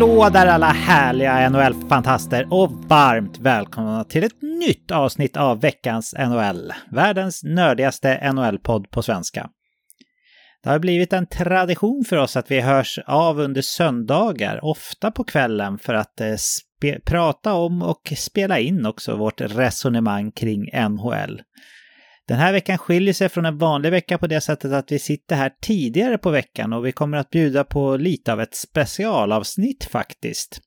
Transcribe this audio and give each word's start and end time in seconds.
Hallå 0.00 0.28
där 0.32 0.46
alla 0.46 0.72
härliga 0.72 1.50
NHL-fantaster 1.50 2.46
och 2.50 2.72
varmt 2.72 3.38
välkomna 3.38 4.04
till 4.04 4.24
ett 4.24 4.42
nytt 4.42 4.90
avsnitt 4.90 5.36
av 5.36 5.60
veckans 5.60 6.14
NHL. 6.18 6.72
Världens 6.90 7.44
nördigaste 7.44 8.32
NHL-podd 8.32 8.90
på 8.90 9.02
svenska. 9.02 9.50
Det 10.62 10.70
har 10.70 10.78
blivit 10.78 11.12
en 11.12 11.26
tradition 11.26 12.04
för 12.08 12.16
oss 12.16 12.36
att 12.36 12.50
vi 12.50 12.60
hörs 12.60 12.98
av 13.06 13.40
under 13.40 13.62
söndagar, 13.62 14.64
ofta 14.64 15.10
på 15.10 15.24
kvällen, 15.24 15.78
för 15.78 15.94
att 15.94 16.20
eh, 16.20 16.96
prata 17.04 17.54
om 17.54 17.82
och 17.82 18.12
spela 18.16 18.58
in 18.58 18.86
också 18.86 19.16
vårt 19.16 19.40
resonemang 19.40 20.32
kring 20.32 20.70
NHL. 20.88 21.40
Den 22.30 22.38
här 22.38 22.52
veckan 22.52 22.78
skiljer 22.78 23.14
sig 23.14 23.28
från 23.28 23.46
en 23.46 23.58
vanlig 23.58 23.90
vecka 23.90 24.18
på 24.18 24.26
det 24.26 24.40
sättet 24.40 24.72
att 24.72 24.92
vi 24.92 24.98
sitter 24.98 25.36
här 25.36 25.52
tidigare 25.62 26.18
på 26.18 26.30
veckan 26.30 26.72
och 26.72 26.86
vi 26.86 26.92
kommer 26.92 27.18
att 27.18 27.30
bjuda 27.30 27.64
på 27.64 27.96
lite 27.96 28.32
av 28.32 28.40
ett 28.40 28.54
specialavsnitt 28.54 29.84
faktiskt. 29.84 30.60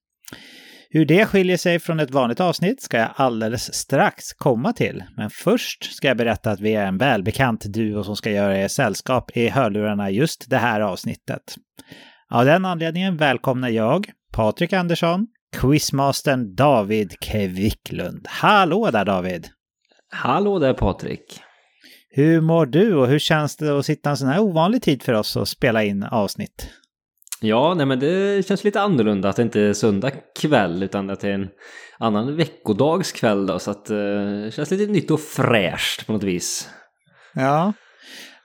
Hur 0.90 1.05
det 1.05 1.26
skiljer 1.26 1.57
sig 1.57 1.80
från 1.80 1.99
ett 1.99 2.12
vanligt 2.12 2.40
avsnitt 2.40 2.81
ska 2.81 2.98
jag 2.98 3.09
alldeles 3.16 3.73
strax 3.73 4.34
komma 4.34 4.73
till. 4.73 5.04
Men 5.18 5.30
först 5.30 5.95
ska 5.95 6.07
jag 6.07 6.18
berätta 6.18 6.52
att 6.52 6.59
vi 6.59 6.73
är 6.73 6.85
en 6.85 6.98
välbekant 6.98 7.66
duo 7.66 8.04
som 8.04 8.16
ska 8.16 8.32
göra 8.32 8.57
er 8.57 8.68
sällskap 8.68 9.38
i 9.38 9.49
hörlurarna 9.49 10.09
just 10.09 10.49
det 10.49 10.57
här 10.57 10.82
avsnittet. 10.82 11.55
Av 12.30 12.45
den 12.45 12.66
anledningen 12.66 13.18
välkomnar 13.18 13.70
jag, 13.70 14.12
Patrik 14.34 14.73
Andersson, 14.73 15.27
quizmastern 15.55 16.55
David 16.55 17.20
Kviklund. 17.20 18.26
Hallå 18.29 18.90
där 18.91 19.05
David! 19.05 19.48
Hallå 20.12 20.60
där 20.60 20.73
Patrik! 20.73 21.43
Hur 22.16 22.42
mår 22.42 22.66
du 22.66 22.96
och 22.96 23.08
hur 23.08 23.20
känns 23.20 23.56
det 23.56 23.80
att 23.80 23.86
sitta 23.86 24.10
en 24.10 24.18
sån 24.18 24.28
här 24.28 24.40
ovanlig 24.40 24.82
tid 24.82 25.04
för 25.04 25.14
oss 25.14 25.36
och 25.36 25.48
spela 25.48 25.84
in 25.84 26.04
avsnitt? 26.04 26.70
Ja, 27.42 27.74
nej 27.74 27.86
men 27.86 28.00
det 28.00 28.48
känns 28.48 28.64
lite 28.64 28.82
annorlunda 28.82 29.30
att 29.30 29.36
det 29.36 29.42
inte 29.42 29.62
är 29.62 29.74
söndag 29.74 30.12
kväll 30.41 30.84
utan 30.84 31.10
att 31.10 31.20
det 31.20 31.30
är 31.30 31.34
en 31.34 31.48
annan 32.00 32.36
veckodagskväll 32.36 33.46
då 33.46 33.60
så 33.60 33.72
att 33.72 33.90
eh, 33.90 33.96
det 33.96 34.54
känns 34.54 34.72
lite 34.72 34.91
nytt 34.91 35.12
och 35.12 35.22
fräscht 35.22 36.08
på 36.08 36.14
något 36.14 36.24
vis. 36.24 36.70
Ja, 37.34 37.74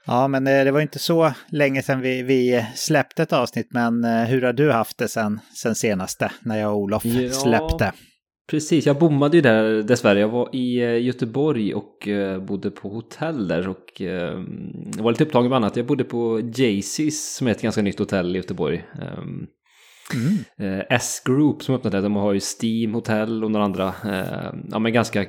ja 0.05 0.27
men 0.27 0.47
eh, 0.47 0.63
det 0.63 0.71
var 0.71 0.81
inte 0.81 0.99
så 0.99 1.33
länge 1.51 1.81
sedan 1.83 2.01
vi, 2.01 2.23
vi 2.23 2.65
släppte 2.75 3.23
ett 3.23 3.33
avsnitt 3.33 3.67
men 3.71 4.03
eh, 4.03 4.23
hur 4.23 4.41
har 4.41 4.53
du 4.53 4.71
haft 4.71 4.97
det 4.97 5.07
sen, 5.07 5.39
sen 5.55 5.75
senaste 5.75 6.31
när 6.41 6.59
jag 6.59 6.71
och 6.71 6.77
Olof 6.77 7.05
ja, 7.05 7.31
släppte? 7.31 7.93
Precis, 8.49 8.85
jag 8.85 8.97
bommade 8.97 9.37
ju 9.37 9.41
där 9.41 9.83
dessvärre. 9.83 10.19
Jag 10.19 10.29
var 10.29 10.55
i 10.55 10.81
eh, 10.81 11.03
Göteborg 11.03 11.73
och 11.73 12.07
eh, 12.07 12.39
bodde 12.39 12.71
på 12.71 12.89
hotell 12.89 13.47
där 13.47 13.67
och 13.67 14.01
eh, 14.01 14.39
var 14.99 15.11
lite 15.11 15.23
upptagen 15.23 15.49
med 15.49 15.55
annat. 15.55 15.75
Jag 15.75 15.85
bodde 15.85 16.03
på 16.03 16.41
Jaycees 16.55 17.35
som 17.35 17.47
är 17.47 17.51
ett 17.51 17.61
ganska 17.61 17.81
nytt 17.81 17.99
hotell 17.99 18.35
i 18.35 18.39
Göteborg. 18.39 18.85
Ehm, 19.01 19.47
mm. 20.13 20.85
S-Group 20.89 21.63
som 21.63 21.75
öppnade, 21.75 22.01
de 22.01 22.15
har 22.15 22.33
ju 22.33 22.39
Steam 22.39 22.93
Hotel 22.93 23.43
och 23.43 23.51
några 23.51 23.65
andra, 23.65 23.93
ja 24.71 24.79
men 24.79 24.93
ganska 24.93 25.25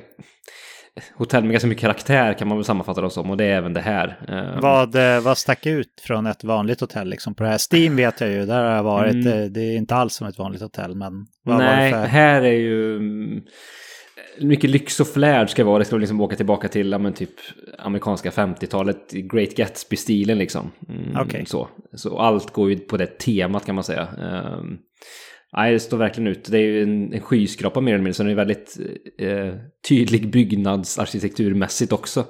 hotell 1.15 1.43
med 1.43 1.51
ganska 1.51 1.67
mycket 1.67 1.81
karaktär 1.81 2.33
kan 2.33 2.47
man 2.47 2.57
väl 2.57 2.65
sammanfatta 2.65 3.01
dem 3.01 3.09
som 3.09 3.29
och 3.29 3.37
det 3.37 3.45
är 3.45 3.57
även 3.57 3.73
det 3.73 3.81
här. 3.81 4.19
Ehm. 4.27 4.61
Vad, 4.61 4.95
vad 5.23 5.37
stack 5.37 5.65
ut 5.65 6.01
från 6.01 6.27
ett 6.27 6.43
vanligt 6.43 6.81
hotell 6.81 7.09
liksom 7.09 7.35
på 7.35 7.43
det 7.43 7.49
här? 7.49 7.59
Steam 7.73 7.95
vet 7.95 8.21
jag 8.21 8.29
ju, 8.29 8.45
där 8.45 8.63
har 8.63 8.75
jag 8.75 8.83
varit. 8.83 9.25
Mm. 9.25 9.53
Det 9.53 9.61
är 9.61 9.77
inte 9.77 9.95
alls 9.95 10.13
som 10.13 10.27
ett 10.27 10.37
vanligt 10.37 10.61
hotell 10.61 10.95
men 10.95 11.25
vad 11.43 11.57
Nej, 11.57 11.91
var 11.91 11.99
det 11.99 12.03
för... 12.03 12.11
här 12.11 12.41
är 12.41 12.53
ju 12.53 12.95
mm, 12.95 13.41
mycket 14.39 14.69
lyx 14.69 14.99
och 14.99 15.07
flärd 15.07 15.49
ska 15.49 15.63
vara. 15.63 15.79
Det 15.79 15.85
ska 15.85 15.97
liksom 15.97 16.21
åka 16.21 16.35
tillbaka 16.35 16.67
till 16.67 16.91
ja, 16.91 16.97
men 16.97 17.13
typ 17.13 17.33
amerikanska 17.79 18.29
50-talet, 18.29 19.11
Great 19.11 19.55
Gatsby-stilen 19.55 20.37
liksom. 20.37 20.71
Mm, 20.89 21.27
okay. 21.27 21.45
så. 21.45 21.67
så 21.93 22.17
allt 22.17 22.51
går 22.51 22.69
ju 22.69 22.79
på 22.79 22.97
det 22.97 23.17
temat 23.19 23.65
kan 23.65 23.75
man 23.75 23.83
säga. 23.83 24.07
Nej, 25.57 25.73
det 25.73 25.79
står 25.79 25.97
verkligen 25.97 26.27
ut. 26.27 26.45
Det 26.51 26.57
är 26.57 26.61
ju 26.61 26.83
en, 26.83 27.13
en 27.13 27.21
skyskrapa 27.21 27.81
mer 27.81 27.93
eller 27.93 28.03
mindre, 28.03 28.13
så 28.13 28.23
den 28.23 28.31
är 28.31 28.35
väldigt 28.35 28.77
eh, 29.17 29.53
tydlig 29.87 30.31
byggnadsarkitekturmässigt 30.31 31.91
också. 31.91 32.25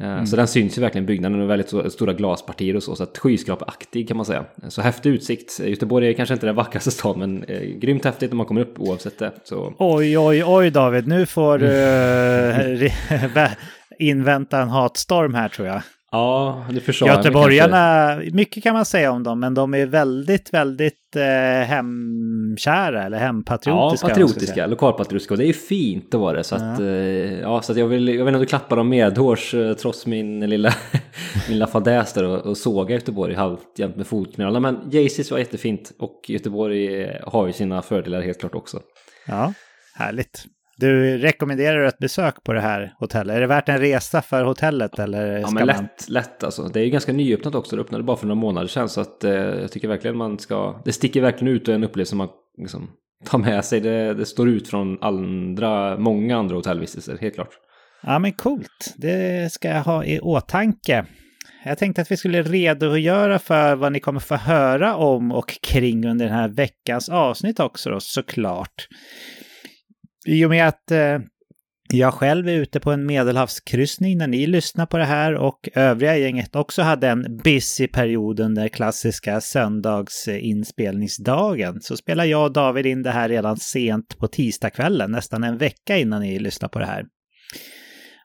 Eh, 0.00 0.12
mm. 0.12 0.26
Så 0.26 0.36
den 0.36 0.48
syns 0.48 0.78
ju 0.78 0.82
verkligen 0.82 1.06
byggnaden 1.06 1.40
och 1.40 1.50
väldigt 1.50 1.92
stora 1.92 2.12
glaspartier 2.12 2.76
och 2.76 2.82
så, 2.82 2.96
så 2.96 3.02
att 3.02 3.18
skyskrapaaktig 3.18 4.08
kan 4.08 4.16
man 4.16 4.26
säga. 4.26 4.44
Så 4.68 4.82
häftig 4.82 5.10
utsikt. 5.10 5.60
Göteborg 5.60 6.08
är 6.08 6.12
kanske 6.12 6.34
inte 6.34 6.46
den 6.46 6.54
vackraste 6.54 6.90
stan, 6.90 7.18
men 7.18 7.44
eh, 7.44 7.60
grymt 7.60 8.04
häftigt 8.04 8.30
när 8.30 8.36
man 8.36 8.46
kommer 8.46 8.60
upp 8.60 8.80
oavsett 8.80 9.18
det. 9.18 9.32
Så. 9.44 9.74
Oj, 9.78 10.18
oj, 10.18 10.44
oj 10.44 10.70
David, 10.70 11.08
nu 11.08 11.26
får 11.26 11.58
du 11.58 11.66
eh, 11.66 13.48
invänta 13.98 14.62
en 14.62 14.68
hatstorm 14.68 15.34
här 15.34 15.48
tror 15.48 15.68
jag. 15.68 15.82
Ja, 16.10 16.64
det 16.70 16.80
förstår 16.80 17.08
Göteborgarna, 17.08 18.16
mycket 18.32 18.62
kan 18.62 18.74
man 18.74 18.84
säga 18.84 19.12
om 19.12 19.22
dem, 19.22 19.40
men 19.40 19.54
de 19.54 19.74
är 19.74 19.86
väldigt, 19.86 20.54
väldigt 20.54 21.16
eh, 21.16 21.66
hemkära 21.66 23.04
eller 23.04 23.18
hempatriotiska. 23.18 24.06
Ja, 24.06 24.08
patriotiska, 24.08 24.66
lokalpatriotiska 24.66 25.34
och 25.34 25.38
det 25.38 25.48
är 25.48 25.52
fint 25.52 26.14
att 26.14 26.20
vara 26.20 26.36
det. 26.36 26.44
Så, 26.44 26.54
ja. 26.54 26.72
att, 26.72 26.80
eh, 26.80 26.86
ja, 27.40 27.62
så 27.62 27.72
att 27.72 27.78
jag, 27.78 27.86
vill, 27.86 28.08
jag 28.08 28.24
vill 28.24 28.34
ändå 28.34 28.46
klappa 28.46 28.76
dem 28.76 28.88
medhårs 28.88 29.54
eh, 29.54 29.72
trots 29.74 30.06
min 30.06 30.40
lilla, 30.40 30.74
min 31.48 31.66
fadäs 31.66 32.12
där 32.12 32.24
och, 32.24 32.46
och 32.46 32.56
såga 32.56 32.94
Göteborg 32.94 33.34
halvt 33.34 33.78
jämt 33.78 33.96
med 33.96 34.06
fotknölarna. 34.06 34.60
Men 34.60 34.90
Jaycees 34.90 35.30
var 35.30 35.38
jättefint 35.38 35.92
och 35.98 36.20
Göteborg 36.28 37.02
eh, 37.02 37.10
har 37.26 37.46
ju 37.46 37.52
sina 37.52 37.82
fördelar 37.82 38.20
helt 38.20 38.40
klart 38.40 38.54
också. 38.54 38.80
Ja, 39.26 39.52
härligt. 39.94 40.44
Du 40.80 41.18
rekommenderar 41.18 41.84
ett 41.84 41.98
besök 41.98 42.44
på 42.44 42.52
det 42.52 42.60
här 42.60 42.94
hotellet? 42.98 43.36
Är 43.36 43.40
det 43.40 43.46
värt 43.46 43.68
en 43.68 43.78
resa 43.78 44.22
för 44.22 44.44
hotellet? 44.44 44.98
Eller 44.98 45.38
ja, 45.38 45.50
men 45.50 45.66
lätt, 45.66 45.76
man... 45.76 45.88
lätt 46.08 46.44
alltså. 46.44 46.62
Det 46.62 46.80
är 46.80 46.84
ju 46.84 46.90
ganska 46.90 47.12
nyöppnat 47.12 47.54
också. 47.54 47.76
Det 47.76 47.82
öppnade 47.82 48.04
bara 48.04 48.16
för 48.16 48.26
några 48.26 48.40
månader 48.40 48.68
sedan. 48.68 48.88
Så 48.88 49.00
att, 49.00 49.24
eh, 49.24 49.32
jag 49.32 49.72
tycker 49.72 49.88
verkligen 49.88 50.16
man 50.16 50.38
ska... 50.38 50.82
Det 50.84 50.92
sticker 50.92 51.20
verkligen 51.20 51.54
ut 51.54 51.68
och 51.68 51.72
är 51.72 51.76
en 51.76 51.84
upplevelse 51.84 52.16
man 52.16 52.28
liksom, 52.58 52.90
tar 53.24 53.38
med 53.38 53.64
sig. 53.64 53.80
Det, 53.80 54.14
det 54.14 54.26
står 54.26 54.48
ut 54.48 54.68
från 54.68 55.02
andra, 55.02 55.98
många 55.98 56.36
andra 56.38 56.56
hotellvistelser, 56.56 57.18
helt 57.20 57.34
klart. 57.34 57.50
Ja, 58.02 58.18
men 58.18 58.32
coolt. 58.32 58.94
Det 58.96 59.52
ska 59.52 59.68
jag 59.68 59.82
ha 59.82 60.04
i 60.04 60.20
åtanke. 60.20 61.06
Jag 61.64 61.78
tänkte 61.78 62.02
att 62.02 62.10
vi 62.10 62.16
skulle 62.16 62.42
redogöra 62.42 63.38
för 63.38 63.74
vad 63.74 63.92
ni 63.92 64.00
kommer 64.00 64.20
få 64.20 64.34
höra 64.34 64.96
om 64.96 65.32
och 65.32 65.58
kring 65.62 66.06
under 66.08 66.26
den 66.26 66.34
här 66.34 66.48
veckans 66.48 67.08
avsnitt 67.08 67.60
också 67.60 67.90
då, 67.90 68.00
såklart. 68.00 68.88
I 70.26 70.44
och 70.44 70.50
med 70.50 70.68
att 70.68 70.90
eh, 70.90 71.18
jag 71.92 72.14
själv 72.14 72.48
är 72.48 72.52
ute 72.52 72.80
på 72.80 72.92
en 72.92 73.06
medelhavskryssning 73.06 74.18
när 74.18 74.26
ni 74.26 74.46
lyssnar 74.46 74.86
på 74.86 74.98
det 74.98 75.04
här 75.04 75.34
och 75.34 75.68
övriga 75.74 76.16
gänget 76.16 76.56
också 76.56 76.82
hade 76.82 77.08
en 77.08 77.40
busy 77.44 77.88
period 77.88 78.40
under 78.40 78.68
klassiska 78.68 79.40
söndagsinspelningsdagen 79.40 81.80
så 81.80 81.96
spelar 81.96 82.24
jag 82.24 82.44
och 82.44 82.52
David 82.52 82.86
in 82.86 83.02
det 83.02 83.10
här 83.10 83.28
redan 83.28 83.56
sent 83.56 84.18
på 84.18 84.28
tisdagskvällen, 84.28 85.10
nästan 85.10 85.44
en 85.44 85.58
vecka 85.58 85.98
innan 85.98 86.20
ni 86.20 86.38
lyssnar 86.38 86.68
på 86.68 86.78
det 86.78 86.86
här. 86.86 87.04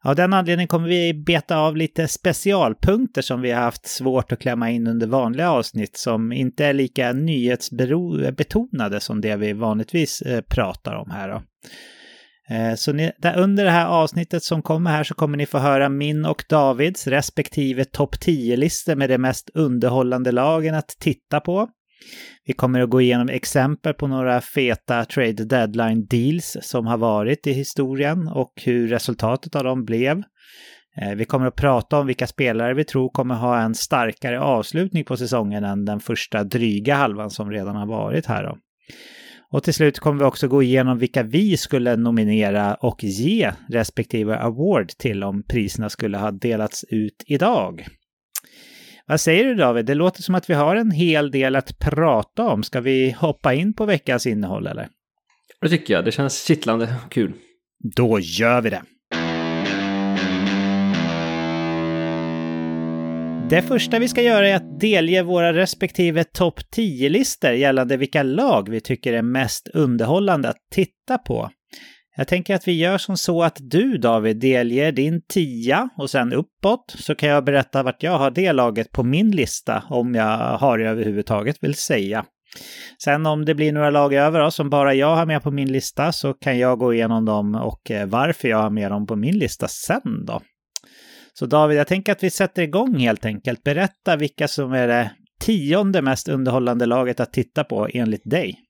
Av 0.06 0.16
den 0.16 0.34
anledningen 0.34 0.68
kommer 0.68 0.88
vi 0.88 1.14
beta 1.14 1.58
av 1.58 1.78
lite 1.78 2.08
specialpunkter 2.08 3.22
som 3.22 3.42
vi 3.42 3.52
har 3.52 3.62
haft 3.62 3.88
svårt 3.88 4.32
att 4.32 4.40
klämma 4.40 4.72
in 4.72 4.88
under 4.88 5.08
vanliga 5.08 5.52
avsnitt 5.52 5.98
som 5.98 6.32
inte 6.32 6.66
är 6.66 6.74
lika 6.74 7.14
nyhetsbetonade 7.14 9.00
som 9.00 9.22
det 9.22 9.36
vi 9.36 9.54
vanligtvis 9.54 10.22
eh, 10.22 10.42
pratar 10.42 10.96
om 10.96 11.12
här. 11.12 11.30
Då. 11.30 11.42
Eh, 12.56 12.76
så 12.76 12.94
ni, 12.94 13.12
där 13.18 13.38
under 13.38 13.64
det 13.64 13.72
här 13.72 13.88
avsnittet 13.88 14.44
som 14.44 14.62
kommer 14.62 14.92
här 14.92 15.04
så 15.04 15.14
kommer 15.14 15.38
ni 15.38 15.46
få 15.46 15.58
höra 15.58 15.90
min 15.90 16.26
och 16.26 16.44
Davids 16.50 17.08
respektive 17.08 17.86
topp 17.86 18.16
10-listor 18.16 18.96
med 18.96 19.10
de 19.10 19.18
mest 19.18 19.50
underhållande 19.54 20.32
lagen 20.32 20.76
att 20.76 20.96
titta 21.00 21.40
på. 21.40 21.70
Vi 22.46 22.54
kommer 22.54 22.80
att 22.80 22.90
gå 22.90 23.02
igenom 23.02 23.30
exempel 23.30 23.94
på 23.94 24.08
några 24.08 24.42
feta 24.42 25.06
trade 25.06 25.46
deadline 25.46 26.06
deals 26.06 26.58
som 26.62 26.88
har 26.88 26.98
varit 26.98 27.48
i 27.48 27.54
historien 27.54 28.28
och 28.28 28.54
hur 28.64 28.88
resultatet 28.88 29.56
av 29.56 29.64
dem 29.64 29.86
blev. 29.86 30.24
Eh, 31.02 31.16
vi 31.16 31.26
kommer 31.26 31.48
att 31.48 31.56
prata 31.56 32.00
om 32.00 32.08
vilka 32.08 32.28
spelare 32.28 32.74
vi 32.74 32.84
tror 32.84 33.10
kommer 33.10 33.36
ha 33.36 33.60
en 33.60 33.76
starkare 33.76 34.40
avslutning 34.40 35.06
på 35.06 35.18
säsongen 35.18 35.64
än 35.64 35.86
den 35.86 36.00
första 36.00 36.44
dryga 36.44 36.96
halvan 36.96 37.30
som 37.30 37.52
redan 37.52 37.76
har 37.76 37.88
varit 37.88 38.26
här. 38.26 38.44
Då. 38.44 38.58
Och 39.52 39.64
till 39.64 39.74
slut 39.74 40.00
kommer 40.00 40.20
vi 40.20 40.26
också 40.26 40.48
gå 40.48 40.64
igenom 40.64 40.98
vilka 40.98 41.24
vi 41.24 41.58
skulle 41.58 41.96
nominera 41.96 42.76
och 42.76 43.04
ge 43.04 43.52
respektive 43.70 44.38
award 44.38 44.90
till 44.90 45.24
om 45.24 45.44
priserna 45.44 45.90
skulle 45.90 46.18
ha 46.18 46.32
delats 46.32 46.86
ut 46.90 47.24
idag. 47.28 47.88
Vad 49.08 49.22
säger 49.22 49.46
du 49.46 49.56
David? 49.56 49.86
Det 49.86 49.96
låter 49.96 50.22
som 50.22 50.36
att 50.36 50.50
vi 50.50 50.54
har 50.54 50.76
en 50.76 50.92
hel 50.92 51.32
del 51.32 51.56
att 51.56 51.80
prata 51.80 52.44
om. 52.44 52.64
Ska 52.64 52.82
vi 52.82 53.12
hoppa 53.12 53.54
in 53.54 53.74
på 53.74 53.86
veckans 53.86 54.28
innehåll 54.28 54.68
eller? 54.68 54.88
Det 55.62 55.70
tycker 55.70 55.94
jag. 55.94 56.06
Det 56.06 56.12
känns 56.12 56.46
kittlande 56.48 56.96
och 57.06 57.12
kul. 57.12 57.34
Då 57.96 58.20
gör 58.20 58.62
vi 58.62 58.70
det. 58.70 58.82
Det 63.50 63.62
första 63.62 64.00
vi 64.00 64.08
ska 64.08 64.22
göra 64.22 64.48
är 64.48 64.56
att 64.56 64.80
delge 64.80 65.24
våra 65.24 65.54
respektive 65.54 66.24
topp 66.24 66.60
10-listor 66.76 67.52
gällande 67.52 67.98
vilka 67.98 68.24
lag 68.24 68.70
vi 68.70 68.82
tycker 68.82 69.14
är 69.14 69.22
mest 69.22 69.68
underhållande 69.68 70.50
att 70.50 70.58
titta 70.72 71.18
på. 71.18 71.50
Jag 72.16 72.28
tänker 72.28 72.56
att 72.56 72.68
vi 72.68 72.72
gör 72.72 72.98
som 72.98 73.18
så 73.18 73.44
att 73.44 73.58
du 73.60 73.98
David 73.98 74.38
delger 74.38 74.92
din 74.92 75.22
tia 75.22 75.90
och 75.98 76.10
sen 76.10 76.34
uppåt 76.34 76.96
så 77.00 77.16
kan 77.16 77.30
jag 77.30 77.46
berätta 77.46 77.84
vart 77.84 78.04
jag 78.04 78.18
har 78.18 78.32
det 78.32 78.54
laget 78.54 78.92
på 78.92 79.04
min 79.04 79.32
lista 79.32 79.84
om 79.90 80.16
jag 80.16 80.38
har 80.58 80.78
det 80.78 80.90
överhuvudtaget 80.90 81.58
vill 81.62 81.76
säga. 81.76 82.26
Sen 83.04 83.26
om 83.26 83.46
det 83.46 83.56
blir 83.56 83.72
några 83.72 83.90
lag 83.90 84.14
över 84.14 84.40
då, 84.40 84.52
som 84.52 84.70
bara 84.70 84.94
jag 84.94 85.16
har 85.16 85.26
med 85.26 85.44
på 85.44 85.52
min 85.52 85.72
lista 85.72 86.12
så 86.12 86.34
kan 86.34 86.60
jag 86.60 86.80
gå 86.80 86.94
igenom 86.94 87.26
dem 87.26 87.56
och 87.56 87.92
eh, 87.92 88.08
varför 88.08 88.48
jag 88.48 88.58
har 88.58 88.70
med 88.70 88.92
dem 88.92 89.08
på 89.08 89.16
min 89.16 89.38
lista 89.38 89.68
sen 89.68 90.26
då. 90.26 90.42
Så 91.34 91.46
David, 91.46 91.78
jag 91.78 91.88
tänker 91.88 92.12
att 92.12 92.24
vi 92.24 92.30
sätter 92.30 92.62
igång 92.62 92.98
helt 92.98 93.26
enkelt. 93.26 93.64
Berätta 93.64 94.16
vilka 94.16 94.48
som 94.48 94.74
är 94.74 94.88
det 94.88 95.12
tionde 95.40 96.02
mest 96.02 96.30
underhållande 96.30 96.86
laget 96.86 97.20
att 97.20 97.34
titta 97.34 97.64
på 97.64 97.88
enligt 97.94 98.30
dig. 98.30 98.63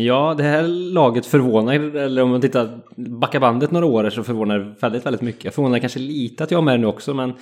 Ja, 0.00 0.34
det 0.36 0.42
här 0.42 0.62
laget 0.92 1.26
förvånar, 1.26 1.74
eller 1.96 2.22
om 2.22 2.30
man 2.30 2.40
tittar, 2.40 2.80
backar 2.96 3.40
bandet 3.40 3.70
några 3.70 3.86
år 3.86 4.10
så 4.10 4.22
förvånar 4.22 4.58
det 4.58 4.74
väldigt, 4.80 5.06
väldigt 5.06 5.22
mycket. 5.22 5.44
Jag 5.44 5.54
förvånar 5.54 5.78
kanske 5.78 5.98
lite 5.98 6.44
att 6.44 6.50
jag 6.50 6.58
har 6.58 6.62
med 6.62 6.74
det 6.74 6.78
nu 6.78 6.86
också, 6.86 7.14
men 7.14 7.32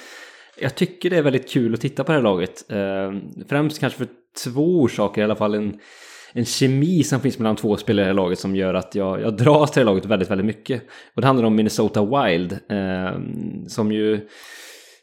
jag 0.60 0.74
tycker 0.74 1.10
det 1.10 1.16
är 1.16 1.22
väldigt 1.22 1.50
kul 1.50 1.74
att 1.74 1.80
titta 1.80 2.04
på 2.04 2.12
det 2.12 2.18
här 2.18 2.22
laget. 2.22 2.72
Eh, 2.72 3.12
främst 3.48 3.80
kanske 3.80 3.98
för 3.98 4.08
två 4.44 4.80
orsaker 4.80 5.20
i 5.20 5.24
alla 5.24 5.36
fall. 5.36 5.54
En, 5.54 5.78
en 6.32 6.44
kemi 6.44 7.02
som 7.02 7.20
finns 7.20 7.38
mellan 7.38 7.56
två 7.56 7.76
spelare 7.76 8.04
i 8.04 8.04
det 8.04 8.10
här 8.10 8.14
laget 8.14 8.38
som 8.38 8.56
gör 8.56 8.74
att 8.74 8.94
jag, 8.94 9.20
jag 9.20 9.36
dras 9.36 9.70
till 9.70 9.80
det 9.80 9.84
här 9.84 9.92
laget 9.94 10.06
väldigt, 10.06 10.30
väldigt 10.30 10.46
mycket. 10.46 10.82
Och 11.14 11.20
det 11.20 11.26
handlar 11.26 11.46
om 11.46 11.56
Minnesota 11.56 12.04
Wild, 12.04 12.52
eh, 12.52 13.20
som 13.66 13.92
ju 13.92 14.28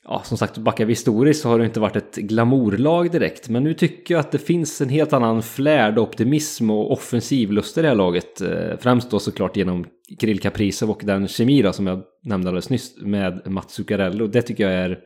ja, 0.05 0.21
som 0.23 0.37
sagt, 0.37 0.57
backar 0.57 0.85
vi 0.85 0.91
historiskt 0.91 1.41
så 1.41 1.49
har 1.49 1.59
det 1.59 1.65
inte 1.65 1.79
varit 1.79 1.95
ett 1.95 2.15
glamourlag 2.15 3.11
direkt. 3.11 3.49
Men 3.49 3.63
nu 3.63 3.73
tycker 3.73 4.13
jag 4.13 4.19
att 4.19 4.31
det 4.31 4.37
finns 4.37 4.81
en 4.81 4.89
helt 4.89 5.13
annan 5.13 5.43
flärd, 5.43 5.99
optimism 5.99 6.69
och 6.69 6.91
offensivlust 6.91 7.77
i 7.77 7.81
det 7.81 7.87
här 7.87 7.95
laget. 7.95 8.41
Eh, 8.41 8.77
främst 8.79 9.11
då 9.11 9.19
såklart 9.19 9.57
genom 9.57 9.85
Kirill 10.19 10.39
Kaprizov 10.39 10.89
och 10.89 11.01
den 11.03 11.27
kemi 11.27 11.61
då, 11.61 11.73
som 11.73 11.87
jag 11.87 12.01
nämnde 12.23 12.49
alldeles 12.49 12.69
nyss 12.69 12.95
med 13.01 13.41
Mats 13.45 13.73
Zuccarello. 13.73 14.27
Det 14.27 14.41
tycker 14.41 14.63
jag 14.69 14.73
är 14.73 14.99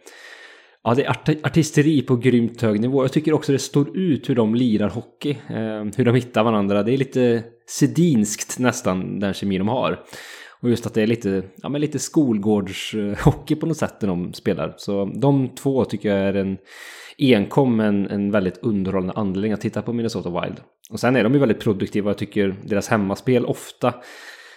Ja, 0.84 0.94
det 0.94 1.04
är 1.04 1.10
art 1.10 1.30
artisteri 1.44 2.02
på 2.02 2.16
grymt 2.16 2.62
hög 2.62 2.80
nivå. 2.82 3.04
Jag 3.04 3.12
tycker 3.12 3.34
också 3.34 3.52
det 3.52 3.60
står 3.60 3.98
ut 3.98 4.30
hur 4.30 4.36
de 4.36 4.56
lirar 4.56 4.90
hockey. 4.90 5.30
Eh, 5.30 5.86
hur 5.98 6.06
de 6.06 6.16
hittar 6.16 6.44
varandra. 6.44 6.84
Det 6.84 6.94
är 6.94 6.98
lite 6.98 7.44
sedinskt 7.70 8.60
nästan, 8.60 9.20
den 9.20 9.34
kemi 9.34 9.58
de 9.58 9.68
har. 9.68 10.00
Och 10.62 10.70
just 10.70 10.86
att 10.86 10.94
det 10.94 11.02
är 11.02 11.08
lite, 11.08 11.44
ja, 11.56 11.70
men 11.70 11.82
lite 11.82 12.00
skolgårdshockey 12.00 13.56
på 13.56 13.66
något 13.66 13.78
sätt 13.78 14.02
när 14.02 14.10
de 14.10 14.34
spelar. 14.34 14.74
Så 14.78 15.06
de 15.06 15.50
två 15.50 15.86
tycker 15.86 16.10
jag 16.10 16.20
är 16.20 16.34
en 16.34 16.58
enkom 17.18 17.80
en, 17.80 18.08
en 18.08 18.32
väldigt 18.32 18.58
underhållande 18.58 19.14
anledning 19.14 19.54
att 19.54 19.62
titta 19.62 19.82
på 19.82 19.94
Minnesota 19.94 20.42
Wild. 20.42 20.62
Och 20.90 21.00
sen 21.00 21.16
är 21.16 21.24
de 21.24 21.34
ju 21.34 21.40
väldigt 21.40 21.60
produktiva. 21.60 22.10
Jag 22.10 22.18
tycker 22.18 22.56
deras 22.66 22.88
hemmaspel 22.88 23.46
ofta 23.46 23.94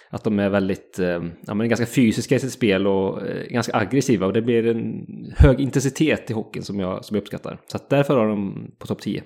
att 0.09 0.23
de 0.23 0.39
är 0.39 0.49
väldigt, 0.49 0.99
eh, 0.99 1.23
ja 1.47 1.53
men 1.53 1.69
ganska 1.69 1.85
fysiska 1.85 2.35
i 2.35 2.39
sitt 2.39 2.51
spel 2.51 2.87
och 2.87 3.27
eh, 3.27 3.47
ganska 3.49 3.77
aggressiva. 3.77 4.25
Och 4.25 4.33
det 4.33 4.41
blir 4.41 4.67
en 4.67 5.05
hög 5.37 5.59
intensitet 5.59 6.31
i 6.31 6.33
hockeyn 6.33 6.63
som 6.63 6.79
jag, 6.79 7.05
som 7.05 7.15
jag 7.15 7.21
uppskattar. 7.21 7.59
Så 7.67 7.77
att 7.77 7.89
därför 7.89 8.17
har 8.17 8.27
de 8.27 8.71
på 8.79 8.87
topp 8.87 9.01
10. 9.01 9.23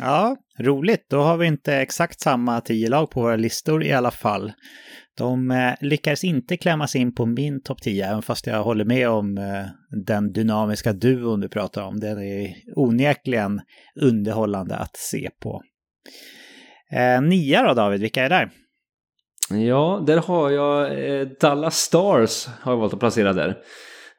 Ja, 0.00 0.36
roligt. 0.58 1.06
Då 1.10 1.20
har 1.20 1.36
vi 1.36 1.46
inte 1.46 1.74
exakt 1.74 2.20
samma 2.20 2.60
tio 2.60 2.88
lag 2.88 3.10
på 3.10 3.20
våra 3.20 3.36
listor 3.36 3.84
i 3.84 3.92
alla 3.92 4.10
fall. 4.10 4.52
De 5.18 5.50
eh, 5.50 5.72
lyckades 5.80 6.24
inte 6.24 6.56
klämmas 6.56 6.96
in 6.96 7.14
på 7.14 7.26
min 7.26 7.62
topp 7.62 7.82
10, 7.82 8.06
även 8.06 8.22
fast 8.22 8.46
jag 8.46 8.62
håller 8.62 8.84
med 8.84 9.08
om 9.08 9.38
eh, 9.38 9.66
den 10.04 10.32
dynamiska 10.32 10.92
duon 10.92 11.40
du 11.40 11.48
pratar 11.48 11.82
om. 11.82 12.00
Den 12.00 12.22
är 12.22 12.54
onekligen 12.76 13.60
underhållande 14.00 14.76
att 14.76 14.96
se 14.96 15.30
på. 15.42 15.62
Eh, 16.92 17.22
nia 17.22 17.62
då 17.62 17.74
David, 17.74 18.00
vilka 18.00 18.22
är 18.22 18.28
där? 18.28 18.50
Ja, 19.50 20.04
där 20.06 20.16
har 20.16 20.50
jag 20.50 21.04
eh, 21.10 21.28
Dallas 21.40 21.76
Stars 21.76 22.46
har 22.46 22.72
jag 22.72 22.78
valt 22.78 22.94
att 22.94 23.00
placera 23.00 23.32
där. 23.32 23.56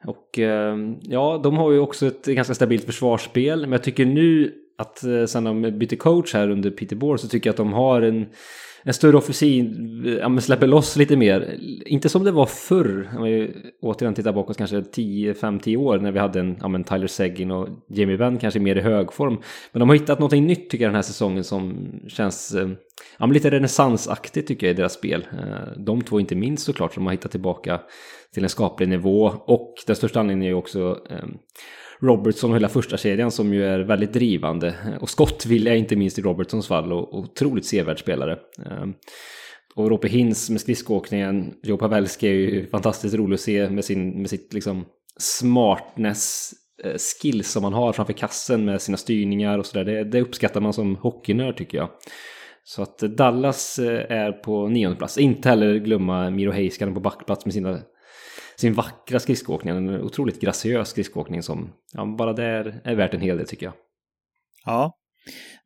Och 0.06 0.38
eh, 0.38 0.76
ja, 1.02 1.40
de 1.42 1.56
har 1.56 1.72
ju 1.72 1.78
också 1.78 2.06
ett 2.06 2.26
ganska 2.26 2.54
stabilt 2.54 2.84
försvarsspel. 2.84 3.60
Men 3.60 3.72
jag 3.72 3.82
tycker 3.82 4.04
nu 4.06 4.52
att 4.78 5.04
eh, 5.04 5.24
sen 5.24 5.44
de 5.44 5.78
bytte 5.78 5.96
coach 5.96 6.34
här 6.34 6.50
under 6.50 6.70
Peter 6.70 6.96
Bohr 6.96 7.16
så 7.16 7.28
tycker 7.28 7.48
jag 7.48 7.52
att 7.52 7.56
de 7.56 7.72
har 7.72 8.02
en 8.02 8.26
en 8.86 8.94
större 8.94 9.16
offensiv, 9.16 9.64
ja 10.20 10.28
men 10.28 10.42
släpper 10.42 10.66
loss 10.66 10.96
lite 10.96 11.16
mer. 11.16 11.58
Inte 11.86 12.08
som 12.08 12.24
det 12.24 12.32
var 12.32 12.46
förr, 12.46 13.10
om 13.16 13.22
vi 13.22 13.56
återigen 13.80 14.14
tittar 14.14 14.32
bakåt 14.32 14.56
kanske 14.56 14.82
10, 14.82 15.34
5, 15.34 15.60
10 15.60 15.76
år 15.76 15.98
när 15.98 16.12
vi 16.12 16.18
hade 16.18 16.40
en, 16.40 16.56
ja 16.60 16.68
men 16.68 16.84
Tyler 16.84 17.06
Seguin 17.06 17.50
och 17.50 17.68
Jamie 17.88 18.16
Benn 18.16 18.38
kanske 18.38 18.60
mer 18.60 18.76
i 18.76 18.80
högform. 18.80 19.38
Men 19.72 19.80
de 19.80 19.88
har 19.88 19.96
hittat 19.96 20.18
någonting 20.18 20.46
nytt 20.46 20.70
tycker 20.70 20.84
jag 20.84 20.90
den 20.90 20.94
här 20.94 21.02
säsongen 21.02 21.44
som 21.44 21.92
känns, 22.08 22.54
eh, 22.54 22.68
ja 23.18 23.26
men 23.26 23.32
lite 23.32 23.50
renässansaktigt 23.50 24.48
tycker 24.48 24.66
jag 24.66 24.74
i 24.74 24.76
deras 24.76 24.94
spel. 24.94 25.26
Eh, 25.32 25.78
de 25.78 26.02
två 26.02 26.20
inte 26.20 26.34
minst 26.34 26.64
såklart 26.64 26.94
som 26.94 27.06
har 27.06 27.12
hittat 27.12 27.30
tillbaka 27.30 27.80
till 28.34 28.42
en 28.42 28.48
skaplig 28.48 28.88
nivå 28.88 29.32
och 29.46 29.74
den 29.86 29.96
största 29.96 30.20
anledningen 30.20 30.46
är 30.46 30.54
ju 30.54 30.58
också 30.58 30.98
eh, 31.10 31.24
Robertson 32.00 32.50
och 32.50 32.56
hela 32.56 32.68
första 32.68 32.96
kedjan 32.96 33.30
som 33.30 33.54
ju 33.54 33.64
är 33.64 33.78
väldigt 33.78 34.12
drivande. 34.12 34.74
Och 35.00 35.10
skottvilja 35.10 35.74
inte 35.74 35.96
minst 35.96 36.18
i 36.18 36.22
Robertsons 36.22 36.68
fall 36.68 36.92
och 36.92 37.18
otroligt 37.18 37.66
sevärd 37.66 38.00
spelare. 38.00 38.38
Ehm, 38.66 38.94
och 39.74 39.90
Rope 39.90 40.08
Hins 40.08 40.50
med 40.50 40.60
skridskoåkningen, 40.60 41.54
Joe 41.62 41.76
Pavelski 41.76 42.28
är 42.28 42.32
ju 42.32 42.66
fantastiskt 42.66 43.14
rolig 43.14 43.34
att 43.34 43.40
se 43.40 43.70
med, 43.70 43.84
sin, 43.84 44.20
med 44.20 44.30
sitt 44.30 44.54
liksom 44.54 44.84
smartness-skills 45.20 47.36
eh, 47.36 47.42
som 47.42 47.62
man 47.62 47.72
har 47.72 47.92
framför 47.92 48.12
kassen 48.12 48.64
med 48.64 48.82
sina 48.82 48.96
styrningar 48.96 49.58
och 49.58 49.66
sådär. 49.66 49.84
Det, 49.84 50.04
det 50.04 50.20
uppskattar 50.20 50.60
man 50.60 50.72
som 50.72 50.96
hockeynörd 50.96 51.56
tycker 51.56 51.78
jag. 51.78 51.88
Så 52.64 52.82
att 52.82 52.98
Dallas 52.98 53.78
eh, 53.78 54.16
är 54.16 54.32
på 54.32 54.68
nionde 54.68 54.96
plats. 54.96 55.18
Inte 55.18 55.48
heller 55.48 55.74
glömma 55.74 56.30
Miro 56.30 56.50
Heiskanen 56.50 56.94
på 56.94 57.00
backplats 57.00 57.44
med 57.44 57.54
sina 57.54 57.80
sin 58.56 58.74
vackra 58.74 59.20
skridskoåkning. 59.20 59.76
En 59.76 60.00
otroligt 60.00 60.40
graciös 60.40 60.88
skridskoåkning 60.88 61.42
som 61.42 61.72
ja, 61.92 62.14
bara 62.18 62.32
det 62.32 62.44
är, 62.84 62.94
värt 62.94 63.14
en 63.14 63.20
hel 63.20 63.36
del 63.36 63.46
tycker 63.46 63.66
jag. 63.66 63.74
Ja. 64.64 64.98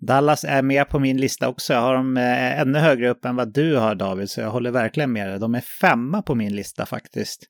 Dallas 0.00 0.44
är 0.44 0.62
med 0.62 0.88
på 0.88 0.99
min 0.99 1.17
lista 1.17 1.49
också. 1.49 1.73
Jag 1.73 1.81
har 1.81 1.94
dem 1.94 2.17
eh, 2.17 2.61
ännu 2.61 2.79
högre 2.79 3.08
upp 3.08 3.25
än 3.25 3.37
vad 3.37 3.52
du 3.55 3.76
har 3.76 3.94
David, 3.94 4.31
så 4.31 4.40
jag 4.40 4.50
håller 4.50 4.70
verkligen 4.70 5.12
med 5.12 5.29
dig. 5.29 5.38
De 5.38 5.55
är 5.55 5.61
femma 5.81 6.23
på 6.23 6.35
min 6.35 6.56
lista 6.56 6.87
faktiskt. 6.87 7.46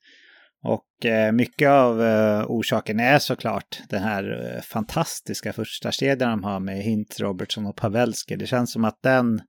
Och 0.65 1.07
eh, 1.07 1.33
mycket 1.33 1.69
av 1.69 2.03
eh, 2.03 2.45
orsaken 2.47 3.01
är 3.01 3.19
såklart 3.19 3.81
den 3.89 4.03
här 4.03 4.55
eh, 4.55 4.63
fantastiska 4.63 5.53
första 5.53 5.93
kedjan 5.93 6.31
de 6.31 6.45
har 6.45 6.61
med 6.61 6.83
Hint, 6.83 7.21
Robertson 7.21 7.67
och 7.67 7.77
Pavelski. 7.77 8.37
Det 8.37 8.47
känns 8.47 8.73
som 8.73 8.85
att 8.85 9.03
den, 9.03 9.41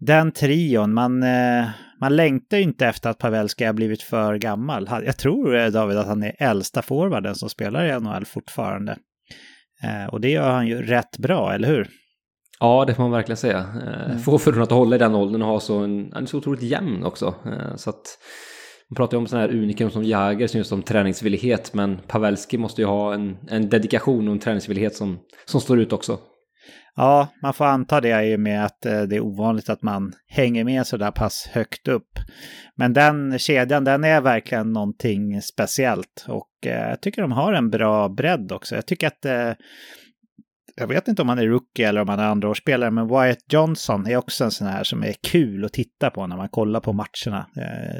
den 0.00 0.32
trion, 0.32 0.94
man, 0.94 1.22
eh, 1.22 1.68
man 2.00 2.16
längtar 2.16 2.56
ju 2.56 2.62
inte 2.62 2.86
efter 2.86 3.10
att 3.10 3.18
Pavelski 3.18 3.64
har 3.64 3.72
blivit 3.72 4.02
för 4.02 4.36
gammal. 4.36 4.88
Jag 5.04 5.16
tror 5.16 5.56
eh, 5.56 5.66
David 5.66 5.98
att 5.98 6.06
han 6.06 6.22
är 6.22 6.36
äldsta 6.38 6.82
forwarden 6.82 7.34
som 7.34 7.48
spelar 7.48 7.84
i 7.84 8.00
NHL 8.00 8.24
fortfarande. 8.24 8.98
Eh, 9.82 10.12
och 10.12 10.20
det 10.20 10.30
gör 10.30 10.50
han 10.50 10.66
ju 10.66 10.82
rätt 10.82 11.18
bra, 11.18 11.54
eller 11.54 11.68
hur? 11.68 11.88
Ja, 12.60 12.84
det 12.86 12.94
får 12.94 13.02
man 13.02 13.12
verkligen 13.12 13.36
säga. 13.36 13.58
Eh, 13.58 14.10
mm. 14.10 14.18
Få 14.18 14.38
för 14.38 14.60
att 14.60 14.70
hålla 14.70 14.96
i 14.96 14.98
den 14.98 15.14
åldern 15.14 15.42
och 15.42 15.48
ha 15.48 15.60
så 15.60 15.78
en, 15.78 16.10
han 16.12 16.22
är 16.22 16.26
så 16.26 16.38
otroligt 16.38 16.62
jämn 16.62 17.04
också. 17.04 17.34
Så 17.76 17.90
att 17.90 18.18
man 18.90 18.96
pratar 18.96 19.16
ju 19.16 19.18
om 19.20 19.26
sådana 19.26 19.46
här 19.46 19.54
unikum 19.54 19.90
som 19.90 20.04
Jäger 20.04 20.46
som 20.46 20.58
just 20.58 20.72
om 20.72 20.82
träningsvillighet, 20.82 21.74
men 21.74 21.98
Pavelski 22.06 22.58
måste 22.58 22.80
ju 22.80 22.86
ha 22.86 23.14
en, 23.14 23.36
en 23.48 23.68
dedikation 23.68 24.28
och 24.28 24.34
en 24.34 24.40
träningsvillighet 24.40 24.94
som, 24.94 25.18
som 25.44 25.60
står 25.60 25.80
ut 25.80 25.92
också. 25.92 26.18
Ja, 26.96 27.28
man 27.42 27.54
får 27.54 27.64
anta 27.64 28.00
det 28.00 28.24
i 28.24 28.36
och 28.36 28.40
med 28.40 28.64
att 28.64 28.86
eh, 28.86 29.02
det 29.02 29.16
är 29.16 29.20
ovanligt 29.20 29.70
att 29.70 29.82
man 29.82 30.12
hänger 30.26 30.64
med 30.64 30.86
så 30.86 30.96
där 30.96 31.10
pass 31.10 31.48
högt 31.52 31.88
upp. 31.88 32.18
Men 32.76 32.92
den 32.92 33.38
kedjan, 33.38 33.84
den 33.84 34.04
är 34.04 34.20
verkligen 34.20 34.72
någonting 34.72 35.42
speciellt 35.42 36.24
och 36.28 36.66
eh, 36.66 36.88
jag 36.88 37.00
tycker 37.00 37.22
de 37.22 37.32
har 37.32 37.52
en 37.52 37.70
bra 37.70 38.08
bredd 38.08 38.52
också. 38.52 38.74
Jag 38.74 38.86
tycker 38.86 39.06
att 39.06 39.24
eh, 39.24 39.52
jag 40.76 40.86
vet 40.86 41.08
inte 41.08 41.22
om 41.22 41.28
han 41.28 41.38
är 41.38 41.46
rookie 41.46 41.88
eller 41.88 42.00
om 42.00 42.08
han 42.08 42.18
är 42.18 42.26
andraårsspelare, 42.26 42.90
men 42.90 43.08
Wyatt 43.08 43.52
Johnson 43.52 44.06
är 44.06 44.16
också 44.16 44.44
en 44.44 44.50
sån 44.50 44.66
här 44.66 44.84
som 44.84 45.02
är 45.04 45.14
kul 45.22 45.64
att 45.64 45.72
titta 45.72 46.10
på 46.10 46.26
när 46.26 46.36
man 46.36 46.48
kollar 46.48 46.80
på 46.80 46.92
matcherna. 46.92 47.46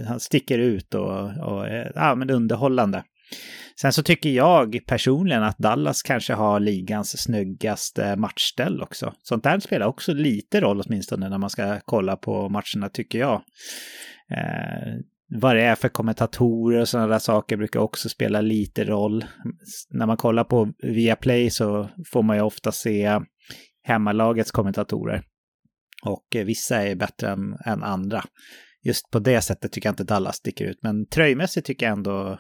Han 0.08 0.20
sticker 0.20 0.58
ut 0.58 0.94
och, 0.94 1.20
och 1.22 1.66
ja, 1.94 2.14
men 2.14 2.30
underhållande. 2.30 3.02
Sen 3.80 3.92
så 3.92 4.02
tycker 4.02 4.30
jag 4.30 4.80
personligen 4.86 5.42
att 5.42 5.58
Dallas 5.58 6.02
kanske 6.02 6.34
har 6.34 6.60
ligans 6.60 7.22
snyggaste 7.22 8.16
matchställ 8.16 8.82
också. 8.82 9.14
Sånt 9.22 9.44
där 9.44 9.60
spelar 9.60 9.86
också 9.86 10.12
lite 10.12 10.60
roll 10.60 10.82
åtminstone 10.86 11.28
när 11.28 11.38
man 11.38 11.50
ska 11.50 11.80
kolla 11.84 12.16
på 12.16 12.48
matcherna 12.48 12.88
tycker 12.92 13.18
jag. 13.18 13.42
Eh, 14.30 14.94
vad 15.28 15.56
det 15.56 15.62
är 15.62 15.74
för 15.74 15.88
kommentatorer 15.88 16.80
och 16.80 16.88
sådana 16.88 17.08
där 17.08 17.18
saker 17.18 17.56
brukar 17.56 17.80
också 17.80 18.08
spela 18.08 18.40
lite 18.40 18.84
roll. 18.84 19.24
När 19.90 20.06
man 20.06 20.16
kollar 20.16 20.44
på 20.44 20.72
Viaplay 20.82 21.50
så 21.50 21.88
får 22.12 22.22
man 22.22 22.36
ju 22.36 22.42
ofta 22.42 22.72
se 22.72 23.20
hemmalagets 23.82 24.50
kommentatorer. 24.50 25.22
Och 26.04 26.26
vissa 26.30 26.82
är 26.82 26.94
bättre 26.94 27.30
än, 27.30 27.56
än 27.64 27.82
andra. 27.82 28.24
Just 28.82 29.10
på 29.10 29.18
det 29.18 29.40
sättet 29.40 29.72
tycker 29.72 29.88
jag 29.88 29.92
inte 29.92 30.04
Dallas 30.04 30.36
sticker 30.36 30.64
ut, 30.64 30.78
men 30.82 31.06
tröjmässigt 31.06 31.66
tycker 31.66 31.86
jag 31.86 31.92
ändå 31.92 32.38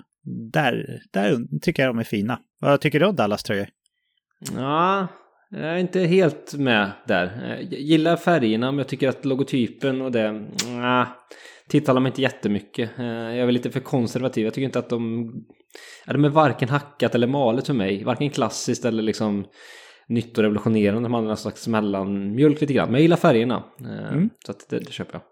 där, 0.52 1.00
där 1.12 1.38
tycker 1.62 1.82
jag 1.82 1.94
de 1.94 1.98
är 1.98 2.04
fina. 2.04 2.40
Vad 2.60 2.80
tycker 2.80 3.00
du 3.00 3.06
om 3.06 3.16
Dallas 3.16 3.42
tröjor? 3.42 3.68
Ja, 4.56 5.08
jag 5.50 5.60
är 5.60 5.76
inte 5.76 6.00
helt 6.00 6.54
med 6.54 6.90
där. 7.06 7.56
Jag 7.70 7.80
gillar 7.80 8.16
färgerna 8.16 8.72
men 8.72 8.78
jag 8.78 8.88
tycker 8.88 9.08
att 9.08 9.24
logotypen 9.24 10.00
och 10.00 10.12
det, 10.12 10.32
nah, 10.66 11.06
tilltalar 11.68 12.00
mig 12.00 12.10
inte 12.10 12.22
jättemycket. 12.22 12.90
Jag 12.96 13.38
är 13.38 13.46
väl 13.46 13.54
lite 13.54 13.70
för 13.70 13.80
konservativ. 13.80 14.44
Jag 14.44 14.54
tycker 14.54 14.66
inte 14.66 14.78
att 14.78 14.88
de... 14.88 15.30
Ja, 16.06 16.12
de 16.12 16.24
är 16.24 16.28
varken 16.28 16.68
hackat 16.68 17.14
eller 17.14 17.26
malet 17.26 17.66
för 17.66 17.74
mig. 17.74 18.04
Varken 18.04 18.30
klassiskt 18.30 18.84
eller 18.84 19.02
liksom 19.02 19.46
nytt 20.08 20.38
och 20.38 20.44
revolutionerande. 20.44 21.02
De 21.02 21.14
hade 21.14 21.26
någon 21.26 21.36
slags 21.36 21.68
mellanmjölk 21.68 22.60
lite 22.60 22.72
grann. 22.72 22.86
Men 22.86 22.94
jag 22.94 23.02
gillar 23.02 23.16
färgerna. 23.16 23.64
Eh, 23.80 24.12
mm. 24.12 24.30
Så 24.46 24.52
att 24.52 24.68
det, 24.70 24.78
det, 24.78 24.92
köper 24.92 25.12
jag. 25.12 25.22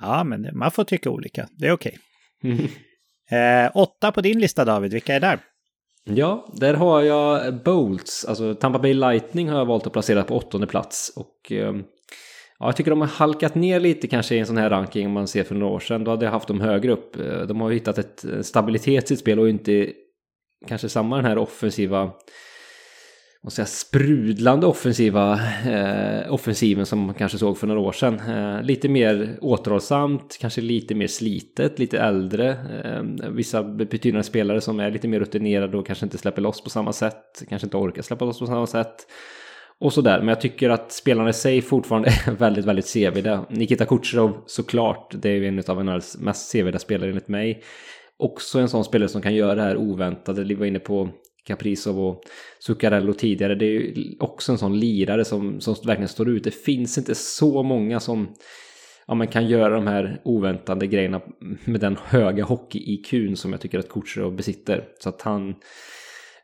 Ja, 0.00 0.24
men 0.24 0.58
man 0.58 0.70
får 0.70 0.84
tycka 0.84 1.10
olika. 1.10 1.48
Det 1.58 1.66
är 1.66 1.72
okej. 1.72 1.98
Okay. 2.42 2.68
eh, 3.30 3.70
åtta 3.74 4.12
på 4.12 4.20
din 4.20 4.38
lista 4.38 4.64
David, 4.64 4.92
vilka 4.92 5.14
är 5.14 5.20
där? 5.20 5.40
Ja, 6.04 6.46
där 6.52 6.74
har 6.74 7.02
jag 7.02 7.54
Bolts, 7.62 8.24
alltså 8.24 8.54
Tampa 8.54 8.78
Bay 8.78 8.94
Lightning 8.94 9.48
har 9.48 9.58
jag 9.58 9.66
valt 9.66 9.86
att 9.86 9.92
placera 9.92 10.22
på 10.22 10.36
åttonde 10.36 10.66
plats. 10.66 11.12
Och 11.16 11.52
eh, 11.52 11.74
ja, 12.58 12.66
jag 12.66 12.76
tycker 12.76 12.90
de 12.90 13.00
har 13.00 13.08
halkat 13.08 13.54
ner 13.54 13.80
lite 13.80 14.06
kanske 14.06 14.34
i 14.34 14.38
en 14.38 14.46
sån 14.46 14.56
här 14.56 14.70
ranking 14.70 15.06
om 15.06 15.12
man 15.12 15.28
ser 15.28 15.44
för 15.44 15.54
några 15.54 15.74
år 15.74 15.80
sedan. 15.80 16.04
Då 16.04 16.10
hade 16.10 16.24
jag 16.24 16.32
haft 16.32 16.48
dem 16.48 16.60
högre 16.60 16.92
upp. 16.92 17.16
Eh, 17.16 17.40
de 17.40 17.60
har 17.60 17.70
hittat 17.70 17.98
ett 17.98 18.24
eh, 18.24 18.40
stabilitet 18.40 19.04
i 19.04 19.06
sitt 19.06 19.18
spel 19.18 19.38
och 19.38 19.48
inte 19.48 19.92
kanske 20.68 20.88
samma 20.88 21.16
den 21.16 21.24
här 21.24 21.38
offensiva 21.38 22.10
och 23.48 23.52
säga, 23.52 23.66
sprudlande 23.66 24.66
offensiva 24.66 25.40
eh, 25.66 26.32
offensiven 26.32 26.86
som 26.86 26.98
man 26.98 27.14
kanske 27.14 27.38
såg 27.38 27.58
för 27.58 27.66
några 27.66 27.80
år 27.80 27.92
sedan. 27.92 28.20
Eh, 28.28 28.62
lite 28.62 28.88
mer 28.88 29.38
återhållsamt, 29.40 30.38
kanske 30.40 30.60
lite 30.60 30.94
mer 30.94 31.06
slitet, 31.06 31.78
lite 31.78 31.98
äldre. 31.98 32.50
Eh, 32.84 33.28
vissa 33.30 33.62
betydande 33.62 34.22
spelare 34.22 34.60
som 34.60 34.80
är 34.80 34.90
lite 34.90 35.08
mer 35.08 35.20
rutinerade 35.20 35.76
och 35.76 35.86
kanske 35.86 36.06
inte 36.06 36.18
släpper 36.18 36.42
loss 36.42 36.64
på 36.64 36.70
samma 36.70 36.92
sätt, 36.92 37.42
kanske 37.48 37.66
inte 37.66 37.76
orkar 37.76 38.02
släppa 38.02 38.24
loss 38.24 38.38
på 38.38 38.46
samma 38.46 38.66
sätt. 38.66 39.06
Och 39.80 39.92
sådär, 39.92 40.18
men 40.18 40.28
jag 40.28 40.40
tycker 40.40 40.70
att 40.70 40.92
spelarna 40.92 41.30
i 41.30 41.32
sig 41.32 41.62
fortfarande 41.62 42.08
är 42.08 42.30
väldigt, 42.38 42.64
väldigt 42.64 42.86
sevärda. 42.86 43.46
Nikita 43.50 43.84
Kucherov 43.84 44.42
såklart, 44.46 45.14
det 45.14 45.28
är 45.28 45.34
ju 45.34 45.48
en 45.48 45.58
av 45.58 45.84
de 45.84 46.00
mest 46.18 46.48
sevärda 46.48 46.78
spelare 46.78 47.08
enligt 47.08 47.28
mig. 47.28 47.62
Också 48.16 48.58
en 48.58 48.68
sån 48.68 48.84
spelare 48.84 49.08
som 49.08 49.22
kan 49.22 49.34
göra 49.34 49.54
det 49.54 49.62
här 49.62 49.76
oväntade. 49.76 50.44
Vi 50.44 50.54
var 50.54 50.66
inne 50.66 50.78
på 50.78 51.08
Kaprizov 51.48 52.00
och 52.00 52.22
Zuccarello 52.58 53.12
tidigare. 53.12 53.54
Det 53.54 53.66
är 53.66 53.70
ju 53.70 54.16
också 54.20 54.52
en 54.52 54.58
sån 54.58 54.80
lirare 54.80 55.24
som, 55.24 55.60
som 55.60 55.74
verkligen 55.84 56.08
står 56.08 56.28
ut. 56.28 56.44
Det 56.44 56.54
finns 56.54 56.98
inte 56.98 57.14
så 57.14 57.62
många 57.62 58.00
som 58.00 58.28
ja, 59.06 59.14
man 59.14 59.26
kan 59.26 59.46
göra 59.46 59.74
de 59.74 59.86
här 59.86 60.20
oväntade 60.24 60.86
grejerna 60.86 61.20
med 61.64 61.80
den 61.80 61.96
höga 62.04 62.44
hockey-IQn 62.44 63.34
som 63.34 63.52
jag 63.52 63.60
tycker 63.60 63.78
att 63.78 63.88
Kutjerov 63.88 64.36
besitter. 64.36 64.84
Så 64.98 65.08
att 65.08 65.22
han 65.22 65.54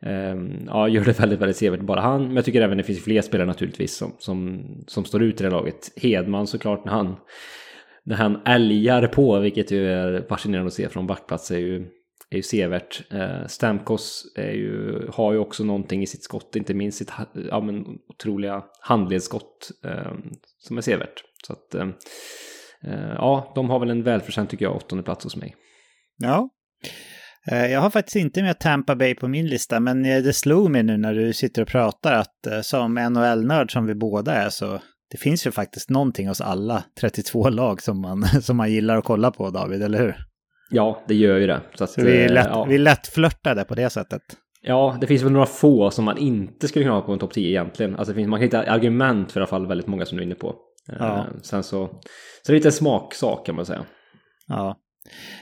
eh, 0.03 0.37
ja, 0.67 0.89
gör 0.89 1.05
det 1.05 1.21
väldigt, 1.21 1.41
väldigt 1.41 1.57
sevärt 1.57 1.81
bara 1.81 2.01
han. 2.01 2.27
Men 2.27 2.37
jag 2.37 2.45
tycker 2.45 2.63
även 2.63 2.79
det 2.79 2.85
finns 2.85 3.05
fler 3.05 3.23
spelare 3.23 3.47
naturligtvis 3.47 3.97
som, 3.97 4.13
som, 4.19 4.65
som 4.87 5.05
står 5.05 5.23
ut 5.23 5.41
i 5.41 5.45
det 5.45 5.51
laget. 5.51 5.93
Hedman 5.97 6.47
såklart 6.47 6.85
när 6.85 6.93
han, 6.93 7.17
när 8.05 8.17
han 8.17 8.41
älgar 8.47 9.07
på, 9.07 9.39
vilket 9.39 9.71
ju 9.71 9.91
är 9.91 10.27
fascinerande 10.29 10.67
att 10.69 10.75
se 10.75 10.89
från 10.89 11.07
backplats, 11.07 11.51
är 11.51 11.59
ju 11.59 11.87
är 12.35 12.37
ju 12.37 12.43
sevärt. 12.43 13.13
Eh, 13.13 13.47
Stamkos 13.47 14.33
är 14.37 14.53
ju, 14.53 15.07
har 15.13 15.33
ju 15.33 15.39
också 15.39 15.65
någonting 15.65 16.03
i 16.03 16.07
sitt 16.07 16.25
skott, 16.25 16.57
inte 16.57 16.75
minst 16.75 16.99
sitt 16.99 17.13
ja, 17.51 17.61
men, 17.61 17.85
otroliga 18.09 18.65
handledsskott 18.81 19.71
eh, 19.85 20.13
som 20.59 20.79
är 20.79 20.83
sevärt. 20.83 21.23
Så 21.47 21.53
att 21.53 21.75
eh, 21.75 21.89
eh, 22.85 23.15
ja, 23.15 23.53
de 23.55 23.71
har 23.71 23.79
väl 23.79 23.91
en 23.91 24.03
välförtjänt 24.03 24.51
tycker 24.51 24.65
jag 24.65 24.77
åttonde 24.77 25.05
plats 25.05 25.25
hos 25.25 25.37
mig. 25.37 25.55
Ja. 26.17 26.49
Eh, 27.51 27.67
jag 27.67 27.81
har 27.81 27.91
faktiskt 27.91 28.17
inte 28.17 28.43
med 28.43 28.61
Tampa 28.61 28.97
Bay 28.97 29.15
på 29.15 29.29
min 29.29 29.47
lista, 29.47 29.81
men 29.81 30.05
eh, 30.05 30.23
det 30.23 30.33
slog 30.33 30.71
mig 30.71 30.83
nu 30.83 30.97
när 30.97 31.15
du 31.15 31.33
sitter 31.33 31.63
och 31.63 31.69
pratar 31.69 32.13
att 32.13 32.65
som 32.67 32.95
NHL-nörd 32.95 33.73
som 33.73 33.87
vi 33.87 33.95
båda 33.95 34.33
är 34.33 34.51
så 34.51 34.81
det 35.11 35.19
finns 35.19 35.47
ju 35.47 35.51
faktiskt 35.51 35.91
någonting 35.91 36.29
hos 36.29 36.41
alla 36.41 36.85
32 37.01 37.49
lag 37.49 37.83
som 37.83 38.01
man, 38.01 38.25
som 38.43 38.57
man 38.57 38.73
gillar 38.73 38.97
att 38.97 39.05
kolla 39.05 39.31
på, 39.31 39.51
David, 39.51 39.83
eller 39.83 39.99
hur? 39.99 40.34
Ja, 40.71 41.05
det 41.09 41.15
gör 41.15 41.39
ju 41.39 41.47
det. 41.47 41.61
Så, 41.75 41.85
att, 41.85 41.91
så 41.91 42.03
vi, 42.03 42.23
är 42.23 42.29
lätt, 42.29 42.49
ja. 42.51 42.65
vi 42.65 42.75
är 42.75 42.79
lättflörtade 42.79 43.65
på 43.65 43.75
det 43.75 43.91
sättet. 43.91 44.23
Ja, 44.63 44.99
det 45.01 45.07
finns 45.07 45.23
väl 45.23 45.33
några 45.33 45.47
få 45.47 45.91
som 45.91 46.05
man 46.05 46.19
inte 46.19 46.69
skulle 46.69 46.85
kunna 46.85 46.95
ha 46.95 47.03
på 47.03 47.13
en 47.13 47.19
topp 47.19 47.33
10 47.33 47.49
egentligen. 47.49 47.97
Alltså 47.97 48.15
finns, 48.15 48.29
man 48.29 48.39
kan 48.39 48.45
hitta 48.45 48.63
argument 48.63 49.33
för 49.33 49.41
i 49.41 49.43
alla 49.43 49.51
fall 49.51 49.67
väldigt 49.67 49.87
många 49.87 50.07
som 50.07 50.17
du 50.17 50.23
är 50.23 50.27
inne 50.27 50.35
på. 50.35 50.55
Ja. 50.87 51.27
Uh, 51.35 51.41
sen 51.43 51.63
så, 51.63 51.87
så 51.87 51.93
det 52.47 52.53
är 52.53 52.55
lite 52.55 52.69
en 52.69 52.73
smaksak 52.73 53.47
kan 53.47 53.55
man 53.57 53.67
säga. 53.67 53.85
Ja. 54.47 54.77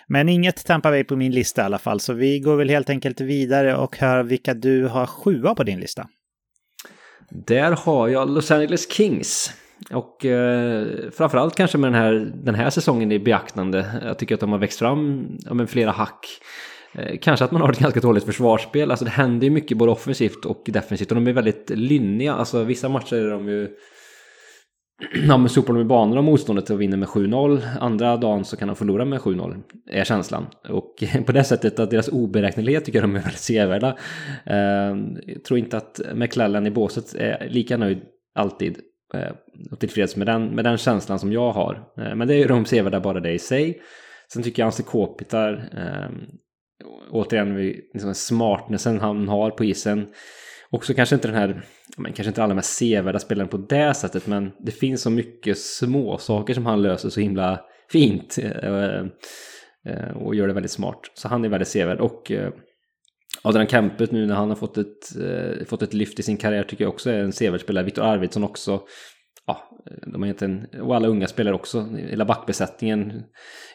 Men 0.09 0.29
inget 0.29 0.67
Tampa 0.67 0.91
Bay 0.91 1.05
på 1.05 1.17
min 1.17 1.33
lista 1.33 1.63
i 1.63 1.65
alla 1.65 1.79
fall, 1.79 2.01
så 2.01 2.13
vi 2.13 2.41
går 2.41 2.57
väl 2.57 2.69
helt 2.69 2.91
enkelt 2.91 3.21
vidare 3.21 3.77
och 3.77 3.97
hör 3.99 4.23
vilka 4.23 4.55
du 4.55 4.87
har 4.87 5.07
sjua 5.07 5.55
på 5.55 5.63
din 5.63 5.81
lista. 5.81 6.09
Där 7.47 7.73
har 7.73 8.09
jag 8.09 8.31
Los 8.31 8.51
Angeles 8.51 8.93
Kings. 8.93 9.53
Och 9.91 10.25
eh, 10.25 10.87
framförallt 11.13 11.55
kanske 11.55 11.79
med 11.79 11.93
den 11.93 12.03
här, 12.03 12.33
den 12.35 12.55
här 12.55 12.71
säsongen 12.71 13.13
i 13.13 13.19
beaktande. 13.19 13.87
Jag 14.03 14.19
tycker 14.19 14.35
att 14.35 14.41
de 14.41 14.53
har 14.53 14.59
växt 14.59 14.79
fram 14.79 15.27
ja, 15.45 15.55
med 15.55 15.71
flera 15.71 15.91
hack. 15.91 16.27
Eh, 16.95 17.19
kanske 17.23 17.45
att 17.45 17.51
man 17.51 17.63
har 17.63 17.73
ett 17.73 17.79
ganska 17.79 18.01
dåligt 18.01 18.25
försvarsspel. 18.25 18.91
Alltså 18.91 19.05
det 19.05 19.11
händer 19.11 19.45
ju 19.47 19.51
mycket 19.51 19.79
både 19.79 19.93
offensivt 19.93 20.45
och 20.45 20.63
defensivt. 20.67 21.11
Och 21.11 21.15
de 21.15 21.27
är 21.27 21.33
väldigt 21.33 21.71
lynniga. 21.71 22.35
Alltså 22.35 22.65
vissa 22.65 22.89
matcher 22.89 23.17
är 23.17 23.31
de 23.31 23.49
ju... 23.49 23.69
Ja 25.29 25.37
men 25.37 25.49
sopar 25.49 25.75
de 25.75 25.83
i 25.83 25.85
banorna 25.85 26.19
av 26.19 26.25
motståndet 26.25 26.71
och 26.71 26.81
vinner 26.81 26.97
med 26.97 27.09
7-0. 27.09 27.61
Andra 27.81 28.17
dagen 28.17 28.45
så 28.45 28.57
kan 28.57 28.69
de 28.69 28.77
förlora 28.77 29.05
med 29.05 29.21
7-0. 29.21 29.63
Är 29.91 30.05
känslan. 30.05 30.47
Och 30.69 31.05
på 31.27 31.33
det 31.33 31.45
sättet 31.45 31.79
att 31.79 31.91
deras 31.91 32.09
oberäknelighet 32.09 32.85
tycker 32.85 32.99
jag 32.99 33.09
de 33.09 33.17
är 33.17 33.21
väldigt 33.21 33.41
sevärda. 33.41 33.97
Eh, 34.47 34.97
jag 35.27 35.45
tror 35.45 35.59
inte 35.59 35.77
att 35.77 36.01
McLellan 36.15 36.67
i 36.67 36.71
båset 36.71 37.15
är 37.15 37.49
lika 37.49 37.77
nöjd 37.77 38.01
alltid 38.35 38.79
och 39.71 39.81
tillfreds 39.81 40.17
med 40.17 40.27
den, 40.27 40.47
med 40.47 40.65
den 40.65 40.79
känslan 40.79 41.19
som 41.19 41.33
jag 41.33 41.53
har. 41.53 41.75
Eh, 41.99 42.15
men 42.15 42.29
det 42.29 42.35
är 42.35 42.39
ju 42.39 42.47
de 42.47 42.65
sevärda 42.65 43.01
bara 43.01 43.21
det 43.21 43.33
i 43.33 43.39
sig. 43.39 43.83
Sen 44.33 44.43
tycker 44.43 44.63
jag 44.63 44.67
Anse 44.67 44.83
Kopitar, 44.83 45.71
eh, 45.77 46.11
återigen 47.11 47.57
liksom 47.95 48.15
smartnessen 48.15 49.01
han 49.01 49.29
har 49.29 49.51
på 49.51 49.65
isen. 49.65 50.07
Också 50.71 50.95
kanske 50.95 51.15
inte 51.15 51.29
den 51.29 51.37
här, 51.37 51.63
men 51.97 52.13
kanske 52.13 52.29
inte 52.29 52.43
alla 52.43 52.55
mest 52.55 52.77
sevärda 52.77 53.19
spelaren 53.19 53.49
på 53.49 53.57
det 53.57 53.95
sättet, 53.95 54.27
men 54.27 54.53
det 54.61 54.73
finns 54.73 55.03
så 55.03 55.11
mycket 55.11 55.59
små 55.59 56.19
saker 56.19 56.55
som 56.55 56.67
han 56.67 56.83
löser 56.83 57.09
så 57.09 57.21
himla 57.21 57.61
fint. 57.91 58.39
Eh, 58.39 58.97
eh 59.87 60.17
och 60.17 60.35
gör 60.35 60.49
det 60.49 60.55
väldigt 60.55 60.73
smart. 60.73 61.01
Så 61.15 61.29
han 61.29 61.45
är 61.45 61.49
väldigt 61.49 61.69
sevärd. 61.69 62.01
Och 62.01 62.33
Adrian 63.43 63.69
Kempet 63.69 64.13
nu 64.13 64.27
när 64.27 64.35
han 64.35 64.49
har 64.49 64.57
fått 64.57 64.79
ett, 64.79 65.17
eh, 65.21 65.67
fått 65.67 65.83
ett 65.83 65.95
lyft 65.95 66.19
i 66.19 66.23
sin 66.23 66.37
karriär 66.37 66.63
tycker 66.63 66.85
jag 66.85 66.93
också 66.93 67.11
är 67.11 67.19
en 67.19 67.33
sevärd 67.33 67.61
spelare. 67.61 67.85
Viktor 67.85 68.03
Arvidsson 68.03 68.45
också. 68.45 68.81
Ja, 69.47 69.81
eh, 69.91 70.09
de 70.13 70.23
har 70.23 70.27
egentligen, 70.27 70.67
och 70.81 70.97
alla 70.97 71.09
unga 71.09 71.27
spelare 71.27 71.55
också. 71.55 71.89
Hela 71.97 72.25
backbesättningen, 72.25 73.23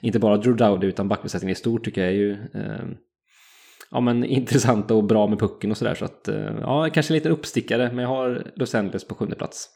inte 0.02 0.20
bara 0.20 0.38
Drew 0.38 0.56
Dowdy 0.56 0.88
utan 0.88 1.08
backbesättningen 1.08 1.52
i 1.52 1.56
stort 1.56 1.86
tycker 1.86 2.02
jag 2.02 2.10
är 2.10 2.16
ju 2.16 2.32
eh, 2.32 2.86
ja, 3.92 4.00
men 4.00 4.24
intressanta 4.24 4.94
och 4.94 5.04
bra 5.04 5.28
med 5.28 5.40
pucken 5.40 5.72
och 5.72 5.78
sådär. 5.78 5.96
Så 5.96 6.06
att 6.06 6.28
eh, 6.28 6.56
ja, 6.62 6.90
kanske 6.94 7.14
en 7.14 7.16
liten 7.16 7.32
uppstickare, 7.32 7.92
men 7.94 8.00
jag 8.00 8.10
har 8.10 8.52
Los 8.56 8.76
Angeles 8.76 9.08
på 9.08 9.16
sjunde 9.16 9.36
plats. 9.36 9.70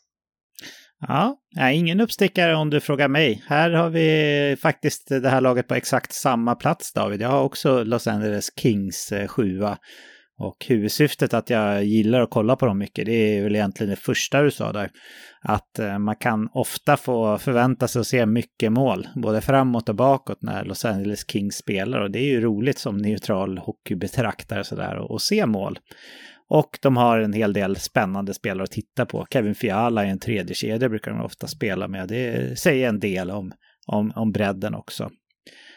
Ja, 1.08 1.38
ingen 1.72 2.01
uppstickare 2.01 2.55
om 2.55 2.70
du 2.70 2.79
frågar 2.79 3.08
mig. 3.08 3.43
Här 3.48 3.72
har 3.72 3.89
vi 3.89 4.58
faktiskt 4.62 5.08
det 5.10 5.29
här 5.29 5.41
laget 5.41 5.67
på 5.67 5.75
exakt 5.75 6.13
samma 6.13 6.55
plats, 6.55 6.93
David. 6.93 7.22
Jag 7.22 7.29
har 7.29 7.43
också 7.43 7.84
Los 7.84 8.08
Angeles 8.08 8.50
Kings 8.58 9.12
eh, 9.12 9.27
sjua. 9.27 9.77
Och 10.38 10.65
huvudsyftet 10.67 11.34
att 11.34 11.50
jag 11.50 11.84
gillar 11.84 12.22
att 12.22 12.29
kolla 12.29 12.55
på 12.55 12.65
dem 12.65 12.77
mycket, 12.77 13.05
det 13.05 13.38
är 13.38 13.43
väl 13.43 13.55
egentligen 13.55 13.89
det 13.89 13.96
första 13.96 14.41
du 14.41 14.51
sa 14.51 14.72
där. 14.72 14.89
Att 15.41 15.79
eh, 15.79 16.00
man 16.00 16.15
kan 16.15 16.50
ofta 16.53 16.98
få 16.98 17.38
förvänta 17.38 17.88
sig 17.88 18.00
att 18.00 18.08
se 18.08 18.25
mycket 18.25 18.72
mål, 18.72 19.08
både 19.15 19.41
framåt 19.41 19.89
och 19.89 19.96
bakåt 19.96 20.41
när 20.41 20.65
Los 20.65 20.86
Angeles 20.86 21.31
Kings 21.31 21.55
spelar. 21.55 22.01
Och 22.01 22.12
det 22.12 22.20
är 22.20 22.29
ju 22.29 22.41
roligt 22.41 22.77
som 22.77 22.98
neutral 22.98 23.58
hockeybetraktare 23.58 24.63
sådär 24.63 25.15
att 25.15 25.22
se 25.22 25.46
mål. 25.46 25.79
Och 26.53 26.79
de 26.81 26.98
har 26.98 27.20
en 27.20 27.34
hel 27.34 27.53
del 27.53 27.75
spännande 27.75 28.34
spelare 28.34 28.63
att 28.63 28.72
titta 28.72 29.05
på. 29.05 29.27
Kevin 29.34 29.55
Fiala 29.55 30.05
är 30.05 30.10
en 30.10 30.20
tredje 30.20 30.55
kedja 30.55 30.89
brukar 30.89 31.12
de 31.12 31.22
ofta 31.22 31.48
spela 31.48 31.88
med. 31.88 32.08
Det 32.08 32.60
säger 32.60 32.89
en 32.89 33.00
del 33.00 33.31
om, 33.31 33.51
om, 33.88 34.12
om 34.15 34.31
bredden 34.31 34.75
också. 34.75 35.10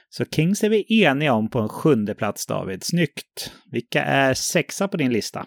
Så 0.08 0.24
Kings 0.24 0.64
är 0.64 0.68
vi 0.68 1.04
eniga 1.04 1.32
om 1.32 1.50
på 1.50 1.58
en 1.58 1.68
sjunde 1.68 2.14
plats, 2.14 2.46
David. 2.46 2.84
Snyggt! 2.84 3.52
Vilka 3.70 4.04
är 4.04 4.34
sexa 4.34 4.88
på 4.88 4.96
din 4.96 5.12
lista? 5.12 5.46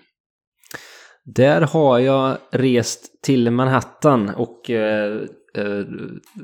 Där 1.26 1.62
har 1.62 2.00
jag 2.00 2.38
rest 2.52 3.22
till 3.24 3.52
Manhattan 3.52 4.30
och 4.30 4.70
eh, 4.70 5.22
eh, 5.56 5.86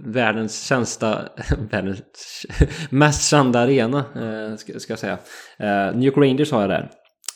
världens 0.05 0.67
känsta, 0.67 1.29
världens 1.71 2.45
mest 2.89 3.29
kända 3.29 3.59
arena, 3.59 4.05
eh, 4.15 4.55
ska, 4.55 4.79
ska 4.79 4.91
jag 4.93 4.99
säga. 4.99 5.17
Eh, 5.57 5.95
New 5.95 6.03
York 6.03 6.17
Rangers 6.17 6.51
har 6.51 6.61
jag 6.61 6.69
där. 6.69 6.89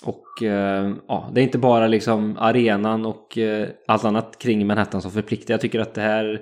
Och 0.04 0.44
eh, 0.44 0.94
ja, 1.08 1.32
det 1.34 1.42
är 1.42 1.44
inte 1.44 1.58
bara 1.58 1.88
liksom 1.88 2.38
arenan 2.38 3.06
och 3.06 3.38
eh, 3.38 3.68
allt 3.88 4.06
annat 4.06 4.39
kring 4.39 4.68
Manhattan 4.68 5.01
som 5.01 5.12
förpliktar. 5.12 5.54
Jag 5.54 5.62
tycker 5.62 5.80
att 5.80 5.94
det 5.94 6.01
här 6.01 6.42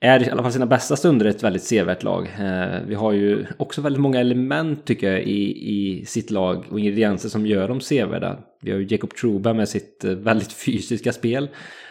är 0.00 0.28
i 0.28 0.30
alla 0.30 0.42
fall 0.42 0.52
sina 0.52 0.66
bästa 0.66 0.96
stunder 0.96 1.26
ett 1.26 1.42
väldigt 1.42 1.62
sevärt 1.62 2.02
lag. 2.02 2.26
Eh, 2.38 2.80
vi 2.86 2.94
har 2.94 3.12
ju 3.12 3.46
också 3.56 3.80
väldigt 3.80 4.02
många 4.02 4.20
element 4.20 4.84
tycker 4.84 5.12
jag 5.12 5.22
i, 5.22 5.70
i 5.70 6.04
sitt 6.04 6.30
lag 6.30 6.64
och 6.70 6.80
ingredienser 6.80 7.28
som 7.28 7.46
gör 7.46 7.68
dem 7.68 7.80
sevärda. 7.80 8.38
Vi 8.62 8.70
har 8.70 8.78
ju 8.78 8.86
Jacob 8.90 9.14
Truba 9.14 9.52
med 9.52 9.68
sitt 9.68 10.04
eh, 10.04 10.10
väldigt 10.10 10.52
fysiska 10.66 11.12
spel 11.12 11.48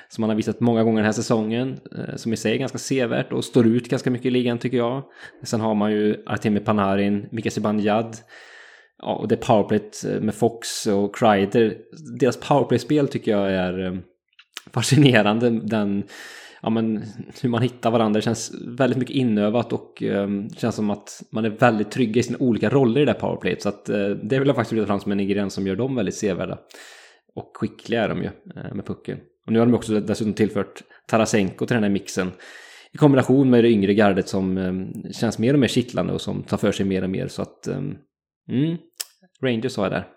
som 0.10 0.24
han 0.24 0.30
har 0.30 0.36
visat 0.36 0.60
många 0.60 0.84
gånger 0.84 0.98
den 0.98 1.06
här 1.06 1.12
säsongen. 1.12 1.80
Eh, 1.98 2.16
som 2.16 2.34
i 2.34 2.38
sig 2.38 2.54
är 2.54 2.58
ganska 2.58 2.78
sevärt 2.78 3.34
och 3.34 3.44
står 3.44 3.68
ut 3.68 3.90
ganska 3.90 4.12
mycket 4.12 4.26
i 4.26 4.32
ligan 4.32 4.58
tycker 4.58 4.78
jag. 4.78 5.04
Sen 5.44 5.62
har 5.62 5.76
man 5.76 5.92
ju 5.92 6.24
Artemi 6.26 6.60
Panarin, 6.60 7.28
Mika 7.32 7.52
Zibanejad 7.52 8.18
ja, 9.02 9.16
och 9.16 9.28
det 9.28 9.38
powerplayet 9.38 10.06
eh, 10.06 10.22
med 10.22 10.36
Fox 10.36 10.88
och 10.88 11.16
Kreider. 11.16 11.78
Deras 12.20 12.38
powerplay-spel 12.38 13.08
tycker 13.08 13.32
jag 13.32 13.52
är, 13.52 13.86
eh, 13.86 13.94
fascinerande 14.74 15.50
den 15.50 16.04
ja, 16.62 16.70
men, 16.70 17.04
hur 17.42 17.50
man 17.50 17.62
hittar 17.62 17.92
varandra. 17.92 18.18
Det 18.18 18.22
känns 18.22 18.52
väldigt 18.68 19.00
mycket 19.00 19.16
inövat 19.16 19.74
och 19.74 20.04
eh, 20.04 20.28
det 20.28 20.60
känns 20.60 20.76
som 20.76 20.90
att 20.90 21.24
man 21.32 21.46
är 21.46 21.50
väldigt 21.50 21.92
trygga 21.92 22.20
i 22.20 22.24
sina 22.24 22.38
olika 22.40 22.70
roller 22.70 23.02
i 23.02 23.06
det 23.06 23.12
här 23.12 23.20
powerplayet. 23.20 23.62
Så 23.62 23.70
att, 23.70 23.90
eh, 23.90 24.10
det 24.10 24.40
vill 24.40 24.48
jag 24.48 24.56
faktiskt 24.56 24.72
lyfta 24.72 24.88
fram 24.88 25.00
som 25.00 25.12
en 25.12 25.20
ingrediens 25.20 25.54
som 25.54 25.68
gör 25.68 25.76
dem 25.76 25.96
väldigt 25.96 26.16
sevärda. 26.16 26.58
Och 27.36 27.52
skickliga 27.56 28.04
är 28.04 28.10
de 28.10 28.22
ju 28.22 28.30
eh, 28.56 28.74
med 28.74 28.86
pucken. 28.86 29.18
Och 29.46 29.54
nu 29.54 29.60
har 29.60 29.66
de 29.66 29.74
också 29.76 30.00
dessutom 30.00 30.34
tillfört 30.34 30.84
Tarasenko 31.08 31.66
till 31.66 31.76
den 31.76 31.84
här 31.84 31.90
mixen. 31.90 32.32
I 32.94 32.98
kombination 32.98 33.50
med 33.50 33.64
det 33.64 33.70
yngre 33.70 33.94
gardet 33.94 34.28
som 34.28 34.58
eh, 34.58 35.12
känns 35.12 35.40
mer 35.40 35.54
och 35.54 35.60
mer 35.60 35.68
kittlande 35.68 36.14
och 36.14 36.22
som 36.22 36.44
tar 36.44 36.58
för 36.58 36.72
sig 36.72 36.86
mer 36.86 37.04
och 37.04 37.10
mer. 37.10 37.28
Så 37.28 37.42
att, 37.42 37.68
eh, 37.68 37.82
mm, 38.50 38.78
Rangers 39.44 39.78
har 39.78 39.84
jag 39.84 39.92
där. 39.92 40.08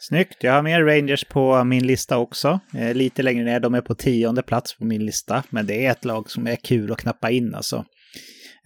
Snyggt. 0.00 0.44
Jag 0.44 0.52
har 0.52 0.62
mer 0.62 0.84
Rangers 0.84 1.24
på 1.24 1.64
min 1.64 1.86
lista 1.86 2.18
också. 2.18 2.60
Eh, 2.74 2.94
lite 2.94 3.22
längre 3.22 3.44
ner, 3.44 3.60
de 3.60 3.74
är 3.74 3.80
på 3.80 3.94
tionde 3.94 4.42
plats 4.42 4.78
på 4.78 4.84
min 4.84 5.06
lista. 5.06 5.42
Men 5.50 5.66
det 5.66 5.86
är 5.86 5.90
ett 5.90 6.04
lag 6.04 6.30
som 6.30 6.46
är 6.46 6.56
kul 6.56 6.92
att 6.92 6.98
knappa 6.98 7.30
in 7.30 7.54
alltså. 7.54 7.84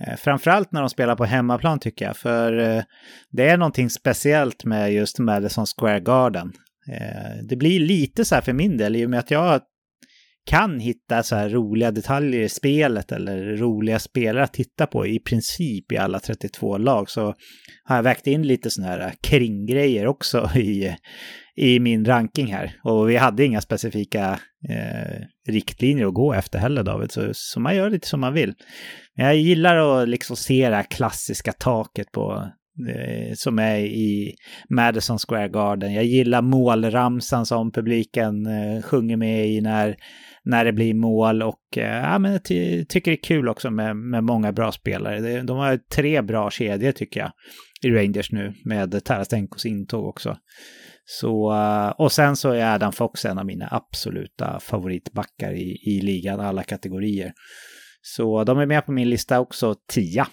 Eh, 0.06 0.16
framförallt 0.16 0.72
när 0.72 0.80
de 0.80 0.90
spelar 0.90 1.16
på 1.16 1.24
hemmaplan 1.24 1.78
tycker 1.78 2.04
jag. 2.04 2.16
För 2.16 2.58
eh, 2.58 2.82
det 3.30 3.48
är 3.48 3.56
någonting 3.56 3.90
speciellt 3.90 4.64
med 4.64 4.92
just 4.92 5.18
Madison 5.18 5.66
Square 5.66 6.00
Garden. 6.00 6.52
Eh, 6.88 7.44
det 7.48 7.56
blir 7.56 7.80
lite 7.80 8.24
så 8.24 8.34
här 8.34 8.42
för 8.42 8.52
min 8.52 8.76
del 8.76 8.96
i 8.96 9.06
och 9.06 9.10
med 9.10 9.18
att 9.18 9.30
jag 9.30 9.60
kan 10.46 10.80
hitta 10.80 11.22
så 11.22 11.36
här 11.36 11.48
roliga 11.48 11.90
detaljer 11.90 12.40
i 12.40 12.48
spelet 12.48 13.12
eller 13.12 13.56
roliga 13.56 13.98
spelare 13.98 14.44
att 14.44 14.52
titta 14.52 14.86
på 14.86 15.06
i 15.06 15.18
princip 15.18 15.92
i 15.92 15.96
alla 15.96 16.20
32 16.20 16.78
lag 16.78 17.10
så 17.10 17.34
har 17.84 17.96
jag 17.96 18.02
vägt 18.02 18.26
in 18.26 18.46
lite 18.46 18.70
sådana 18.70 18.92
här 18.92 19.12
kringgrejer 19.22 20.06
också 20.06 20.50
i, 20.56 20.96
i 21.56 21.80
min 21.80 22.04
ranking 22.04 22.52
här. 22.52 22.76
Och 22.84 23.10
vi 23.10 23.16
hade 23.16 23.44
inga 23.44 23.60
specifika 23.60 24.40
eh, 24.68 25.20
riktlinjer 25.48 26.06
att 26.06 26.14
gå 26.14 26.32
efter 26.32 26.58
heller 26.58 26.82
David, 26.82 27.12
så, 27.12 27.30
så 27.32 27.60
man 27.60 27.76
gör 27.76 27.90
lite 27.90 28.08
som 28.08 28.20
man 28.20 28.34
vill. 28.34 28.54
Men 29.16 29.26
jag 29.26 29.36
gillar 29.36 30.02
att 30.02 30.08
liksom 30.08 30.36
se 30.36 30.68
det 30.68 30.76
här 30.76 30.90
klassiska 30.90 31.52
taket 31.52 32.12
på 32.12 32.48
eh, 32.88 33.34
som 33.34 33.58
är 33.58 33.78
i 33.78 34.34
Madison 34.70 35.18
Square 35.18 35.48
Garden. 35.48 35.94
Jag 35.94 36.04
gillar 36.04 36.42
målramsan 36.42 37.46
som 37.46 37.72
publiken 37.72 38.46
eh, 38.46 38.82
sjunger 38.82 39.16
med 39.16 39.48
i 39.48 39.60
när 39.60 39.96
när 40.44 40.64
det 40.64 40.72
blir 40.72 40.94
mål 40.94 41.42
och 41.42 41.78
eh, 41.78 42.02
ja, 42.02 42.18
men 42.18 42.32
jag 42.32 42.44
ty 42.44 42.84
tycker 42.84 43.10
det 43.10 43.18
är 43.18 43.22
kul 43.22 43.48
också 43.48 43.70
med, 43.70 43.96
med 43.96 44.24
många 44.24 44.52
bra 44.52 44.72
spelare. 44.72 45.42
De 45.42 45.56
har 45.56 45.76
tre 45.76 46.22
bra 46.22 46.50
kedjor 46.50 46.92
tycker 46.92 47.20
jag 47.20 47.32
i 47.82 47.90
Rangers 47.90 48.32
nu 48.32 48.54
med 48.64 49.04
Tarastenkos 49.04 49.66
intåg 49.66 50.06
också. 50.06 50.36
Så, 51.04 51.52
eh, 51.52 51.88
och 51.88 52.12
sen 52.12 52.36
så 52.36 52.50
är 52.50 52.74
Adam 52.74 52.92
Fox 52.92 53.24
en 53.24 53.38
av 53.38 53.46
mina 53.46 53.68
absoluta 53.70 54.60
favoritbackar 54.60 55.52
i, 55.52 55.78
i 55.86 56.00
ligan, 56.00 56.40
alla 56.40 56.62
kategorier. 56.62 57.32
Så 58.02 58.44
de 58.44 58.58
är 58.58 58.66
med 58.66 58.86
på 58.86 58.92
min 58.92 59.10
lista 59.10 59.40
också, 59.40 59.74
tia. 59.88 60.26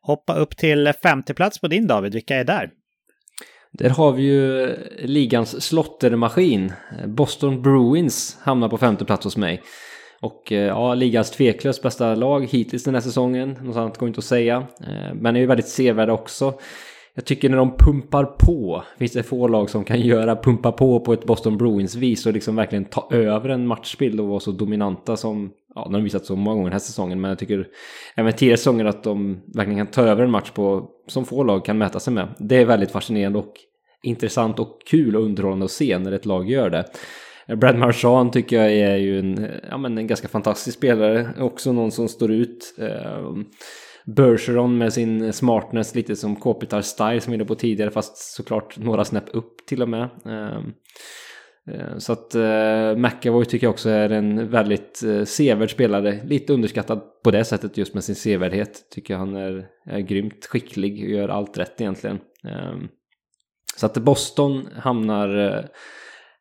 Hoppa 0.00 0.34
upp 0.34 0.56
till 0.56 0.92
femte 1.02 1.34
plats 1.34 1.58
på 1.58 1.68
din 1.68 1.86
David, 1.86 2.12
vilka 2.14 2.36
är 2.36 2.44
där? 2.44 2.70
Där 3.78 3.90
har 3.90 4.12
vi 4.12 4.22
ju 4.22 4.76
ligans 4.98 5.62
slottermaskin. 5.62 6.72
Boston 7.06 7.62
Bruins 7.62 8.38
hamnar 8.40 8.68
på 8.68 8.78
femte 8.78 9.04
plats 9.04 9.24
hos 9.24 9.36
mig. 9.36 9.62
Och 10.20 10.52
eh, 10.52 10.66
ja, 10.66 10.94
ligans 10.94 11.30
tveklöst 11.30 11.82
bästa 11.82 12.14
lag 12.14 12.46
hittills 12.50 12.84
den 12.84 12.94
här 12.94 13.00
säsongen. 13.00 13.58
Något 13.62 13.76
annat 13.76 13.98
går 13.98 14.08
inte 14.08 14.18
att 14.18 14.24
säga. 14.24 14.66
Eh, 14.80 15.14
men 15.14 15.36
är 15.36 15.40
ju 15.40 15.46
väldigt 15.46 15.68
sevärda 15.68 16.12
också. 16.12 16.54
Jag 17.16 17.24
tycker 17.24 17.48
när 17.48 17.56
de 17.56 17.76
pumpar 17.76 18.24
på, 18.24 18.84
finns 18.98 19.12
det 19.12 19.22
få 19.22 19.48
lag 19.48 19.70
som 19.70 19.84
kan 19.84 20.00
göra 20.00 20.36
pumpa 20.36 20.72
på 20.72 21.00
på 21.00 21.12
ett 21.12 21.24
Boston 21.24 21.58
Bruins 21.58 21.94
vis 21.94 22.26
och 22.26 22.32
liksom 22.32 22.56
verkligen 22.56 22.84
ta 22.84 23.08
över 23.10 23.48
en 23.48 23.66
matchbild 23.66 24.20
och 24.20 24.28
vara 24.28 24.40
så 24.40 24.50
dominanta 24.50 25.16
som, 25.16 25.50
ja, 25.74 25.82
de 25.84 25.94
har 25.94 26.00
visat 26.00 26.26
så 26.26 26.36
många 26.36 26.54
gånger 26.54 26.70
den 26.70 26.72
här 26.72 26.78
säsongen, 26.78 27.20
men 27.20 27.28
jag 27.28 27.38
tycker 27.38 27.66
även 28.14 28.32
tidigare 28.32 28.56
säsonger 28.56 28.84
att 28.84 29.02
de 29.02 29.40
verkligen 29.54 29.78
kan 29.78 29.86
ta 29.86 30.02
över 30.02 30.24
en 30.24 30.30
match 30.30 30.50
på, 30.50 30.90
som 31.06 31.24
få 31.24 31.42
lag 31.42 31.64
kan 31.64 31.78
mäta 31.78 32.00
sig 32.00 32.12
med. 32.12 32.28
Det 32.38 32.56
är 32.56 32.64
väldigt 32.64 32.90
fascinerande 32.90 33.38
och 33.38 33.52
intressant 34.02 34.58
och 34.58 34.78
kul 34.86 35.16
och 35.16 35.22
underhållande 35.22 35.64
att 35.64 35.70
se 35.70 35.98
när 35.98 36.12
ett 36.12 36.26
lag 36.26 36.50
gör 36.50 36.70
det. 36.70 36.84
Brad 37.56 37.78
Marchand 37.78 38.32
tycker 38.32 38.56
jag 38.56 38.72
är 38.72 38.96
ju 38.96 39.18
en, 39.18 39.48
ja, 39.70 39.78
men 39.78 39.98
en 39.98 40.06
ganska 40.06 40.28
fantastisk 40.28 40.78
spelare, 40.78 41.28
också 41.38 41.72
någon 41.72 41.90
som 41.90 42.08
står 42.08 42.30
ut. 42.32 42.74
Eh, 42.78 43.34
Bergeron 44.06 44.78
med 44.78 44.92
sin 44.92 45.32
smartness 45.32 45.94
lite 45.94 46.16
som 46.16 46.36
Kopitar 46.36 46.80
Style 46.80 47.20
som 47.20 47.32
vi 47.32 47.38
var 47.38 47.46
på 47.46 47.54
tidigare 47.54 47.90
fast 47.90 48.16
såklart 48.16 48.78
några 48.78 49.04
snäpp 49.04 49.24
upp 49.32 49.66
till 49.66 49.82
och 49.82 49.88
med. 49.88 50.08
Ehm, 50.24 50.72
eh, 51.70 51.98
så 51.98 52.12
att 52.12 52.34
eh, 52.34 52.96
McAvoy 52.96 53.44
tycker 53.44 53.66
jag 53.66 53.72
också 53.72 53.90
är 53.90 54.10
en 54.10 54.50
väldigt 54.50 55.02
eh, 55.02 55.24
sevärd 55.24 55.70
spelare. 55.70 56.20
Lite 56.24 56.52
underskattad 56.52 57.02
på 57.24 57.30
det 57.30 57.44
sättet 57.44 57.76
just 57.76 57.94
med 57.94 58.04
sin 58.04 58.14
sevärdhet. 58.14 58.90
Tycker 58.90 59.16
han 59.16 59.36
är, 59.36 59.66
är 59.86 60.00
grymt 60.00 60.46
skicklig 60.46 61.04
och 61.04 61.10
gör 61.10 61.28
allt 61.28 61.58
rätt 61.58 61.80
egentligen. 61.80 62.18
Ehm, 62.48 62.88
så 63.76 63.86
att 63.86 63.94
Boston 63.94 64.68
hamnar 64.76 65.68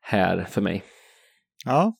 här 0.01 0.43
för 0.49 0.61
mig. 0.61 0.83
Ja, 1.65 1.93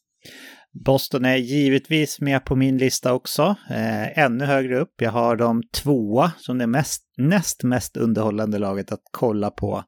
Boston 0.74 1.26
är 1.26 1.36
givetvis 1.36 2.22
med 2.22 2.46
på 2.46 2.56
min 2.56 2.78
lista 2.78 3.14
också. 3.14 3.56
Eh, 3.70 4.20
ännu 4.20 4.46
högre 4.46 4.80
upp. 4.80 4.94
Jag 5.02 5.12
har 5.12 5.36
dem 5.36 5.62
tvåa 5.74 6.32
som 6.38 6.58
det 6.58 6.68
mest, 6.68 7.02
näst 7.18 7.64
mest 7.64 7.98
underhållande 7.98 8.60
laget 8.60 8.92
att 8.92 9.02
kolla 9.12 9.50
på. 9.50 9.84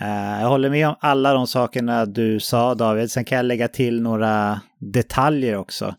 Eh, 0.00 0.40
jag 0.40 0.48
håller 0.48 0.70
med 0.70 0.88
om 0.88 0.94
alla 1.00 1.32
de 1.32 1.46
sakerna 1.46 2.06
du 2.06 2.40
sa 2.40 2.74
David. 2.74 3.10
Sen 3.10 3.24
kan 3.24 3.36
jag 3.36 3.46
lägga 3.46 3.68
till 3.68 4.02
några 4.02 4.60
detaljer 4.92 5.56
också. 5.56 5.94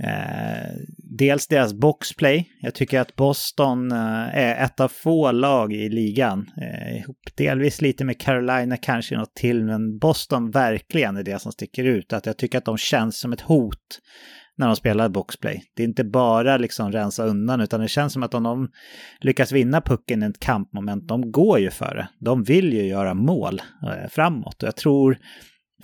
Eh, 0.00 0.70
dels 1.18 1.46
deras 1.46 1.74
boxplay. 1.74 2.48
Jag 2.60 2.74
tycker 2.74 3.00
att 3.00 3.16
Boston 3.16 3.92
eh, 3.92 4.38
är 4.38 4.64
ett 4.64 4.80
av 4.80 4.88
få 4.88 5.32
lag 5.32 5.72
i 5.72 5.88
ligan. 5.88 6.50
Eh, 6.56 7.04
delvis 7.36 7.80
lite 7.80 8.04
med 8.04 8.20
Carolina, 8.20 8.76
kanske 8.76 9.16
något 9.16 9.34
till, 9.34 9.64
men 9.64 9.98
Boston 9.98 10.50
verkligen 10.50 11.16
är 11.16 11.22
det 11.22 11.38
som 11.38 11.52
sticker 11.52 11.84
ut. 11.84 12.12
Att 12.12 12.26
jag 12.26 12.38
tycker 12.38 12.58
att 12.58 12.64
de 12.64 12.78
känns 12.78 13.20
som 13.20 13.32
ett 13.32 13.40
hot 13.40 14.00
när 14.56 14.66
de 14.66 14.76
spelar 14.76 15.08
boxplay. 15.08 15.62
Det 15.76 15.82
är 15.82 15.86
inte 15.86 16.04
bara 16.04 16.56
liksom 16.56 16.92
rensa 16.92 17.24
undan, 17.24 17.60
utan 17.60 17.80
det 17.80 17.88
känns 17.88 18.12
som 18.12 18.22
att 18.22 18.34
om 18.34 18.42
de 18.42 18.68
lyckas 19.20 19.52
vinna 19.52 19.80
pucken 19.80 20.22
i 20.22 20.26
ett 20.26 20.40
kampmoment, 20.40 21.08
de 21.08 21.32
går 21.32 21.58
ju 21.58 21.70
för 21.70 21.94
det. 21.94 22.08
De 22.20 22.42
vill 22.42 22.72
ju 22.72 22.86
göra 22.86 23.14
mål 23.14 23.62
eh, 23.86 24.08
framåt. 24.10 24.62
Och 24.62 24.66
jag 24.66 24.76
tror 24.76 25.18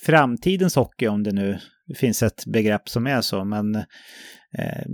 framtidens 0.03 0.77
hockey, 0.77 1.07
om 1.09 1.23
det 1.23 1.33
nu 1.33 1.59
finns 1.94 2.22
ett 2.22 2.46
begrepp 2.46 2.88
som 2.88 3.07
är 3.07 3.20
så, 3.20 3.44
men 3.44 3.77
eh, 4.59 4.85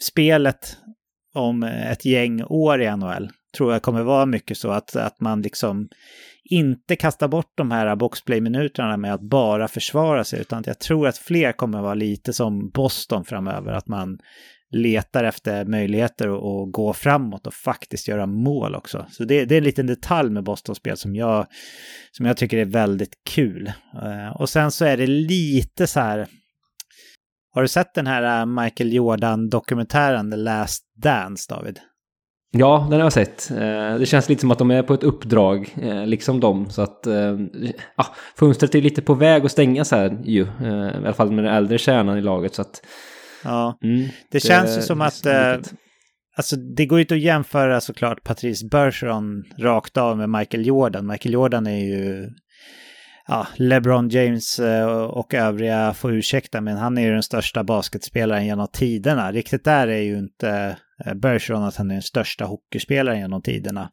spelet 0.00 0.76
om 1.34 1.62
ett 1.62 2.04
gäng 2.04 2.42
år 2.42 2.82
i 2.82 2.96
NHL 2.96 3.30
tror 3.56 3.72
jag 3.72 3.82
kommer 3.82 4.02
vara 4.02 4.26
mycket 4.26 4.56
så 4.56 4.70
att, 4.70 4.96
att 4.96 5.20
man 5.20 5.42
liksom 5.42 5.88
inte 6.44 6.96
kastar 6.96 7.28
bort 7.28 7.52
de 7.56 7.70
här 7.70 7.96
boxplay-minuterna 7.96 8.96
med 8.96 9.14
att 9.14 9.20
bara 9.20 9.68
försvara 9.68 10.24
sig, 10.24 10.40
utan 10.40 10.62
jag 10.66 10.78
tror 10.78 11.08
att 11.08 11.18
fler 11.18 11.52
kommer 11.52 11.82
vara 11.82 11.94
lite 11.94 12.32
som 12.32 12.70
Boston 12.70 13.24
framöver, 13.24 13.72
att 13.72 13.88
man 13.88 14.18
letar 14.70 15.24
efter 15.24 15.64
möjligheter 15.64 16.28
att 16.28 16.72
gå 16.72 16.92
framåt 16.92 17.46
och 17.46 17.54
faktiskt 17.54 18.08
göra 18.08 18.26
mål 18.26 18.74
också. 18.74 19.06
Så 19.10 19.24
det, 19.24 19.44
det 19.44 19.54
är 19.54 19.58
en 19.58 19.64
liten 19.64 19.86
detalj 19.86 20.30
med 20.30 20.44
Bostons 20.44 20.78
spel 20.78 20.96
som 20.96 21.16
jag, 21.16 21.46
som 22.12 22.26
jag 22.26 22.36
tycker 22.36 22.58
är 22.58 22.64
väldigt 22.64 23.14
kul. 23.30 23.72
Eh, 23.94 24.40
och 24.40 24.48
sen 24.48 24.70
så 24.70 24.84
är 24.84 24.96
det 24.96 25.06
lite 25.06 25.86
så 25.86 26.00
här... 26.00 26.26
Har 27.54 27.62
du 27.62 27.68
sett 27.68 27.94
den 27.94 28.06
här 28.06 28.40
eh, 28.40 28.46
Michael 28.46 28.92
Jordan-dokumentären 28.92 30.30
The 30.30 30.36
Last 30.36 30.84
Dance, 31.02 31.54
David? 31.54 31.78
Ja, 32.52 32.86
den 32.90 33.00
har 33.00 33.06
jag 33.06 33.12
sett. 33.12 33.50
Eh, 33.50 33.94
det 33.98 34.08
känns 34.08 34.28
lite 34.28 34.40
som 34.40 34.50
att 34.50 34.58
de 34.58 34.70
är 34.70 34.82
på 34.82 34.94
ett 34.94 35.02
uppdrag, 35.02 35.76
liksom 36.06 36.40
dem. 36.40 36.70
Så 36.70 36.82
att 36.82 37.06
ja, 37.96 38.06
fönstret 38.36 38.74
är 38.74 38.82
lite 38.82 39.02
på 39.02 39.14
väg 39.14 39.44
att 39.44 39.52
stängas 39.52 39.90
här 39.90 40.18
ju. 40.24 40.42
I 40.42 40.46
alla 40.96 41.12
fall 41.12 41.32
med 41.32 41.44
den 41.44 41.54
äldre 41.54 41.78
kärnan 41.78 42.18
i 42.18 42.22
laget. 42.22 42.54
Så 42.54 42.62
att 42.62 42.82
Ja, 43.44 43.78
mm, 43.82 44.00
det, 44.00 44.12
det, 44.30 44.40
känns 44.40 44.78
ju 44.78 44.82
som 44.82 45.00
att... 45.00 45.26
Eh, 45.26 45.56
alltså 46.36 46.56
det 46.56 46.86
går 46.86 46.98
ju 46.98 47.02
inte 47.02 47.14
att 47.14 47.20
jämföra 47.20 47.80
såklart 47.80 48.24
Patrice 48.24 48.62
Bergeron 48.70 49.44
rakt 49.58 49.96
av 49.96 50.18
med 50.18 50.28
Michael 50.28 50.66
Jordan. 50.66 51.06
Michael 51.06 51.32
Jordan 51.32 51.66
är 51.66 51.84
ju... 51.84 52.28
Ja, 53.26 53.46
LeBron 53.56 54.08
James 54.08 54.58
eh, 54.58 54.86
och 54.92 55.34
övriga 55.34 55.94
får 55.94 56.14
ursäkta, 56.14 56.60
men 56.60 56.76
han 56.76 56.98
är 56.98 57.02
ju 57.02 57.12
den 57.12 57.22
största 57.22 57.64
basketspelaren 57.64 58.46
genom 58.46 58.68
tiderna. 58.72 59.32
Riktigt 59.32 59.64
där 59.64 59.88
är 59.88 60.00
ju 60.00 60.18
inte 60.18 60.76
eh, 61.06 61.14
Bergeron 61.14 61.62
att 61.62 61.76
han 61.76 61.90
är 61.90 61.94
den 61.94 62.02
största 62.02 62.44
hockeyspelaren 62.44 63.18
genom 63.18 63.42
tiderna. 63.42 63.90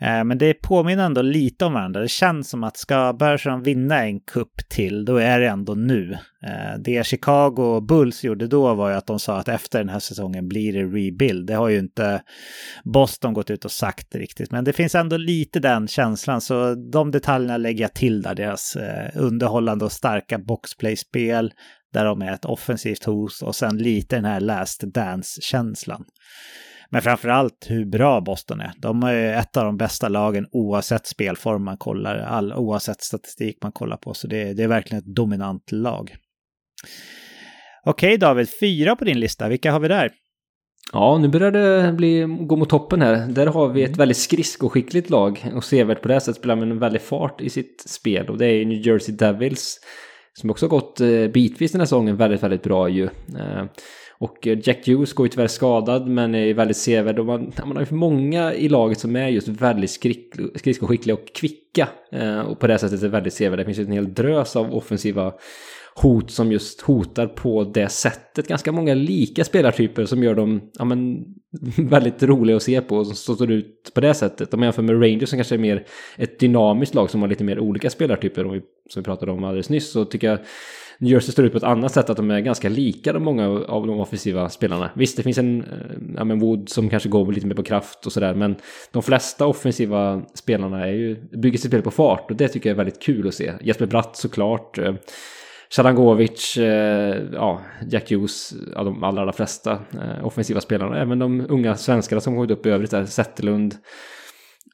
Eh, 0.00 0.24
men 0.24 0.38
det 0.38 0.54
påminner 0.54 1.04
ändå 1.04 1.22
lite 1.22 1.64
om 1.64 1.72
varandra. 1.72 2.00
Det 2.00 2.08
känns 2.08 2.50
som 2.50 2.64
att 2.64 2.76
ska 2.76 3.12
Bergeron 3.12 3.62
vinna 3.62 4.04
en 4.04 4.20
kupp 4.20 4.68
till, 4.68 5.04
då 5.04 5.16
är 5.16 5.40
det 5.40 5.48
ändå 5.48 5.74
nu. 5.74 6.18
Eh, 6.46 6.78
det 6.78 7.06
Chicago 7.06 7.80
Bulls 7.88 8.24
gjorde 8.24 8.46
då 8.46 8.74
var 8.74 8.90
ju 8.90 8.96
att 8.96 9.06
de 9.06 9.18
sa 9.18 9.36
att 9.38 9.48
efter 9.48 9.78
den 9.78 9.88
här 9.88 9.98
säsongen 9.98 10.48
blir 10.48 10.72
det 10.72 10.84
rebuild. 10.84 11.46
Det 11.46 11.54
har 11.54 11.68
ju 11.68 11.78
inte 11.78 12.22
Boston 12.84 13.32
gått 13.32 13.50
ut 13.50 13.64
och 13.64 13.72
sagt 13.72 14.14
riktigt, 14.14 14.50
men 14.50 14.64
det 14.64 14.72
finns 14.72 14.94
ändå 14.94 15.16
lite 15.16 15.60
den 15.60 15.88
känslan. 15.88 16.40
Så 16.40 16.74
de 16.74 17.10
detaljerna 17.10 17.56
lägger 17.56 17.84
jag 17.84 17.94
till 17.94 18.22
där, 18.22 18.34
deras 18.34 18.76
eh, 18.76 19.10
underhållande 19.14 19.84
och 19.84 19.92
starka 19.92 20.38
boxplayspel, 20.38 21.52
där 21.92 22.04
de 22.04 22.22
är 22.22 22.32
ett 22.32 22.44
offensivt 22.44 23.04
hot 23.04 23.42
och 23.42 23.54
sen 23.54 23.78
lite 23.78 24.16
den 24.16 24.24
här 24.24 24.40
last 24.40 24.80
dance-känslan. 24.80 26.04
Men 26.94 27.02
framför 27.02 27.28
allt 27.28 27.66
hur 27.68 27.84
bra 27.84 28.20
Boston 28.20 28.60
är. 28.60 28.72
De 28.78 29.02
är 29.02 29.38
ett 29.38 29.56
av 29.56 29.64
de 29.64 29.76
bästa 29.76 30.08
lagen 30.08 30.46
oavsett 30.52 31.06
spelform 31.06 31.64
man 31.64 31.76
kollar, 31.76 32.18
all, 32.18 32.52
oavsett 32.52 33.02
statistik 33.02 33.58
man 33.62 33.72
kollar 33.72 33.96
på. 33.96 34.14
Så 34.14 34.26
det, 34.26 34.52
det 34.52 34.62
är 34.62 34.68
verkligen 34.68 34.98
ett 34.98 35.14
dominant 35.14 35.72
lag. 35.72 36.16
Okej 37.84 38.18
David, 38.18 38.48
fyra 38.60 38.96
på 38.96 39.04
din 39.04 39.20
lista. 39.20 39.48
Vilka 39.48 39.72
har 39.72 39.80
vi 39.80 39.88
där? 39.88 40.10
Ja, 40.92 41.18
nu 41.18 41.28
börjar 41.28 41.50
det 41.50 41.92
bli, 41.92 42.26
gå 42.40 42.56
mot 42.56 42.68
toppen 42.68 43.02
här. 43.02 43.26
Där 43.26 43.46
har 43.46 43.68
vi 43.68 43.82
ett 43.82 43.88
mm. 43.88 43.98
väldigt 43.98 44.16
skridskoskickligt 44.16 45.10
lag 45.10 45.46
och 45.54 45.64
sevärt 45.64 46.02
på 46.02 46.08
det 46.08 46.14
här 46.14 46.20
sättet 46.20 46.36
spelar 46.36 46.56
med 46.56 46.70
en 46.70 46.78
väldig 46.78 47.02
fart 47.02 47.40
i 47.40 47.50
sitt 47.50 47.84
spel 47.86 48.28
och 48.28 48.38
det 48.38 48.46
är 48.46 48.64
New 48.64 48.86
Jersey 48.86 49.14
Devils 49.14 49.80
som 50.40 50.50
också 50.50 50.68
gått 50.68 51.00
eh, 51.00 51.26
bitvis 51.26 51.72
den 51.72 51.80
här 51.80 51.86
säsongen 51.86 52.16
väldigt, 52.16 52.42
väldigt 52.42 52.62
bra 52.62 52.88
ju. 52.88 53.08
Och 54.18 54.46
eh, 54.46 54.58
Jack 54.62 54.86
Hughes 54.86 55.12
går 55.12 55.26
ju 55.26 55.30
tyvärr 55.30 55.46
skadad 55.46 56.08
men 56.08 56.34
är 56.34 56.54
väldigt 56.54 56.76
sevärd. 56.76 57.18
Och 57.18 57.26
man, 57.26 57.52
man 57.64 57.76
har 57.76 57.86
ju 57.90 57.96
många 57.96 58.54
i 58.54 58.68
laget 58.68 58.98
som 58.98 59.16
är 59.16 59.28
just 59.28 59.48
väldigt 59.48 59.90
skridskoskickliga 59.90 61.14
och 61.14 61.32
kvicka. 61.34 61.88
Eh, 62.12 62.40
och 62.40 62.58
på 62.58 62.66
det 62.66 62.78
sättet 62.78 63.02
är 63.02 63.08
väldigt 63.08 63.34
sevärda. 63.34 63.56
Det 63.56 63.64
finns 63.64 63.78
ju 63.78 63.84
en 63.84 63.92
hel 63.92 64.14
drös 64.14 64.56
av 64.56 64.74
offensiva 64.74 65.32
hot 65.94 66.30
som 66.30 66.52
just 66.52 66.80
hotar 66.80 67.26
på 67.26 67.64
det 67.64 67.88
sättet. 67.88 68.48
Ganska 68.48 68.72
många 68.72 68.94
lika 68.94 69.44
spelartyper 69.44 70.04
som 70.04 70.22
gör 70.22 70.34
dem 70.34 70.70
ja, 70.78 70.84
men, 70.84 71.24
väldigt 71.78 72.22
roliga 72.22 72.56
att 72.56 72.62
se 72.62 72.80
på 72.80 72.96
och 72.96 73.06
som 73.06 73.36
står 73.36 73.50
ut 73.50 73.90
på 73.94 74.00
det 74.00 74.14
sättet. 74.14 74.54
Om 74.54 74.60
man 74.60 74.66
jämför 74.66 74.82
med 74.82 75.02
Rangers 75.02 75.28
som 75.28 75.36
kanske 75.36 75.54
är 75.54 75.58
mer 75.58 75.86
ett 76.16 76.38
dynamiskt 76.38 76.94
lag 76.94 77.10
som 77.10 77.20
har 77.20 77.28
lite 77.28 77.44
mer 77.44 77.58
olika 77.58 77.90
spelartyper 77.90 78.44
vi, 78.44 78.62
som 78.90 79.02
vi 79.02 79.04
pratade 79.04 79.32
om 79.32 79.44
alldeles 79.44 79.70
nyss 79.70 79.90
så 79.90 80.04
tycker 80.04 80.26
jag 80.26 80.38
New 80.98 81.12
Jersey 81.12 81.32
står 81.32 81.44
ut 81.44 81.52
på 81.52 81.58
ett 81.58 81.64
annat 81.64 81.92
sätt, 81.92 82.10
att 82.10 82.16
de 82.16 82.30
är 82.30 82.40
ganska 82.40 82.68
lika 82.68 83.12
de 83.12 83.22
många 83.22 83.48
av 83.48 83.86
de 83.86 84.00
offensiva 84.00 84.48
spelarna. 84.48 84.90
Visst, 84.94 85.16
det 85.16 85.22
finns 85.22 85.38
en, 85.38 85.60
eh, 85.60 85.66
ja 86.16 86.24
men 86.24 86.38
Wood 86.38 86.68
som 86.68 86.88
kanske 86.88 87.08
går 87.08 87.32
lite 87.32 87.46
mer 87.46 87.54
på 87.54 87.62
kraft 87.62 88.06
och 88.06 88.12
sådär, 88.12 88.34
men 88.34 88.56
de 88.92 89.02
flesta 89.02 89.46
offensiva 89.46 90.22
spelarna 90.34 90.86
är 90.86 90.92
ju, 90.92 91.16
bygger 91.32 91.58
sitt 91.58 91.70
spel 91.70 91.82
på 91.82 91.90
fart 91.90 92.30
och 92.30 92.36
det 92.36 92.48
tycker 92.48 92.70
jag 92.70 92.74
är 92.74 92.84
väldigt 92.84 93.02
kul 93.02 93.28
att 93.28 93.34
se. 93.34 93.52
Jesper 93.60 93.86
Bratt 93.86 94.16
såklart, 94.16 94.78
eh, 94.78 94.94
Sharangovic, 95.70 96.56
eh, 96.56 97.22
ja, 97.32 97.60
Jack 97.90 98.10
Hughes, 98.10 98.54
ja, 98.74 98.84
de 98.84 99.04
allra, 99.04 99.20
allra 99.20 99.32
flesta 99.32 99.78
offensiva 100.22 100.60
spelarna, 100.60 101.00
även 101.00 101.18
de 101.18 101.46
unga 101.48 101.76
svenskarna 101.76 102.20
som 102.20 102.34
kommit 102.34 102.50
upp 102.50 102.66
i 102.66 102.70
övrigt, 102.70 102.90
där, 102.90 103.04
Zetterlund, 103.04 103.74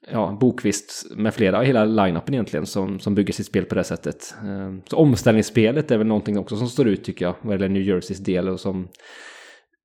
ja, 0.09 0.39
Bokvist 0.41 1.07
med 1.17 1.35
flera, 1.35 1.63
hela 1.63 1.85
line-upen 1.85 2.35
egentligen 2.35 2.67
som, 2.67 3.01
som 3.01 3.15
bygger 3.15 3.33
sitt 3.33 3.47
spel 3.47 3.65
på 3.65 3.75
det 3.75 3.85
sättet. 3.85 4.35
Ehm, 4.45 4.83
så 4.87 4.97
omställningsspelet 4.97 5.91
är 5.91 5.99
väl 5.99 6.07
någonting 6.07 6.39
också 6.39 6.57
som 6.57 6.69
står 6.69 6.89
ut 6.89 7.05
tycker 7.05 7.25
jag, 7.25 7.35
vad 7.43 7.55
gäller 7.55 7.69
New 7.69 7.83
Jerseys 7.83 8.19
del 8.19 8.49
och 8.49 8.61
som 8.61 8.89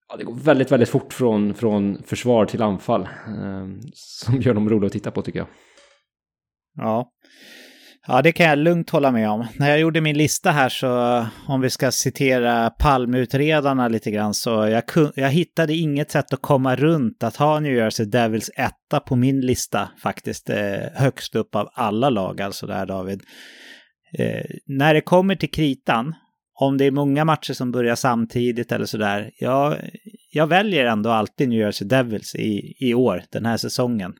ja, 0.10 0.16
det 0.18 0.24
går 0.24 0.36
väldigt, 0.36 0.72
väldigt 0.72 0.90
fort 0.90 1.14
från, 1.14 1.54
från 1.54 2.04
försvar 2.04 2.46
till 2.46 2.62
anfall. 2.62 3.08
Ehm, 3.28 3.80
som 3.94 4.42
gör 4.42 4.54
dem 4.54 4.70
roliga 4.70 4.88
att 4.88 4.94
titta 4.94 5.12
på 5.12 5.22
tycker 5.22 5.40
jag. 5.40 5.48
Ja, 6.76 7.12
Ja, 8.08 8.22
det 8.22 8.32
kan 8.32 8.46
jag 8.46 8.58
lugnt 8.58 8.90
hålla 8.90 9.12
med 9.12 9.30
om. 9.30 9.48
När 9.60 9.70
jag 9.70 9.80
gjorde 9.80 10.02
min 10.02 10.18
lista 10.18 10.52
här 10.52 10.70
så, 10.70 11.26
om 11.48 11.62
vi 11.62 11.70
ska 11.70 11.92
citera 11.92 12.70
palmutredarna 12.70 13.88
lite 13.88 14.12
grann, 14.12 14.34
så 14.34 14.50
jag, 14.50 14.84
jag 15.16 15.30
hittade 15.30 15.76
inget 15.76 16.12
sätt 16.12 16.34
att 16.34 16.42
komma 16.42 16.76
runt 16.76 17.24
att 17.24 17.36
ha 17.36 17.60
New 17.60 17.76
Jersey 17.76 18.06
Devils 18.06 18.52
etta 18.56 19.00
på 19.00 19.16
min 19.16 19.42
lista 19.42 19.90
faktiskt. 20.04 20.50
Eh, 20.50 20.80
högst 20.94 21.36
upp 21.36 21.56
av 21.56 21.70
alla 21.74 22.10
lag 22.10 22.42
alltså 22.42 22.68
där 22.68 22.86
David. 22.86 23.22
Eh, 24.18 24.46
när 24.66 24.94
det 24.94 25.02
kommer 25.02 25.36
till 25.36 25.52
kritan, 25.52 26.16
om 26.60 26.78
det 26.78 26.86
är 26.86 26.92
många 26.92 27.26
matcher 27.26 27.54
som 27.54 27.72
börjar 27.72 27.96
samtidigt 27.96 28.72
eller 28.72 28.86
sådär, 28.86 29.32
jag, 29.40 29.78
jag 30.32 30.48
väljer 30.48 30.86
ändå 30.86 31.10
alltid 31.10 31.50
New 31.50 31.60
Jersey 31.60 31.88
Devils 31.88 32.36
i, 32.36 32.76
i 32.80 32.94
år, 32.94 33.24
den 33.32 33.46
här 33.46 33.58
säsongen. 33.58 34.14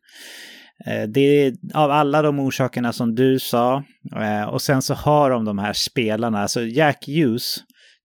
Eh, 0.86 1.04
det 1.04 1.22
är 1.22 1.54
av 1.74 1.92
alla 1.92 2.22
de 2.22 2.40
orsakerna 2.40 2.94
som 2.94 3.16
du 3.16 3.40
sa. 3.40 3.84
Eh, 4.16 4.44
och 4.44 4.62
sen 4.62 4.82
så 4.82 4.94
har 4.94 5.30
de 5.30 5.46
de 5.46 5.60
här 5.60 5.74
spelarna, 5.74 6.42
alltså 6.42 6.62
Jack 6.62 7.08
Hughes 7.08 7.56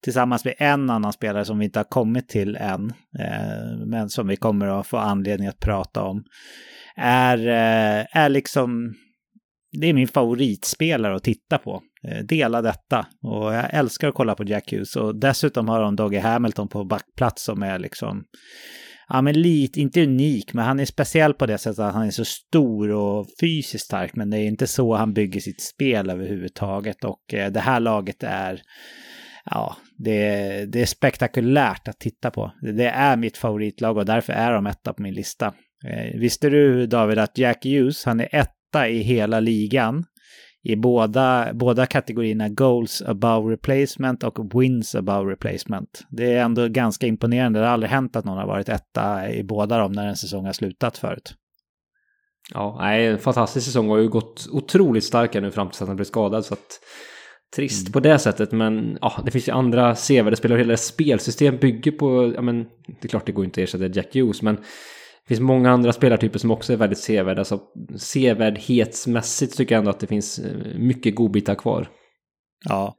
tillsammans 0.03 0.45
med 0.45 0.55
en 0.59 0.91
annan 0.91 1.13
spelare 1.13 1.45
som 1.45 1.59
vi 1.59 1.65
inte 1.65 1.79
har 1.79 1.85
kommit 1.85 2.29
till 2.29 2.57
än, 2.57 2.93
eh, 3.19 3.87
men 3.87 4.09
som 4.09 4.29
vi 4.29 4.37
kommer 4.37 4.81
att 4.81 4.87
få 4.87 4.97
anledning 4.97 5.49
att 5.49 5.61
prata 5.61 6.03
om, 6.03 6.25
är, 6.97 7.39
är 8.13 8.29
liksom, 8.29 8.95
det 9.81 9.87
är 9.87 9.93
min 9.93 10.09
favoritspelare 10.09 11.17
att 11.17 11.25
titta 11.25 11.59
på. 11.59 11.83
Dela 12.25 12.63
detta. 12.63 13.07
Och 13.23 13.55
jag 13.55 13.75
älskar 13.75 14.09
att 14.09 14.15
kolla 14.15 14.35
på 14.35 14.45
Jack 14.45 14.73
Hughes. 14.73 14.97
Och 14.97 15.21
dessutom 15.21 15.69
har 15.69 15.83
de 15.83 15.97
Doggy 15.97 16.19
Hamilton 16.19 16.69
på 16.69 16.85
backplats 16.85 17.45
som 17.45 17.63
är 17.63 17.79
liksom 17.79 18.25
ja 19.13 19.23
men 19.23 19.43
lite, 19.43 19.81
inte 19.81 20.03
unik, 20.03 20.53
men 20.53 20.65
han 20.65 20.81
är 20.81 20.85
speciell 20.85 21.35
på 21.35 21.47
det 21.47 21.59
sättet 21.59 21.79
att 21.79 21.95
han 21.95 22.07
är 22.07 22.11
så 22.11 22.25
stor 22.25 22.91
och 22.91 23.27
fysiskt 23.41 23.85
stark, 23.85 24.15
men 24.15 24.31
det 24.31 24.39
är 24.39 24.47
inte 24.47 24.67
så 24.67 24.95
han 24.95 25.13
bygger 25.13 25.41
sitt 25.41 25.63
spel 25.63 26.11
överhuvudtaget. 26.11 27.05
Och 27.05 27.35
eh, 27.35 27.53
det 27.53 27.61
här 27.61 27.81
laget 27.81 28.23
är, 28.23 28.61
ja, 29.45 29.77
det, 29.99 30.65
det 30.73 30.81
är 30.81 30.87
spektakulärt 30.87 31.89
att 31.89 31.99
titta 31.99 32.31
på. 32.31 32.53
Det 32.77 32.89
är 32.89 33.17
mitt 33.17 33.37
favoritlag 33.37 33.97
och 33.97 34.07
därför 34.07 34.33
är 34.33 34.53
de 34.53 34.67
etta 34.67 34.93
på 34.93 35.03
min 35.03 35.15
lista. 35.15 35.47
Eh, 35.87 36.21
visste 36.21 36.51
du 36.51 36.87
David 36.87 37.19
att 37.19 37.39
Jack 37.39 37.65
Hughes, 37.65 38.05
han 38.05 38.21
är 38.21 38.29
etta 38.33 38.89
i 38.89 38.99
hela 38.99 39.41
ligan 39.41 40.05
i 40.63 40.77
båda, 40.77 41.49
båda 41.55 41.87
kategorierna 41.87 42.49
Goals 42.49 43.03
above 43.03 43.53
replacement 43.53 44.25
och 44.25 44.63
Wins 44.63 44.95
above 44.95 45.33
replacement. 45.33 46.07
Det 46.11 46.33
är 46.33 46.45
ändå 46.45 46.69
ganska 46.69 47.07
imponerande. 47.07 47.61
Det 47.61 47.67
har 47.67 47.73
aldrig 47.73 47.91
hänt 47.91 48.17
att 48.17 48.25
någon 48.25 48.39
har 48.39 48.47
varit 48.47 48.69
etta 48.69 49.31
i 49.31 49.45
båda 49.45 49.79
dem 49.79 49.93
när 49.93 50.07
en 50.07 50.17
säsong 50.17 50.47
har 50.47 50.53
slutat 50.53 50.99
förut. 50.99 51.35
Ja, 52.55 52.77
nej, 52.81 53.07
en 53.07 53.19
fantastisk 53.19 53.67
säsong 53.67 53.89
har 53.89 53.99
ju 53.99 54.09
gått 54.09 54.49
otroligt 54.53 55.05
starka 55.05 55.41
nu 55.41 55.51
fram 55.51 55.69
tills 55.69 55.83
att 55.83 55.89
han 55.89 55.97
blev 55.97 56.05
skadad. 56.05 56.45
Så 56.45 56.55
att, 56.55 56.81
trist 57.57 57.87
mm. 57.87 57.93
på 57.93 58.01
det 58.01 58.19
sättet, 58.19 58.53
men 58.53 58.99
ja, 59.01 59.23
det 59.25 59.31
finns 59.31 59.49
ju 59.49 59.53
andra 59.53 59.95
sevärda 59.95 60.37
spelare. 60.37 60.59
Hela 60.59 60.77
spelsystem 60.77 61.57
bygger 61.57 61.93
på, 61.93 62.33
ja 62.35 62.43
men 62.43 62.65
det 62.87 63.05
är 63.05 63.09
klart 63.09 63.27
det 63.27 63.33
går 63.33 63.45
inte 63.45 63.63
att 63.63 63.69
ersätta 63.69 63.87
Jack 63.87 64.15
Hughes, 64.15 64.43
men 64.43 64.57
finns 65.35 65.41
många 65.41 65.71
andra 65.71 65.93
spelartyper 65.93 66.39
som 66.39 66.51
också 66.51 66.73
är 66.73 66.77
väldigt 66.77 66.99
sevärda. 66.99 67.45
Så 67.45 67.61
sevärdhetsmässigt 67.97 69.57
tycker 69.57 69.75
jag 69.75 69.79
ändå 69.79 69.91
att 69.91 70.01
det 70.01 70.07
finns 70.07 70.39
eh, 70.39 70.79
mycket 70.79 71.15
godbitar 71.15 71.55
kvar. 71.55 71.89
Ja, 72.69 72.95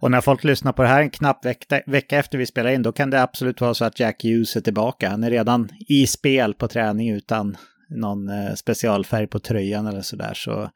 och 0.00 0.10
när 0.10 0.20
folk 0.20 0.44
lyssnar 0.44 0.72
på 0.72 0.82
det 0.82 0.88
här 0.88 1.02
en 1.02 1.10
knapp 1.10 1.44
vecka, 1.44 1.82
vecka 1.86 2.18
efter 2.18 2.38
vi 2.38 2.46
spelar 2.46 2.70
in, 2.70 2.82
då 2.82 2.92
kan 2.92 3.10
det 3.10 3.22
absolut 3.22 3.60
vara 3.60 3.74
så 3.74 3.84
att 3.84 4.00
Jack 4.00 4.24
Hughes 4.24 4.56
är 4.56 4.60
tillbaka. 4.60 5.08
Han 5.08 5.24
är 5.24 5.30
redan 5.30 5.68
i 5.88 6.06
spel 6.06 6.54
på 6.54 6.68
träning 6.68 7.10
utan 7.10 7.56
någon 7.96 8.28
eh, 8.28 8.54
specialfärg 8.54 9.26
på 9.26 9.38
tröjan 9.38 9.86
eller 9.86 10.00
sådär. 10.00 10.32
Så 10.34 10.70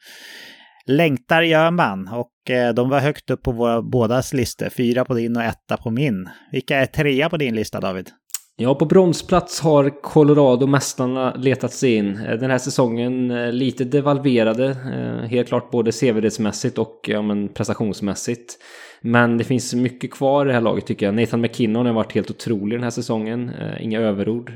längtar 0.86 1.42
gör 1.42 1.70
man 1.70 2.08
och 2.08 2.50
eh, 2.50 2.74
de 2.74 2.88
var 2.88 3.00
högt 3.00 3.30
upp 3.30 3.42
på 3.42 3.52
våra 3.52 3.82
bådas 3.82 4.32
listor. 4.32 4.68
Fyra 4.68 5.04
på 5.04 5.14
din 5.14 5.36
och 5.36 5.44
etta 5.44 5.76
på 5.76 5.90
min. 5.90 6.28
Vilka 6.52 6.76
är 6.76 6.86
trea 6.86 7.28
på 7.28 7.36
din 7.36 7.54
lista 7.54 7.80
David? 7.80 8.10
Ja, 8.58 8.74
på 8.74 8.84
bronsplats 8.84 9.60
har 9.60 10.02
Colorado 10.02 10.66
mästarna 10.66 11.34
letat 11.34 11.72
sig 11.72 11.94
in. 11.94 12.16
Eh, 12.16 12.38
den 12.38 12.50
här 12.50 12.58
säsongen 12.58 13.30
eh, 13.30 13.52
lite 13.52 13.84
devalverade, 13.84 14.66
eh, 14.68 15.28
helt 15.28 15.48
klart 15.48 15.70
både 15.70 15.92
sevärdhetsmässigt 15.92 16.78
och 16.78 17.00
ja, 17.08 17.22
men 17.22 17.48
prestationsmässigt. 17.48 18.58
Men 19.00 19.38
det 19.38 19.44
finns 19.44 19.74
mycket 19.74 20.10
kvar 20.10 20.46
i 20.46 20.48
det 20.48 20.54
här 20.54 20.60
laget 20.60 20.86
tycker 20.86 21.06
jag. 21.06 21.14
Nathan 21.14 21.40
McKinnon 21.40 21.86
har 21.86 21.92
varit 21.92 22.12
helt 22.12 22.30
otrolig 22.30 22.78
den 22.78 22.82
här 22.82 22.90
säsongen, 22.90 23.50
inga 23.80 24.00
överord. 24.00 24.52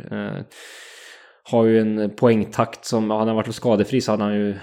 Har 1.43 1.65
ju 1.65 1.81
en 1.81 2.11
poängtakt 2.17 2.85
som, 2.85 3.11
Hade 3.11 3.31
han 3.31 3.37
varit 3.37 3.55
skadefri 3.55 4.01
så 4.01 4.11
hade 4.11 4.25
han 4.25 4.35
ju 4.35 4.55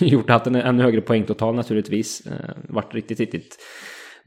gjort, 0.06 0.30
haft 0.30 0.46
en 0.46 0.54
ännu 0.54 0.82
högre 0.82 1.00
poängtotal 1.00 1.54
naturligtvis. 1.54 2.22
Varit 2.68 2.94
riktigt, 2.94 3.20
riktigt 3.20 3.58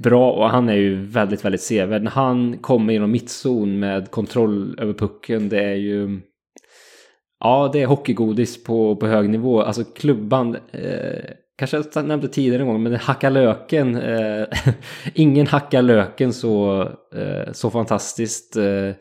bra 0.01 0.31
och 0.31 0.49
han 0.49 0.69
är 0.69 0.75
ju 0.75 1.05
väldigt, 1.05 1.45
väldigt 1.45 1.61
sevärd. 1.61 2.03
När 2.03 2.11
han 2.11 2.57
kommer 2.57 2.93
genom 2.93 3.11
mittzon 3.11 3.79
med 3.79 4.11
kontroll 4.11 4.79
över 4.79 4.93
pucken, 4.93 5.49
det 5.49 5.63
är 5.63 5.75
ju... 5.75 6.21
Ja, 7.39 7.69
det 7.73 7.81
är 7.81 7.85
hockeygodis 7.85 8.63
på, 8.63 8.95
på 8.95 9.07
hög 9.07 9.29
nivå. 9.29 9.61
Alltså 9.61 9.83
klubban, 9.83 10.57
eh, 10.71 11.23
kanske 11.57 11.83
jag 11.93 12.05
nämnde 12.05 12.27
tidigare 12.27 12.61
en 12.61 12.67
gång, 12.67 12.83
men 12.83 12.95
hacka 12.95 13.29
löken. 13.29 13.95
Eh, 13.95 14.45
ingen 15.13 15.47
hackar 15.47 15.81
löken 15.81 16.33
så, 16.33 16.81
eh, 17.15 17.51
så 17.51 17.69
fantastiskt. 17.69 18.55
Eh, 18.55 18.91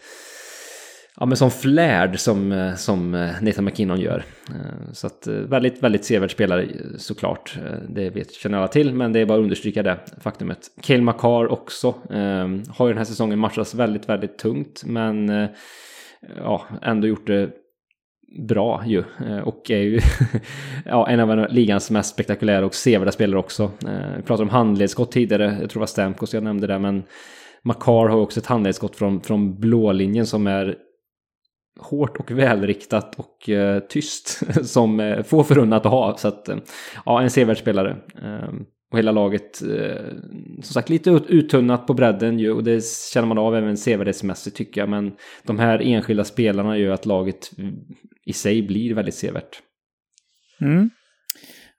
Ja, 1.21 1.27
men 1.27 1.37
som 1.37 1.51
flärd 1.51 2.19
som, 2.19 2.53
eh, 2.53 2.75
som 2.75 3.15
eh, 3.15 3.31
Nathan 3.43 3.65
McKinnon 3.65 4.01
gör. 4.01 4.25
Eh, 4.49 4.93
så 4.93 5.07
att 5.07 5.27
väldigt, 5.27 5.83
väldigt 5.83 6.05
sevärd 6.05 6.31
spelare 6.31 6.67
såklart. 6.99 7.59
Det 7.89 8.11
vet, 8.11 8.33
känner 8.33 8.59
alla 8.59 8.69
till, 8.69 8.95
men 8.95 9.13
det 9.13 9.21
är 9.21 9.27
bara 9.27 9.39
att 9.39 9.43
understryka 9.43 9.83
det 9.83 9.99
faktumet. 10.21 10.59
Cale 10.83 11.03
Makar 11.03 11.53
också. 11.53 11.95
Ehm, 12.11 12.63
har 12.69 12.87
ju 12.87 12.93
den 12.93 12.99
här 12.99 13.05
säsongen 13.05 13.39
matchats 13.39 13.75
väldigt, 13.75 14.09
väldigt 14.09 14.39
tungt, 14.39 14.83
men 14.87 15.29
ja, 16.37 16.65
ändå 16.83 17.07
gjort 17.07 17.27
det 17.27 17.51
bra 18.49 18.83
ju. 18.87 19.05
Och 19.45 19.71
är 19.71 19.83
ju 19.83 20.01
ja, 20.85 21.09
en 21.09 21.21
av 21.21 21.47
ligans 21.51 21.91
mest 21.91 22.15
spektakulära 22.15 22.67
och 22.67 22.75
sevärda 22.75 23.13
spelare 23.13 23.39
också. 23.41 23.71
Vi 24.17 24.23
pratade 24.23 24.43
om 24.43 24.49
handledsskott 24.49 25.13
tidigare, 25.13 25.45
jag 25.45 25.71
tror 25.71 25.79
det 25.79 25.79
var 25.79 25.87
Stamkos 25.87 26.35
jag 26.35 26.43
nämnde 26.43 26.67
det, 26.67 26.79
men 26.79 27.03
Makar 27.63 28.09
har 28.09 28.19
också 28.19 28.41
ett 28.41 28.47
handledsskott 28.47 28.97
från, 28.97 29.21
från 29.21 29.61
blålinjen 29.61 30.27
som 30.27 30.47
är 30.47 30.77
hårt 31.81 32.17
och 32.17 32.31
välriktat 32.31 33.15
och 33.19 33.49
eh, 33.49 33.81
tyst 33.81 34.43
som 34.67 35.01
eh, 35.01 35.23
få 35.23 35.45
förunnat 35.45 35.87
att 35.87 35.93
ha. 35.93 36.17
Så 36.17 36.29
att, 36.29 36.49
eh, 36.49 36.57
ja, 37.07 37.23
en 37.23 37.31
sevärd 37.31 37.59
spelare. 37.59 37.97
Ehm, 38.23 38.65
och 38.93 38.99
hela 38.99 39.13
laget, 39.13 39.57
som 40.63 40.75
sagt, 40.75 40.89
lite 40.89 41.11
ut, 41.11 41.27
uttunnat 41.27 41.87
på 41.87 41.95
bredden 41.95 42.39
ju 42.39 42.53
och 42.53 42.65
det 42.65 42.85
känner 43.13 43.29
man 43.29 43.39
av 43.39 43.57
även 43.57 43.77
sevärdhetsmässigt 43.77 44.57
tycker 44.57 44.81
jag. 44.81 44.89
Men 44.89 45.13
de 45.43 45.59
här 45.59 45.83
enskilda 45.83 46.25
spelarna 46.25 46.79
gör 46.79 46.93
att 46.93 47.07
laget 47.07 47.51
i 48.27 48.33
sig 48.33 48.63
blir 48.63 48.95
väldigt 48.95 49.15
sevärt. 49.15 49.63
Mm. 50.61 50.91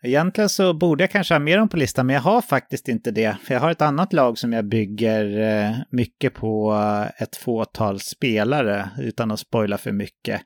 Egentligen 0.03 0.49
så 0.49 0.73
borde 0.73 1.03
jag 1.03 1.11
kanske 1.11 1.33
ha 1.33 1.39
med 1.39 1.59
dem 1.59 1.69
på 1.69 1.77
listan, 1.77 2.05
men 2.05 2.13
jag 2.13 2.21
har 2.21 2.41
faktiskt 2.41 2.87
inte 2.87 3.11
det. 3.11 3.37
För 3.43 3.53
jag 3.53 3.61
har 3.61 3.71
ett 3.71 3.81
annat 3.81 4.13
lag 4.13 4.37
som 4.37 4.53
jag 4.53 4.65
bygger 4.65 5.39
eh, 5.39 5.75
mycket 5.89 6.33
på 6.33 6.73
eh, 6.73 7.23
ett 7.23 7.35
fåtal 7.35 7.99
spelare, 7.99 8.89
utan 8.99 9.31
att 9.31 9.39
spoila 9.39 9.77
för 9.77 9.91
mycket. 9.91 10.41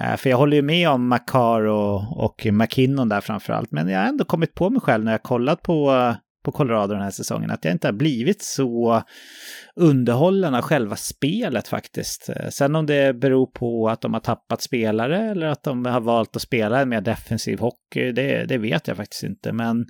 Eh, 0.00 0.16
för 0.16 0.30
jag 0.30 0.36
håller 0.36 0.56
ju 0.56 0.62
med 0.62 0.88
om 0.88 1.08
Makar 1.08 1.60
och, 1.60 2.24
och 2.24 2.46
McKinnon 2.52 3.08
där 3.08 3.20
framförallt, 3.20 3.70
men 3.70 3.88
jag 3.88 4.00
har 4.00 4.06
ändå 4.06 4.24
kommit 4.24 4.54
på 4.54 4.70
mig 4.70 4.80
själv 4.80 5.04
när 5.04 5.12
jag 5.12 5.22
kollat 5.22 5.62
på 5.62 6.14
på 6.46 6.52
Colorado 6.52 6.94
den 6.94 7.02
här 7.02 7.10
säsongen. 7.10 7.50
Att 7.50 7.64
jag 7.64 7.72
inte 7.72 7.88
har 7.88 7.92
blivit 7.92 8.42
så 8.42 9.02
underhållen 9.76 10.54
av 10.54 10.62
själva 10.62 10.96
spelet 10.96 11.68
faktiskt. 11.68 12.30
Sen 12.50 12.76
om 12.76 12.86
det 12.86 13.16
beror 13.16 13.46
på 13.46 13.88
att 13.88 14.00
de 14.00 14.14
har 14.14 14.20
tappat 14.20 14.62
spelare 14.62 15.30
eller 15.30 15.46
att 15.46 15.62
de 15.62 15.86
har 15.86 16.00
valt 16.00 16.36
att 16.36 16.42
spela 16.42 16.80
en 16.80 16.88
mer 16.88 17.00
defensiv 17.00 17.58
hockey, 17.58 18.12
det, 18.12 18.44
det 18.44 18.58
vet 18.58 18.88
jag 18.88 18.96
faktiskt 18.96 19.22
inte. 19.22 19.52
Men 19.52 19.86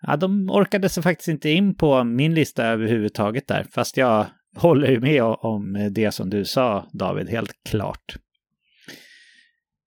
ja, 0.00 0.16
de 0.16 0.50
orkade 0.50 0.88
sig 0.88 1.02
faktiskt 1.02 1.28
inte 1.28 1.50
in 1.50 1.74
på 1.74 2.04
min 2.04 2.34
lista 2.34 2.66
överhuvudtaget 2.66 3.48
där. 3.48 3.66
Fast 3.70 3.96
jag 3.96 4.26
håller 4.56 4.88
ju 4.88 5.00
med 5.00 5.22
om 5.22 5.88
det 5.90 6.12
som 6.12 6.30
du 6.30 6.44
sa 6.44 6.88
David, 6.92 7.28
helt 7.28 7.52
klart. 7.68 8.16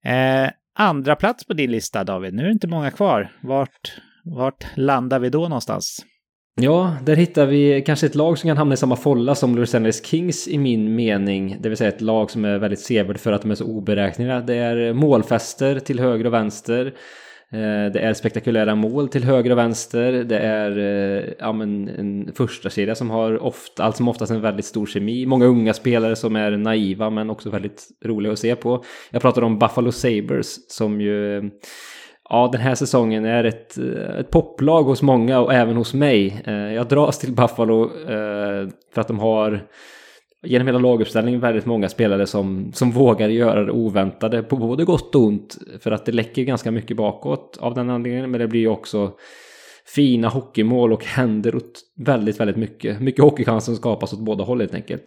Eh, 0.05 0.49
andra 0.75 1.15
plats 1.15 1.45
på 1.45 1.53
din 1.53 1.71
lista 1.71 2.03
David, 2.03 2.33
nu 2.33 2.41
är 2.41 2.45
det 2.45 2.51
inte 2.51 2.67
många 2.67 2.91
kvar. 2.91 3.31
Vart 3.41 4.01
vart 4.23 4.65
landar 4.77 5.19
vi 5.19 5.29
då 5.29 5.41
någonstans? 5.41 6.05
Ja, 6.61 6.95
där 7.03 7.15
hittar 7.15 7.45
vi 7.45 7.83
kanske 7.85 8.05
ett 8.05 8.15
lag 8.15 8.37
som 8.37 8.47
kan 8.47 8.57
hamna 8.57 8.73
i 8.73 8.77
samma 8.77 8.95
folla 8.95 9.35
som 9.35 9.55
Los 9.55 9.75
Angeles 9.75 10.05
Kings 10.05 10.47
i 10.47 10.57
min 10.57 10.95
mening. 10.95 11.57
Det 11.59 11.69
vill 11.69 11.77
säga 11.77 11.89
ett 11.89 12.01
lag 12.01 12.31
som 12.31 12.45
är 12.45 12.57
väldigt 12.57 12.79
sevärt 12.79 13.19
för 13.19 13.31
att 13.31 13.41
de 13.41 13.51
är 13.51 13.55
så 13.55 13.65
oberäkneliga. 13.65 14.41
Det 14.41 14.55
är 14.55 14.93
målfester 14.93 15.79
till 15.79 15.99
höger 15.99 16.25
och 16.25 16.33
vänster. 16.33 16.85
Eh, 17.51 17.91
det 17.93 17.99
är 17.99 18.13
spektakulära 18.13 18.75
mål 18.75 19.09
till 19.09 19.23
höger 19.23 19.51
och 19.51 19.57
vänster. 19.57 20.11
Det 20.11 20.39
är 20.39 20.77
eh, 20.77 21.33
ja, 21.39 21.51
men 21.51 21.87
en 21.87 22.31
första 22.33 22.69
serie 22.69 22.95
som 22.95 23.09
har 23.09 23.43
ofta, 23.43 23.83
allt 23.83 23.97
som 23.97 24.07
oftast 24.07 24.31
en 24.31 24.41
väldigt 24.41 24.65
stor 24.65 24.85
kemi. 24.85 25.25
Många 25.25 25.45
unga 25.45 25.73
spelare 25.73 26.15
som 26.15 26.35
är 26.35 26.51
naiva 26.51 27.09
men 27.09 27.29
också 27.29 27.49
väldigt 27.49 27.87
roliga 28.05 28.33
att 28.33 28.39
se 28.39 28.55
på. 28.55 28.83
Jag 29.11 29.21
pratar 29.21 29.41
om 29.41 29.59
Buffalo 29.59 29.91
Sabres 29.91 30.71
som 30.71 31.01
ju 31.01 31.49
Ja, 32.29 32.49
den 32.51 32.61
här 32.61 32.75
säsongen 32.75 33.25
är 33.25 33.43
ett, 33.43 33.77
eh, 33.77 34.19
ett 34.19 34.29
poplag 34.29 34.83
hos 34.83 35.01
många 35.01 35.39
och 35.39 35.53
även 35.53 35.75
hos 35.75 35.93
mig. 35.93 36.41
Eh, 36.45 36.53
jag 36.53 36.87
dras 36.87 37.19
till 37.19 37.33
Buffalo 37.33 37.83
eh, 37.83 38.69
för 38.93 39.01
att 39.01 39.07
de 39.07 39.19
har 39.19 39.67
genom 40.43 40.67
hela 40.67 40.79
laguppställningen 40.79 41.41
väldigt 41.41 41.65
många 41.65 41.89
spelare 41.89 42.27
som, 42.27 42.71
som 42.73 42.91
vågar 42.91 43.29
göra 43.29 43.63
det 43.63 43.71
oväntade 43.71 44.43
på 44.43 44.55
både 44.55 44.85
gott 44.85 45.15
och 45.15 45.21
ont. 45.21 45.57
För 45.79 45.91
att 45.91 46.05
det 46.05 46.11
läcker 46.11 46.43
ganska 46.43 46.71
mycket 46.71 46.97
bakåt 46.97 47.57
av 47.59 47.73
den 47.73 47.89
anledningen. 47.89 48.31
Men 48.31 48.39
det 48.39 48.47
blir 48.47 48.61
ju 48.61 48.67
också 48.69 49.11
fina 49.85 50.27
hockeymål 50.27 50.93
och 50.93 51.05
händer 51.05 51.55
åt 51.55 51.81
väldigt, 51.97 52.39
väldigt 52.39 52.57
mycket. 52.57 53.01
Mycket 53.01 53.23
hockeychanser 53.23 53.73
skapas 53.73 54.13
åt 54.13 54.19
båda 54.19 54.43
håll 54.43 54.59
helt 54.59 54.75
enkelt. 54.75 55.03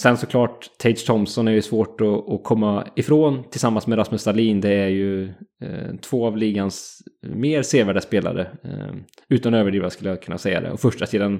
Sen 0.00 0.16
såklart, 0.16 0.70
Tage 0.78 1.06
Thompson 1.06 1.48
är 1.48 1.52
ju 1.52 1.62
svårt 1.62 2.00
att, 2.00 2.28
att 2.28 2.44
komma 2.44 2.86
ifrån 2.96 3.44
tillsammans 3.50 3.86
med 3.86 3.98
Rasmus 3.98 4.24
Dahlin. 4.24 4.60
Det 4.60 4.74
är 4.74 4.88
ju 4.88 5.24
eh, 5.62 5.96
två 6.02 6.26
av 6.26 6.36
ligans 6.36 7.02
mer 7.22 7.62
sevärda 7.62 8.00
spelare. 8.00 8.46
Eh, 8.64 8.96
utan 9.28 9.54
överdriva 9.54 9.90
skulle 9.90 10.10
jag 10.10 10.22
kunna 10.22 10.38
säga 10.38 10.60
det. 10.60 10.70
Och 10.70 10.80
första 10.80 11.06
sidan 11.06 11.34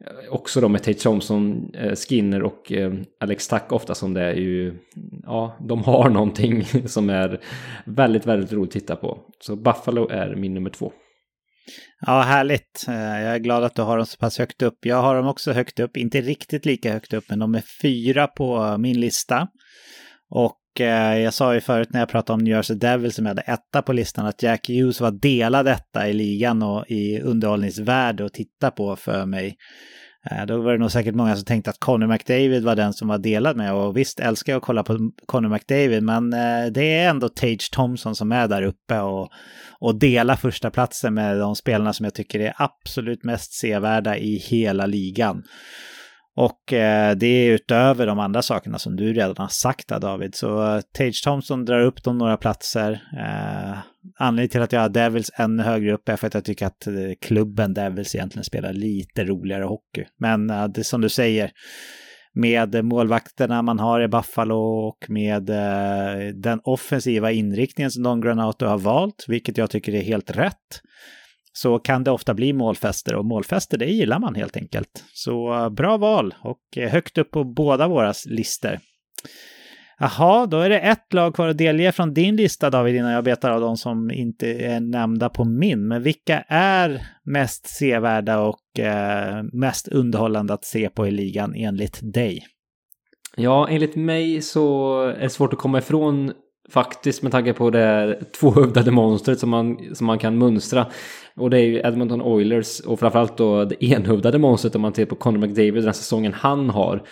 eh, 0.00 0.32
också 0.32 0.60
då 0.60 0.68
med 0.68 0.82
Tage 0.82 1.02
Thompson, 1.02 1.70
eh, 1.74 1.94
Skinner 1.94 2.42
och 2.42 2.72
eh, 2.72 2.92
Alex 3.20 3.48
Tack 3.48 3.72
ofta 3.72 3.94
som 3.94 4.14
det 4.14 4.22
är 4.22 4.34
ju, 4.34 4.74
ja, 5.22 5.56
de 5.60 5.84
har 5.84 6.08
någonting 6.10 6.64
som 6.86 7.10
är 7.10 7.40
väldigt, 7.86 8.26
väldigt 8.26 8.52
roligt 8.52 8.68
att 8.68 8.80
titta 8.80 8.96
på. 8.96 9.18
Så 9.40 9.56
Buffalo 9.56 10.08
är 10.08 10.34
min 10.34 10.54
nummer 10.54 10.70
två. 10.70 10.92
Ja, 12.00 12.22
härligt. 12.22 12.84
Eh, 12.88 12.94
jag 12.94 13.34
är 13.34 13.38
glad 13.38 13.64
att 13.64 13.74
du 13.74 13.82
har 13.82 13.96
dem 13.96 14.06
så 14.06 14.16
pass 14.16 14.38
högt 14.38 14.62
upp. 14.62 14.78
Jag 14.86 15.02
har 15.02 15.14
dem 15.14 15.26
också 15.26 15.52
högt 15.52 15.80
upp, 15.80 15.96
inte 15.96 16.20
riktigt 16.20 16.66
lika 16.66 16.92
högt 16.92 17.12
upp, 17.12 17.24
men 17.28 17.38
de 17.38 17.54
är 17.54 17.64
fyra 17.82 18.26
på 18.26 18.78
min 18.78 19.00
lista. 19.00 19.48
Och 20.30 20.80
eh, 20.80 21.18
jag 21.18 21.34
sa 21.34 21.54
ju 21.54 21.60
förut 21.60 21.88
när 21.92 22.00
jag 22.00 22.08
pratade 22.08 22.34
om 22.34 22.44
New 22.44 22.54
Jersey 22.54 22.76
Devils 22.76 23.14
som 23.14 23.26
jag 23.26 23.30
hade 23.30 23.42
etta 23.42 23.82
på 23.82 23.92
listan 23.92 24.26
att 24.26 24.42
Jack 24.42 24.68
Hughes 24.68 25.00
var 25.00 25.10
delad 25.10 25.68
etta 25.68 26.08
i 26.08 26.12
ligan 26.12 26.62
och 26.62 26.84
i 26.88 27.20
underhållningsvärde 27.20 28.24
att 28.24 28.34
titta 28.34 28.70
på 28.70 28.96
för 28.96 29.26
mig. 29.26 29.56
Eh, 30.26 30.46
då 30.46 30.60
var 30.60 30.72
det 30.72 30.78
nog 30.78 30.90
säkert 30.90 31.14
många 31.14 31.36
som 31.36 31.44
tänkte 31.44 31.70
att 31.70 31.80
Conor 31.80 32.06
McDavid 32.06 32.64
var 32.64 32.76
den 32.76 32.92
som 32.92 33.08
var 33.08 33.18
delad 33.18 33.56
med. 33.56 33.74
Och 33.74 33.96
visst 33.96 34.20
älskar 34.20 34.52
jag 34.52 34.56
att 34.56 34.66
kolla 34.66 34.82
på 34.82 35.10
Conor 35.26 35.48
McDavid, 35.48 36.02
men 36.02 36.32
eh, 36.32 36.66
det 36.72 36.94
är 36.98 37.10
ändå 37.10 37.28
Tage 37.28 37.70
Thompson 37.72 38.16
som 38.16 38.32
är 38.32 38.48
där 38.48 38.62
uppe 38.62 39.00
och, 39.00 39.28
och 39.78 39.98
delar 39.98 40.36
första 40.36 40.70
platsen 40.70 41.14
med 41.14 41.38
de 41.38 41.56
spelarna 41.56 41.92
som 41.92 42.04
jag 42.04 42.14
tycker 42.14 42.40
är 42.40 42.54
absolut 42.56 43.24
mest 43.24 43.52
sevärda 43.52 44.16
i 44.16 44.36
hela 44.36 44.86
ligan. 44.86 45.42
Och 46.40 46.72
eh, 46.72 47.16
det 47.16 47.26
är 47.26 47.52
utöver 47.52 48.06
de 48.06 48.18
andra 48.18 48.42
sakerna 48.42 48.78
som 48.78 48.96
du 48.96 49.12
redan 49.12 49.34
har 49.38 49.48
sagt 49.48 49.88
där 49.88 50.00
David. 50.00 50.34
Så 50.34 50.74
eh, 50.74 50.80
Tage 50.80 51.24
Thompson 51.24 51.64
drar 51.64 51.80
upp 51.80 52.02
dem 52.02 52.18
några 52.18 52.36
platser. 52.36 52.92
Eh, 52.92 53.78
anledningen 54.18 54.50
till 54.50 54.62
att 54.62 54.72
jag 54.72 54.80
har 54.80 54.88
Devils 54.88 55.30
ännu 55.36 55.62
högre 55.62 55.92
upp 55.92 56.08
är 56.08 56.16
för 56.16 56.26
att 56.26 56.34
jag 56.34 56.44
tycker 56.44 56.66
att 56.66 56.86
eh, 56.86 56.92
klubben 57.20 57.74
Devils 57.74 58.14
egentligen 58.14 58.44
spelar 58.44 58.72
lite 58.72 59.24
roligare 59.24 59.64
hockey. 59.64 60.04
Men 60.18 60.50
eh, 60.50 60.68
det 60.68 60.84
som 60.84 61.00
du 61.00 61.08
säger, 61.08 61.50
med 62.34 62.84
målvakterna 62.84 63.62
man 63.62 63.78
har 63.78 64.00
i 64.00 64.08
Buffalo 64.08 64.88
och 64.88 65.06
med 65.08 65.50
eh, 65.50 66.34
den 66.34 66.60
offensiva 66.64 67.32
inriktningen 67.32 67.90
som 67.90 68.02
Don 68.02 68.20
Granato 68.20 68.66
har 68.66 68.78
valt, 68.78 69.24
vilket 69.28 69.58
jag 69.58 69.70
tycker 69.70 69.94
är 69.94 70.02
helt 70.02 70.36
rätt 70.36 70.80
så 71.52 71.78
kan 71.78 72.04
det 72.04 72.10
ofta 72.10 72.34
bli 72.34 72.52
målfester 72.52 73.14
och 73.14 73.24
målfester 73.24 73.78
det 73.78 73.86
gillar 73.86 74.18
man 74.18 74.34
helt 74.34 74.56
enkelt. 74.56 75.04
Så 75.12 75.54
eh, 75.54 75.70
bra 75.70 75.96
val 75.96 76.34
och 76.42 76.60
eh, 76.76 76.90
högt 76.90 77.18
upp 77.18 77.30
på 77.30 77.44
båda 77.44 77.88
våra 77.88 78.12
listor. 78.26 78.78
Jaha, 80.02 80.46
då 80.46 80.58
är 80.60 80.70
det 80.70 80.78
ett 80.78 81.12
lag 81.12 81.34
kvar 81.34 81.48
att 81.48 81.58
delge 81.58 81.92
från 81.92 82.14
din 82.14 82.36
lista 82.36 82.70
David 82.70 82.96
innan 82.96 83.12
jag 83.12 83.24
betar 83.24 83.50
av 83.50 83.60
de 83.60 83.76
som 83.76 84.10
inte 84.10 84.46
är 84.48 84.80
nämnda 84.80 85.28
på 85.28 85.44
min. 85.44 85.88
Men 85.88 86.02
vilka 86.02 86.40
är 86.48 87.06
mest 87.24 87.66
sevärda 87.66 88.38
och 88.40 88.78
eh, 88.78 89.42
mest 89.52 89.88
underhållande 89.88 90.54
att 90.54 90.64
se 90.64 90.88
på 90.88 91.06
i 91.06 91.10
ligan 91.10 91.54
enligt 91.54 91.98
dig? 92.02 92.46
Ja, 93.36 93.68
enligt 93.68 93.96
mig 93.96 94.42
så 94.42 95.02
är 95.02 95.20
det 95.20 95.30
svårt 95.30 95.52
att 95.52 95.58
komma 95.58 95.78
ifrån 95.78 96.32
faktiskt 96.70 97.22
med 97.22 97.32
tanke 97.32 97.52
på 97.52 97.70
det 97.70 97.78
här 97.78 98.22
tvåhövdade 98.40 98.90
monstret 98.90 99.38
som 99.38 99.50
man, 99.50 99.94
som 99.94 100.06
man 100.06 100.18
kan 100.18 100.38
mönstra. 100.38 100.86
Och 101.36 101.50
det 101.50 101.58
är 101.58 101.64
ju 101.64 101.78
Edmonton 101.78 102.22
Oilers 102.22 102.80
och 102.80 103.00
framförallt 103.00 103.36
då 103.36 103.64
det 103.64 103.84
enhövdade 103.84 104.38
monstret 104.38 104.74
om 104.74 104.82
man 104.82 104.92
tittar 104.92 105.10
på 105.10 105.16
Conor 105.16 105.38
McDavid 105.38 105.84
den 105.84 105.94
säsongen 105.94 106.32
han 106.32 106.70
har. 106.70 107.02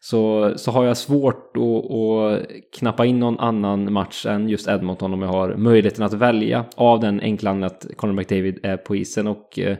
Så, 0.00 0.52
så 0.56 0.70
har 0.70 0.84
jag 0.84 0.96
svårt 0.96 1.56
att, 1.56 1.90
att 1.92 2.46
knappa 2.78 3.06
in 3.06 3.18
någon 3.18 3.38
annan 3.38 3.92
match 3.92 4.26
än 4.26 4.48
just 4.48 4.68
Edmonton 4.68 5.14
om 5.14 5.22
jag 5.22 5.28
har 5.28 5.54
möjligheten 5.54 6.04
att 6.04 6.12
välja 6.12 6.64
av 6.76 7.00
den 7.00 7.20
enkla 7.20 7.50
att 7.50 7.86
Conor 7.96 8.12
McDavid 8.12 8.58
är 8.62 8.76
på 8.76 8.96
isen 8.96 9.26
och 9.26 9.58
eh, 9.58 9.76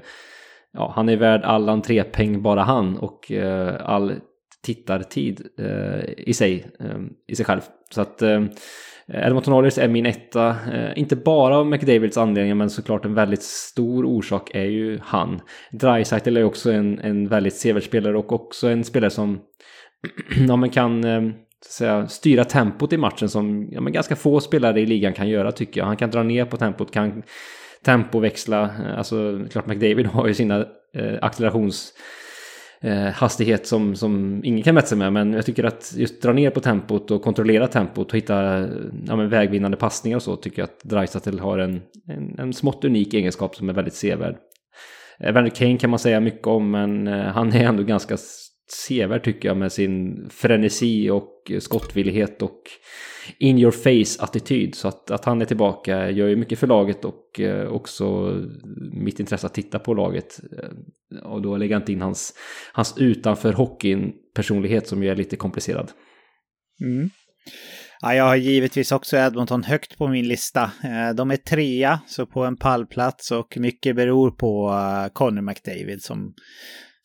ja, 0.73 0.93
han 0.97 1.09
är 1.09 1.17
värd 1.17 1.43
all 1.45 1.69
entrépeng 1.69 2.43
bara 2.43 2.63
han 2.63 2.99
och 2.99 3.33
eh, 3.33 3.75
all 3.85 4.13
tittartid 4.63 5.43
eh, 5.59 6.11
i 6.17 6.35
sig, 6.35 6.67
eh, 6.81 7.01
i 7.29 7.37
sig 7.37 7.47
själv. 7.47 7.61
Så 7.91 8.01
att 8.01 8.23
Eh, 8.23 8.45
Eh, 9.13 9.27
Edmonton 9.27 9.55
Oilers 9.55 9.79
är 9.79 9.89
min 9.89 10.07
etta, 10.07 10.49
eh, 10.49 10.99
inte 10.99 11.17
bara 11.17 11.57
av 11.57 11.67
McDavids 11.67 12.17
anledningar 12.17 12.55
men 12.55 12.71
såklart 12.71 13.05
en 13.05 13.15
väldigt 13.15 13.43
stor 13.43 14.05
orsak 14.05 14.51
är 14.55 14.65
ju 14.65 14.99
han. 15.03 15.41
Dreisaitl 15.73 16.37
är 16.37 16.45
också 16.45 16.73
en, 16.73 16.99
en 16.99 17.29
väldigt 17.29 17.55
sevärd 17.55 17.83
spelare 17.83 18.19
och 18.19 18.33
också 18.33 18.69
en 18.69 18.85
spelare 18.85 19.11
som 19.11 19.41
ja, 20.49 20.57
men 20.57 20.71
kan, 20.71 21.05
eh, 21.05 21.23
så 21.67 21.73
säga, 21.73 22.09
styra 22.09 22.45
tempot 22.45 22.93
i 22.93 22.97
matchen 22.97 23.29
som 23.29 23.69
ja, 23.71 23.81
men 23.81 23.93
ganska 23.93 24.17
få 24.17 24.41
spelare 24.41 24.81
i 24.81 24.87
ligan 24.87 25.13
kan 25.13 25.29
göra 25.29 25.53
tycker 25.53 25.81
jag. 25.81 25.87
Han 25.87 25.97
kan 25.97 26.11
dra 26.11 26.23
ner 26.23 26.45
på 26.45 26.57
tempot, 26.57 26.93
kan 26.93 27.23
tempoväxla. 27.85 28.63
Eh, 28.63 28.99
alltså 28.99 29.47
klart 29.51 29.67
McDavid 29.67 30.07
har 30.13 30.27
ju 30.29 30.35
sina 30.35 30.67
eh, 30.95 31.19
accelerations 31.21 31.93
eh, 32.81 33.07
hastighet 33.07 33.67
som, 33.67 33.97
som 33.97 34.41
ingen 34.45 34.63
kan 34.63 34.75
mäta 34.75 34.87
sig 34.87 34.99
med. 34.99 35.13
Men 35.13 35.33
jag 35.33 35.47
tycker 35.47 35.65
att 35.65 35.95
just 35.97 36.23
dra 36.23 36.33
ner 36.33 36.51
på 36.51 36.61
tempot 36.61 37.11
och 37.11 37.23
kontrollera 37.23 37.67
tempot 37.67 38.09
och 38.09 38.17
hitta 38.17 38.69
ja, 39.07 39.17
men 39.17 39.29
vägvinnande 39.29 39.77
passningar 39.77 40.17
och 40.17 40.23
så 40.23 40.37
tycker 40.37 40.63
jag 40.63 40.67
att 40.67 40.81
Dreisaitl 40.83 41.39
har 41.39 41.59
en, 41.59 41.83
en, 42.09 42.39
en 42.39 42.53
smått 42.53 42.85
unik 42.85 43.15
egenskap 43.15 43.57
som 43.57 43.69
är 43.69 43.73
väldigt 43.73 43.95
sevärd. 43.95 44.37
Eh, 45.21 45.29
Evander 45.29 45.51
Kane 45.51 45.79
kan 45.79 45.91
man 45.91 45.99
säga 45.99 46.21
mycket 46.21 46.47
om 46.47 46.71
men 46.71 47.09
eh, 47.09 47.25
han 47.25 47.53
är 47.53 47.65
ändå 47.65 47.83
ganska 47.83 48.17
sevärd 48.73 49.25
tycker 49.25 49.49
jag 49.49 49.57
med 49.57 49.73
sin 49.73 50.29
frenesi 50.31 51.11
och 51.11 51.53
skottvillighet 51.59 52.43
och 52.43 52.63
in 53.39 53.59
your 53.59 53.71
face-attityd. 53.71 54.75
Så 54.75 54.89
att, 54.89 55.11
att 55.11 55.25
han 55.25 55.41
är 55.41 55.45
tillbaka 55.45 56.11
gör 56.11 56.29
ju 56.29 56.37
mycket 56.37 56.59
för 56.59 56.67
laget 56.67 57.05
och 57.05 57.41
eh, 57.41 57.69
också 57.69 58.37
mitt 58.93 59.21
intresse 59.21 59.47
att 59.47 59.55
titta 59.55 59.79
på 59.79 59.95
laget. 59.95 60.41
Eh, 60.59 61.19
och 61.23 61.43
då 61.43 61.57
lägger 61.57 61.75
jag 61.75 61.83
inte 61.83 61.93
in 61.93 62.03
hans, 62.03 62.35
hans 62.73 62.99
utanför 62.99 63.53
hockeyn 63.53 64.13
personlighet 64.35 64.89
som 64.89 65.03
ju 65.03 65.09
är 65.09 65.17
lite 65.17 65.37
komplicerad. 65.37 65.91
Mm. 66.81 67.11
Ja, 68.01 68.15
jag 68.15 68.25
har 68.25 68.37
givetvis 68.37 68.93
också 68.93 69.17
Edmonton 69.17 69.65
högt 69.65 69.99
på 69.99 70.09
min 70.09 70.29
lista. 70.29 70.63
Eh, 70.63 71.15
de 71.15 71.31
är 71.31 71.37
trea, 71.37 72.01
så 72.07 72.27
på 72.27 72.45
en 72.45 72.57
pallplats 72.57 73.31
och 73.31 73.57
mycket 73.59 73.97
beror 73.97 74.31
på 74.31 74.75
Connor 75.13 75.43
McDavid 75.43 76.03
som, 76.03 76.35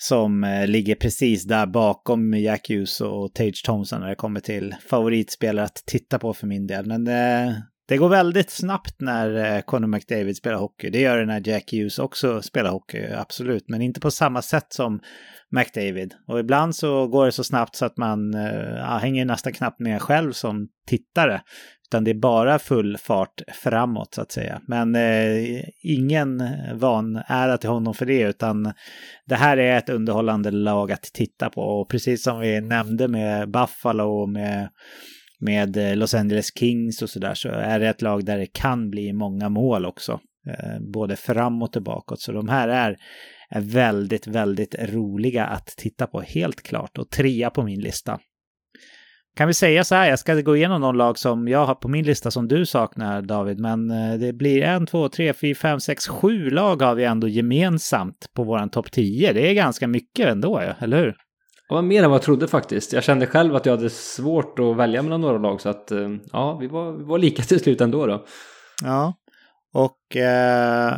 som 0.04 0.44
eh, 0.44 0.68
ligger 0.68 0.96
precis 0.96 1.44
där 1.44 1.66
bakom 1.66 2.34
Jack 2.34 2.70
Hughes 2.70 3.02
och 3.02 3.34
Tage 3.34 3.64
Thompson 3.66 4.02
när 4.02 4.10
det 4.10 4.16
kommer 4.16 4.40
till 4.40 4.76
favoritspelare 4.90 5.66
att 5.66 5.84
titta 5.86 6.20
på 6.20 6.34
för 6.34 6.48
min 6.48 6.68
del. 6.68 6.86
Men 6.86 7.08
eh, 7.08 7.54
det 7.88 7.98
går 7.98 8.10
väldigt 8.10 8.50
snabbt 8.50 9.02
när 9.02 9.56
eh, 9.56 9.62
Conor 9.62 9.88
McDavid 9.88 10.38
spelar 10.38 10.58
hockey. 10.58 10.90
Det 10.90 11.00
gör 11.00 11.18
det 11.18 11.26
när 11.26 11.48
Jack 11.48 11.72
Hughes 11.72 12.00
också 12.00 12.42
spelar 12.42 12.72
hockey, 12.72 13.14
absolut. 13.14 13.70
Men 13.70 13.82
inte 13.82 14.00
på 14.00 14.12
samma 14.12 14.42
sätt 14.42 14.74
som 14.74 15.00
McDavid. 15.52 16.14
Och 16.28 16.40
ibland 16.40 16.76
så 16.76 17.08
går 17.08 17.26
det 17.26 17.32
så 17.32 17.44
snabbt 17.44 17.76
så 17.76 17.86
att 17.86 17.98
man 17.98 18.34
äh, 18.34 18.98
hänger 18.98 19.26
nästan 19.26 19.54
knappt 19.54 19.80
med 19.80 20.02
själv 20.02 20.32
som 20.32 20.68
tittare. 20.88 21.42
Utan 21.94 22.04
det 22.04 22.12
är 22.12 22.16
bara 22.16 22.60
full 22.60 22.98
fart 22.98 23.42
framåt 23.64 24.14
så 24.14 24.22
att 24.22 24.32
säga. 24.32 24.62
Men 24.68 24.96
eh, 24.96 25.64
ingen 25.82 26.44
van 26.74 27.22
ära 27.28 27.58
till 27.58 27.70
honom 27.70 27.94
för 27.94 28.06
det 28.06 28.22
utan 28.22 28.74
det 29.26 29.36
här 29.36 29.58
är 29.58 29.78
ett 29.78 29.90
underhållande 29.90 30.52
lag 30.52 30.92
att 30.92 31.04
titta 31.04 31.50
på. 31.50 31.62
Och 31.62 31.90
precis 31.90 32.24
som 32.24 32.40
vi 32.40 32.62
nämnde 32.62 33.08
med 33.08 33.52
Buffalo 33.52 34.22
och 34.22 34.30
med, 34.30 34.70
med 35.44 35.78
eh, 35.78 35.96
Los 35.96 36.14
Angeles 36.14 36.58
Kings 36.60 37.02
och 37.02 37.10
sådär 37.10 37.34
så 37.34 37.50
är 37.50 37.80
det 37.80 37.90
ett 37.90 38.02
lag 38.02 38.26
där 38.26 38.38
det 38.38 38.54
kan 38.54 38.90
bli 38.90 39.14
många 39.14 39.50
mål 39.50 39.86
också. 39.86 40.20
Eh, 40.48 40.80
både 40.94 41.16
framåt 41.16 41.76
och 41.76 41.84
bakåt. 41.84 42.22
Så 42.22 42.32
de 42.32 42.50
här 42.50 42.68
är 42.68 42.98
är 43.56 43.62
väldigt, 43.62 44.28
väldigt 44.28 44.76
roliga 44.80 45.46
att 45.46 45.68
titta 45.68 46.08
på, 46.08 46.22
helt 46.22 46.64
klart. 46.64 46.98
Och 46.98 47.10
trea 47.10 47.50
på 47.50 47.64
min 47.64 47.80
lista. 47.80 48.20
Kan 49.36 49.48
vi 49.48 49.54
säga 49.54 49.84
så 49.84 49.96
här, 49.96 50.10
jag 50.10 50.20
ska 50.20 50.42
gå 50.42 50.56
igenom 50.56 50.82
någon 50.82 50.98
lag 50.98 51.18
som 51.18 51.48
jag 51.48 51.66
har 51.66 51.76
på 51.76 51.88
min 51.88 52.06
lista 52.06 52.32
som 52.32 52.48
du 52.48 52.66
saknar 52.66 53.22
David, 53.22 53.60
men 53.60 53.92
eh, 53.92 54.20
det 54.20 54.34
blir 54.34 54.62
en, 54.64 54.86
två, 54.86 55.10
tre, 55.10 55.34
fyra, 55.34 55.56
fem, 55.56 55.80
sex, 55.80 56.08
sju 56.08 56.50
lag 56.50 56.82
har 56.82 56.96
vi 56.96 57.04
ändå 57.04 57.28
gemensamt 57.28 58.30
på 58.36 58.44
våran 58.44 58.70
topp 58.70 58.92
10. 58.92 59.34
Det 59.34 59.50
är 59.50 59.54
ganska 59.54 59.88
mycket 59.88 60.28
ändå, 60.28 60.60
eller 60.80 60.98
hur? 60.98 61.16
Det 61.74 61.78
var 61.78 61.82
mer 61.82 62.04
än 62.04 62.10
vad 62.10 62.16
jag 62.16 62.24
trodde 62.24 62.48
faktiskt. 62.48 62.94
Jag 62.94 63.04
kände 63.04 63.28
själv 63.28 63.56
att 63.56 63.66
jag 63.66 63.78
hade 63.78 63.90
svårt 63.90 64.60
att 64.60 64.78
välja 64.78 65.02
mellan 65.02 65.22
några 65.22 65.38
lag, 65.38 65.62
så 65.62 65.70
att 65.70 65.92
eh, 65.92 66.10
ja, 66.32 66.58
vi 66.58 66.68
var, 66.68 66.92
vi 66.92 67.04
var 67.04 67.18
lika 67.18 67.44
till 67.44 67.60
slut 67.60 67.82
ändå 67.82 68.08
då. 68.08 68.26
Ja, 68.84 69.14
och 69.74 70.18
eh, 70.18 70.98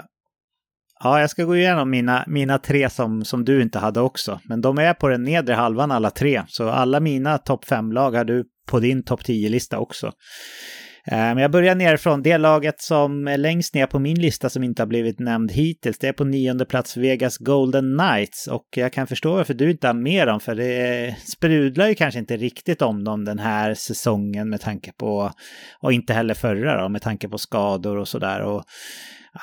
Ja, 1.04 1.20
jag 1.20 1.30
ska 1.30 1.44
gå 1.44 1.56
igenom 1.56 1.90
mina, 1.90 2.24
mina 2.28 2.58
tre 2.58 2.90
som, 2.90 3.26
som 3.26 3.46
du 3.46 3.62
inte 3.62 3.80
hade 3.80 4.02
också. 4.02 4.40
Men 4.44 4.62
de 4.62 4.78
är 4.78 4.94
på 4.94 5.08
den 5.08 5.24
nedre 5.24 5.54
halvan 5.54 5.92
alla 5.92 6.10
tre. 6.10 6.44
Så 6.48 6.70
alla 6.70 7.00
mina 7.00 7.38
topp 7.38 7.66
fem-lag 7.66 8.12
har 8.12 8.26
du 8.26 8.46
på 8.68 8.80
din 8.80 9.04
topp 9.04 9.22
10-lista 9.22 9.80
också. 9.80 10.12
Eh, 11.08 11.18
men 11.18 11.38
jag 11.38 11.52
börjar 11.52 11.76
nerifrån. 11.76 12.24
Det 12.24 12.38
laget 12.38 12.82
som 12.82 13.28
är 13.28 13.38
längst 13.38 13.74
ner 13.74 13.86
på 13.86 14.00
min 14.00 14.22
lista 14.22 14.50
som 14.50 14.64
inte 14.64 14.82
har 14.82 14.88
blivit 14.88 15.20
nämnd 15.20 15.52
hittills, 15.52 15.98
det 15.98 16.08
är 16.08 16.14
på 16.14 16.24
nionde 16.24 16.66
plats 16.66 16.98
Vegas 16.98 17.38
Golden 17.38 17.98
Knights. 17.98 18.48
Och 18.48 18.68
jag 18.76 18.94
kan 18.94 19.08
förstå 19.08 19.34
varför 19.34 19.54
du 19.54 19.72
inte 19.72 19.88
har 19.88 19.94
med 19.94 20.28
dem, 20.28 20.40
för 20.40 20.56
det 20.56 21.16
sprudlar 21.32 21.88
ju 21.88 21.96
kanske 21.96 22.20
inte 22.20 22.38
riktigt 22.38 22.82
om 22.82 23.04
dem 23.04 23.26
den 23.26 23.40
här 23.40 23.74
säsongen 23.74 24.50
med 24.50 24.62
tanke 24.62 24.92
på, 24.92 25.32
och 25.80 25.94
inte 25.94 26.14
heller 26.14 26.34
förra 26.34 26.82
då, 26.82 26.90
med 26.90 27.02
tanke 27.02 27.30
på 27.30 27.38
skador 27.38 27.98
och 27.98 28.08
sådär. 28.08 28.62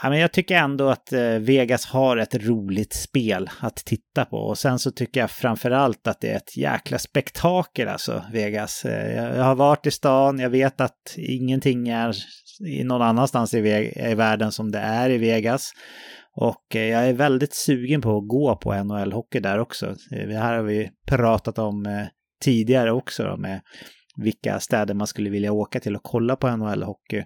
Ja, 0.03 0.11
men 0.11 0.19
jag 0.19 0.33
tycker 0.33 0.57
ändå 0.57 0.89
att 0.89 1.13
eh, 1.13 1.21
Vegas 1.21 1.87
har 1.87 2.17
ett 2.17 2.35
roligt 2.35 2.93
spel 2.93 3.51
att 3.61 3.77
titta 3.77 4.25
på. 4.25 4.37
Och 4.37 4.59
sen 4.59 4.79
så 4.79 4.91
tycker 4.91 5.21
jag 5.21 5.31
framförallt 5.31 6.07
att 6.07 6.21
det 6.21 6.31
är 6.31 6.37
ett 6.37 6.57
jäkla 6.57 6.99
spektakel 6.99 7.89
alltså, 7.89 8.25
Vegas. 8.33 8.85
Eh, 8.85 9.37
jag 9.37 9.45
har 9.45 9.55
varit 9.55 9.87
i 9.87 9.91
stan, 9.91 10.39
jag 10.39 10.51
vet 10.51 10.81
att 10.81 11.15
ingenting 11.17 11.89
är 11.89 12.15
någon 12.85 13.03
annanstans 13.03 13.55
i, 13.55 13.59
i 14.11 14.15
världen 14.15 14.53
som 14.53 14.71
det 14.71 14.79
är 14.79 15.11
i 15.11 15.19
Vegas. 15.19 15.73
Och 16.37 16.77
eh, 16.77 16.89
jag 16.89 17.09
är 17.09 17.13
väldigt 17.13 17.55
sugen 17.55 18.01
på 18.01 18.17
att 18.17 18.29
gå 18.29 18.57
på 18.57 18.73
NHL-hockey 18.73 19.41
där 19.41 19.59
också. 19.59 19.95
Det 20.11 20.37
här 20.37 20.57
har 20.57 20.63
vi 20.63 20.91
pratat 21.07 21.59
om 21.59 22.07
tidigare 22.45 22.93
också 22.93 23.23
då, 23.23 23.37
med 23.37 23.61
vilka 24.17 24.61
städer 24.61 24.95
man 24.95 25.07
skulle 25.07 25.31
vilja 25.31 25.53
åka 25.53 25.81
till 25.81 25.97
och 25.97 26.03
kolla 26.03 26.37
på 26.37 26.47
NHL-hockey. 26.49 27.25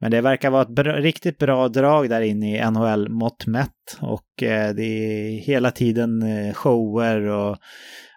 Men 0.00 0.10
det 0.10 0.20
verkar 0.20 0.50
vara 0.50 0.62
ett 0.62 0.74
bra, 0.74 0.92
riktigt 0.92 1.38
bra 1.38 1.68
drag 1.68 2.08
där 2.08 2.20
inne 2.20 2.56
i 2.56 2.70
NHL-mått 2.70 3.46
mätt 3.46 3.98
och 4.00 4.42
eh, 4.42 4.74
det 4.74 4.82
är 4.82 5.40
hela 5.40 5.70
tiden 5.70 6.22
eh, 6.22 6.54
shower 6.54 7.20
och 7.20 7.58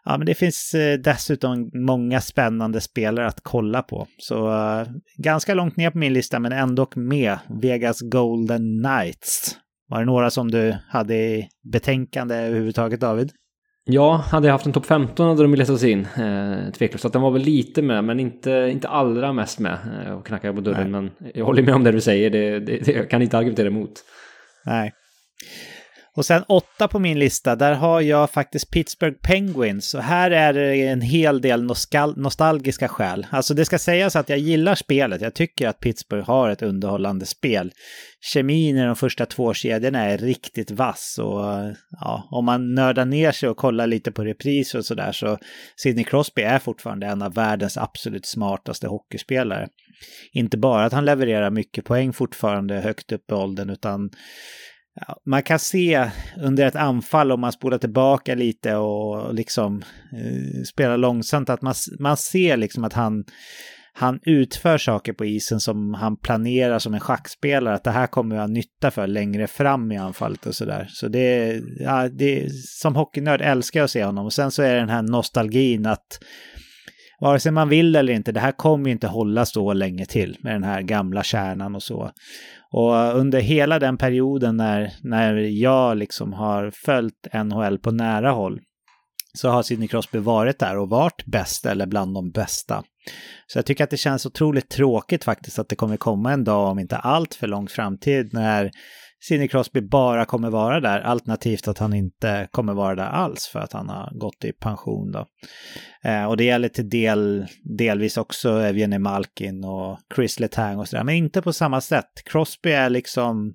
ja, 0.05 0.17
men 0.17 0.25
det 0.25 0.35
finns 0.35 0.73
eh, 0.73 0.99
dessutom 0.99 1.71
många 1.73 2.21
spännande 2.21 2.81
spelare 2.81 3.27
att 3.27 3.41
kolla 3.41 3.81
på. 3.81 4.07
Så 4.17 4.47
uh, 4.47 4.87
ganska 5.17 5.53
långt 5.53 5.77
ner 5.77 5.91
på 5.91 5.97
min 5.97 6.13
lista 6.13 6.39
men 6.39 6.51
ändå 6.51 6.87
med 6.95 7.37
Vegas 7.61 8.01
Golden 8.01 8.83
Knights. 8.83 9.57
Var 9.87 9.99
det 9.99 10.05
några 10.05 10.29
som 10.29 10.51
du 10.51 10.75
hade 10.87 11.15
i 11.15 11.47
betänkande 11.71 12.35
överhuvudtaget 12.35 12.99
David? 12.99 13.31
Ja, 13.87 14.15
hade 14.15 14.47
jag 14.47 14.53
haft 14.53 14.65
en 14.65 14.73
topp 14.73 14.85
15 14.85 15.27
hade 15.27 15.41
de 15.41 15.55
letat 15.55 15.79
sig 15.79 15.91
in. 15.91 16.07
Eh, 16.17 16.71
tveklöst. 16.71 17.01
Så 17.01 17.07
att 17.07 17.13
den 17.13 17.21
var 17.21 17.31
väl 17.31 17.41
lite 17.41 17.81
med, 17.81 18.03
men 18.03 18.19
inte, 18.19 18.69
inte 18.71 18.87
allra 18.87 19.33
mest 19.33 19.59
med. 19.59 19.77
Eh, 20.05 20.13
och 20.13 20.25
knackar 20.25 20.53
på 20.53 20.61
dörren. 20.61 20.91
Nej. 20.91 21.01
Men 21.01 21.31
jag 21.33 21.45
håller 21.45 21.63
med 21.63 21.75
om 21.75 21.83
det 21.83 21.91
du 21.91 22.01
säger. 22.01 22.29
Det, 22.29 22.59
det, 22.59 22.77
det, 22.77 22.91
jag 22.91 23.09
kan 23.09 23.21
inte 23.21 23.37
argumentera 23.37 23.67
emot. 23.67 23.91
Nej. 24.65 24.93
Och 26.15 26.25
sen 26.25 26.43
åtta 26.47 26.87
på 26.87 26.99
min 26.99 27.19
lista, 27.19 27.55
där 27.55 27.73
har 27.73 28.01
jag 28.01 28.31
faktiskt 28.31 28.71
Pittsburgh 28.71 29.17
Penguins. 29.21 29.93
Och 29.93 30.01
här 30.01 30.31
är 30.31 30.53
det 30.53 30.87
en 30.87 31.01
hel 31.01 31.41
del 31.41 31.63
nostalgiska 32.15 32.87
skäl. 32.87 33.27
Alltså 33.29 33.53
det 33.53 33.65
ska 33.65 33.79
sägas 33.79 34.15
att 34.15 34.29
jag 34.29 34.39
gillar 34.39 34.75
spelet. 34.75 35.21
Jag 35.21 35.33
tycker 35.33 35.67
att 35.67 35.79
Pittsburgh 35.79 36.27
har 36.27 36.49
ett 36.49 36.61
underhållande 36.61 37.25
spel. 37.25 37.71
Kemin 38.33 38.77
i 38.77 38.85
de 38.85 38.95
första 38.95 39.25
två 39.25 39.53
kedjorna 39.53 39.99
är 39.99 40.17
riktigt 40.17 40.71
vass. 40.71 41.19
Och 41.21 41.41
ja, 41.99 42.27
om 42.31 42.45
man 42.45 42.75
nördar 42.75 43.05
ner 43.05 43.31
sig 43.31 43.49
och 43.49 43.57
kollar 43.57 43.87
lite 43.87 44.11
på 44.11 44.23
repriser 44.23 44.79
och 44.79 44.85
sådär 44.85 45.11
så 45.11 45.37
Sidney 45.77 46.03
Crosby 46.03 46.41
är 46.41 46.59
fortfarande 46.59 47.07
en 47.07 47.21
av 47.21 47.33
världens 47.33 47.77
absolut 47.77 48.25
smartaste 48.25 48.87
hockeyspelare. 48.87 49.67
Inte 50.33 50.57
bara 50.57 50.85
att 50.85 50.93
han 50.93 51.05
levererar 51.05 51.49
mycket 51.49 51.85
poäng 51.85 52.13
fortfarande 52.13 52.75
högt 52.75 53.11
upp 53.11 53.31
i 53.31 53.33
åldern 53.33 53.69
utan 53.69 54.09
Ja, 54.95 55.17
man 55.25 55.43
kan 55.43 55.59
se 55.59 56.09
under 56.37 56.65
ett 56.65 56.75
anfall 56.75 57.31
om 57.31 57.41
man 57.41 57.51
spolar 57.51 57.77
tillbaka 57.77 58.35
lite 58.35 58.75
och 58.75 59.33
liksom 59.33 59.83
eh, 60.13 60.63
spelar 60.63 60.97
långsamt 60.97 61.49
att 61.49 61.61
man, 61.61 61.73
man 61.99 62.17
ser 62.17 62.57
liksom 62.57 62.83
att 62.83 62.93
han, 62.93 63.23
han 63.93 64.19
utför 64.23 64.77
saker 64.77 65.13
på 65.13 65.25
isen 65.25 65.59
som 65.59 65.93
han 65.93 66.17
planerar 66.17 66.79
som 66.79 66.93
en 66.93 66.99
schackspelare. 66.99 67.75
Att 67.75 67.83
det 67.83 67.91
här 67.91 68.07
kommer 68.07 68.35
jag 68.35 68.49
nytta 68.49 68.91
för 68.91 69.07
längre 69.07 69.47
fram 69.47 69.91
i 69.91 69.97
anfallet 69.97 70.45
och 70.45 70.55
sådär. 70.55 70.87
Så 70.89 71.07
det, 71.07 71.61
ja, 71.79 72.09
det, 72.09 72.51
som 72.53 72.95
hockeynörd 72.95 73.41
älskar 73.41 73.79
jag 73.79 73.85
att 73.85 73.91
se 73.91 74.03
honom. 74.03 74.25
Och 74.25 74.33
sen 74.33 74.51
så 74.51 74.61
är 74.61 74.73
det 74.73 74.79
den 74.79 74.89
här 74.89 75.01
nostalgin 75.01 75.85
att 75.85 76.19
vare 77.19 77.39
sig 77.39 77.51
man 77.51 77.69
vill 77.69 77.95
eller 77.95 78.13
inte, 78.13 78.31
det 78.31 78.39
här 78.39 78.51
kommer 78.51 78.85
ju 78.85 78.91
inte 78.91 79.07
hålla 79.07 79.45
så 79.45 79.73
länge 79.73 80.05
till 80.05 80.37
med 80.39 80.53
den 80.53 80.63
här 80.63 80.81
gamla 80.81 81.23
kärnan 81.23 81.75
och 81.75 81.83
så. 81.83 82.11
Och 82.75 82.97
eh, 82.97 83.17
under 83.19 83.39
hela 83.39 83.79
den 83.79 83.97
perioden 83.97 84.57
när, 84.57 84.93
när 85.03 85.35
jag 85.37 85.97
liksom 85.97 86.33
har 86.33 86.71
följt 86.71 87.27
NHL 87.33 87.79
på 87.79 87.91
nära 87.91 88.31
håll 88.31 88.59
så 89.33 89.49
har 89.49 89.63
Sidney 89.63 89.87
Crosby 89.87 90.17
varit 90.19 90.59
där 90.59 90.77
och 90.77 90.89
varit 90.89 91.25
bäst 91.25 91.65
eller 91.65 91.85
bland 91.85 92.13
de 92.13 92.31
bästa. 92.31 92.83
Så 93.47 93.57
jag 93.57 93.65
tycker 93.65 93.83
att 93.83 93.89
det 93.89 93.97
känns 93.97 94.25
otroligt 94.25 94.69
tråkigt 94.69 95.23
faktiskt 95.23 95.59
att 95.59 95.69
det 95.69 95.75
kommer 95.75 95.97
komma 95.97 96.31
en 96.31 96.43
dag 96.43 96.71
om 96.71 96.79
inte 96.79 96.97
allt 96.97 97.35
för 97.35 97.47
långt 97.47 97.71
framtid 97.71 98.33
när 98.33 98.71
Sidney 99.23 99.47
Crosby 99.47 99.81
bara 99.81 100.25
kommer 100.25 100.49
vara 100.49 100.79
där, 100.79 100.99
alternativt 100.99 101.67
att 101.67 101.77
han 101.77 101.93
inte 101.93 102.47
kommer 102.51 102.73
vara 102.73 102.95
där 102.95 103.03
alls 103.03 103.47
för 103.47 103.59
att 103.59 103.73
han 103.73 103.89
har 103.89 104.19
gått 104.19 104.43
i 104.45 104.51
pension 104.51 105.11
då. 105.11 105.25
Eh, 106.03 106.25
och 106.25 106.37
det 106.37 106.43
gäller 106.43 106.69
till 106.69 106.89
del, 106.89 107.45
delvis 107.77 108.17
också 108.17 108.49
Evgeni 108.49 108.99
Malkin 108.99 109.63
och 109.63 109.99
Chris 110.15 110.39
Letang 110.39 110.79
och 110.79 110.87
sådär, 110.87 111.03
men 111.03 111.15
inte 111.15 111.41
på 111.41 111.53
samma 111.53 111.81
sätt. 111.81 112.11
Crosby 112.25 112.71
är 112.71 112.89
liksom 112.89 113.53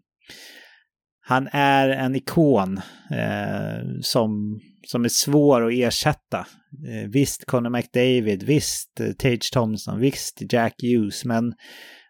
han 1.30 1.48
är 1.52 1.88
en 1.88 2.16
ikon 2.16 2.80
eh, 3.10 4.00
som, 4.02 4.60
som 4.86 5.04
är 5.04 5.08
svår 5.08 5.66
att 5.66 5.72
ersätta. 5.72 6.38
Eh, 6.88 7.08
visst 7.08 7.44
Conor 7.44 7.70
McDavid, 7.70 8.42
visst 8.42 9.00
Tage 9.18 9.52
Thompson, 9.52 10.00
visst 10.00 10.52
Jack 10.52 10.74
Hughes, 10.82 11.24
men 11.24 11.54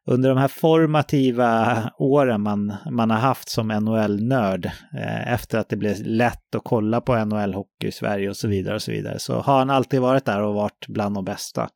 under 0.06 0.28
de 0.28 0.38
här 0.38 0.48
formativa 0.48 1.90
åren 1.98 2.40
man, 2.40 2.74
man 2.90 3.10
har 3.10 3.18
haft 3.18 3.48
som 3.48 3.68
NHL-nörd, 3.68 4.64
eh, 4.94 5.32
efter 5.32 5.58
att 5.58 5.68
det 5.68 5.76
blev 5.76 5.96
lätt 6.02 6.54
att 6.54 6.64
kolla 6.64 7.00
på 7.00 7.12
NHL-hockey 7.12 7.86
i 7.86 7.92
Sverige 7.92 8.28
och 8.28 8.36
så 8.36 8.48
vidare 8.48 8.74
och 8.74 8.82
så 8.82 8.92
vidare, 8.92 9.18
så 9.18 9.40
har 9.40 9.58
han 9.58 9.70
alltid 9.70 10.00
varit 10.00 10.24
där 10.24 10.42
och 10.42 10.54
varit 10.54 10.86
bland 10.88 11.14
de 11.14 11.24
bästa. 11.24 11.68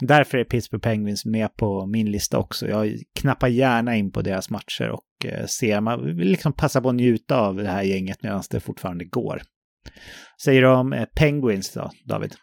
Därför 0.00 0.38
är 0.38 0.44
Pittsburgh 0.44 0.82
Penguins 0.82 1.24
med 1.24 1.56
på 1.56 1.86
min 1.86 2.10
lista 2.10 2.38
också. 2.38 2.68
Jag 2.68 2.94
knappar 3.20 3.48
gärna 3.48 3.96
in 3.96 4.12
på 4.12 4.22
deras 4.22 4.50
matcher 4.50 4.88
och 4.90 5.26
eh, 5.26 5.46
ser, 5.46 5.80
man 5.80 6.16
vill 6.16 6.28
liksom 6.28 6.52
passa 6.52 6.80
på 6.80 6.88
att 6.88 6.94
njuta 6.94 7.36
av 7.36 7.56
det 7.56 7.68
här 7.68 7.82
gänget 7.82 8.22
medan 8.22 8.42
det 8.50 8.60
fortfarande 8.60 9.04
går. 9.04 9.42
Säger 10.44 10.62
du 10.62 10.68
om 10.68 10.92
eh, 10.92 11.04
Penguins 11.16 11.72
då, 11.72 11.90
David? 12.04 12.34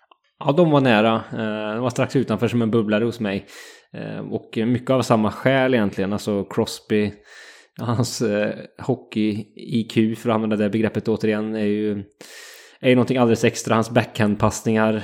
Ja, 0.46 0.52
de 0.52 0.72
var 0.72 0.82
nära. 0.82 1.16
Eh, 1.32 1.74
de 1.76 1.80
var 1.80 1.90
strax 1.90 2.16
utanför 2.16 2.48
som 2.48 2.62
en 2.62 2.72
bubblare 2.72 3.04
hos 3.04 3.20
mig. 3.20 3.46
Och 4.32 4.58
mycket 4.58 4.90
av 4.90 5.02
samma 5.02 5.32
skäl 5.32 5.74
egentligen. 5.74 6.14
Alltså 6.14 6.44
Crosby, 6.44 7.14
hans 7.80 8.24
hockey-IQ, 8.82 10.18
för 10.18 10.30
att 10.30 10.36
använda 10.36 10.56
det 10.56 10.70
begreppet 10.70 11.08
återigen, 11.08 11.56
är 11.56 11.66
ju 11.66 12.04
är 12.80 12.90
ju 12.90 12.96
någonting 12.96 13.18
alldeles 13.18 13.44
extra. 13.44 13.76
Hans 13.76 13.90
backhand-passningar. 13.90 15.04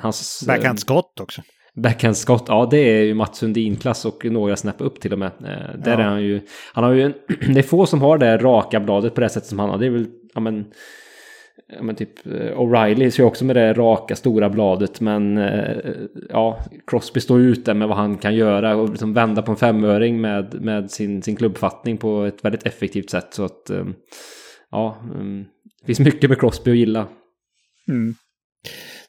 Hans... 0.00 0.44
Backhand-skott 0.46 1.20
också. 1.20 1.42
Backhandskott, 1.74 2.44
ja 2.48 2.68
det 2.70 2.78
är 2.78 3.02
ju 3.02 3.14
Mats 3.14 3.38
Sundin-klass 3.38 4.04
och 4.04 4.24
några 4.24 4.56
snäpp 4.56 4.80
upp 4.80 5.00
till 5.00 5.12
och 5.12 5.18
med. 5.18 5.30
Eh, 5.40 5.78
där 5.78 5.92
ja. 5.92 5.98
är 5.98 6.02
han 6.02 6.22
ju, 6.22 6.40
han 6.72 6.84
har 6.84 6.92
ju, 6.92 7.02
en, 7.02 7.14
det 7.54 7.60
är 7.60 7.62
få 7.62 7.86
som 7.86 8.02
har 8.02 8.18
det 8.18 8.36
raka 8.36 8.80
bladet 8.80 9.14
på 9.14 9.20
det 9.20 9.28
sättet 9.28 9.48
som 9.48 9.58
han 9.58 9.70
har. 9.70 9.78
Det 9.78 9.86
är 9.86 9.90
väl, 9.90 10.06
ja 10.34 10.40
men, 10.40 10.64
ja 11.68 11.82
men 11.82 11.96
typ 11.96 12.26
eh, 12.26 12.58
O'Reilly 12.58 13.10
ser 13.10 13.24
också 13.24 13.44
med 13.44 13.56
det 13.56 13.72
raka 13.72 14.16
stora 14.16 14.50
bladet 14.50 15.00
men 15.00 15.38
eh, 15.38 15.76
ja, 16.28 16.64
Crosby 16.86 17.20
står 17.20 17.40
ut 17.40 17.64
där 17.64 17.74
med 17.74 17.88
vad 17.88 17.96
han 17.96 18.18
kan 18.18 18.34
göra 18.34 18.76
och 18.76 18.90
liksom 18.90 19.14
vända 19.14 19.42
på 19.42 19.50
en 19.50 19.56
femöring 19.56 20.20
med, 20.20 20.62
med 20.62 20.90
sin, 20.90 21.22
sin 21.22 21.36
klubbfattning 21.36 21.98
på 21.98 22.24
ett 22.24 22.44
väldigt 22.44 22.66
effektivt 22.66 23.10
sätt. 23.10 23.34
Så 23.34 23.44
att 23.44 23.70
eh, 23.70 23.84
ja, 24.70 25.02
mm, 25.14 25.44
det 25.80 25.86
finns 25.86 26.00
mycket 26.00 26.30
med 26.30 26.40
Crosby 26.40 26.70
att 26.70 26.76
gilla. 26.76 27.06
Mm. 27.88 28.14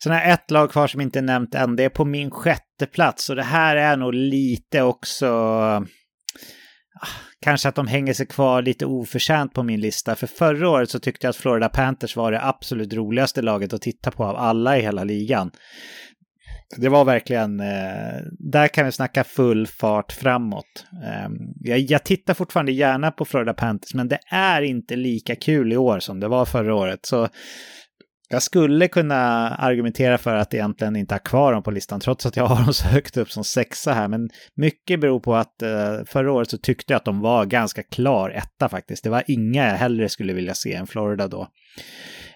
Sen 0.04 0.12
har 0.12 0.20
jag 0.20 0.32
ett 0.32 0.52
lag 0.52 0.72
kvar 0.72 0.88
som 0.88 1.02
inte 1.02 1.20
är 1.20 1.24
nämnt 1.24 1.56
än. 1.56 1.76
Det 1.76 1.84
är 1.84 1.90
på 1.90 2.06
min 2.06 2.32
sjätte 2.32 2.86
plats 2.92 3.30
och 3.30 3.36
det 3.36 3.44
här 3.44 3.76
är 3.76 3.98
nog 3.98 4.14
lite 4.14 4.82
också... 4.82 5.26
Kanske 7.42 7.70
att 7.70 7.76
de 7.76 7.88
hänger 7.88 8.14
sig 8.14 8.26
kvar 8.26 8.62
lite 8.62 8.86
oförtjänt 8.86 9.54
på 9.54 9.64
min 9.64 9.80
lista. 9.80 10.16
För 10.16 10.28
förra 10.28 10.70
året 10.70 10.90
så 10.90 11.00
tyckte 11.00 11.28
jag 11.28 11.30
att 11.30 11.36
Florida 11.36 11.70
Panthers 11.70 12.16
var 12.16 12.32
det 12.32 12.46
absolut 12.46 12.94
roligaste 12.94 13.42
laget 13.42 13.74
att 13.74 13.82
titta 13.82 14.12
på 14.12 14.24
av 14.24 14.36
alla 14.36 14.78
i 14.78 14.82
hela 14.82 15.04
ligan. 15.04 15.52
Det 16.78 16.90
var 16.90 17.06
verkligen, 17.06 17.60
eh, 17.60 18.22
där 18.40 18.68
kan 18.68 18.86
vi 18.86 18.92
snacka 18.92 19.24
full 19.24 19.68
fart 19.68 20.12
framåt. 20.12 20.86
Eh, 21.04 21.30
jag, 21.62 21.80
jag, 21.80 22.04
tittar 22.04 22.34
fortfarande 22.34 22.72
gärna 22.72 23.12
på 23.12 23.26
Florida 23.26 23.54
Panthers, 23.54 23.94
men 23.94 24.08
det 24.08 24.20
är 24.30 24.62
inte 24.62 24.96
lika 24.96 25.36
kul 25.36 25.74
i 25.74 25.78
år 25.78 26.00
som 26.00 26.20
det 26.20 26.28
var 26.28 26.46
förra 26.46 26.76
året. 26.76 27.06
Så 27.06 27.28
jag 28.34 28.44
skulle 28.44 28.88
kunna 28.88 29.50
argumentera 29.50 30.18
för 30.18 30.36
att 30.36 30.54
egentligen 30.54 30.96
inte 30.96 31.14
ha 31.14 31.20
kvar 31.20 31.54
dem 31.54 31.64
på 31.64 31.72
listan, 31.72 32.00
trots 32.00 32.26
att 32.26 32.36
jag 32.36 32.46
har 32.46 32.64
dem 32.64 32.74
så 32.74 32.88
högt 32.88 33.18
upp 33.18 33.32
som 33.32 33.44
sexa 33.44 33.94
här. 33.94 34.08
Men 34.08 34.30
mycket 34.56 35.00
beror 35.00 35.20
på 35.20 35.36
att 35.36 35.62
eh, 35.62 36.04
förra 36.06 36.32
året 36.32 36.50
så 36.50 36.58
tyckte 36.58 36.94
jag 36.94 36.98
att 36.98 37.06
de 37.06 37.22
var 37.22 37.46
ganska 37.46 37.84
klar 37.84 38.30
etta 38.30 38.70
faktiskt. 38.70 39.04
Det 39.04 39.10
var 39.10 39.24
inga 39.28 39.68
jag 39.68 39.76
hellre 39.76 40.10
skulle 40.10 40.34
vilja 40.34 40.54
se 40.54 40.74
än 40.74 40.88
Florida 40.88 41.28
då. 41.28 41.48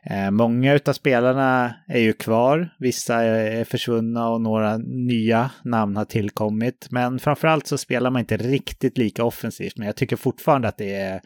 Eh, 0.09 0.31
många 0.31 0.79
av 0.85 0.93
spelarna 0.93 1.75
är 1.87 1.99
ju 1.99 2.13
kvar, 2.13 2.69
vissa 2.79 3.15
är 3.15 3.63
försvunna 3.63 4.29
och 4.29 4.41
några 4.41 4.77
nya 4.77 5.51
namn 5.63 5.97
har 5.97 6.05
tillkommit. 6.05 6.87
Men 6.91 7.19
framförallt 7.19 7.67
så 7.67 7.77
spelar 7.77 8.09
man 8.09 8.19
inte 8.19 8.37
riktigt 8.37 8.97
lika 8.97 9.23
offensivt, 9.23 9.77
men 9.77 9.85
jag 9.87 9.95
tycker 9.95 10.15
fortfarande 10.15 10.67
att 10.67 10.77
det 10.77 10.95
är 10.95 11.21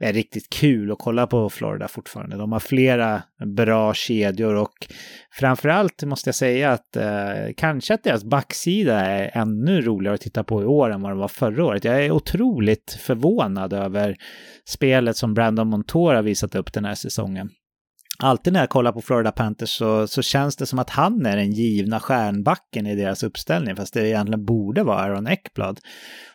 är 0.00 0.12
riktigt 0.12 0.50
kul 0.50 0.92
att 0.92 0.98
kolla 0.98 1.26
på 1.26 1.50
Florida 1.50 1.88
fortfarande. 1.88 2.36
De 2.36 2.52
har 2.52 2.60
flera 2.60 3.22
bra 3.46 3.94
kedjor 3.94 4.54
och 4.54 4.86
framförallt 5.30 6.02
måste 6.02 6.28
jag 6.28 6.34
säga 6.34 6.72
att 6.72 6.96
eh, 6.96 7.52
kanske 7.56 7.94
att 7.94 8.02
deras 8.04 8.24
backsida 8.24 9.00
är 9.00 9.30
ännu 9.34 9.80
roligare 9.80 10.14
att 10.14 10.20
titta 10.20 10.44
på 10.44 10.62
i 10.62 10.64
år 10.64 10.90
än 10.90 11.02
vad 11.02 11.12
det 11.12 11.16
var 11.16 11.28
förra 11.28 11.64
året. 11.64 11.84
Jag 11.84 12.04
är 12.04 12.10
otroligt 12.10 12.98
förvånad 13.00 13.72
över 13.72 14.16
spelet 14.68 15.16
som 15.16 15.34
Brandon 15.34 15.68
Montour 15.68 16.14
har 16.14 16.22
visat 16.22 16.54
upp 16.54 16.72
den 16.72 16.84
här 16.84 16.94
säsongen 16.94 17.50
alltid 18.18 18.52
när 18.52 18.60
jag 18.60 18.68
kollar 18.68 18.92
på 18.92 19.02
Florida 19.02 19.32
Panthers 19.32 19.70
så, 19.70 20.06
så 20.06 20.22
känns 20.22 20.56
det 20.56 20.66
som 20.66 20.78
att 20.78 20.90
han 20.90 21.26
är 21.26 21.36
den 21.36 21.52
givna 21.52 22.00
stjärnbacken 22.00 22.86
i 22.86 22.94
deras 22.94 23.22
uppställning, 23.22 23.76
fast 23.76 23.94
det 23.94 24.08
egentligen 24.08 24.44
borde 24.44 24.82
vara 24.82 24.98
Aaron 24.98 25.26
Eckblad. 25.26 25.80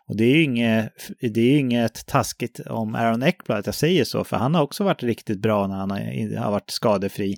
Och 0.08 0.18
det 0.18 0.24
är 0.24 0.36
ju 0.36 0.44
inget, 0.44 0.92
det 1.34 1.42
är 1.42 1.60
inget 1.60 2.06
taskigt 2.06 2.60
om 2.60 2.96
Aaron 2.96 3.24
Eckblad 3.24 3.60
att 3.60 3.66
jag 3.66 3.76
säger 3.76 4.04
så, 4.04 4.24
för 4.24 4.38
han 4.38 4.56
har 4.56 4.62
också 4.62 4.84
varit 4.84 5.04
riktigt 5.04 5.42
bra 5.42 5.68
när 5.68 5.76
han 5.76 5.92
har, 5.92 6.38
har 6.38 6.52
varit 6.52 6.70
skadefri. 6.70 7.38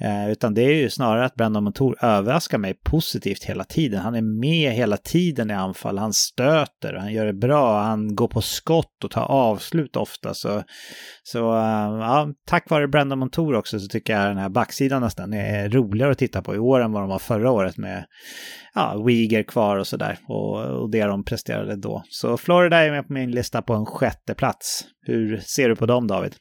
Eh, 0.00 0.30
utan 0.30 0.54
det 0.54 0.62
är 0.62 0.74
ju 0.74 0.90
snarare 0.90 1.24
att 1.24 1.34
Brandon 1.34 1.64
Montour 1.64 2.04
överraskar 2.04 2.58
mig 2.58 2.74
positivt 2.84 3.44
hela 3.44 3.64
tiden. 3.64 4.00
Han 4.00 4.14
är 4.14 4.40
med 4.40 4.72
hela 4.72 4.96
tiden 4.96 5.50
i 5.50 5.54
anfall, 5.54 5.98
han 5.98 6.12
stöter, 6.12 6.94
han 6.94 7.12
gör 7.12 7.26
det 7.26 7.32
bra, 7.32 7.82
han 7.82 8.14
går 8.14 8.28
på 8.28 8.40
skott 8.40 9.04
och 9.04 9.10
tar 9.10 9.22
avslut 9.22 9.96
ofta. 9.96 10.34
Så, 10.34 10.62
så 11.22 11.38
eh, 11.38 11.98
ja, 12.00 12.28
tack 12.46 12.70
vare 12.70 12.88
Brandon 12.88 13.18
Montour 13.18 13.54
också 13.54 13.80
så 13.80 13.88
tycker 13.88 14.12
jag 14.12 14.30
den 14.30 14.38
här 14.38 14.48
backsidan 14.48 15.02
nästan 15.02 15.32
är 15.32 15.68
roligare 15.68 16.10
att 16.10 16.18
titta 16.18 16.42
på 16.42 16.54
i 16.54 16.58
år 16.58 16.80
än 16.80 16.92
vad 16.92 17.02
de 17.02 17.08
var 17.08 17.18
förra 17.18 17.50
året 17.50 17.76
med 17.76 18.04
ja, 18.74 18.94
Uyghur 19.06 19.42
kvar 19.42 19.76
och 19.76 19.86
sådär 19.86 20.18
och, 20.28 20.64
och 20.64 20.90
det 20.90 21.04
de 21.04 21.24
presterade 21.24 21.76
då. 21.76 22.02
Så 22.08 22.36
Florida 22.36 22.78
är 22.78 22.90
med 22.90 23.06
på 23.06 23.12
min 23.12 23.30
lista 23.30 23.62
på 23.62 23.74
en 23.74 23.86
sjätte 23.86 24.34
plats. 24.34 24.84
Hur 25.06 25.38
ser 25.38 25.68
du 25.68 25.76
på 25.76 25.86
dem 25.86 26.06
David? 26.06 26.34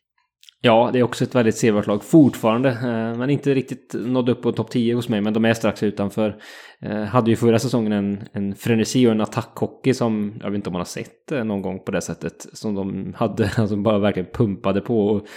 Ja, 0.61 0.89
det 0.93 0.99
är 0.99 1.03
också 1.03 1.23
ett 1.23 1.35
väldigt 1.35 1.57
sevärt 1.57 1.87
lag 1.87 2.03
fortfarande. 2.03 2.69
Eh, 2.69 3.17
men 3.17 3.29
inte 3.29 3.53
riktigt 3.53 3.93
nådde 3.93 4.31
upp 4.31 4.41
på 4.41 4.51
topp 4.51 4.71
10 4.71 4.93
hos 4.93 5.09
mig, 5.09 5.21
men 5.21 5.33
de 5.33 5.45
är 5.45 5.53
strax 5.53 5.83
utanför. 5.83 6.41
Eh, 6.81 7.01
hade 7.03 7.29
ju 7.29 7.35
förra 7.35 7.59
säsongen 7.59 7.91
en, 7.91 8.23
en 8.33 8.55
frenesi 8.55 9.07
och 9.07 9.11
en 9.11 9.21
attackhockey 9.21 9.93
som, 9.93 10.39
jag 10.41 10.49
vet 10.49 10.55
inte 10.55 10.69
om 10.69 10.73
man 10.73 10.79
har 10.79 10.85
sett 10.85 11.31
någon 11.43 11.61
gång 11.61 11.79
på 11.79 11.91
det 11.91 12.01
sättet, 12.01 12.47
som 12.53 12.75
de 12.75 13.13
hade, 13.17 13.51
alltså 13.57 13.75
bara 13.75 13.99
verkligen 13.99 14.29
pumpade 14.33 14.81
på. 14.81 15.07
Och, 15.07 15.27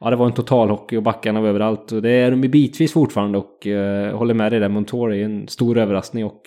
ja, 0.00 0.10
det 0.10 0.16
var 0.16 0.26
en 0.26 0.32
totalhockey 0.32 0.96
och 0.96 1.02
backarna 1.02 1.40
var 1.40 1.48
överallt. 1.48 1.92
Och 1.92 2.02
det 2.02 2.10
är 2.10 2.30
de 2.30 2.44
i 2.44 2.48
bitvis 2.48 2.92
fortfarande 2.92 3.38
och 3.38 3.66
eh, 3.66 4.16
håller 4.16 4.34
med 4.34 4.52
dig 4.52 4.60
där, 4.60 4.68
Montour 4.68 5.14
är 5.14 5.24
en 5.24 5.48
stor 5.48 5.78
överraskning 5.78 6.24
och 6.24 6.42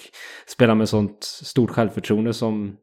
spelar 0.48 0.76
med 0.76 0.90
sånt 0.90 1.24
stort 1.24 1.72
självförtroende 1.72 2.34
som 2.34 2.76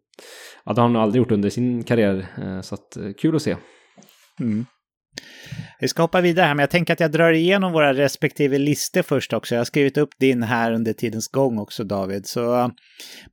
ja, 0.65 0.73
det 0.73 0.81
har 0.81 0.89
han 0.89 0.97
aldrig 0.97 1.21
gjort 1.21 1.33
under 1.33 1.51
sin 1.51 1.85
karriär. 1.85 2.27
Eh, 2.43 2.61
så 2.61 2.75
att, 2.75 2.97
eh, 2.97 3.13
kul 3.19 3.37
att 3.37 3.43
se. 3.43 3.57
Mm. 4.41 4.67
Vi 5.81 5.89
ska 5.89 6.03
hoppa 6.03 6.21
vidare 6.21 6.47
här, 6.47 6.55
men 6.55 6.63
jag 6.63 6.71
tänker 6.71 6.93
att 6.93 7.01
jag 7.01 7.13
drar 7.13 7.33
igenom 7.33 7.73
våra 7.73 7.95
respektive 7.95 8.59
listor 8.59 9.03
först 9.03 9.33
också. 9.33 9.55
Jag 9.55 9.61
har 9.61 9.65
skrivit 9.65 9.99
upp 9.99 10.11
din 10.21 10.43
här 10.43 10.73
under 10.73 10.93
tidens 10.93 11.29
gång 11.29 11.59
också, 11.59 11.85
David. 11.85 12.27
Så 12.27 12.59
eh, 12.59 12.69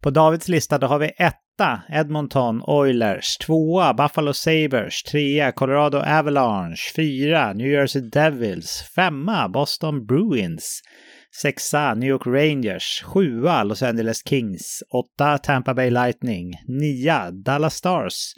på 0.02 0.10
Davids 0.10 0.48
lista 0.48 0.78
då 0.78 0.88
har 0.88 1.00
vi 1.00 1.12
etta, 1.18 1.82
Edmonton 1.90 2.62
Oilers, 2.64 3.38
tvåa, 3.38 3.94
Buffalo 3.94 4.34
Sabres, 4.34 5.04
trea, 5.04 5.52
Colorado 5.52 5.98
Avalanche, 5.98 6.94
fyra, 6.96 7.54
New 7.54 7.68
Jersey 7.68 8.02
Devils, 8.02 8.84
femma, 8.96 9.50
Boston 9.50 10.06
Bruins, 10.06 10.82
sexa, 11.42 11.94
New 11.94 12.10
York 12.10 12.26
Rangers, 12.26 13.04
sjua, 13.06 13.64
Los 13.64 13.84
Angeles 13.84 14.22
Kings, 14.26 14.84
åtta, 14.94 15.38
Tampa 15.38 15.74
Bay 15.74 15.90
Lightning, 15.90 16.54
nia, 16.68 17.32
Dallas 17.32 17.76
Stars, 17.76 18.34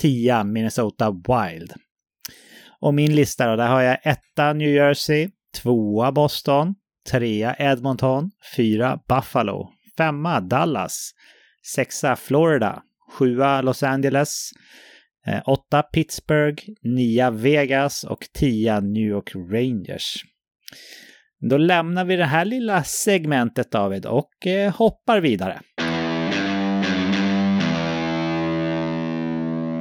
tia, 0.00 0.44
Minnesota 0.44 1.10
Wild. 1.10 1.72
Och 2.80 2.94
min 2.94 3.14
lista 3.14 3.46
då, 3.46 3.56
där 3.56 3.68
har 3.68 3.82
jag 3.82 3.98
etta 4.02 4.52
New 4.52 4.74
Jersey, 4.74 5.28
tvåa 5.62 6.12
Boston, 6.12 6.74
trea 7.10 7.56
Edmonton, 7.58 8.30
fyra 8.56 9.00
Buffalo, 9.08 9.68
femma 9.96 10.40
Dallas, 10.40 11.10
sexa 11.74 12.16
Florida, 12.16 12.82
sjua 13.12 13.62
Los 13.62 13.82
Angeles, 13.82 14.50
eh, 15.26 15.42
åtta 15.46 15.82
Pittsburgh, 15.82 16.62
nia 16.82 17.30
Vegas 17.30 18.04
och 18.04 18.26
tia 18.34 18.80
New 18.80 19.06
York 19.08 19.32
Rangers. 19.34 20.24
Då 21.50 21.56
lämnar 21.56 22.04
vi 22.04 22.16
det 22.16 22.24
här 22.24 22.44
lilla 22.44 22.84
segmentet 22.84 23.70
David 23.70 24.06
och 24.06 24.46
eh, 24.46 24.74
hoppar 24.74 25.20
vidare. 25.20 25.60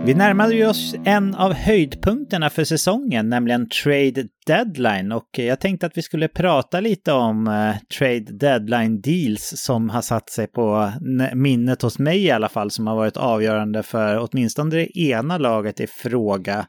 Vi 0.05 0.13
närmade 0.13 0.67
oss 0.67 0.95
en 1.05 1.35
av 1.35 1.53
höjdpunkterna 1.53 2.49
för 2.49 2.63
säsongen, 2.63 3.29
nämligen 3.29 3.69
Trade 3.69 4.27
Deadline. 4.47 5.11
Och 5.11 5.29
jag 5.31 5.59
tänkte 5.59 5.85
att 5.85 5.97
vi 5.97 6.01
skulle 6.01 6.27
prata 6.27 6.79
lite 6.79 7.11
om 7.11 7.47
eh, 7.47 7.97
Trade 7.97 8.37
Deadline 8.39 9.01
Deals 9.01 9.53
som 9.55 9.89
har 9.89 10.01
satt 10.01 10.29
sig 10.29 10.47
på 10.47 10.91
minnet 11.33 11.81
hos 11.81 11.99
mig 11.99 12.25
i 12.25 12.31
alla 12.31 12.49
fall, 12.49 12.71
som 12.71 12.87
har 12.87 12.95
varit 12.95 13.17
avgörande 13.17 13.83
för 13.83 14.27
åtminstone 14.29 14.75
det 14.75 14.99
ena 14.99 15.37
laget 15.37 15.79
i 15.79 15.87
fråga. 15.87 16.65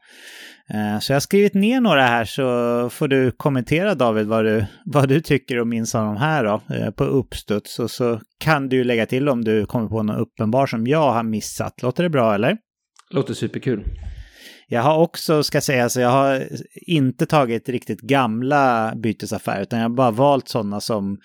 Eh, 0.70 0.98
så 1.00 1.12
jag 1.12 1.14
har 1.16 1.20
skrivit 1.20 1.54
ner 1.54 1.80
några 1.80 2.06
här 2.06 2.24
så 2.24 2.88
får 2.90 3.08
du 3.08 3.30
kommentera 3.30 3.94
David 3.94 4.26
vad 4.26 4.44
du, 4.44 4.66
vad 4.84 5.08
du 5.08 5.20
tycker 5.20 5.58
och 5.58 5.66
minns 5.66 5.94
av 5.94 6.04
de 6.04 6.16
här 6.16 6.44
då, 6.44 6.74
eh, 6.74 6.90
på 6.90 7.04
uppstuds. 7.04 7.78
Och 7.78 7.90
så 7.90 8.20
kan 8.38 8.68
du 8.68 8.84
lägga 8.84 9.06
till 9.06 9.28
om 9.28 9.44
du 9.44 9.66
kommer 9.66 9.88
på 9.88 10.02
något 10.02 10.20
uppenbar 10.20 10.66
som 10.66 10.86
jag 10.86 11.12
har 11.12 11.22
missat. 11.22 11.82
Låter 11.82 12.02
det 12.02 12.10
bra 12.10 12.34
eller? 12.34 12.56
Låter 13.10 13.34
superkul. 13.34 13.84
Jag 14.68 14.82
har 14.82 14.98
också, 14.98 15.42
ska 15.42 15.60
säga, 15.60 15.88
så 15.88 16.00
jag 16.00 16.08
har 16.08 16.48
inte 16.72 17.26
tagit 17.26 17.68
riktigt 17.68 18.00
gamla 18.00 18.92
bytesaffärer, 18.96 19.62
utan 19.62 19.78
jag 19.78 19.88
har 19.88 19.96
bara 19.96 20.10
valt 20.10 20.48
sådana 20.48 20.80
som, 20.80 21.18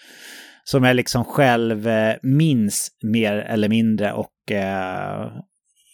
som 0.64 0.84
jag 0.84 0.96
liksom 0.96 1.26
själv 1.26 1.88
eh, 1.88 2.16
minns 2.22 2.90
mer 3.04 3.34
eller 3.34 3.70
mindre 3.70 4.14
och 4.14 4.52
eh, 4.52 5.32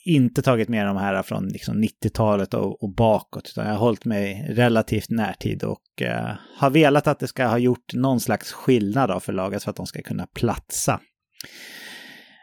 inte 0.06 0.42
tagit 0.42 0.70
med 0.70 0.86
de 0.86 0.98
här 0.98 1.24
från 1.24 1.48
liksom 1.48 1.84
90-talet 1.84 2.54
och, 2.54 2.84
och, 2.84 2.96
bakåt, 2.96 3.50
utan 3.50 3.66
jag 3.66 3.74
har 3.74 3.80
hållit 3.80 4.06
mig 4.06 4.48
relativt 4.50 5.10
närtid 5.10 5.64
och 5.64 6.02
eh, 6.02 6.36
har 6.58 6.70
velat 6.70 7.08
att 7.08 7.20
det 7.20 7.28
ska 7.28 7.46
ha 7.46 7.58
gjort 7.58 7.94
någon 7.94 8.20
slags 8.20 8.52
skillnad 8.52 9.12
av 9.12 9.20
förlaget 9.20 9.64
för 9.64 9.70
att 9.70 9.78
de 9.78 9.88
ska 9.88 10.02
kunna 10.02 10.28
platsa. 10.28 11.00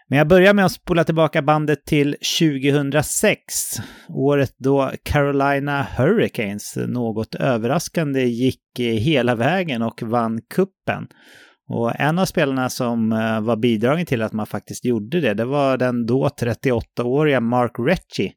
Men 0.09 0.19
jag 0.19 0.29
börjar 0.29 0.55
med 0.55 0.65
att 0.65 0.73
spola 0.73 1.05
tillbaka 1.05 1.43
bandet 1.43 1.85
till 1.85 2.17
2006. 2.41 3.45
Året 4.09 4.55
då 4.59 4.93
Carolina 5.03 5.83
Hurricanes 5.83 6.77
något 6.77 7.35
överraskande 7.35 8.23
gick 8.23 8.61
hela 8.79 9.35
vägen 9.35 9.83
och 9.83 10.03
vann 10.03 10.41
kuppen. 10.55 11.07
Och 11.69 12.01
en 12.01 12.19
av 12.19 12.25
spelarna 12.25 12.71
som 12.71 13.13
eh, 13.13 13.41
var 13.41 13.57
bidragen 13.57 14.07
till 14.07 14.23
att 14.23 14.33
man 14.33 14.47
faktiskt 14.47 14.85
gjorde 14.85 15.21
det, 15.21 15.35
det 15.35 15.45
var 15.45 15.77
den 15.77 16.07
då 16.07 16.29
38-åriga 16.29 17.41
Mark 17.41 17.73
Recchi 17.79 18.33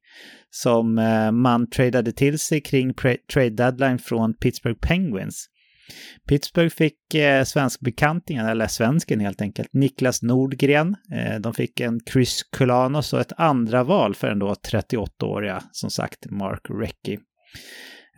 som 0.49 0.97
eh, 0.97 1.31
man 1.31 1.69
tradade 1.69 2.11
till 2.11 2.39
sig 2.39 2.61
kring 2.61 2.93
trade 3.33 3.49
deadline 3.49 3.99
från 3.99 4.33
Pittsburgh 4.33 4.79
Penguins. 4.79 5.47
Pittsburgh 6.27 6.75
fick 6.75 7.15
eh, 7.15 7.43
svenskbekantingen, 7.43 8.45
eller 8.45 8.67
svensken 8.67 9.19
helt 9.19 9.41
enkelt, 9.41 9.73
Niklas 9.73 10.21
Nordgren. 10.21 10.95
Eh, 11.11 11.39
de 11.39 11.53
fick 11.53 11.79
en 11.79 11.99
Chris 12.13 12.43
Kulanos 12.43 13.13
och 13.13 13.19
ett 13.19 13.33
andra 13.37 13.83
val 13.83 14.15
för 14.15 14.27
den 14.27 14.39
då 14.39 14.53
38-åriga, 14.53 15.63
som 15.71 15.89
sagt, 15.89 16.25
Mark 16.29 16.61
Recchi. 16.69 17.17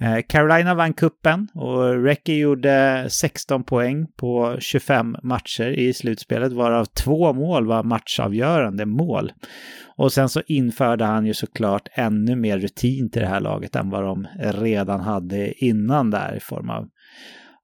Eh, 0.02 0.18
Carolina 0.30 0.76
vann 0.76 0.94
kuppen 0.94 1.48
och 1.54 2.04
Recchi 2.04 2.40
gjorde 2.40 3.08
16 3.10 3.64
poäng 3.64 4.08
på 4.18 4.58
25 4.60 5.16
matcher 5.24 5.68
i 5.68 5.94
slutspelet, 5.94 6.54
varav 6.54 6.86
två 6.86 7.34
mål 7.34 7.66
var 7.68 7.84
matchavgörande 7.84 8.86
mål. 8.86 9.32
Och 9.98 10.14
sen 10.14 10.30
så 10.30 10.42
införde 10.48 11.06
han 11.06 11.26
ju 11.26 11.34
såklart 11.34 11.88
ännu 11.94 12.36
mer 12.36 12.60
rutin 12.60 13.12
till 13.12 13.22
det 13.22 13.28
här 13.28 13.40
laget 13.40 13.76
än 13.76 13.90
vad 13.90 14.04
de 14.04 14.28
redan 14.40 15.00
hade 15.00 15.66
innan 15.66 16.12
där 16.12 16.36
i 16.36 16.40
form 16.40 16.70
av 16.70 16.90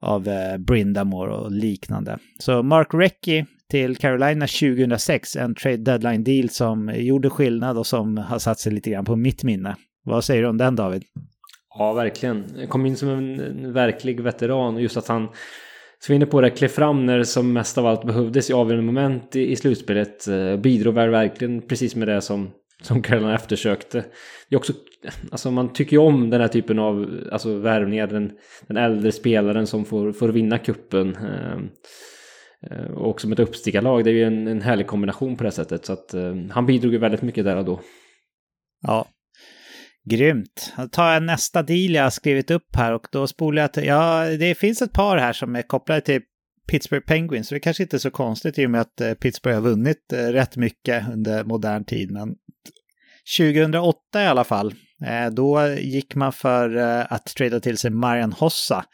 av 0.01 0.27
eh, 0.27 0.57
Brindamore 0.57 1.31
och 1.31 1.51
liknande. 1.51 2.17
Så 2.39 2.63
Mark 2.63 2.87
Recchi 2.93 3.45
till 3.71 3.97
Carolina 3.97 4.47
2006, 4.47 5.35
en 5.35 5.55
trade 5.55 5.77
deadline 5.77 6.23
deal 6.23 6.49
som 6.49 6.91
gjorde 6.95 7.29
skillnad 7.29 7.77
och 7.77 7.87
som 7.87 8.17
har 8.17 8.39
satt 8.39 8.59
sig 8.59 8.71
lite 8.71 8.89
grann 8.89 9.05
på 9.05 9.15
mitt 9.15 9.43
minne. 9.43 9.75
Vad 10.03 10.23
säger 10.23 10.41
du 10.41 10.47
om 10.47 10.57
den 10.57 10.75
David? 10.75 11.03
Ja, 11.77 11.93
verkligen. 11.93 12.67
Kom 12.67 12.85
in 12.85 12.97
som 12.97 13.09
en 13.09 13.73
verklig 13.73 14.21
veteran 14.21 14.75
och 14.75 14.81
just 14.81 14.97
att 14.97 15.07
han 15.07 15.27
som 15.99 16.13
vi 16.13 16.15
inne 16.15 16.25
på 16.25 16.41
det, 16.41 16.49
klev 16.49 16.67
fram 16.67 17.05
när 17.05 17.17
det 17.17 17.25
som 17.25 17.53
mest 17.53 17.77
av 17.77 17.85
allt 17.85 18.05
behövdes 18.05 18.49
i 18.49 18.53
avgörande 18.53 18.85
moment 18.85 19.35
i, 19.35 19.51
i 19.51 19.55
slutspelet. 19.55 20.27
Eh, 20.27 20.55
bidrog 20.57 20.93
väl 20.93 21.09
verkligen 21.09 21.61
precis 21.61 21.95
med 21.95 22.07
det 22.07 22.21
som 22.21 22.51
som 22.81 23.01
Carolina 23.01 23.35
eftersökte. 23.35 24.05
Det 24.49 24.55
är 24.55 24.57
också, 24.57 24.73
alltså 25.31 25.51
man 25.51 25.73
tycker 25.73 25.91
ju 25.91 25.97
om 25.97 26.29
den 26.29 26.41
här 26.41 26.47
typen 26.47 26.79
av 26.79 27.23
alltså 27.31 27.57
värvningar, 27.57 28.07
den, 28.07 28.31
den 28.67 28.77
äldre 28.77 29.11
spelaren 29.11 29.67
som 29.67 29.85
får, 29.85 30.11
får 30.11 30.29
vinna 30.29 30.57
kuppen. 30.57 31.15
Ehm, 31.15 31.69
eh, 32.71 32.91
och 32.91 33.21
som 33.21 33.31
ett 33.31 33.39
uppstickarlag, 33.39 34.03
det 34.03 34.09
är 34.09 34.13
ju 34.13 34.23
en, 34.23 34.47
en 34.47 34.61
härlig 34.61 34.87
kombination 34.87 35.37
på 35.37 35.43
det 35.43 35.51
sättet. 35.51 35.85
Så 35.85 35.93
att 35.93 36.13
ehm, 36.13 36.49
han 36.49 36.65
bidrog 36.65 36.93
ju 36.93 36.99
väldigt 36.99 37.21
mycket 37.21 37.45
där 37.45 37.57
och 37.57 37.65
då. 37.65 37.81
Ja, 38.81 39.07
Grymt. 40.09 40.73
Då 40.77 40.87
tar 40.87 41.13
jag 41.13 41.23
nästa 41.23 41.63
deal 41.63 41.95
jag 41.95 42.03
har 42.03 42.09
skrivit 42.09 42.51
upp 42.51 42.75
här 42.75 42.93
och 42.93 43.07
då 43.11 43.27
spolar 43.27 43.61
jag 43.61 43.73
till, 43.73 43.85
ja 43.85 44.25
det 44.25 44.55
finns 44.55 44.81
ett 44.81 44.93
par 44.93 45.17
här 45.17 45.33
som 45.33 45.55
är 45.55 45.61
kopplade 45.61 46.01
till 46.01 46.21
Pittsburgh 46.67 47.05
Penguins, 47.05 47.47
så 47.47 47.55
det 47.55 47.59
kanske 47.59 47.83
inte 47.83 47.97
är 47.97 47.99
så 47.99 48.11
konstigt 48.11 48.59
i 48.59 48.65
och 48.65 48.69
med 48.69 48.81
att 48.81 49.01
eh, 49.01 49.13
Pittsburgh 49.13 49.55
har 49.55 49.61
vunnit 49.61 50.13
eh, 50.13 50.17
rätt 50.17 50.57
mycket 50.57 51.09
under 51.09 51.43
modern 51.43 51.83
tid, 51.83 52.11
men 52.11 52.35
2008 53.38 54.23
i 54.23 54.26
alla 54.26 54.43
fall, 54.43 54.73
eh, 55.05 55.30
då 55.32 55.67
gick 55.67 56.15
man 56.15 56.34
för 56.34 56.78
eh, 56.78 57.05
att 57.09 57.26
trada 57.26 57.59
till 57.59 57.78
sig 57.78 57.91
Marian 57.91 58.34
Hossa 58.34 58.86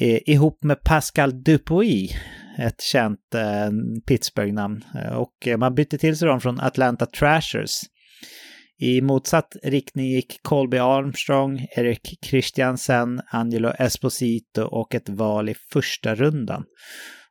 eh, 0.00 0.18
ihop 0.26 0.64
med 0.64 0.84
Pascal 0.84 1.42
Dupuis, 1.42 2.12
ett 2.58 2.80
känt 2.82 3.20
Pittsburgh-namn. 4.06 4.84
Och 5.12 5.58
man 5.58 5.74
bytte 5.74 5.98
till 5.98 6.16
sig 6.16 6.28
dem 6.28 6.40
från 6.40 6.60
Atlanta 6.60 7.06
Trashers. 7.06 7.80
I 8.80 9.00
motsatt 9.00 9.56
riktning 9.62 10.06
gick 10.06 10.42
Colby 10.42 10.78
Armstrong, 10.78 11.66
Erik 11.76 12.18
Christiansen, 12.24 13.20
Angelo 13.26 13.72
Esposito 13.78 14.62
och 14.62 14.94
ett 14.94 15.08
val 15.08 15.48
i 15.48 15.54
första 15.72 16.14
rundan. 16.14 16.64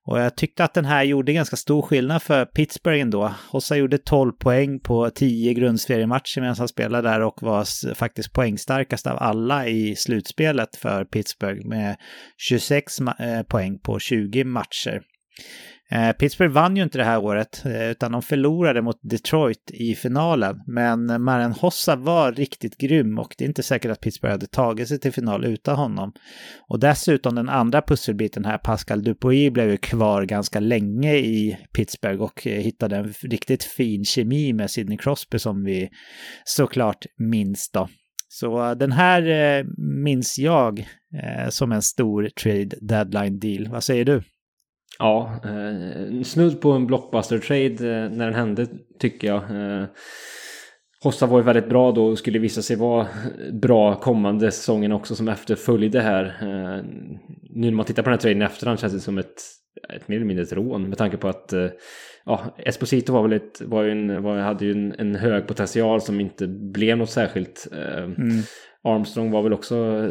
Och 0.08 0.20
jag 0.20 0.36
tyckte 0.36 0.64
att 0.64 0.74
den 0.74 0.86
här 0.86 1.04
gjorde 1.04 1.34
ganska 1.34 1.56
stor 1.56 1.82
skillnad 1.82 2.22
för 2.22 2.46
Pittsburgh 2.46 3.02
ändå. 3.02 3.34
Hossa 3.52 3.78
gjorde 3.78 3.98
12 3.98 4.32
poäng 4.32 4.80
på 4.80 5.10
10 5.10 5.54
grundseriematcher 5.54 6.42
medan 6.42 6.56
han 6.58 6.68
spelade 6.68 7.10
där 7.10 7.22
och 7.22 7.42
var 7.42 7.94
faktiskt 7.94 8.34
poängstarkast 8.34 9.08
av 9.08 9.18
alla 9.18 9.68
i 9.68 9.96
slutspelet 9.96 10.76
för 10.76 11.06
Pittsburgh 11.06 11.68
med 11.68 11.96
26 12.38 13.00
eh, 13.00 13.44
poäng 13.44 13.80
på 13.80 14.00
20 14.00 14.44
matcher. 14.44 15.02
Eh, 15.92 16.12
Pittsburgh 16.12 16.54
vann 16.54 16.78
ju 16.78 16.84
inte 16.84 16.98
det 16.98 17.04
här 17.04 17.24
året, 17.24 17.66
eh, 17.66 17.90
utan 17.90 18.12
de 18.12 18.22
förlorade 18.22 18.82
mot 18.82 19.00
Detroit 19.02 19.72
i 19.74 19.96
finalen. 19.96 20.62
Men 20.68 21.10
eh, 21.10 21.18
Maren 21.18 21.52
Hossa 21.52 21.96
var 21.96 22.32
riktigt 22.32 22.78
grym 22.78 23.20
och 23.20 23.36
det 23.38 23.44
är 23.44 23.48
inte 23.48 23.64
säkert 23.64 23.92
att 23.92 24.02
Pittsburgh 24.02 24.32
hade 24.32 24.48
tagit 24.48 24.88
sig 24.88 25.00
till 25.00 25.12
final 25.12 25.46
utan 25.46 25.76
honom. 25.76 26.14
Och 26.68 26.80
dessutom 26.80 27.36
den 27.36 27.50
andra 27.50 27.82
pusselbiten 27.82 28.46
här, 28.46 28.58
Pascal 28.58 29.04
Dupuis, 29.04 29.54
blev 29.54 29.70
ju 29.70 29.78
kvar 29.78 30.24
ganska 30.24 30.60
länge 30.60 31.16
i 31.16 31.58
Pittsburgh 31.74 32.22
och 32.22 32.48
eh, 32.48 32.62
hittade 32.62 32.96
en 32.96 33.14
riktigt 33.22 33.64
fin 33.64 34.06
kemi 34.06 34.54
med 34.54 34.72
Sidney 34.72 34.98
Crosby 34.98 35.40
som 35.40 35.64
vi 35.64 35.90
såklart 36.44 37.06
minns 37.18 37.72
då. 37.72 37.90
Så 38.30 38.66
eh, 38.66 38.72
den 38.72 38.92
här 38.92 39.64
minns 40.04 40.40
jag 40.40 40.88
som 41.50 41.72
en 41.72 41.82
stor 41.82 42.30
trade 42.30 42.78
deadline 42.82 43.40
deal. 43.40 43.68
Vad 43.68 43.84
säger 43.84 44.06
du? 44.06 44.24
Ja, 45.00 45.40
eh, 45.44 46.24
snudd 46.24 46.62
på 46.62 46.72
en 46.72 46.88
blockbuster-trade 46.88 48.04
eh, 48.04 48.12
när 48.12 48.26
den 48.26 48.34
hände 48.34 48.68
tycker 49.00 49.28
jag. 49.28 49.42
Eh, 49.44 49.86
Hossa 51.04 51.26
var 51.26 51.38
ju 51.38 51.44
väldigt 51.44 51.70
bra 51.70 51.92
då 51.92 52.06
och 52.06 52.18
skulle 52.18 52.40
visa 52.40 52.62
sig 52.62 52.76
vara 52.76 53.08
bra 53.54 53.96
kommande 53.96 54.52
säsongen 54.52 54.92
också 54.92 55.16
som 55.16 55.28
efterföljde 55.28 56.02
här. 56.02 56.26
Eh, 56.26 56.84
nu 57.50 57.68
när 57.68 57.72
man 57.72 57.86
tittar 57.86 58.04
på 58.04 58.10
den 58.10 58.14
här 58.14 58.22
traden 58.22 58.42
i 58.42 58.46
efterhand 58.46 58.80
känns 58.80 58.94
det 58.94 59.00
som 59.00 59.18
ett, 59.18 59.42
ett 59.96 60.08
mer 60.08 60.16
eller 60.16 60.26
mindre 60.26 60.44
ett 60.44 60.54
rån 60.54 60.90
med 60.90 60.98
tanke 60.98 61.18
på 61.18 61.28
att 61.28 61.54
eh, 61.54 61.68
ja, 62.26 62.42
Esposito 62.58 63.14
var 63.14 63.24
väl 63.24 63.34
ett, 63.34 63.62
var 63.62 63.84
ju 63.84 63.92
en, 63.92 64.24
var, 64.24 64.38
hade 64.38 64.66
ju 64.66 64.72
en, 64.72 64.96
en 64.98 65.16
hög 65.16 65.48
potential 65.48 66.02
som 66.02 66.20
inte 66.20 66.48
blev 66.48 66.98
något 66.98 67.10
särskilt. 67.10 67.68
Eh, 67.72 68.04
mm. 68.04 68.42
Armstrong 68.84 69.32
var 69.32 69.42
väl 69.42 69.54
också, 69.54 70.10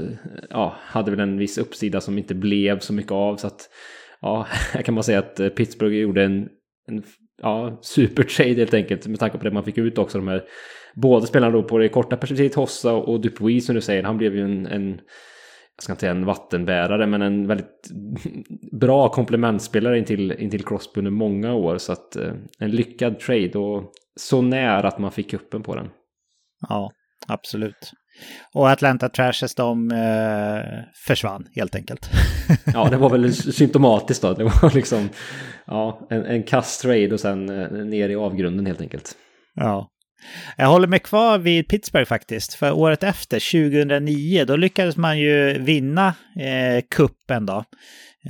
ja, 0.51 0.77
hade 0.81 1.11
väl 1.11 1.21
en 1.21 1.39
viss 1.39 1.59
uppsida 1.59 2.01
som 2.01 2.19
inte 2.19 2.35
blev 2.35 2.79
så 2.79 2.93
mycket 2.93 3.13
av 3.13 3.37
så 3.37 3.47
att 3.47 3.69
ja, 4.21 4.47
här 4.73 4.83
kan 4.83 4.95
man 4.95 5.05
säga 5.05 5.19
att 5.19 5.41
eh, 5.41 5.49
Pittsburgh 5.49 5.97
gjorde 5.97 6.25
en, 6.25 6.49
en 6.89 7.03
ja, 7.43 7.79
supertrade 7.83 8.55
helt 8.55 8.75
enkelt 8.75 9.07
med 9.07 9.19
tanke 9.19 9.39
på 9.39 9.45
det 9.45 9.51
man 9.51 9.65
fick 9.65 9.79
ut 9.79 9.99
också. 9.99 10.19
De 10.19 10.29
här, 10.29 10.45
både 10.95 11.27
spelarna 11.27 11.53
då 11.53 11.63
på 11.63 11.79
det 11.79 11.89
korta 11.89 12.17
perspektivet, 12.17 12.55
Hossa 12.55 12.93
och 12.93 13.21
Dupuis 13.21 13.67
som 13.67 13.75
du 13.75 13.81
säger, 13.81 14.03
han 14.03 14.19
blev 14.19 14.35
ju 14.35 14.45
en, 14.45 14.67
en 14.67 15.01
jag 15.77 15.83
ska 15.83 15.93
inte 15.93 16.01
säga 16.01 16.11
en 16.11 16.25
vattenbärare, 16.25 17.07
men 17.07 17.23
en 17.23 17.47
väldigt 17.47 17.91
bra 18.81 19.09
komplementspelare 19.09 19.99
intill, 19.99 20.33
intill 20.33 20.65
Crosby 20.65 20.99
under 20.99 21.11
många 21.11 21.55
år. 21.55 21.79
Så 21.79 21.93
att 21.93 22.17
eh, 22.17 22.33
en 22.59 22.71
lyckad 22.71 23.19
trade 23.19 23.59
och 23.59 23.93
så 24.21 24.43
nära 24.43 24.89
att 24.89 24.99
man 24.99 25.13
fick 25.13 25.31
kuppen 25.31 25.63
på 25.63 25.75
den. 25.75 25.89
Ja, 26.69 26.91
absolut. 27.29 27.93
Och 28.53 28.71
Atlanta 28.71 29.09
Trashes 29.09 29.55
de 29.55 29.91
eh, 29.91 30.85
försvann 31.07 31.47
helt 31.55 31.75
enkelt. 31.75 32.11
ja, 32.75 32.89
det 32.91 32.97
var 32.97 33.11
väl 33.11 33.35
symptomatiskt 33.35 34.23
då. 34.23 34.33
Det 34.33 34.45
var 34.45 34.75
liksom 34.75 35.09
ja, 35.67 36.07
en, 36.11 36.25
en 36.25 36.43
kast 36.43 36.83
trade 36.83 37.13
och 37.13 37.21
sen 37.21 37.49
eh, 37.49 37.71
ner 37.71 38.09
i 38.09 38.17
avgrunden 38.17 38.67
helt 38.67 38.81
enkelt. 38.81 39.13
Ja, 39.55 39.89
Jag 40.57 40.67
håller 40.67 40.89
mig 40.89 40.99
kvar 40.99 41.39
vid 41.39 41.69
Pittsburgh 41.69 42.09
faktiskt. 42.09 42.55
För 42.55 42.73
året 42.73 43.03
efter, 43.03 43.69
2009, 43.71 44.45
då 44.45 44.57
lyckades 44.57 44.97
man 44.97 45.19
ju 45.19 45.59
vinna 45.59 46.15
eh, 46.37 46.85
kuppen 46.91 47.47
då. 47.47 47.65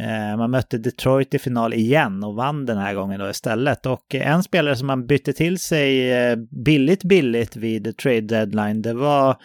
Eh, 0.00 0.36
man 0.36 0.50
mötte 0.50 0.78
Detroit 0.78 1.34
i 1.34 1.38
final 1.38 1.74
igen 1.74 2.24
och 2.24 2.34
vann 2.34 2.66
den 2.66 2.78
här 2.78 2.94
gången 2.94 3.20
då 3.20 3.30
istället. 3.30 3.86
Och 3.86 4.14
en 4.14 4.42
spelare 4.42 4.76
som 4.76 4.86
man 4.86 5.06
bytte 5.06 5.32
till 5.32 5.58
sig 5.58 6.12
eh, 6.12 6.36
billigt 6.64 7.04
billigt 7.04 7.56
vid 7.56 7.96
trade 7.96 8.20
deadline, 8.20 8.82
det 8.82 8.94
var 8.94 9.36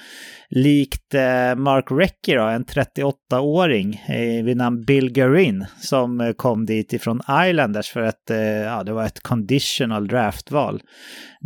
likt 0.49 1.13
eh, 1.13 1.55
Mark 1.55 1.85
Recchi 1.91 2.35
då, 2.35 2.43
en 2.43 2.65
38-åring 2.65 4.03
vid 4.43 4.57
namn 4.57 4.85
Bill 4.85 5.11
Guerin 5.11 5.65
som 5.79 6.33
kom 6.37 6.65
dit 6.65 6.93
ifrån 6.93 7.21
Islanders 7.49 7.89
för 7.89 8.01
att 8.01 8.23
ja, 8.65 8.83
det 8.83 8.93
var 8.93 9.05
ett 9.05 9.23
conditional 9.23 10.07
draftval. 10.07 10.81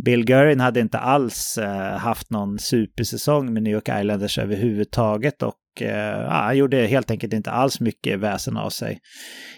Bill 0.04 0.24
Guerin 0.24 0.60
hade 0.60 0.80
inte 0.80 0.98
alls 0.98 1.58
haft 1.98 2.30
någon 2.30 2.58
supersäsong 2.58 3.52
med 3.52 3.62
New 3.62 3.72
York 3.72 3.88
Islanders 3.88 4.38
överhuvudtaget 4.38 5.42
och 5.42 5.54
Eh, 5.82 5.88
ja, 5.88 6.30
han 6.30 6.56
gjorde 6.56 6.86
helt 6.86 7.10
enkelt 7.10 7.32
inte 7.32 7.50
alls 7.50 7.80
mycket 7.80 8.18
väsen 8.18 8.56
av 8.56 8.70
sig. 8.70 8.98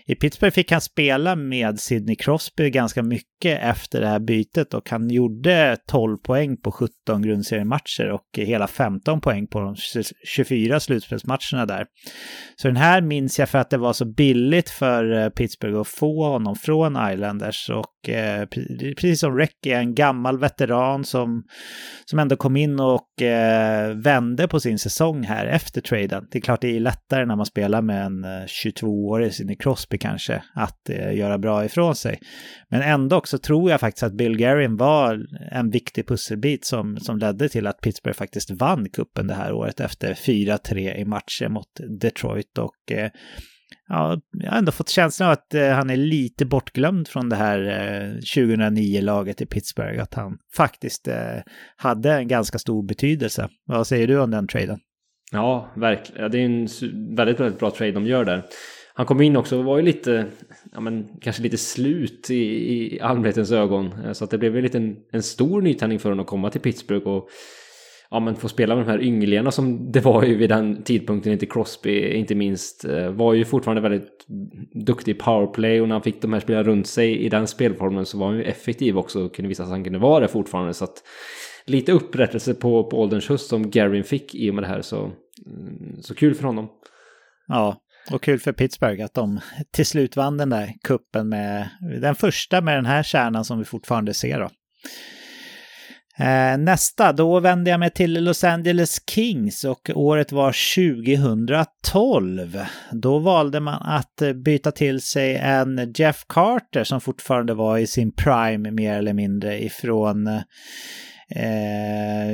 I 0.06 0.14
Pittsburgh 0.14 0.54
fick 0.54 0.72
han 0.72 0.80
spela 0.80 1.36
med 1.36 1.80
Sidney 1.80 2.16
Crosby 2.16 2.70
ganska 2.70 3.02
mycket 3.02 3.62
efter 3.62 4.00
det 4.00 4.06
här 4.06 4.18
bytet 4.18 4.74
och 4.74 4.90
han 4.90 5.10
gjorde 5.10 5.76
12 5.86 6.16
poäng 6.16 6.56
på 6.56 6.72
17 6.72 7.22
grundseriematcher 7.22 8.10
och 8.10 8.26
hela 8.36 8.66
15 8.66 9.20
poäng 9.20 9.46
på 9.46 9.60
de 9.60 9.76
24 10.26 10.80
slutspelsmatcherna 10.80 11.66
där. 11.66 11.86
Så 12.56 12.68
den 12.68 12.76
här 12.76 13.00
minns 13.00 13.38
jag 13.38 13.48
för 13.48 13.58
att 13.58 13.70
det 13.70 13.78
var 13.78 13.92
så 13.92 14.04
billigt 14.04 14.70
för 14.70 15.12
eh, 15.12 15.28
Pittsburgh 15.28 15.80
att 15.80 15.88
få 15.88 16.24
honom 16.24 16.56
från 16.56 17.12
Islanders 17.12 17.70
och 17.70 17.97
eh, 18.09 18.46
precis 18.94 19.20
som 19.20 19.36
Recky, 19.36 19.70
en 19.70 19.94
gammal 19.94 20.38
veteran 20.38 21.04
som, 21.04 21.44
som 22.04 22.18
ändå 22.18 22.36
kom 22.36 22.56
in 22.56 22.80
och 22.80 23.22
eh, 23.22 23.96
vände 23.96 24.48
på 24.48 24.61
sin 24.61 24.78
säsong 24.78 25.22
här 25.22 25.46
efter 25.46 25.80
traden. 25.80 26.26
Det 26.30 26.38
är 26.38 26.42
klart 26.42 26.61
det 26.61 26.76
är 26.76 26.80
lättare 26.80 27.26
när 27.26 27.36
man 27.36 27.46
spelar 27.46 27.82
med 27.82 28.06
en 28.06 28.24
eh, 28.24 28.28
22-årig 28.28 29.34
Sidney 29.34 29.56
Crosby 29.56 29.98
kanske 29.98 30.42
att 30.54 30.90
eh, 30.90 31.16
göra 31.16 31.38
bra 31.38 31.64
ifrån 31.64 31.96
sig. 31.96 32.18
Men 32.68 32.82
ändå 32.82 33.22
så 33.24 33.38
tror 33.38 33.70
jag 33.70 33.80
faktiskt 33.80 34.02
att 34.02 34.16
Bill 34.16 34.36
Guerin 34.36 34.76
var 34.76 35.26
en 35.52 35.70
viktig 35.70 36.09
pusselbit 36.09 36.64
som, 36.64 36.96
som 36.96 37.18
ledde 37.18 37.48
till 37.48 37.66
att 37.66 37.80
Pittsburgh 37.80 38.18
faktiskt 38.18 38.50
vann 38.50 38.88
kuppen 38.88 39.26
det 39.26 39.34
här 39.34 39.52
året 39.52 39.80
efter 39.80 40.14
4-3 40.14 40.96
i 40.96 41.04
matcher 41.04 41.48
mot 41.48 41.68
Detroit 42.00 42.59
och 42.59 42.92
eh, 42.92 43.11
ja, 43.88 44.20
jag 44.30 44.50
har 44.50 44.58
ändå 44.58 44.72
fått 44.72 44.88
känslan 44.88 45.28
av 45.28 45.32
att 45.32 45.54
eh, 45.54 45.68
han 45.68 45.90
är 45.90 45.96
lite 45.96 46.46
bortglömd 46.46 47.08
från 47.08 47.28
det 47.28 47.36
här 47.36 47.60
eh, 47.60 48.14
2009-laget 48.36 49.40
i 49.40 49.46
Pittsburgh. 49.46 50.02
Att 50.02 50.14
han 50.14 50.38
faktiskt 50.56 51.08
eh, 51.08 51.36
hade 51.76 52.12
en 52.12 52.28
ganska 52.28 52.58
stor 52.58 52.82
betydelse. 52.82 53.48
Vad 53.66 53.86
säger 53.86 54.06
du 54.06 54.20
om 54.20 54.30
den 54.30 54.48
traden? 54.48 54.78
Ja, 55.32 55.72
verkligen. 55.76 56.30
Det 56.30 56.38
är 56.38 56.44
en 56.44 56.68
väldigt, 57.16 57.40
väldigt 57.40 57.58
bra 57.58 57.70
trade 57.70 57.92
de 57.92 58.06
gör 58.06 58.24
där. 58.24 58.42
Han 58.94 59.06
kom 59.06 59.20
in 59.20 59.36
också 59.36 59.58
och 59.58 59.64
var 59.64 59.76
ju 59.76 59.82
lite, 59.82 60.26
ja 60.72 60.80
men 60.80 61.08
kanske 61.20 61.42
lite 61.42 61.56
slut 61.56 62.30
i, 62.30 62.34
i 62.94 63.00
allmänhetens 63.00 63.52
ögon. 63.52 63.92
Eh, 64.04 64.12
så 64.12 64.24
att 64.24 64.30
det 64.30 64.38
blev 64.38 64.76
en 64.76 64.96
en 65.12 65.22
stor 65.22 65.62
nytändning 65.62 65.98
för 65.98 66.08
honom 66.08 66.22
att 66.22 66.28
komma 66.28 66.50
till 66.50 66.60
Pittsburgh 66.60 67.06
och 67.06 67.28
ja, 68.11 68.20
men 68.20 68.36
få 68.36 68.48
spela 68.48 68.76
med 68.76 68.86
de 68.86 68.90
här 68.90 69.02
ynglingarna 69.02 69.50
som 69.50 69.92
det 69.92 70.00
var 70.00 70.22
ju 70.22 70.36
vid 70.36 70.50
den 70.50 70.82
tidpunkten, 70.82 71.32
inte 71.32 71.46
Crosby 71.46 72.12
inte 72.12 72.34
minst, 72.34 72.84
eh, 72.84 73.11
var 73.11 73.34
ju 73.34 73.44
fortfarande 73.44 73.82
väldigt 73.82 74.26
duktig 74.86 75.12
i 75.12 75.18
powerplay 75.18 75.80
och 75.80 75.88
när 75.88 75.94
han 75.94 76.02
fick 76.02 76.22
de 76.22 76.32
här 76.32 76.40
spela 76.40 76.62
runt 76.62 76.86
sig 76.86 77.18
i 77.18 77.28
den 77.28 77.46
spelformen 77.46 78.06
så 78.06 78.18
var 78.18 78.26
han 78.26 78.36
ju 78.36 78.42
effektiv 78.42 78.98
också 78.98 79.24
och 79.24 79.34
kunde 79.34 79.48
visa 79.48 79.62
att 79.62 79.68
han 79.68 79.84
kunde 79.84 79.98
vara 79.98 80.20
det 80.20 80.28
fortfarande. 80.28 80.74
Så 80.74 80.84
att 80.84 81.02
lite 81.66 81.92
upprättelse 81.92 82.54
på, 82.54 82.84
på 82.84 83.00
ålderns 83.00 83.28
höst 83.28 83.48
som 83.48 83.70
Garin 83.70 84.04
fick 84.04 84.34
i 84.34 84.50
och 84.50 84.54
med 84.54 84.64
det 84.64 84.68
här 84.68 84.82
så, 84.82 85.11
mm, 85.46 86.02
så 86.02 86.14
kul 86.14 86.34
för 86.34 86.44
honom. 86.44 86.68
Ja, 87.48 87.76
och 88.11 88.22
kul 88.22 88.38
för 88.38 88.52
Pittsburgh 88.52 89.04
att 89.04 89.14
de 89.14 89.40
till 89.70 89.86
slut 89.86 90.16
vann 90.16 90.36
den 90.36 90.50
där 90.50 90.74
kuppen 90.82 91.28
med 91.28 91.68
den 92.00 92.14
första 92.14 92.61
med 92.61 92.76
den 92.76 92.86
här 92.86 93.02
kärnan 93.02 93.44
som 93.44 93.59
vi 93.59 93.64
fortfarande 93.64 94.14
ser 94.14 94.40
då. 94.40 94.48
Eh, 96.20 96.58
nästa, 96.58 97.12
då 97.12 97.40
vände 97.40 97.70
jag 97.70 97.80
mig 97.80 97.90
till 97.90 98.24
Los 98.24 98.44
Angeles 98.44 98.96
Kings 99.10 99.64
och 99.64 99.90
året 99.94 100.32
var 100.32 100.56
2012. 101.82 102.58
Då 102.92 103.18
valde 103.18 103.60
man 103.60 103.82
att 103.82 104.22
byta 104.44 104.70
till 104.70 105.00
sig 105.00 105.36
en 105.36 105.92
Jeff 105.96 106.24
Carter 106.28 106.84
som 106.84 107.00
fortfarande 107.00 107.54
var 107.54 107.78
i 107.78 107.86
sin 107.86 108.12
prime 108.12 108.70
mer 108.70 108.98
eller 108.98 109.12
mindre 109.12 109.64
ifrån 109.64 110.26
eh, 110.26 110.42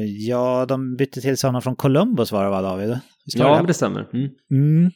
Ja, 0.04 0.66
de 0.68 0.96
bytte 0.96 1.20
till 1.20 1.36
sig 1.36 1.48
honom 1.48 1.62
från 1.62 1.76
Columbus 1.76 2.32
var 2.32 2.44
det 2.44 2.50
va 2.50 2.62
David? 2.62 2.98
ja, 3.24 3.62
det 3.66 3.74
stämmer. 3.74 4.08
Mm. 4.12 4.30
Mm. 4.50 4.90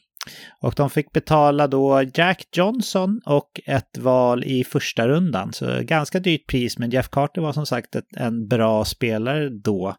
Och 0.61 0.73
de 0.77 0.89
fick 0.89 1.11
betala 1.11 1.67
då 1.67 2.03
Jack 2.13 2.47
Johnson 2.51 3.21
och 3.25 3.59
ett 3.65 3.97
val 3.97 4.43
i 4.43 4.63
första 4.63 5.07
rundan. 5.07 5.53
Så 5.53 5.79
ganska 5.81 6.19
dyrt 6.19 6.47
pris, 6.47 6.77
men 6.77 6.89
Jeff 6.89 7.09
Carter 7.09 7.41
var 7.41 7.53
som 7.53 7.65
sagt 7.65 7.95
ett, 7.95 8.05
en 8.17 8.47
bra 8.47 8.85
spelare 8.85 9.49
då. 9.49 9.95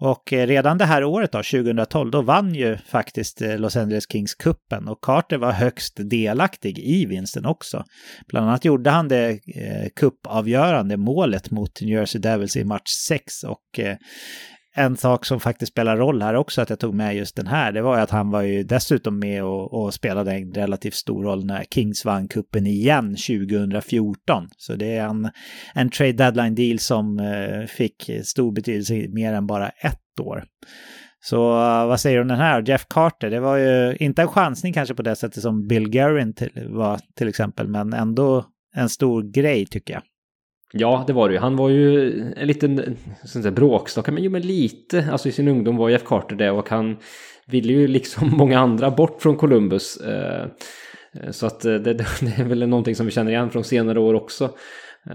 Och 0.00 0.32
eh, 0.32 0.46
redan 0.46 0.78
det 0.78 0.84
här 0.84 1.04
året 1.04 1.32
då, 1.32 1.38
2012, 1.38 2.10
då 2.10 2.22
vann 2.22 2.54
ju 2.54 2.76
faktiskt 2.76 3.42
eh, 3.42 3.58
Los 3.58 3.76
Angeles 3.76 4.04
Kings 4.12 4.34
kuppen 4.34 4.88
och 4.88 5.00
Carter 5.02 5.38
var 5.38 5.52
högst 5.52 5.94
delaktig 5.96 6.78
i 6.78 7.06
vinsten 7.06 7.46
också. 7.46 7.84
Bland 8.28 8.48
annat 8.48 8.64
gjorde 8.64 8.90
han 8.90 9.08
det 9.08 9.30
eh, 9.30 9.88
kuppavgörande 9.96 10.96
målet 10.96 11.50
mot 11.50 11.80
New 11.80 11.90
Jersey 11.90 12.20
Devils 12.20 12.56
i 12.56 12.64
match 12.64 12.90
6 13.08 13.44
och 13.44 13.78
eh, 13.78 13.96
en 14.76 14.96
sak 14.96 15.24
som 15.24 15.40
faktiskt 15.40 15.72
spelar 15.72 15.96
roll 15.96 16.22
här 16.22 16.34
också, 16.34 16.62
att 16.62 16.70
jag 16.70 16.78
tog 16.78 16.94
med 16.94 17.16
just 17.16 17.36
den 17.36 17.46
här, 17.46 17.72
det 17.72 17.82
var 17.82 17.96
ju 17.96 18.02
att 18.02 18.10
han 18.10 18.30
var 18.30 18.42
ju 18.42 18.62
dessutom 18.62 19.18
med 19.18 19.44
och, 19.44 19.84
och 19.84 19.94
spelade 19.94 20.32
en 20.32 20.52
relativt 20.52 20.94
stor 20.94 21.24
roll 21.24 21.46
när 21.46 21.64
Kings 21.64 22.04
vann 22.04 22.28
kuppen 22.28 22.66
igen 22.66 23.16
2014. 23.16 24.48
Så 24.56 24.74
det 24.74 24.96
är 24.96 25.08
en, 25.08 25.30
en 25.74 25.90
trade 25.90 26.12
deadline 26.12 26.54
deal 26.54 26.78
som 26.78 27.18
eh, 27.18 27.66
fick 27.66 28.10
stor 28.24 28.52
betydelse 28.52 28.94
i 28.94 29.08
mer 29.08 29.32
än 29.32 29.46
bara 29.46 29.68
ett 29.68 30.20
år. 30.20 30.44
Så 31.24 31.52
eh, 31.52 31.86
vad 31.86 32.00
säger 32.00 32.16
du 32.16 32.22
om 32.22 32.28
den 32.28 32.38
här? 32.38 32.68
Jeff 32.68 32.86
Carter, 32.88 33.30
det 33.30 33.40
var 33.40 33.56
ju 33.56 33.96
inte 33.96 34.22
en 34.22 34.28
chansning 34.28 34.72
kanske 34.72 34.94
på 34.94 35.02
det 35.02 35.16
sättet 35.16 35.42
som 35.42 35.66
Bill 35.66 35.90
Guerin 35.90 36.34
till, 36.34 36.50
var 36.68 37.00
till 37.16 37.28
exempel, 37.28 37.68
men 37.68 37.92
ändå 37.92 38.44
en 38.76 38.88
stor 38.88 39.22
grej 39.22 39.66
tycker 39.66 39.94
jag. 39.94 40.02
Ja, 40.76 41.04
det 41.06 41.12
var 41.12 41.28
det 41.28 41.34
ju. 41.34 41.40
Han 41.40 41.56
var 41.56 41.68
ju 41.68 42.12
en 42.36 42.46
liten 42.46 42.96
bråkstake, 43.52 44.12
men 44.12 44.22
jo 44.22 44.30
men 44.30 44.42
lite. 44.42 45.08
Alltså 45.12 45.28
i 45.28 45.32
sin 45.32 45.48
ungdom 45.48 45.76
var 45.76 45.88
Jeff 45.88 46.04
Carter 46.04 46.36
det 46.36 46.50
och 46.50 46.68
han 46.68 46.96
ville 47.46 47.72
ju 47.72 47.88
liksom 47.88 48.30
många 48.36 48.58
andra 48.58 48.90
bort 48.90 49.22
från 49.22 49.36
Columbus. 49.36 49.96
Eh, 49.96 50.42
eh, 51.12 51.30
så 51.30 51.46
att 51.46 51.64
eh, 51.64 51.74
det, 51.74 51.92
det 52.20 52.38
är 52.38 52.44
väl 52.44 52.68
någonting 52.68 52.94
som 52.94 53.06
vi 53.06 53.12
känner 53.12 53.30
igen 53.30 53.50
från 53.50 53.64
senare 53.64 54.00
år 54.00 54.14
också. 54.14 54.50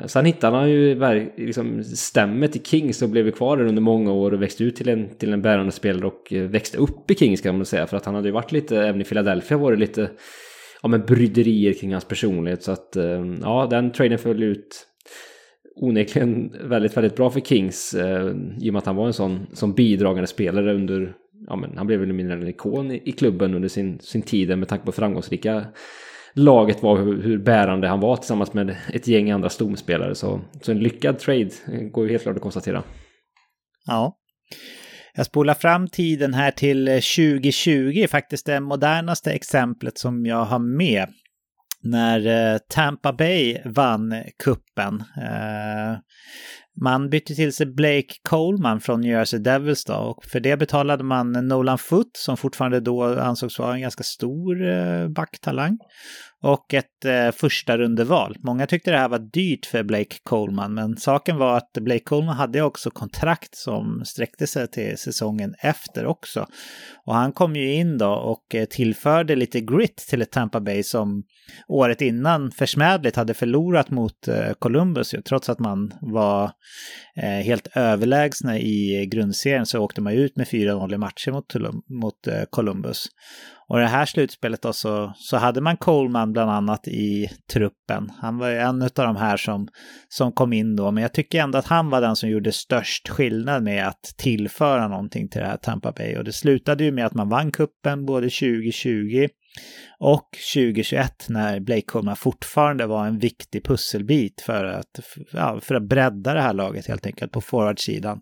Sen 0.06 0.26
hittade 0.26 0.58
han 0.58 0.70
ju 0.70 1.00
liksom 1.38 1.84
stämmet 1.84 2.56
i 2.56 2.60
Kings 2.60 3.02
och 3.02 3.10
blev 3.10 3.32
kvar 3.32 3.58
där 3.58 3.66
under 3.66 3.82
många 3.82 4.12
år 4.12 4.34
och 4.34 4.42
växte 4.42 4.64
ut 4.64 4.76
till 4.76 4.90
en, 4.90 5.10
till 5.10 5.34
en 5.34 5.42
bärande 5.42 5.72
spelare 5.72 6.06
och 6.06 6.28
växte 6.32 6.78
upp 6.78 7.12
i 7.12 7.16
Kings 7.16 7.42
kan 7.42 7.58
man 7.58 7.66
säga. 7.66 7.88
För 7.88 7.98
att 7.98 8.06
han 8.06 8.16
hade 8.16 8.28
ju 8.28 8.32
varit 8.32 8.52
lite, 8.52 8.78
även 8.78 9.02
i 9.02 9.04
Philadelphia 9.04 9.58
var 9.58 9.72
det 9.72 9.78
lite 9.78 10.10
ja, 10.82 10.90
men 10.90 11.06
bryderier 11.06 11.74
kring 11.74 11.92
hans 11.92 12.06
personlighet. 12.06 12.64
Så 12.64 12.72
att 12.72 12.98
ja, 13.42 13.68
den 13.70 13.92
traden 13.92 14.18
föll 14.18 14.44
ut 14.44 14.89
onekligen 15.82 16.54
väldigt, 16.70 16.98
väldigt 16.98 17.16
bra 17.16 17.30
för 17.30 17.40
Kings 17.40 17.94
eh, 17.94 18.36
i 18.62 18.70
och 18.70 18.74
med 18.74 18.78
att 18.78 18.86
han 18.86 18.96
var 18.96 19.08
en 19.08 19.14
sån, 19.14 19.48
som 19.54 19.74
bidragande 19.74 20.28
spelare 20.28 20.74
under, 20.74 21.14
ja 21.48 21.56
men 21.56 21.78
han 21.78 21.88
blev 21.88 22.00
väl 22.00 22.14
mindre 22.14 22.36
en 22.36 22.48
ikon 22.48 22.92
i, 22.92 23.02
i, 23.06 23.12
klubben 23.12 23.54
under 23.54 23.70
sin, 23.70 24.00
sin 24.00 24.22
tid 24.22 24.58
med 24.58 24.68
tanke 24.68 24.86
på 24.86 24.92
framgångsrika 24.92 25.66
laget 26.34 26.84
var 26.84 26.98
hur, 26.98 27.22
hur, 27.22 27.38
bärande 27.38 27.88
han 27.88 28.00
var 28.00 28.16
tillsammans 28.16 28.54
med 28.54 28.76
ett 28.94 29.08
gäng 29.08 29.32
andra 29.32 29.50
stomspelare. 29.50 30.16
Så, 30.16 30.42
så 30.62 30.72
en 30.72 30.80
lyckad 30.80 31.20
trade 31.20 31.50
eh, 31.72 31.80
går 31.80 32.06
ju 32.06 32.12
helt 32.12 32.24
klart 32.24 32.36
att 32.36 32.42
konstatera. 32.42 32.84
Ja. 33.86 34.16
Jag 35.16 35.26
spolar 35.26 35.54
fram 35.54 35.88
tiden 35.88 36.34
här 36.34 36.52
till 36.52 36.88
eh, 36.88 36.94
2020, 36.94 38.08
faktiskt 38.08 38.46
det 38.46 38.60
modernaste 38.60 39.32
exemplet 39.32 39.98
som 39.98 40.26
jag 40.26 40.46
har 40.46 40.60
med 40.60 41.08
när 41.84 42.54
eh, 42.54 42.58
Tampa 42.70 43.14
Bay 43.14 43.58
vann 43.66 44.24
kuppen. 44.44 45.04
Eh, 45.18 45.98
man 46.82 47.10
bytte 47.10 47.36
till 47.36 47.54
sig 47.54 47.66
Blake 47.66 48.14
Coleman 48.30 48.82
från 48.82 49.02
New 49.02 49.12
Jersey 49.12 49.40
Devils 49.40 49.86
då 49.86 49.94
och 49.94 50.26
för 50.26 50.40
det 50.40 50.58
betalade 50.58 51.04
man 51.04 51.32
Nolan 51.32 51.78
Foot 51.78 52.18
som 52.18 52.38
fortfarande 52.38 52.80
då 52.80 53.20
ansågs 53.20 53.60
vara 53.60 53.74
en 53.74 53.82
ganska 53.82 54.04
stor 54.04 54.70
eh, 54.70 55.08
backtalang 55.08 55.78
och 56.42 56.74
ett 56.74 57.06
eh, 57.06 57.32
första 57.32 57.78
rundeval. 57.78 58.36
Många 58.40 58.68
tyckte 58.68 58.92
det 58.92 58.98
här 58.98 59.10
var 59.10 59.20
dyrt 59.20 59.66
för 59.66 59.84
Blake 59.84 60.16
Coleman, 60.24 60.74
men 60.74 60.98
saken 60.98 61.38
var 61.38 61.58
att 61.58 61.74
Blake 61.74 62.04
Coleman 62.04 62.36
hade 62.36 62.62
också 62.62 62.92
kontrakt 62.92 63.56
som 63.56 64.06
sträckte 64.06 64.48
sig 64.48 64.68
till 64.68 64.98
säsongen 64.98 65.56
efter 65.60 66.06
också. 66.06 66.48
Och 67.06 67.16
han 67.16 67.32
kom 67.32 67.56
ju 67.56 67.74
in 67.74 67.98
då 67.98 68.12
och 68.12 68.56
eh, 68.56 68.66
tillförde 68.66 69.36
lite 69.36 69.62
grit 69.62 69.98
till 69.98 70.22
ett 70.22 70.32
Tampa 70.32 70.60
Bay 70.60 70.84
som 70.84 71.24
året 71.68 72.02
innan 72.02 72.52
försmädligt 72.52 73.16
hade 73.16 73.34
förlorat 73.34 73.90
mot 73.90 74.28
eh, 74.28 74.54
Columbus, 74.60 75.14
ju, 75.14 75.22
trots 75.22 75.50
att 75.50 75.60
man 75.60 75.94
var 76.02 76.52
eh, 77.16 77.30
helt 77.30 77.68
överlägsna 77.76 78.60
i 78.60 79.06
grundserien 79.12 79.66
så 79.66 79.80
åkte 79.80 80.02
man 80.02 80.14
ut 80.14 80.36
med 80.36 80.48
4-0 80.48 80.94
i 80.94 80.98
matcher 80.98 81.32
mot, 81.32 81.54
mot 81.90 82.28
eh, 82.28 82.44
Columbus. 82.50 83.06
Och 83.70 83.80
det 83.80 83.88
här 83.88 84.06
slutspelet 84.06 84.62
då 84.62 84.74
så, 84.74 85.14
så 85.16 85.38
hade 85.38 85.62
man 85.62 85.78
Coleman 85.78 86.34
bland 86.34 86.52
annat 86.52 86.88
i 86.88 87.30
truppen. 87.52 88.12
Han 88.18 88.38
var 88.38 88.50
ju 88.50 88.58
en 88.58 88.82
av 88.82 88.90
de 88.96 89.16
här 89.16 89.38
som, 89.38 89.68
som 90.08 90.32
kom 90.32 90.54
in 90.54 90.76
då, 90.76 90.92
men 90.92 91.02
jag 91.02 91.14
tycker 91.14 91.42
ändå 91.42 91.58
att 91.58 91.68
han 91.68 91.90
var 91.90 92.02
den 92.02 92.16
som 92.16 92.30
gjorde 92.30 92.52
störst 92.52 93.10
skillnad 93.10 93.64
med 93.64 93.88
att 93.88 94.04
tillföra 94.18 94.88
någonting 94.88 95.30
till 95.30 95.42
det 95.42 95.48
här 95.48 95.58
Tampa 95.58 95.92
Bay. 95.92 96.18
Och 96.18 96.24
det 96.24 96.32
slutade 96.32 96.84
ju 96.84 96.92
med 96.92 97.06
att 97.06 97.14
man 97.14 97.30
vann 97.30 97.52
kuppen 97.52 98.06
både 98.06 98.30
2020 98.30 99.28
och 100.00 100.38
2021 100.54 101.26
när 101.30 101.60
Blake 101.60 101.82
Coleman 101.82 102.16
fortfarande 102.16 102.86
var 102.86 103.06
en 103.06 103.20
viktig 103.20 103.64
pusselbit 103.64 104.42
för 104.42 104.66
att, 104.66 105.00
ja, 105.32 105.60
för 105.62 105.76
att 105.76 105.84
bredda 105.84 106.34
det 106.34 106.42
här 106.42 106.54
laget 106.54 106.88
helt 106.88 107.06
enkelt 107.06 107.32
på 107.32 107.42
forwardsidan. 107.42 108.22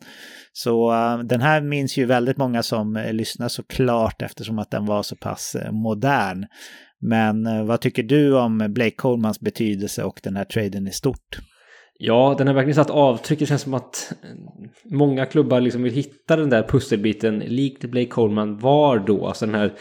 Så 0.53 0.91
uh, 0.91 1.19
den 1.19 1.41
här 1.41 1.61
minns 1.61 1.97
ju 1.97 2.05
väldigt 2.05 2.38
många 2.38 2.63
som 2.63 2.95
uh, 2.95 3.13
lyssnar 3.13 3.47
såklart 3.47 4.21
eftersom 4.21 4.59
att 4.59 4.71
den 4.71 4.85
var 4.85 5.03
så 5.03 5.15
pass 5.15 5.55
uh, 5.65 5.71
modern. 5.71 6.45
Men 6.99 7.67
vad 7.67 7.81
tycker 7.81 8.03
du 8.03 8.38
om 8.38 8.65
Blake 8.69 8.95
Colemans 8.95 9.39
betydelse 9.39 10.03
och 10.03 10.19
den 10.23 10.35
här 10.35 10.45
traden 10.45 10.88
i 10.88 10.91
stort? 10.91 11.39
Ja, 11.99 12.35
den 12.38 12.47
har 12.47 12.53
verkligen 12.53 12.75
satt 12.75 12.89
avtryck. 12.89 13.39
Det 13.39 13.45
känns 13.45 13.61
som 13.61 13.73
att 13.73 14.13
många 14.83 15.25
klubbar 15.25 15.61
liksom 15.61 15.83
vill 15.83 15.93
hitta 15.93 16.35
den 16.35 16.49
där 16.49 16.63
pusselbiten 16.63 17.39
likt 17.39 17.85
Blake 17.85 18.07
Coleman 18.07 18.57
var 18.57 18.99
då. 18.99 19.27
Alltså 19.27 19.45
den 19.45 19.55
här 19.55 19.73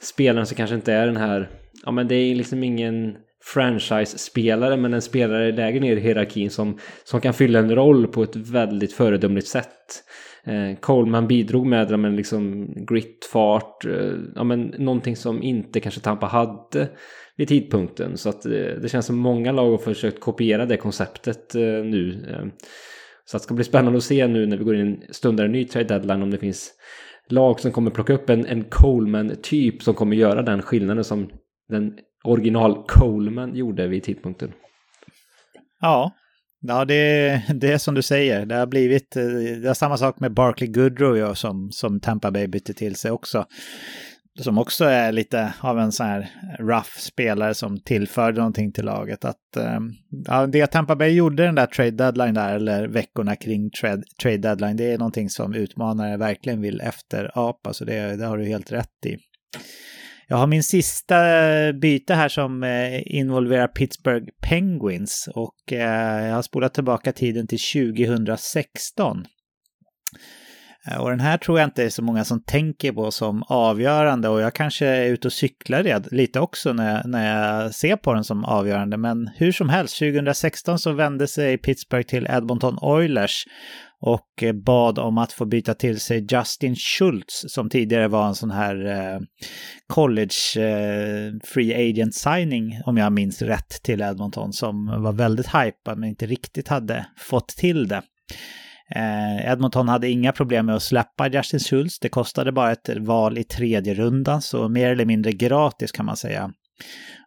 spelaren 0.00 0.46
som 0.46 0.56
kanske 0.56 0.76
inte 0.76 0.92
är 0.92 1.06
den 1.06 1.16
här, 1.16 1.50
ja 1.84 1.90
men 1.90 2.08
det 2.08 2.14
är 2.14 2.34
liksom 2.34 2.64
ingen 2.64 3.16
franchise-spelare 3.44 4.76
men 4.76 4.94
en 4.94 5.02
spelare 5.02 5.52
lägre 5.52 5.80
ner 5.80 5.96
i 5.96 6.00
hierarkin 6.00 6.50
som, 6.50 6.78
som 7.04 7.20
kan 7.20 7.34
fylla 7.34 7.58
en 7.58 7.74
roll 7.74 8.06
på 8.06 8.22
ett 8.22 8.36
väldigt 8.36 8.92
föredömligt 8.92 9.48
sätt. 9.48 10.04
Eh, 10.44 10.76
Coleman 10.80 11.26
bidrog 11.26 11.66
med 11.66 11.98
men 11.98 12.16
liksom 12.16 12.68
grit, 12.86 13.28
fart, 13.32 13.84
eh, 13.84 14.12
ja 14.34 14.44
men 14.44 14.74
någonting 14.78 15.16
som 15.16 15.42
inte 15.42 15.80
kanske 15.80 16.00
Tampa 16.00 16.26
hade 16.26 16.88
vid 17.36 17.48
tidpunkten. 17.48 18.16
Så 18.16 18.28
att 18.28 18.46
eh, 18.46 18.52
det 18.52 18.90
känns 18.90 19.06
som 19.06 19.16
många 19.16 19.52
lag 19.52 19.70
har 19.70 19.78
försökt 19.78 20.20
kopiera 20.20 20.66
det 20.66 20.76
konceptet 20.76 21.54
eh, 21.54 21.62
nu. 21.62 22.26
Eh, 22.30 22.46
så 23.24 23.36
att 23.36 23.42
det 23.42 23.44
ska 23.44 23.54
bli 23.54 23.64
spännande 23.64 23.96
att 23.96 24.04
se 24.04 24.26
nu 24.26 24.46
när 24.46 24.56
vi 24.56 24.64
går 24.64 24.76
in 24.76 25.02
stundar 25.10 25.44
en 25.44 25.52
ny 25.52 25.64
trade 25.64 25.88
deadline 25.88 26.22
om 26.22 26.30
det 26.30 26.38
finns 26.38 26.72
lag 27.32 27.60
som 27.60 27.72
kommer 27.72 27.90
plocka 27.90 28.12
upp 28.12 28.30
en, 28.30 28.46
en 28.46 28.64
Coleman-typ 28.64 29.82
som 29.82 29.94
kommer 29.94 30.16
göra 30.16 30.42
den 30.42 30.62
skillnaden 30.62 31.04
som 31.04 31.30
den 31.68 31.98
original 32.24 32.84
Coleman 32.88 33.56
gjorde 33.56 33.86
vid 33.86 34.02
tidpunkten. 34.02 34.52
Ja, 35.80 36.12
ja 36.60 36.84
det, 36.84 37.42
det 37.54 37.72
är 37.72 37.78
som 37.78 37.94
du 37.94 38.02
säger. 38.02 38.46
Det 38.46 38.54
har 38.54 38.66
blivit 38.66 39.16
eh, 39.16 39.22
det 39.62 39.68
är 39.68 39.74
samma 39.74 39.96
sak 39.96 40.20
med 40.20 40.34
Barkley 40.34 40.70
Goodrow 40.70 41.34
som, 41.34 41.72
som 41.72 42.00
Tampa 42.00 42.30
Bay 42.30 42.46
bytte 42.46 42.74
till 42.74 42.96
sig 42.96 43.10
också 43.10 43.46
som 44.38 44.58
också 44.58 44.84
är 44.84 45.12
lite 45.12 45.54
av 45.60 45.78
en 45.78 45.92
sån 45.92 46.06
här 46.06 46.30
rough 46.58 46.98
spelare 46.98 47.54
som 47.54 47.80
tillförde 47.80 48.38
någonting 48.38 48.72
till 48.72 48.84
laget. 48.84 49.24
Att, 49.24 49.56
ehm, 49.56 49.90
ja, 50.26 50.46
det 50.46 50.66
Tampa 50.66 50.96
Bay 50.96 51.10
gjorde 51.10 51.44
den 51.44 51.54
där 51.54 51.66
trade 51.66 51.90
deadline 51.90 52.34
där, 52.34 52.56
eller 52.56 52.88
veckorna 52.88 53.36
kring 53.36 53.70
trade, 53.70 54.02
trade 54.22 54.38
deadline, 54.38 54.76
det 54.76 54.92
är 54.92 54.98
någonting 54.98 55.30
som 55.30 55.54
utmanare 55.54 56.16
verkligen 56.16 56.60
vill 56.60 56.80
efterapa, 56.80 57.72
så 57.72 57.84
det, 57.84 58.16
det 58.16 58.26
har 58.26 58.38
du 58.38 58.44
helt 58.44 58.72
rätt 58.72 59.06
i. 59.06 59.16
Jag 60.28 60.36
har 60.36 60.46
min 60.46 60.62
sista 60.62 61.16
byte 61.72 62.14
här 62.14 62.28
som 62.28 62.62
eh, 62.62 63.16
involverar 63.16 63.68
Pittsburgh 63.68 64.26
Penguins 64.42 65.28
och 65.34 65.72
eh, 65.72 66.26
jag 66.26 66.34
har 66.34 66.42
spolat 66.42 66.74
tillbaka 66.74 67.12
tiden 67.12 67.46
till 67.46 67.58
2016. 67.58 69.24
Eh, 70.86 70.96
och 70.96 71.10
den 71.10 71.20
här 71.20 71.38
tror 71.38 71.58
jag 71.58 71.66
inte 71.66 71.84
är 71.84 71.88
så 71.88 72.02
många 72.02 72.24
som 72.24 72.42
tänker 72.42 72.92
på 72.92 73.10
som 73.10 73.42
avgörande 73.42 74.28
och 74.28 74.40
jag 74.40 74.54
kanske 74.54 74.86
är 74.86 75.04
ute 75.04 75.28
och 75.28 75.32
cyklar 75.32 76.14
lite 76.14 76.40
också 76.40 76.72
när 76.72 76.94
jag, 76.94 77.08
när 77.08 77.36
jag 77.36 77.74
ser 77.74 77.96
på 77.96 78.14
den 78.14 78.24
som 78.24 78.44
avgörande. 78.44 78.96
Men 78.96 79.30
hur 79.36 79.52
som 79.52 79.68
helst, 79.68 79.98
2016 79.98 80.78
så 80.78 80.92
vände 80.92 81.26
sig 81.26 81.58
Pittsburgh 81.58 82.06
till 82.06 82.26
Edmonton 82.30 82.78
Oilers 82.80 83.44
och 84.02 84.42
eh, 84.42 84.52
bad 84.52 84.98
om 84.98 85.18
att 85.18 85.32
få 85.32 85.44
byta 85.44 85.74
till 85.74 86.00
sig 86.00 86.26
Justin 86.30 86.76
Schultz 86.76 87.44
som 87.48 87.70
tidigare 87.70 88.08
var 88.08 88.28
en 88.28 88.34
sån 88.34 88.50
här 88.50 88.86
eh, 88.86 89.20
college 89.86 90.34
free 91.44 91.90
agent 91.90 92.14
signing 92.14 92.80
om 92.84 92.96
jag 92.96 93.12
minns 93.12 93.42
rätt 93.42 93.82
till 93.82 94.00
Edmonton 94.00 94.52
som 94.52 95.02
var 95.02 95.12
väldigt 95.12 95.46
hypad 95.46 95.98
men 95.98 96.08
inte 96.08 96.26
riktigt 96.26 96.68
hade 96.68 97.06
fått 97.16 97.48
till 97.48 97.88
det. 97.88 98.02
Eh, 98.96 99.52
Edmonton 99.52 99.88
hade 99.88 100.08
inga 100.08 100.32
problem 100.32 100.66
med 100.66 100.74
att 100.74 100.82
släppa 100.82 101.28
Justin 101.28 101.60
Schultz. 101.60 101.98
Det 101.98 102.08
kostade 102.08 102.52
bara 102.52 102.72
ett 102.72 102.88
val 102.98 103.38
i 103.38 103.44
tredje 103.44 103.94
rundan, 103.94 104.42
så 104.42 104.68
mer 104.68 104.90
eller 104.90 105.04
mindre 105.04 105.32
gratis 105.32 105.92
kan 105.92 106.06
man 106.06 106.16
säga. 106.16 106.50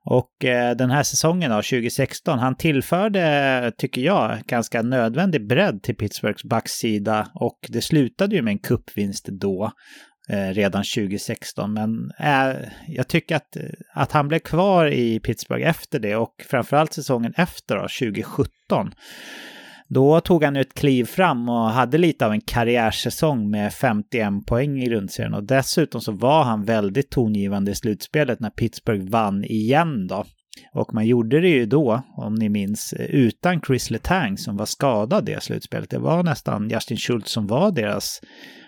Och 0.05 0.45
eh, 0.45 0.75
den 0.75 0.91
här 0.91 1.03
säsongen 1.03 1.51
då, 1.51 1.57
2016, 1.57 2.39
han 2.39 2.57
tillförde, 2.57 3.71
tycker 3.77 4.01
jag, 4.01 4.39
ganska 4.47 4.81
nödvändig 4.81 5.47
bredd 5.47 5.83
till 5.83 5.95
Pittsburghs 5.95 6.43
backsida 6.43 7.27
och 7.35 7.59
det 7.69 7.81
slutade 7.81 8.35
ju 8.35 8.41
med 8.41 8.51
en 8.51 8.59
kuppvinst 8.59 9.25
då, 9.25 9.71
eh, 10.29 10.49
redan 10.53 10.83
2016. 10.83 11.73
Men 11.73 12.11
eh, 12.19 12.55
jag 12.87 13.07
tycker 13.07 13.35
att, 13.35 13.57
att 13.93 14.11
han 14.11 14.27
blev 14.27 14.39
kvar 14.39 14.87
i 14.87 15.19
Pittsburgh 15.19 15.69
efter 15.69 15.99
det 15.99 16.15
och 16.15 16.35
framförallt 16.49 16.93
säsongen 16.93 17.33
efter 17.37 17.75
då, 17.75 17.81
2017 17.81 18.91
då 19.93 20.19
tog 20.19 20.43
han 20.43 20.55
ett 20.55 20.73
kliv 20.73 21.05
fram 21.05 21.49
och 21.49 21.69
hade 21.69 21.97
lite 21.97 22.25
av 22.25 22.31
en 22.31 22.41
karriärsäsong 22.41 23.49
med 23.49 23.73
51 23.73 24.45
poäng 24.45 24.81
i 24.81 24.85
grundserien. 24.85 25.33
Och 25.33 25.43
dessutom 25.43 26.01
så 26.01 26.11
var 26.11 26.43
han 26.43 26.63
väldigt 26.63 27.09
tongivande 27.09 27.71
i 27.71 27.75
slutspelet 27.75 28.39
när 28.39 28.49
Pittsburgh 28.49 29.09
vann 29.09 29.43
igen 29.43 30.07
då. 30.07 30.25
Och 30.73 30.93
man 30.93 31.07
gjorde 31.07 31.41
det 31.41 31.49
ju 31.49 31.65
då, 31.65 32.01
om 32.17 32.35
ni 32.35 32.49
minns, 32.49 32.93
utan 32.99 33.61
Chris 33.61 33.89
Letang 33.89 34.37
som 34.37 34.57
var 34.57 34.65
skadad 34.65 35.25
det 35.25 35.43
slutspelet. 35.43 35.89
Det 35.89 35.99
var 35.99 36.23
nästan 36.23 36.69
Justin 36.69 36.97
Schultz 36.97 37.31
som 37.31 37.47
var 37.47 37.71
deras 37.71 38.21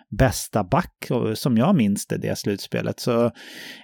bästa 0.10 0.64
back, 0.64 1.12
som 1.34 1.58
jag 1.58 1.76
minns 1.76 2.08
det, 2.08 2.18
det 2.18 2.38
slutspelet. 2.38 3.00
Så 3.00 3.32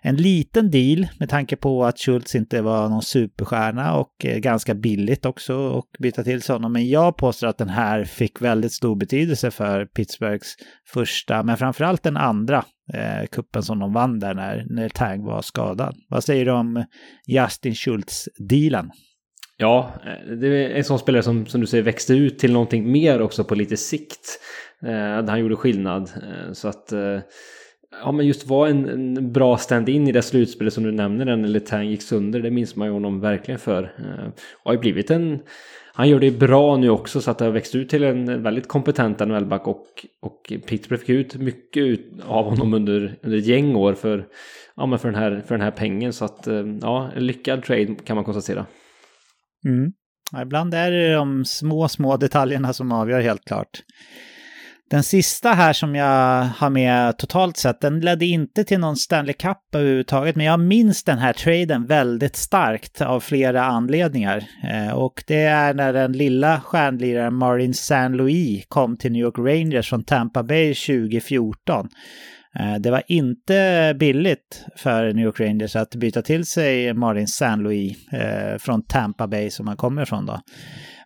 en 0.02 0.16
liten 0.16 0.72
deal 0.72 1.08
med 1.20 1.30
tanke 1.30 1.56
på 1.56 1.86
att 1.86 2.00
Schultz 2.00 2.36
inte 2.36 2.62
var 2.62 2.90
någon 2.90 3.02
superstjärna 3.02 3.96
och 3.98 4.26
eh, 4.26 4.38
ganska 4.38 4.76
billigt 4.76 5.26
också 5.26 5.78
att 5.78 6.00
byta 6.00 6.24
till 6.24 6.42
sig 6.42 6.54
honom. 6.54 6.74
Men 6.74 6.90
jag 6.90 7.18
påstår 7.18 7.48
att 7.48 7.58
den 7.58 7.70
här 7.70 8.04
fick 8.04 8.42
väldigt 8.42 8.74
stor 8.74 8.96
betydelse 8.96 9.52
för 9.52 9.86
Pittsburghs 9.86 10.56
första, 10.88 11.44
men 11.44 11.58
framförallt 11.58 12.04
den 12.04 12.18
andra 12.18 12.66
eh, 12.94 13.28
kuppen 13.32 13.64
som 13.64 13.80
de 13.80 13.94
vann 13.94 14.20
där 14.20 14.34
när, 14.34 14.66
när 14.70 14.90
Tang 14.90 15.24
var 15.24 15.42
skadad. 15.42 15.96
Vad 16.10 16.24
säger 16.24 16.46
du 16.46 16.52
om 16.52 16.86
Justin 17.28 17.76
Schultz-dealen? 17.76 18.92
Ja, 19.58 19.94
eh, 20.06 20.36
det 20.36 20.48
är 20.48 20.70
en 20.70 20.84
sån 20.84 21.00
spelare 21.00 21.24
som, 21.24 21.46
som 21.46 21.62
du 21.62 21.68
säger 21.68 21.84
växte 21.84 22.14
ut 22.14 22.40
till 22.40 22.54
någonting 22.54 22.92
mer 22.92 23.22
också 23.22 23.44
på 23.44 23.56
lite 23.56 23.78
sikt. 23.78 24.40
Eh, 24.84 25.26
han 25.26 25.40
gjorde 25.40 25.56
skillnad. 25.56 26.12
Eh, 26.16 26.54
så 26.54 26.68
att 26.68 26.92
eh, 26.92 27.20
ja, 28.04 28.12
men 28.12 28.28
just 28.28 28.48
var 28.48 28.68
en, 28.68 28.90
en 28.90 29.32
bra 29.32 29.58
stand-in 29.58 30.08
i 30.08 30.12
det 30.12 30.22
slutspelet 30.22 30.74
som 30.74 30.84
du 30.84 30.92
nämner, 30.92 31.26
när 31.26 31.48
Letang 31.48 31.88
gick 31.88 32.02
sönder, 32.02 32.40
det 32.40 32.52
minns 32.52 32.76
man 32.76 32.88
ju 32.88 32.94
honom 32.94 33.20
verkligen 33.20 33.60
för. 33.60 33.84
Eh, 33.84 34.28
och 34.64 34.72
har 34.72 34.78
blivit 34.78 35.12
en... 35.12 35.40
Han 35.94 36.10
gör 36.10 36.20
det 36.20 36.32
bra 36.32 36.78
nu 36.78 36.90
också 36.90 37.22
så 37.22 37.32
att 37.32 37.38
det 37.38 37.46
har 37.46 37.52
växt 37.52 37.76
ut 37.76 37.90
till 37.90 38.04
en 38.04 38.44
väldigt 38.44 38.68
kompetent 38.68 39.20
NHL-back 39.20 39.68
och, 39.68 39.86
och 40.22 40.54
Pittsburgh 40.68 41.02
fick 41.02 41.10
ut 41.10 41.36
mycket 41.36 41.84
ut 41.84 42.12
av 42.26 42.46
honom 42.46 42.74
under, 42.74 43.18
under 43.22 43.38
ett 43.38 43.46
gäng 43.46 43.76
år 43.76 43.94
för, 43.94 44.28
ja, 44.76 44.86
men 44.86 45.00
för, 45.00 45.12
den 45.12 45.20
här, 45.20 45.44
för 45.48 45.56
den 45.56 45.62
här 45.62 45.72
pengen. 45.72 46.14
Så 46.14 46.26
att 46.26 46.48
eh, 46.48 46.66
ja, 46.82 47.10
en 47.16 47.26
lyckad 47.26 47.64
trade 47.64 47.96
kan 48.06 48.16
man 48.16 48.26
konstatera. 48.26 48.66
Mm. 49.66 49.92
Ja, 50.32 50.42
ibland 50.42 50.74
är 50.74 50.92
det 50.92 51.14
de 51.14 51.46
små, 51.46 51.88
små 51.88 52.18
detaljerna 52.18 52.74
som 52.74 52.92
avgör 52.92 53.22
helt 53.22 53.46
klart. 53.46 53.84
Den 54.92 55.04
sista 55.04 55.52
här 55.52 55.74
som 55.74 55.96
jag 55.96 56.44
har 56.44 56.70
med 56.70 57.18
totalt 57.18 57.58
sett, 57.58 57.82
den 57.82 58.00
ledde 58.00 58.26
inte 58.26 58.64
till 58.64 58.80
någon 58.80 58.98
Stanley 58.98 59.34
Cup 59.34 59.58
överhuvudtaget, 59.76 60.36
men 60.36 60.46
jag 60.46 60.60
minns 60.60 61.04
den 61.04 61.18
här 61.18 61.34
traden 61.34 61.86
väldigt 61.86 62.36
starkt 62.36 63.02
av 63.02 63.20
flera 63.20 63.64
anledningar. 63.64 64.44
Eh, 64.72 64.94
och 64.94 65.24
det 65.28 65.44
är 65.44 65.74
när 65.74 65.94
den 65.94 66.12
lilla 66.12 66.62
stjärnliraren 66.62 67.36
Marin 67.36 67.74
San 67.74 68.18
Louis 68.18 68.66
kom 68.68 68.98
till 68.98 69.12
New 69.12 69.22
York 69.22 69.38
Rangers 69.38 69.90
från 69.90 70.04
Tampa 70.04 70.44
Bay 70.44 70.74
2014. 70.74 71.90
Eh, 72.60 72.76
det 72.80 72.92
var 72.92 73.04
inte 73.08 73.96
billigt 74.00 74.66
för 74.76 75.14
New 75.14 75.26
York 75.26 75.40
Rangers 75.40 75.76
att 75.76 75.96
byta 75.96 76.22
till 76.22 76.46
sig 76.46 76.94
Marin 76.94 77.28
San 77.28 77.64
Louis 77.64 78.14
eh, 78.14 78.58
från 78.58 78.86
Tampa 78.86 79.28
Bay 79.28 79.50
som 79.50 79.68
han 79.68 79.78
kommer 79.78 80.04
ifrån 80.04 80.26
då. 80.26 80.40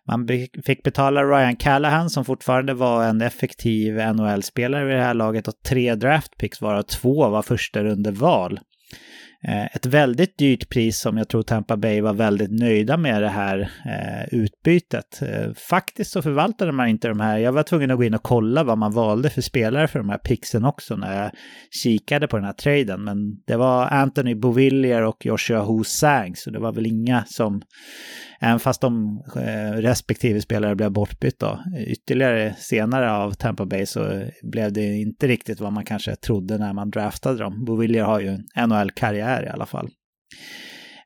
Man 0.08 0.28
fick 0.64 0.82
betala 0.82 1.24
Ryan 1.24 1.56
Callahan 1.56 2.10
som 2.10 2.24
fortfarande 2.24 2.74
var 2.74 3.04
en 3.04 3.20
effektiv 3.20 3.94
NHL-spelare 3.94 4.84
vid 4.84 4.96
det 4.96 5.02
här 5.02 5.14
laget 5.14 5.48
och 5.48 5.54
tre 5.66 5.94
draftpicks 5.94 6.60
varav 6.60 6.82
två 6.82 7.28
var 7.28 7.42
första 7.42 7.80
under 7.80 8.12
val. 8.12 8.60
Eh, 9.48 9.64
ett 9.64 9.86
väldigt 9.86 10.38
dyrt 10.38 10.68
pris 10.68 10.98
som 10.98 11.16
jag 11.16 11.28
tror 11.28 11.42
Tampa 11.42 11.76
Bay 11.76 12.00
var 12.00 12.12
väldigt 12.12 12.50
nöjda 12.50 12.96
med 12.96 13.22
det 13.22 13.28
här 13.28 13.70
eh, 13.84 14.38
utbytet. 14.38 15.22
Eh, 15.22 15.52
faktiskt 15.54 16.10
så 16.10 16.22
förvaltade 16.22 16.72
man 16.72 16.88
inte 16.88 17.08
de 17.08 17.20
här. 17.20 17.38
Jag 17.38 17.52
var 17.52 17.62
tvungen 17.62 17.90
att 17.90 17.96
gå 17.96 18.04
in 18.04 18.14
och 18.14 18.22
kolla 18.22 18.64
vad 18.64 18.78
man 18.78 18.92
valde 18.92 19.30
för 19.30 19.40
spelare 19.40 19.88
för 19.88 19.98
de 19.98 20.08
här 20.08 20.18
pixen 20.18 20.64
också 20.64 20.96
när 20.96 21.22
jag 21.22 21.30
kikade 21.70 22.28
på 22.28 22.36
den 22.36 22.46
här 22.46 22.52
traden. 22.52 23.04
Men 23.04 23.42
det 23.46 23.56
var 23.56 23.86
Anthony 23.86 24.34
Bovillier 24.34 25.02
och 25.02 25.26
Joshua 25.26 25.64
Hu 25.64 25.84
Sang, 25.84 26.36
så 26.36 26.50
det 26.50 26.58
var 26.58 26.72
väl 26.72 26.86
inga 26.86 27.24
som, 27.26 27.62
även 28.40 28.60
fast 28.60 28.80
de 28.80 29.22
eh, 29.36 29.72
respektive 29.72 30.40
spelare 30.40 30.74
blev 30.74 30.90
bortbytt 30.90 31.38
då, 31.38 31.60
ytterligare 31.86 32.54
senare 32.58 33.12
av 33.12 33.32
Tampa 33.32 33.66
Bay 33.66 33.86
så 33.86 34.22
blev 34.42 34.72
det 34.72 34.96
inte 34.96 35.26
riktigt 35.26 35.60
vad 35.60 35.72
man 35.72 35.84
kanske 35.84 36.16
trodde 36.16 36.58
när 36.58 36.72
man 36.72 36.90
draftade 36.90 37.38
dem. 37.38 37.64
Bovillier 37.64 38.04
har 38.04 38.20
ju 38.20 38.28
en 38.28 38.68
NHL-karriär 38.68 39.44
i 39.46 39.48
alla 39.48 39.66
fall. 39.66 39.88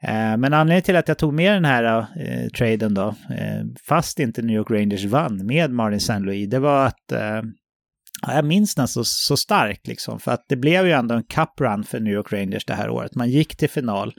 Eh, 0.02 0.36
men 0.36 0.54
anledningen 0.54 0.82
till 0.82 0.96
att 0.96 1.08
jag 1.08 1.18
tog 1.18 1.34
med 1.34 1.52
den 1.52 1.64
här 1.64 2.06
eh, 2.16 2.48
traden 2.48 2.94
då, 2.94 3.08
eh, 3.08 3.64
fast 3.88 4.18
inte 4.18 4.42
New 4.42 4.56
York 4.56 4.70
Rangers 4.70 5.04
vann 5.04 5.46
med 5.46 5.70
Martin 5.70 5.96
St. 5.96 6.18
Louis, 6.18 6.50
det 6.50 6.58
var 6.58 6.86
att 6.86 7.12
eh, 7.12 7.42
jag 8.26 8.44
minns 8.44 8.74
den 8.74 8.88
så, 8.88 9.04
så 9.04 9.36
starkt 9.36 9.86
liksom, 9.86 10.20
för 10.20 10.32
att 10.32 10.44
det 10.48 10.56
blev 10.56 10.86
ju 10.86 10.92
ändå 10.92 11.14
en 11.14 11.22
cup 11.22 11.60
run 11.60 11.84
för 11.84 12.00
New 12.00 12.12
York 12.12 12.32
Rangers 12.32 12.64
det 12.64 12.74
här 12.74 12.90
året. 12.90 13.14
Man 13.14 13.30
gick 13.30 13.56
till 13.56 13.70
final 13.70 14.12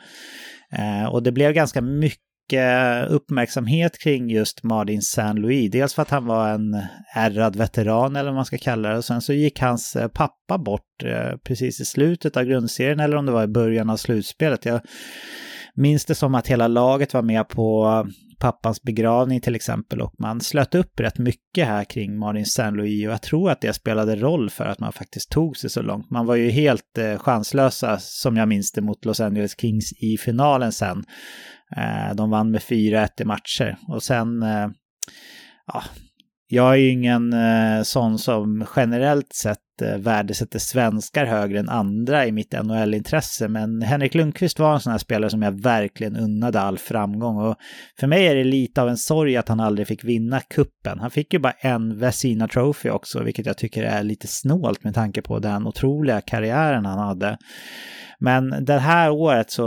eh, 0.78 1.06
och 1.06 1.24
det 1.24 1.32
blev 1.32 1.54
ganska 1.54 1.82
mycket 1.82 2.31
uppmärksamhet 3.10 4.00
kring 4.00 4.30
just 4.30 4.64
Martin 4.64 5.02
Saint-Louis. 5.02 5.72
Dels 5.72 5.94
för 5.94 6.02
att 6.02 6.10
han 6.10 6.26
var 6.26 6.50
en 6.50 6.82
ärrad 7.16 7.56
veteran 7.56 8.16
eller 8.16 8.30
vad 8.30 8.36
man 8.36 8.46
ska 8.46 8.58
kalla 8.58 8.90
det. 8.90 8.98
Och 8.98 9.06
sen 9.06 9.22
så 9.22 9.34
gick 9.34 9.60
hans 9.60 9.96
eh, 9.96 10.08
pappa 10.08 10.58
bort 10.58 11.04
eh, 11.04 11.38
precis 11.44 11.80
i 11.80 11.86
slutet 11.86 12.38
av 12.38 12.44
grundserien 12.44 13.00
eller 13.00 13.18
om 13.18 13.26
det 13.26 13.32
var 13.32 13.44
i 13.44 13.48
början 13.48 13.90
av 13.90 13.98
slutspelet. 13.98 14.66
Jag 14.66 14.82
minns 15.76 16.06
det 16.06 16.16
som 16.16 16.36
att 16.36 16.48
hela 16.48 16.68
laget 16.68 17.14
var 17.14 17.22
med 17.22 17.50
på 17.50 17.86
eh, 17.86 18.12
pappans 18.40 18.82
begravning 18.82 19.42
till 19.42 19.56
exempel 19.56 20.02
och 20.02 20.14
man 20.20 20.42
slöt 20.42 20.76
upp 20.76 21.00
rätt 21.00 21.18
mycket 21.18 21.68
här 21.68 21.84
kring 21.84 22.20
Martin 22.20 22.46
Saint-Louis 22.46 23.08
och 23.08 23.14
jag 23.14 23.22
tror 23.22 23.52
att 23.52 23.62
det 23.62 23.74
spelade 23.74 24.16
roll 24.16 24.50
för 24.50 24.66
att 24.66 24.80
man 24.80 24.94
faktiskt 24.94 25.30
tog 25.30 25.58
sig 25.58 25.70
så 25.70 25.82
långt. 25.82 26.10
Man 26.10 26.26
var 26.26 26.36
ju 26.36 26.50
helt 26.50 27.00
chanslösa 27.18 27.98
som 28.00 28.38
jag 28.38 28.48
minns 28.48 28.72
det 28.72 28.82
mot 28.82 29.06
Los 29.06 29.20
Angeles 29.20 29.60
Kings 29.60 29.94
i 29.94 30.18
finalen 30.18 30.72
sen. 30.72 31.04
Eh, 31.78 32.16
de 32.16 32.30
vann 32.30 32.52
med 32.52 32.62
4-1 32.62 33.22
i 33.22 33.26
matcher. 33.26 33.78
Och 33.88 34.04
sen, 34.04 34.44
eh, 34.44 34.70
ja, 35.68 35.84
jag 36.54 36.72
är 36.74 36.78
ju 36.78 36.90
ingen 36.90 37.34
eh, 37.34 37.84
sån 37.84 38.20
som 38.20 38.66
generellt 38.76 39.34
sett 39.34 39.82
eh, 39.82 39.98
värdesätter 39.98 40.60
svenskar 40.60 41.26
högre 41.26 41.60
än 41.60 41.70
andra 41.70 42.26
i 42.26 42.32
mitt 42.32 42.54
NHL-intresse, 42.64 43.48
men 43.48 43.82
Henrik 43.82 44.16
Lundqvist 44.16 44.60
var 44.60 44.74
en 44.74 44.80
sån 44.80 44.92
här 44.92 44.98
spelare 44.98 45.30
som 45.30 45.42
jag 45.42 45.62
verkligen 45.62 46.16
unnade 46.16 46.62
all 46.62 46.78
framgång. 46.78 47.38
Och 47.38 47.56
för 48.00 48.08
mig 48.08 48.28
är 48.28 48.36
det 48.36 48.44
lite 48.44 48.82
av 48.82 48.90
en 48.90 48.98
sorg 48.98 49.38
att 49.38 49.48
han 49.48 49.60
aldrig 49.60 49.88
fick 49.88 50.04
vinna 50.04 50.40
kuppen. 50.40 51.00
Han 51.00 51.12
fick 51.12 51.34
ju 51.34 51.40
bara 51.40 51.54
en 51.60 51.98
Vesina 51.98 52.48
Trophy 52.48 52.90
också, 52.90 53.24
vilket 53.24 53.46
jag 53.46 53.58
tycker 53.58 53.84
är 53.84 54.04
lite 54.04 54.28
snålt 54.28 54.84
med 54.84 54.96
tanke 54.96 55.22
på 55.22 55.40
den 55.40 55.68
otroliga 55.68 56.22
karriären 56.22 56.86
han 56.86 57.00
hade. 57.00 57.38
Men 58.20 58.66
det 58.66 58.80
här 58.80 59.12
året 59.12 59.52
så, 59.52 59.62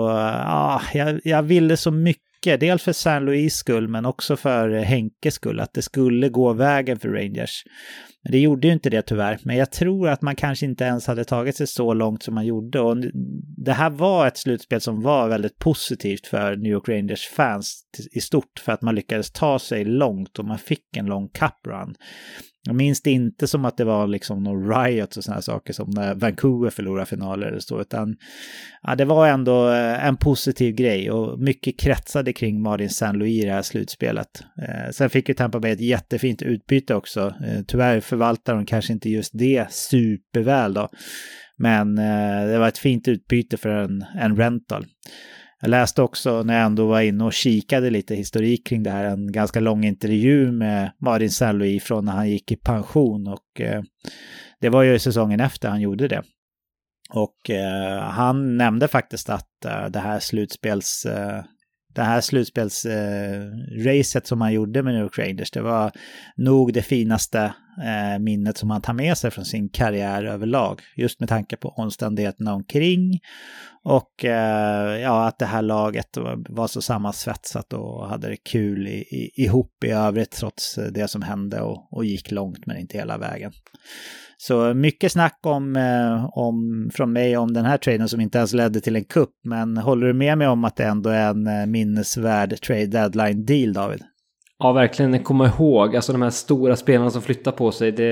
ja, 0.45 0.83
jag, 0.95 1.21
jag 1.25 1.43
ville 1.43 1.77
så 1.77 1.91
mycket 1.91 2.34
Dels 2.45 2.83
för 2.83 2.93
San 2.93 3.25
Luis 3.25 3.55
skull, 3.55 3.89
men 3.89 4.07
också 4.07 4.37
för 4.37 4.71
Henkes 4.71 5.35
skull, 5.35 5.61
att 5.61 5.75
det 5.75 5.83
skulle 5.83 6.29
gå 6.29 6.53
vägen 6.53 6.99
för 6.99 7.09
Rangers. 7.09 7.65
Men 8.25 8.33
det 8.33 8.39
gjorde 8.39 8.67
ju 8.67 8.73
inte 8.73 8.91
det 8.91 9.03
tyvärr, 9.03 9.39
men 9.43 9.57
jag 9.57 9.71
tror 9.71 10.09
att 10.09 10.23
man 10.23 10.37
kanske 10.37 10.67
inte 10.67 10.85
ens 10.85 11.07
hade 11.07 11.25
tagit 11.25 11.57
sig 11.57 11.67
så 11.67 11.95
långt 11.95 12.23
som 12.23 12.35
man 12.35 12.47
gjorde. 12.47 12.81
Och 12.81 12.97
det 13.57 13.73
här 13.73 13.91
var 13.91 14.27
ett 14.27 14.37
slutspel 14.37 14.81
som 14.81 15.03
var 15.03 15.29
väldigt 15.29 15.59
positivt 15.59 16.27
för 16.27 16.57
New 16.57 16.73
York 16.73 16.89
Rangers 16.89 17.27
fans 17.27 17.83
i 18.13 18.21
stort, 18.21 18.59
för 18.61 18.73
att 18.73 18.83
man 18.83 18.95
lyckades 18.95 19.31
ta 19.31 19.59
sig 19.59 19.85
långt 19.85 20.39
och 20.39 20.45
man 20.45 20.59
fick 20.59 20.97
en 20.97 21.07
lång 21.07 21.29
cup 21.29 21.67
run. 21.67 21.95
Jag 22.67 22.77
minns 22.77 23.03
det 23.03 23.11
inte 23.11 23.47
som 23.47 23.65
att 23.65 23.77
det 23.77 23.85
var 23.85 24.07
liksom 24.07 24.43
någon 24.43 24.75
riot 24.75 25.17
och 25.17 25.25
sådana 25.25 25.43
saker 25.43 25.73
som 25.73 25.91
när 25.91 26.15
Vancouver 26.15 26.71
förlorade 26.71 27.07
finaler 27.07 27.47
eller 27.47 27.59
så, 27.59 27.81
utan 27.81 28.17
ja, 28.83 28.95
det 28.95 29.05
var 29.05 29.29
ändå 29.29 29.71
eh, 29.71 30.07
en 30.07 30.17
positiv 30.17 30.75
grej 30.75 31.11
och 31.11 31.41
mycket 31.41 31.79
kretsade 31.81 32.33
kring 32.33 32.63
Martin 32.63 32.87
St. 32.87 33.13
Louis 33.13 33.43
i 33.43 33.47
det 33.47 33.53
här 33.53 33.63
slutspelet. 33.63 34.45
Eh, 34.59 34.91
sen 34.93 35.11
fick 35.11 35.29
ju 35.29 35.35
Tampa 35.35 35.61
Bay 35.61 35.71
ett 35.71 35.81
jättefint 35.81 36.43
utbyte 36.43 36.95
också. 36.95 37.21
Eh, 37.21 37.63
tyvärr 37.67 38.01
förvaltar 38.15 38.55
de 38.55 38.67
kanske 38.67 38.93
inte 38.93 39.11
just 39.11 39.31
det 39.35 39.73
superväl 39.73 40.75
då, 40.75 40.89
men 41.59 41.99
eh, 41.99 42.47
det 42.47 42.59
var 42.59 42.69
ett 42.69 42.79
fint 42.79 43.09
utbyte 43.09 43.57
för 43.57 43.69
en, 43.69 44.05
en 44.19 44.37
rental. 44.37 44.87
Jag 45.61 45.71
läste 45.71 46.03
också 46.03 46.43
när 46.43 46.55
jag 46.55 46.67
ändå 46.67 46.87
var 46.87 47.01
inne 47.01 47.25
och 47.25 47.33
kikade 47.33 47.91
lite 47.91 48.15
historik 48.15 48.67
kring 48.67 48.83
det 48.83 48.91
här, 48.91 49.05
en 49.05 49.33
ganska 49.33 49.61
lång 49.61 49.85
intervju 49.85 50.53
med 50.53 50.93
Marin 51.01 51.31
Saint-Louis 51.31 51.83
från 51.83 52.05
när 52.05 52.13
han 52.13 52.31
gick 52.31 52.53
i 52.53 52.57
pension 52.57 53.29
och 53.29 53.61
eh, 53.61 53.83
det 54.61 54.69
var 54.69 54.83
ju 54.83 54.99
säsongen 54.99 55.41
efter 55.41 55.69
han 55.69 55.81
gjorde 55.81 56.09
det. 56.09 56.23
Och 57.11 57.51
eh, 57.51 58.01
han 58.01 58.57
nämnde 58.57 58.89
faktiskt 58.89 59.31
att 59.31 59.65
eh, 59.65 59.87
det 59.87 59.99
här 59.99 60.19
slutspels 60.19 61.07
eh, 61.07 61.45
det 61.95 62.03
här 62.03 62.21
slutspelsracet 62.21 64.25
eh, 64.25 64.29
som 64.29 64.41
han 64.41 64.53
gjorde 64.53 64.83
med 64.83 64.95
New 64.95 65.03
York 65.03 65.19
Rangers, 65.19 65.51
det 65.51 65.63
var 65.63 65.93
nog 66.37 66.73
det 66.73 66.83
finaste 66.83 67.55
Eh, 67.83 68.19
minnet 68.19 68.59
som 68.59 68.71
han 68.71 68.81
tar 68.81 68.93
med 68.93 69.19
sig 69.19 69.31
från 69.31 69.45
sin 69.45 69.69
karriär 69.69 70.25
överlag. 70.25 70.81
Just 70.97 71.21
med 71.21 71.29
tanke 71.29 71.57
på 71.57 71.69
omständigheterna 71.69 72.55
omkring 72.55 73.21
och 73.85 74.25
eh, 74.25 75.01
ja, 75.01 75.27
att 75.27 75.39
det 75.39 75.47
här 75.47 75.63
laget 75.63 76.09
var 76.49 76.67
så 76.67 76.83
sammansvetsat 76.83 77.73
och 77.73 78.09
hade 78.09 78.29
det 78.29 78.37
kul 78.37 78.89
i, 78.89 78.99
i, 78.99 79.45
ihop 79.45 79.85
i 79.85 79.91
övrigt 79.91 80.31
trots 80.31 80.79
det 80.93 81.09
som 81.09 81.23
hände 81.23 81.61
och, 81.61 81.93
och 81.93 82.05
gick 82.05 82.31
långt 82.31 82.67
men 82.67 82.77
inte 82.77 82.99
hela 82.99 83.19
vägen. 83.19 83.53
Så 84.37 84.75
mycket 84.75 85.13
snack 85.13 85.39
om, 85.43 85.77
eh, 85.77 86.25
om, 86.33 86.91
från 86.95 87.13
mig 87.13 87.37
om 87.37 87.53
den 87.53 87.65
här 87.65 87.79
traden 87.79 88.09
som 88.09 88.21
inte 88.21 88.39
ens 88.39 88.53
ledde 88.53 88.81
till 88.81 88.97
en 88.97 89.05
kupp. 89.05 89.35
Men 89.45 89.77
håller 89.77 90.07
du 90.07 90.13
med 90.13 90.39
mig 90.39 90.49
om 90.49 90.65
att 90.65 90.77
det 90.77 90.85
ändå 90.85 91.11
är 91.11 91.31
en 91.31 91.71
minnesvärd 91.71 92.61
trade 92.61 92.87
deadline 92.87 93.45
deal, 93.45 93.73
David? 93.73 94.03
Ja, 94.59 94.73
verkligen 94.73 95.23
komma 95.23 95.47
ihåg. 95.47 95.97
Alltså 95.97 96.13
de 96.13 96.23
här 96.23 96.31
stora 96.31 96.77
spelarna 96.77 97.11
som 97.11 97.23
flyttar 97.23 97.53
på 97.53 97.73
sig. 97.73 97.93
Det, 97.93 98.05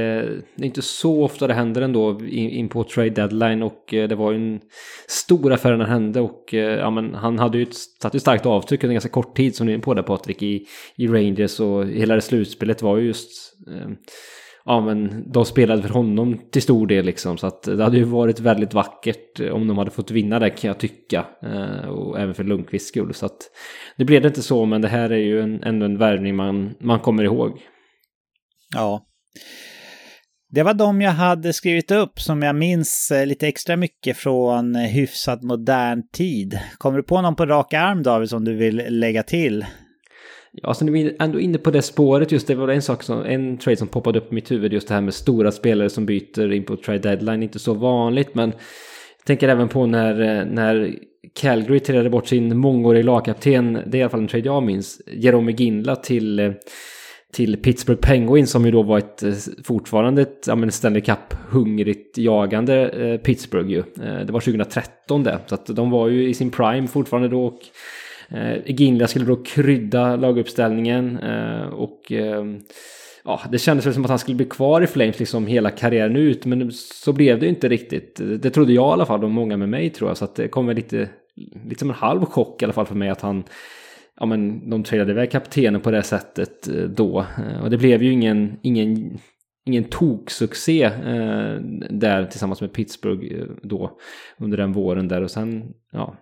det 0.56 0.64
är 0.64 0.66
inte 0.66 0.82
så 0.82 1.24
ofta 1.24 1.46
det 1.46 1.54
händer 1.54 1.82
ändå 1.82 2.20
in, 2.20 2.50
in 2.50 2.68
på 2.68 2.84
trade 2.84 3.10
deadline. 3.10 3.62
Och 3.62 3.94
eh, 3.94 4.08
det 4.08 4.14
var 4.14 4.32
ju 4.32 4.36
en 4.36 4.60
stor 5.08 5.52
affär 5.52 5.70
när 5.70 5.78
det 5.78 5.90
hände. 5.90 6.20
Och 6.20 6.54
eh, 6.54 6.78
ja, 6.78 6.90
men 6.90 7.14
han 7.14 7.38
hade 7.38 7.58
ju 7.58 7.66
satt 8.02 8.14
ett 8.14 8.20
starkt 8.20 8.46
avtryck 8.46 8.84
under 8.84 8.94
ganska 8.94 9.10
kort 9.10 9.36
tid 9.36 9.56
som 9.56 9.66
du 9.66 9.72
är 9.72 9.74
inne 9.74 9.82
på 9.82 9.94
där 9.94 10.02
Patrik 10.02 10.42
i, 10.42 10.66
i 10.96 11.06
Rangers. 11.06 11.60
Och 11.60 11.86
hela 11.86 12.14
det 12.14 12.20
slutspelet 12.20 12.82
var 12.82 12.96
ju 12.96 13.06
just... 13.06 13.54
Eh, 13.68 13.90
ja 14.64 14.80
men 14.80 15.24
de 15.32 15.44
spelade 15.44 15.82
för 15.82 15.88
honom 15.88 16.38
till 16.50 16.62
stor 16.62 16.86
del 16.86 17.04
liksom. 17.04 17.38
Så 17.38 17.46
att 17.46 17.62
det 17.62 17.84
hade 17.84 17.96
ju 17.96 18.04
varit 18.04 18.40
väldigt 18.40 18.74
vackert 18.74 19.40
eh, 19.40 19.48
om 19.48 19.68
de 19.68 19.78
hade 19.78 19.90
fått 19.90 20.10
vinna 20.10 20.38
det 20.38 20.50
kan 20.50 20.68
jag 20.68 20.78
tycka. 20.78 21.26
Eh, 21.42 21.88
och 21.88 22.20
även 22.20 22.34
för 22.34 22.44
Lundqvists 22.44 22.88
skull. 22.88 23.14
Så 23.14 23.26
att 23.26 23.38
det 23.96 24.04
blev 24.04 24.22
det 24.22 24.28
inte 24.28 24.42
så 24.42 24.64
men 24.64 24.82
det 24.82 24.88
här 24.88 25.10
är 25.10 25.16
ju 25.16 25.40
en, 25.40 25.62
ändå 25.62 25.86
en 25.86 25.98
värvning 25.98 26.36
man, 26.36 26.74
man 26.80 27.00
kommer 27.00 27.24
ihåg. 27.24 27.58
Ja. 28.74 29.06
Det 30.54 30.62
var 30.62 30.74
de 30.74 31.00
jag 31.00 31.10
hade 31.10 31.52
skrivit 31.52 31.90
upp 31.90 32.20
som 32.20 32.42
jag 32.42 32.56
minns 32.56 33.10
eh, 33.10 33.26
lite 33.26 33.48
extra 33.48 33.76
mycket 33.76 34.16
från 34.16 34.76
eh, 34.76 34.82
hyfsat 34.82 35.42
modern 35.42 36.08
tid. 36.08 36.58
Kommer 36.78 36.96
du 36.96 37.02
på 37.02 37.20
någon 37.20 37.36
på 37.36 37.46
rak 37.46 37.74
arm 37.74 38.02
David 38.02 38.28
som 38.28 38.44
du 38.44 38.54
vill 38.54 38.82
lägga 38.88 39.22
till? 39.22 39.64
Ja, 40.52 40.74
så 40.74 40.84
nu 40.84 41.00
är 41.00 41.16
ändå 41.18 41.40
inne 41.40 41.58
på 41.58 41.70
det 41.70 41.82
spåret. 41.82 42.32
Just 42.32 42.46
det 42.46 42.54
var 42.54 42.68
en 42.68 42.82
sak 42.82 43.02
som, 43.02 43.24
en 43.24 43.58
trade 43.58 43.76
som 43.76 43.88
poppade 43.88 44.18
upp 44.18 44.32
i 44.32 44.34
mitt 44.34 44.50
huvud. 44.50 44.72
Just 44.72 44.88
det 44.88 44.94
här 44.94 45.00
med 45.00 45.14
stora 45.14 45.52
spelare 45.52 45.90
som 45.90 46.06
byter 46.06 46.52
in 46.52 46.64
på 46.64 46.76
trade 46.76 46.98
deadline, 46.98 47.42
inte 47.42 47.58
så 47.58 47.74
vanligt 47.74 48.34
men 48.34 48.50
jag 49.18 49.26
tänker 49.26 49.48
även 49.48 49.68
på 49.68 49.86
när, 49.86 50.44
när 50.44 50.94
Calgary 51.34 51.80
trillade 51.80 52.10
bort 52.10 52.26
sin 52.26 52.58
mångårig 52.58 53.04
lagkapten, 53.04 53.72
det 53.86 53.96
är 53.96 53.98
i 53.98 54.02
alla 54.02 54.10
fall 54.10 54.20
en 54.20 54.28
trade 54.28 54.46
jag 54.46 54.62
minns, 54.62 55.00
Jerome 55.06 55.52
Ginla 55.52 55.96
till 55.96 56.54
till 57.32 57.56
Pittsburgh 57.56 58.00
Penguins 58.00 58.50
som 58.50 58.64
ju 58.64 58.70
då 58.70 58.82
var 58.82 58.98
ett 58.98 59.24
fortfarande 59.64 60.22
ett 60.22 60.44
ja, 60.46 60.54
men 60.54 60.72
Stanley 60.72 61.02
Cup-hungrigt 61.02 62.18
jagande 62.18 62.88
eh, 62.88 63.20
Pittsburgh 63.20 63.70
ju. 63.70 63.78
Eh, 63.78 64.26
det 64.26 64.32
var 64.32 64.40
2013 64.40 65.22
det, 65.22 65.38
så 65.46 65.54
att 65.54 65.66
de 65.66 65.90
var 65.90 66.08
ju 66.08 66.28
i 66.28 66.34
sin 66.34 66.50
prime 66.50 66.86
fortfarande 66.86 67.28
då 67.28 67.44
och 67.44 67.60
Eh, 68.34 68.58
Ginla 68.66 69.06
skulle 69.06 69.24
då 69.24 69.36
krydda 69.36 70.16
laguppställningen 70.16 71.18
eh, 71.18 71.66
och 71.66 72.12
eh, 72.12 72.44
ja, 73.24 73.40
det 73.52 73.58
kändes 73.58 73.86
väl 73.86 73.94
som 73.94 74.04
att 74.04 74.10
han 74.10 74.18
skulle 74.18 74.36
bli 74.36 74.46
kvar 74.46 74.80
i 74.80 74.86
Flames 74.86 75.18
liksom 75.18 75.46
hela 75.46 75.70
karriären 75.70 76.16
ut, 76.16 76.44
men 76.44 76.72
så 76.72 77.12
blev 77.12 77.38
det 77.38 77.46
ju 77.46 77.50
inte 77.50 77.68
riktigt. 77.68 78.20
Det 78.42 78.50
trodde 78.50 78.72
jag 78.72 78.90
i 78.90 78.92
alla 78.92 79.06
fall 79.06 79.24
och 79.24 79.30
många 79.30 79.56
med 79.56 79.68
mig 79.68 79.90
tror 79.90 80.10
jag, 80.10 80.16
så 80.16 80.24
att 80.24 80.34
det 80.34 80.48
kom 80.48 80.66
väl 80.66 80.76
lite, 80.76 81.08
lite 81.64 81.78
som 81.78 81.90
en 81.90 81.96
halv 81.96 82.24
chock 82.24 82.62
i 82.62 82.64
alla 82.64 82.72
fall 82.72 82.86
för 82.86 82.94
mig 82.94 83.08
att 83.08 83.20
han 83.20 83.44
ja 84.20 84.26
men 84.26 84.70
de 84.70 84.82
tradade 84.82 85.12
iväg 85.12 85.30
kaptenen 85.30 85.80
på 85.80 85.90
det 85.90 86.02
sättet 86.02 86.68
eh, 86.68 86.84
då. 86.84 87.26
Eh, 87.38 87.62
och 87.62 87.70
det 87.70 87.78
blev 87.78 88.02
ju 88.02 88.12
ingen, 88.12 88.58
ingen 88.62 89.18
ingen 89.64 89.84
toksuccé 89.84 90.82
eh, 90.84 91.56
där 91.90 92.26
tillsammans 92.26 92.60
med 92.60 92.72
Pittsburgh 92.72 93.46
då 93.62 93.98
under 94.38 94.56
den 94.56 94.72
våren 94.72 95.08
där 95.08 95.22
och 95.22 95.30
sen 95.30 95.72
ja. 95.92 96.16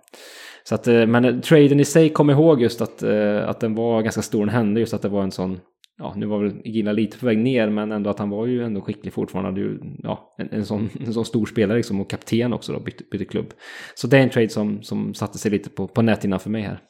Så 0.71 0.75
att, 0.75 0.87
eh, 0.87 1.07
men 1.07 1.25
eh, 1.25 1.41
traden 1.41 1.81
i 1.81 1.85
sig 1.85 2.11
kom 2.11 2.31
ihåg 2.31 2.63
just 2.63 2.81
att, 2.81 3.03
eh, 3.03 3.49
att 3.49 3.61
den 3.61 3.75
var 3.75 4.03
ganska 4.03 4.23
stor, 4.23 4.41
den 4.41 4.49
hände 4.55 4.81
just 4.81 4.95
att 4.95 5.03
det 5.03 5.09
var 5.09 5.23
en 5.23 5.31
sån 5.31 5.61
ja, 5.99 6.15
nu 6.17 6.27
var 6.27 6.39
väl 6.43 6.53
Gilla 6.65 6.93
lite 6.93 7.19
på 7.19 7.27
väg 7.27 7.39
ner, 7.39 7.71
men 7.71 7.93
ändå 7.93 8.11
att 8.11 8.19
han 8.19 8.31
var 8.31 8.47
ju 8.47 8.65
ändå 8.65 8.81
skicklig 8.81 9.13
fortfarande. 9.13 9.61
Ju, 9.61 9.79
ja, 9.99 10.35
en, 10.39 10.49
en, 10.53 10.67
sån, 10.67 10.91
en 11.07 11.15
sån 11.15 11.25
stor 11.25 11.47
spelare 11.47 11.77
liksom 11.77 12.01
och 12.01 12.11
kapten 12.11 12.53
också 12.53 12.73
då, 12.73 12.81
bytte, 12.81 13.05
bytte 13.11 13.25
klubb. 13.25 13.53
Så 13.95 14.07
det 14.07 14.19
är 14.19 14.23
en 14.23 14.31
trade 14.31 14.49
som, 14.49 14.83
som 14.83 15.15
satte 15.15 15.39
sig 15.39 15.51
lite 15.51 15.71
på, 15.71 15.89
på 15.89 16.03
näthinnan 16.03 16.41
för 16.41 16.51
mig 16.51 16.63
här. 16.63 16.81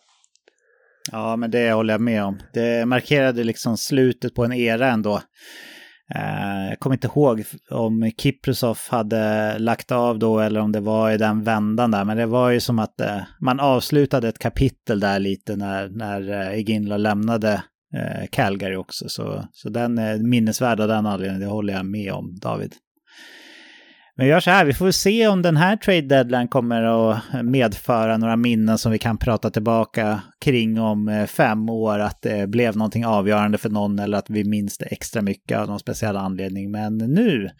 Ja, 1.13 1.37
men 1.37 1.51
det 1.51 1.73
håller 1.73 1.95
jag 1.95 2.01
med 2.01 2.25
om. 2.25 2.39
Det 2.55 2.87
markerade 2.87 3.45
liksom 3.45 3.77
slutet 3.77 4.35
på 4.35 4.45
en 4.45 4.53
era 4.53 4.91
ändå. 4.91 5.21
Eh, 6.15 6.69
jag 6.69 6.81
kommer 6.81 6.97
inte 6.97 7.07
ihåg 7.07 7.45
om 7.71 8.11
Kiprusov 8.17 8.79
hade 8.89 9.59
lagt 9.59 9.93
av 9.93 10.19
då 10.19 10.41
eller 10.41 10.61
om 10.61 10.73
det 10.73 10.81
var 10.81 11.11
i 11.11 11.17
den 11.17 11.45
vändan 11.45 11.91
där. 11.91 12.05
Men 12.05 12.17
det 12.17 12.27
var 12.27 12.51
ju 12.51 12.61
som 12.61 12.79
att 12.79 13.01
eh, 13.01 13.19
man 13.41 13.61
avslutade 13.61 14.29
ett 14.29 14.39
kapitel 14.39 15.01
där 15.01 15.19
lite 15.19 15.57
när, 15.57 15.89
när 15.89 16.31
eh, 16.31 16.59
Iginla 16.59 16.97
lämnade 16.97 17.63
Calgary 18.31 18.77
också. 18.77 19.09
Så, 19.09 19.45
så 19.53 19.69
den 19.69 19.99
är 19.99 20.19
minnesvärd 20.19 20.81
av 20.81 20.89
den 20.89 21.07
anledningen, 21.07 21.41
det 21.41 21.47
håller 21.47 21.73
jag 21.73 21.87
med 21.87 22.13
om 22.13 22.39
David. 22.41 22.75
Men 24.21 24.27
vi 24.27 24.31
gör 24.31 24.41
så 24.41 24.51
här, 24.51 24.65
vi 24.65 24.73
får 24.73 24.91
se 24.91 25.29
om 25.29 25.43
den 25.43 25.57
här 25.57 25.77
trade 25.77 26.01
deadline 26.01 26.49
kommer 26.49 26.83
att 26.83 27.45
medföra 27.45 28.17
några 28.17 28.37
minnen 28.37 28.79
som 28.79 28.93
vi 28.93 28.99
kan 28.99 29.19
prata 29.19 29.51
tillbaka 29.51 30.21
kring 30.45 30.81
om 30.81 31.09
eh, 31.09 31.27
fem 31.27 31.69
år. 31.69 31.99
Att 31.99 32.23
det 32.23 32.49
blev 32.49 32.77
någonting 32.77 33.07
avgörande 33.07 33.59
för 33.59 33.71
någon 33.71 33.99
eller 33.99 34.19
att 34.19 34.31
vi 34.31 34.45
minns 34.45 34.79
det 34.79 34.87
extra 34.87 35.23
mycket 35.23 35.59
av 35.59 35.69
någon 35.69 35.79
speciell 35.79 36.17
anledning. 36.17 36.71
Men 36.71 36.99
nu, 36.99 37.51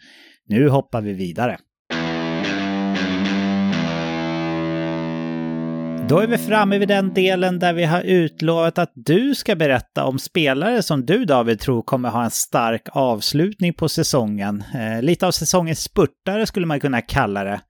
nu 0.47 0.69
hoppar 0.69 1.01
vi 1.01 1.13
vidare. 1.13 1.57
Då 6.11 6.19
är 6.19 6.27
vi 6.27 6.37
framme 6.37 6.77
vid 6.77 6.87
den 6.87 7.13
delen 7.13 7.59
där 7.59 7.73
vi 7.73 7.83
har 7.83 8.01
utlovat 8.01 8.77
att 8.77 8.91
du 8.95 9.35
ska 9.35 9.55
berätta 9.55 10.05
om 10.05 10.19
spelare 10.19 10.83
som 10.83 11.05
du 11.05 11.25
David 11.25 11.59
tror 11.59 11.81
kommer 11.81 12.09
ha 12.09 12.23
en 12.23 12.31
stark 12.31 12.81
avslutning 12.91 13.73
på 13.73 13.89
säsongen. 13.89 14.63
Eh, 14.73 15.01
lite 15.01 15.27
av 15.27 15.31
säsongens 15.31 15.79
spurtare 15.79 16.45
skulle 16.45 16.65
man 16.65 16.79
kunna 16.79 17.01
kalla 17.01 17.43
det. 17.43 17.61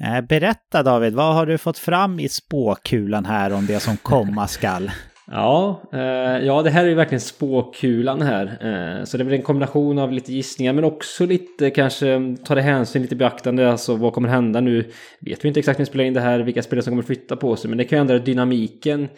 Eh, 0.00 0.20
berätta 0.20 0.82
David, 0.82 1.14
vad 1.14 1.34
har 1.34 1.46
du 1.46 1.58
fått 1.58 1.78
fram 1.78 2.20
i 2.20 2.28
spåkulan 2.28 3.24
här 3.24 3.52
om 3.52 3.66
det 3.66 3.80
som 3.80 3.96
komma 3.96 4.46
skall? 4.46 4.90
Ja, 5.32 5.82
eh, 5.92 6.46
ja, 6.46 6.62
det 6.62 6.70
här 6.70 6.84
är 6.84 6.88
ju 6.88 6.94
verkligen 6.94 7.20
spåkulan 7.20 8.22
här. 8.22 8.44
Eh, 8.44 9.04
så 9.04 9.16
det 9.16 9.22
är 9.22 9.24
väl 9.24 9.34
en 9.34 9.42
kombination 9.42 9.98
av 9.98 10.12
lite 10.12 10.32
gissningar 10.32 10.72
men 10.72 10.84
också 10.84 11.26
lite 11.26 11.70
kanske 11.70 12.36
ta 12.44 12.54
det 12.54 12.62
hänsyn 12.62 13.02
lite 13.02 13.16
beaktande. 13.16 13.70
Alltså 13.70 13.96
vad 13.96 14.12
kommer 14.12 14.28
hända 14.28 14.60
nu? 14.60 14.84
Vet 15.20 15.44
vi 15.44 15.48
inte 15.48 15.60
exakt 15.60 15.78
när 15.78 15.84
vi 15.84 15.90
spelar 15.90 16.04
in 16.04 16.14
det 16.14 16.20
här 16.20 16.38
vilka 16.38 16.62
spelare 16.62 16.84
som 16.84 16.92
kommer 16.92 17.02
flytta 17.02 17.36
på 17.36 17.56
sig 17.56 17.68
men 17.68 17.78
det 17.78 17.84
kan 17.84 17.96
ju 17.96 18.00
ändra 18.00 18.18
dynamiken 18.18 19.08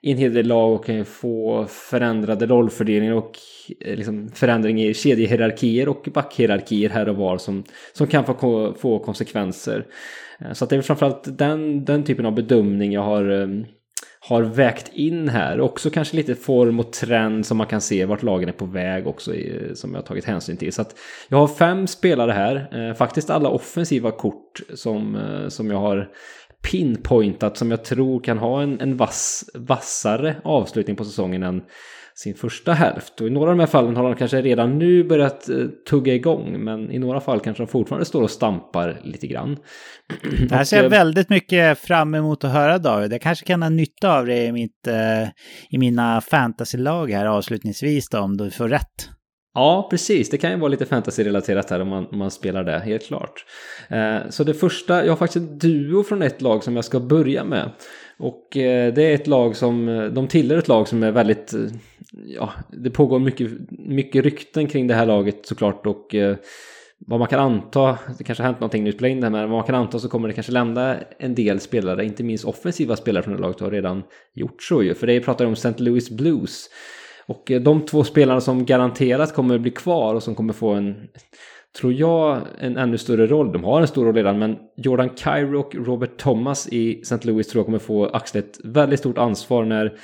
i 0.00 0.12
en 0.12 0.18
hel 0.18 0.34
del 0.34 0.46
lag 0.46 0.72
och 0.72 0.84
kan 0.84 0.94
ju 0.94 1.04
få 1.04 1.66
förändrade 1.68 2.46
rollfördelningar 2.46 3.14
och 3.14 3.38
eh, 3.80 3.96
liksom 3.96 4.28
förändring 4.34 4.82
i 4.82 4.94
kedjehierarkier 4.94 5.88
och 5.88 6.08
backhierarkier 6.14 6.90
här 6.90 7.08
och 7.08 7.16
var 7.16 7.38
som, 7.38 7.64
som 7.92 8.06
kan 8.06 8.24
få, 8.24 8.74
få 8.78 8.98
konsekvenser. 8.98 9.86
Eh, 10.38 10.52
så 10.52 10.64
att 10.64 10.70
det 10.70 10.76
är 10.76 10.82
framförallt 10.82 11.38
den, 11.38 11.84
den 11.84 12.04
typen 12.04 12.26
av 12.26 12.34
bedömning 12.34 12.92
jag 12.92 13.02
har 13.02 13.30
eh, 13.30 13.48
har 14.28 14.42
vägt 14.42 14.90
in 14.92 15.28
här. 15.28 15.60
Också 15.60 15.90
kanske 15.90 16.16
lite 16.16 16.34
form 16.34 16.80
och 16.80 16.92
trend 16.92 17.46
som 17.46 17.56
man 17.56 17.66
kan 17.66 17.80
se 17.80 18.04
vart 18.04 18.22
lagen 18.22 18.48
är 18.48 18.52
på 18.52 18.66
väg 18.66 19.06
också 19.06 19.34
i, 19.34 19.70
som 19.74 19.90
jag 19.90 19.98
har 19.98 20.06
tagit 20.06 20.24
hänsyn 20.24 20.56
till. 20.56 20.72
Så 20.72 20.82
att 20.82 20.94
jag 21.28 21.38
har 21.38 21.48
fem 21.48 21.86
spelare 21.86 22.32
här, 22.32 22.68
eh, 22.72 22.94
faktiskt 22.94 23.30
alla 23.30 23.48
offensiva 23.48 24.10
kort 24.10 24.60
som, 24.74 25.16
eh, 25.16 25.48
som 25.48 25.70
jag 25.70 25.78
har 25.78 26.08
pinpointat 26.70 27.56
som 27.56 27.70
jag 27.70 27.84
tror 27.84 28.20
kan 28.20 28.38
ha 28.38 28.62
en, 28.62 28.80
en 28.80 28.96
vass, 28.96 29.50
vassare 29.54 30.36
avslutning 30.44 30.96
på 30.96 31.04
säsongen 31.04 31.42
än 31.42 31.62
sin 32.18 32.34
första 32.34 32.72
hälft. 32.72 33.20
Och 33.20 33.26
i 33.26 33.30
några 33.30 33.50
av 33.50 33.56
de 33.56 33.60
här 33.60 33.66
fallen 33.66 33.96
har 33.96 34.02
de 34.02 34.14
kanske 34.14 34.42
redan 34.42 34.78
nu 34.78 35.04
börjat 35.04 35.48
eh, 35.48 35.56
tugga 35.90 36.14
igång. 36.14 36.64
Men 36.64 36.90
i 36.90 36.98
några 36.98 37.20
fall 37.20 37.40
kanske 37.40 37.62
de 37.62 37.66
fortfarande 37.66 38.04
står 38.04 38.22
och 38.22 38.30
stampar 38.30 39.00
lite 39.04 39.26
grann. 39.26 39.56
Det 40.48 40.54
här 40.54 40.64
ser 40.64 40.82
jag 40.82 40.90
väldigt 40.90 41.28
mycket 41.28 41.78
fram 41.78 42.14
emot 42.14 42.44
att 42.44 42.52
höra 42.52 42.78
David. 42.78 43.12
Jag 43.12 43.20
kanske 43.20 43.46
kan 43.46 43.62
ha 43.62 43.68
nytta 43.68 44.18
av 44.18 44.26
det 44.26 44.44
i, 44.44 44.52
mitt, 44.52 44.86
eh, 44.86 45.28
i 45.70 45.78
mina 45.78 46.20
fantasylag 46.20 47.10
här 47.10 47.26
avslutningsvis 47.26 48.08
då, 48.08 48.18
om 48.18 48.36
du 48.36 48.50
får 48.50 48.68
rätt. 48.68 49.10
Ja, 49.54 49.86
precis. 49.90 50.30
Det 50.30 50.38
kan 50.38 50.50
ju 50.50 50.56
vara 50.56 50.68
lite 50.68 50.86
fantasy-relaterat 50.86 51.70
här 51.70 51.80
om 51.80 51.88
man, 51.88 52.06
om 52.06 52.18
man 52.18 52.30
spelar 52.30 52.64
det, 52.64 52.78
helt 52.78 53.06
klart. 53.06 53.44
Eh, 53.88 54.16
så 54.30 54.44
det 54.44 54.54
första, 54.54 55.04
jag 55.04 55.12
har 55.12 55.16
faktiskt 55.16 55.36
en 55.36 55.58
duo 55.58 56.02
från 56.02 56.22
ett 56.22 56.42
lag 56.42 56.64
som 56.64 56.76
jag 56.76 56.84
ska 56.84 57.00
börja 57.00 57.44
med. 57.44 57.70
Och 58.18 58.56
eh, 58.56 58.94
det 58.94 59.02
är 59.02 59.14
ett 59.14 59.26
lag 59.26 59.56
som, 59.56 59.88
eh, 59.88 60.04
de 60.04 60.28
tillhör 60.28 60.58
ett 60.58 60.68
lag 60.68 60.88
som 60.88 61.02
är 61.02 61.10
väldigt, 61.10 61.52
eh, 61.52 61.60
ja, 62.24 62.52
det 62.72 62.90
pågår 62.90 63.18
mycket, 63.18 63.50
mycket 63.70 64.24
rykten 64.24 64.66
kring 64.66 64.86
det 64.86 64.94
här 64.94 65.06
laget 65.06 65.46
såklart 65.46 65.86
och 65.86 66.14
eh, 66.14 66.36
vad 66.98 67.18
man 67.18 67.28
kan 67.28 67.40
anta, 67.40 67.98
det 68.18 68.24
kanske 68.24 68.42
har 68.42 68.48
hänt 68.48 68.60
någonting 68.60 68.84
nu 68.84 68.92
spelar 68.92 69.08
in 69.08 69.20
det 69.20 69.26
här, 69.26 69.30
men 69.30 69.50
vad 69.50 69.58
man 69.58 69.66
kan 69.66 69.74
anta 69.74 69.98
så 69.98 70.08
kommer 70.08 70.28
det 70.28 70.34
kanske 70.34 70.52
lämna 70.52 70.96
en 71.18 71.34
del 71.34 71.60
spelare, 71.60 72.04
inte 72.04 72.22
minst 72.22 72.44
offensiva 72.44 72.96
spelare 72.96 73.22
från 73.22 73.34
det 73.34 73.40
laget 73.42 73.60
har 73.60 73.70
redan 73.70 74.02
gjort 74.34 74.62
så 74.62 74.82
ju. 74.82 74.94
För 74.94 75.06
det 75.06 75.20
pratar 75.20 75.46
om 75.46 75.52
St. 75.52 75.74
Louis 75.76 76.10
Blues. 76.10 76.70
Och 77.26 77.50
eh, 77.50 77.60
de 77.60 77.86
två 77.86 78.04
spelarna 78.04 78.40
som 78.40 78.64
garanterat 78.64 79.34
kommer 79.34 79.58
bli 79.58 79.70
kvar 79.70 80.14
och 80.14 80.22
som 80.22 80.34
kommer 80.34 80.52
få 80.52 80.70
en 80.70 80.94
tror 81.80 81.92
jag, 81.92 82.40
en 82.58 82.76
ännu 82.76 82.98
större 82.98 83.26
roll. 83.26 83.52
De 83.52 83.64
har 83.64 83.80
en 83.80 83.88
stor 83.88 84.04
roll 84.04 84.14
redan, 84.14 84.38
men 84.38 84.56
Jordan 84.76 85.10
Cairo 85.10 85.60
och 85.60 85.74
Robert 85.74 86.16
Thomas 86.16 86.68
i 86.68 87.00
St. 87.00 87.18
Louis 87.22 87.48
tror 87.48 87.60
jag 87.60 87.66
kommer 87.66 87.78
få 87.78 88.06
axla 88.06 88.40
ett 88.40 88.60
väldigt 88.64 89.00
stort 89.00 89.18
ansvar 89.18 89.64
när 89.64 89.98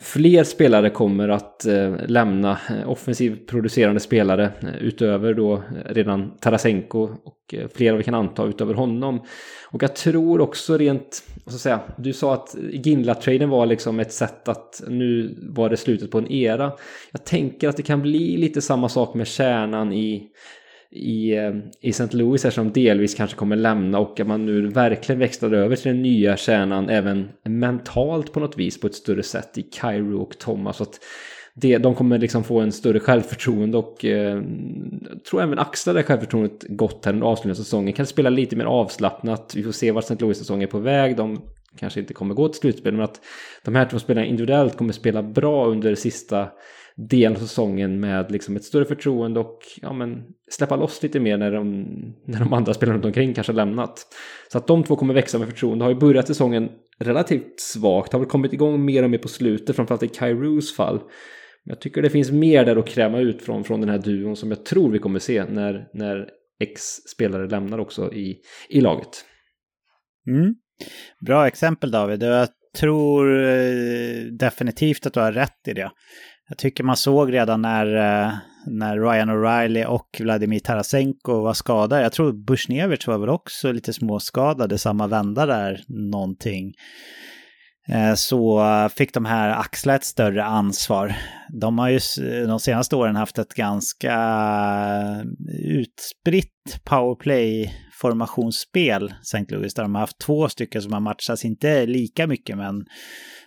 fler 0.00 0.44
spelare 0.44 0.90
kommer 0.90 1.28
att 1.28 1.66
eh, 1.66 1.94
lämna 2.06 2.58
eh, 2.70 2.90
offensivt 2.90 3.46
producerande 3.46 4.00
spelare 4.00 4.50
eh, 4.62 4.76
utöver 4.80 5.34
då 5.34 5.62
redan 5.86 6.30
Tarasenko 6.40 7.08
och 7.24 7.38
fler 7.50 7.68
flera 7.74 7.96
vi 7.96 8.02
kan 8.02 8.14
anta 8.14 8.44
utöver 8.44 8.74
honom. 8.74 9.20
Och 9.70 9.82
jag 9.82 9.96
tror 9.96 10.40
också 10.40 10.78
rent, 10.78 11.22
så 11.46 11.54
att 11.54 11.60
säga, 11.60 11.80
du 11.96 12.12
sa 12.12 12.34
att 12.34 12.56
Ginla-traden 12.72 13.48
var 13.48 13.66
liksom 13.66 14.00
ett 14.00 14.12
sätt 14.12 14.48
att 14.48 14.82
nu 14.88 15.38
var 15.42 15.70
det 15.70 15.76
slutet 15.76 16.10
på 16.10 16.18
en 16.18 16.32
era. 16.32 16.72
Jag 17.12 17.24
tänker 17.24 17.68
att 17.68 17.76
det 17.76 17.82
kan 17.82 18.02
bli 18.02 18.36
lite 18.36 18.62
samma 18.62 18.88
sak 18.88 19.14
med 19.14 19.26
kärnan 19.26 19.92
i 19.92 20.28
i, 20.94 21.36
eh, 21.36 21.52
i 21.80 21.90
St. 21.90 22.16
Louis 22.16 22.44
här 22.44 22.50
som 22.50 22.72
delvis 22.72 23.14
kanske 23.14 23.36
kommer 23.36 23.56
lämna 23.56 23.98
och 23.98 24.20
att 24.20 24.26
man 24.26 24.46
nu 24.46 24.68
verkligen 24.68 25.18
växlar 25.18 25.52
över 25.52 25.76
till 25.76 25.92
den 25.92 26.02
nya 26.02 26.36
kärnan 26.36 26.88
även 26.88 27.28
mentalt 27.44 28.32
på 28.32 28.40
något 28.40 28.58
vis 28.58 28.80
på 28.80 28.86
ett 28.86 28.94
större 28.94 29.22
sätt 29.22 29.58
i 29.58 29.62
Cairo 29.62 30.22
och 30.22 30.38
Thomas. 30.38 30.76
Så 30.76 30.82
att 30.82 31.00
det, 31.54 31.78
de 31.78 31.94
kommer 31.94 32.18
liksom 32.18 32.44
få 32.44 32.60
en 32.60 32.72
större 32.72 33.00
självförtroende 33.00 33.78
och 33.78 34.04
eh, 34.04 34.42
tror 35.30 35.42
även 35.42 35.58
axla 35.58 35.92
det 35.92 36.02
självförtroendet 36.02 36.64
gott 36.68 37.04
här 37.04 37.12
under 37.12 37.26
avslutningen 37.26 37.52
av 37.52 37.64
säsongen. 37.64 37.92
Kan 37.92 38.06
spela 38.06 38.30
lite 38.30 38.56
mer 38.56 38.64
avslappnat. 38.64 39.52
Vi 39.56 39.62
får 39.62 39.72
se 39.72 39.92
vart 39.92 40.04
St. 40.04 40.16
Louis 40.20 40.38
säsong 40.38 40.62
är 40.62 40.66
på 40.66 40.78
väg. 40.78 41.16
De 41.16 41.40
kanske 41.78 42.00
inte 42.00 42.14
kommer 42.14 42.34
gå 42.34 42.48
till 42.48 42.60
slutspel 42.60 42.92
men 42.92 43.04
att 43.04 43.20
de 43.64 43.74
här 43.74 43.84
två 43.84 43.98
spelarna 43.98 44.26
individuellt 44.26 44.76
kommer 44.76 44.92
spela 44.92 45.22
bra 45.22 45.66
under 45.66 45.94
sista 45.94 46.48
del 46.96 47.32
av 47.32 47.38
säsongen 47.38 48.00
med 48.00 48.32
liksom 48.32 48.56
ett 48.56 48.64
större 48.64 48.84
förtroende 48.84 49.40
och 49.40 49.58
ja, 49.82 49.92
men, 49.92 50.22
släppa 50.50 50.76
loss 50.76 51.02
lite 51.02 51.20
mer 51.20 51.36
när 51.36 51.50
de, 51.50 51.84
när 52.26 52.38
de 52.38 52.52
andra 52.52 52.74
spelarna 52.74 52.96
runt 52.96 53.04
omkring 53.04 53.34
kanske 53.34 53.52
har 53.52 53.56
lämnat. 53.56 54.06
Så 54.52 54.58
att 54.58 54.66
de 54.66 54.84
två 54.84 54.96
kommer 54.96 55.14
växa 55.14 55.38
med 55.38 55.48
förtroende. 55.48 55.84
Har 55.84 55.90
ju 55.90 55.98
börjat 55.98 56.26
säsongen 56.26 56.68
relativt 56.98 57.60
svagt, 57.60 58.12
har 58.12 58.20
väl 58.20 58.28
kommit 58.28 58.52
igång 58.52 58.84
mer 58.84 59.02
och 59.02 59.10
mer 59.10 59.18
på 59.18 59.28
slutet, 59.28 59.76
framförallt 59.76 60.02
i 60.02 60.08
Kairos 60.08 60.76
fall. 60.76 60.98
Men 61.64 61.72
jag 61.72 61.80
tycker 61.80 62.02
det 62.02 62.10
finns 62.10 62.30
mer 62.30 62.64
där 62.64 62.76
att 62.76 62.88
kräma 62.88 63.18
ut 63.18 63.42
från, 63.42 63.64
från 63.64 63.80
den 63.80 63.88
här 63.88 63.98
duon 63.98 64.36
som 64.36 64.50
jag 64.50 64.64
tror 64.64 64.90
vi 64.90 64.98
kommer 64.98 65.18
se 65.18 65.44
när, 65.44 65.88
när 65.94 66.28
X-spelare 66.60 67.48
lämnar 67.48 67.78
också 67.78 68.12
i, 68.12 68.40
i 68.68 68.80
laget. 68.80 69.24
Mm. 70.26 70.54
Bra 71.26 71.46
exempel 71.46 71.90
David. 71.90 72.22
Jag 72.22 72.48
tror 72.78 73.44
eh, 73.44 74.24
definitivt 74.38 75.06
att 75.06 75.12
du 75.12 75.20
har 75.20 75.32
rätt 75.32 75.68
i 75.68 75.72
det. 75.72 75.90
Jag 76.48 76.58
tycker 76.58 76.84
man 76.84 76.96
såg 76.96 77.32
redan 77.32 77.62
när, 77.62 77.86
eh, 77.86 78.32
när 78.66 79.00
Ryan 79.00 79.30
O'Reilly 79.30 79.84
och 79.84 80.20
Vladimir 80.20 80.60
Tarasenko 80.60 81.40
var 81.40 81.54
skadade. 81.54 82.02
Jag 82.02 82.12
tror 82.12 82.32
Bushnevich 82.32 83.08
var 83.08 83.18
väl 83.18 83.28
också 83.28 83.72
lite 83.72 83.92
småskadade 83.92 84.78
samma 84.78 85.06
vända 85.06 85.46
där 85.46 85.80
någonting. 85.88 86.72
Eh, 87.88 88.14
så 88.14 88.60
eh, 88.60 88.88
fick 88.88 89.14
de 89.14 89.24
här 89.24 89.48
axla 89.48 89.94
ett 89.94 90.04
större 90.04 90.44
ansvar. 90.44 91.16
de 91.60 91.78
har 91.78 91.88
ju 91.88 91.98
de 92.46 92.60
senaste 92.60 92.96
åren 92.96 93.16
haft 93.16 93.38
ett 93.38 93.54
ganska 93.54 94.16
utspritt 95.68 96.80
powerplay-formationsspel, 96.84 99.14
St. 99.22 99.44
Louis, 99.48 99.74
där 99.74 99.82
de 99.82 99.94
har 99.94 100.00
haft 100.00 100.20
två 100.20 100.48
stycken 100.48 100.82
som 100.82 100.92
har 100.92 101.00
matchats, 101.00 101.44
inte 101.44 101.86
lika 101.86 102.26
mycket 102.26 102.56
men 102.56 102.84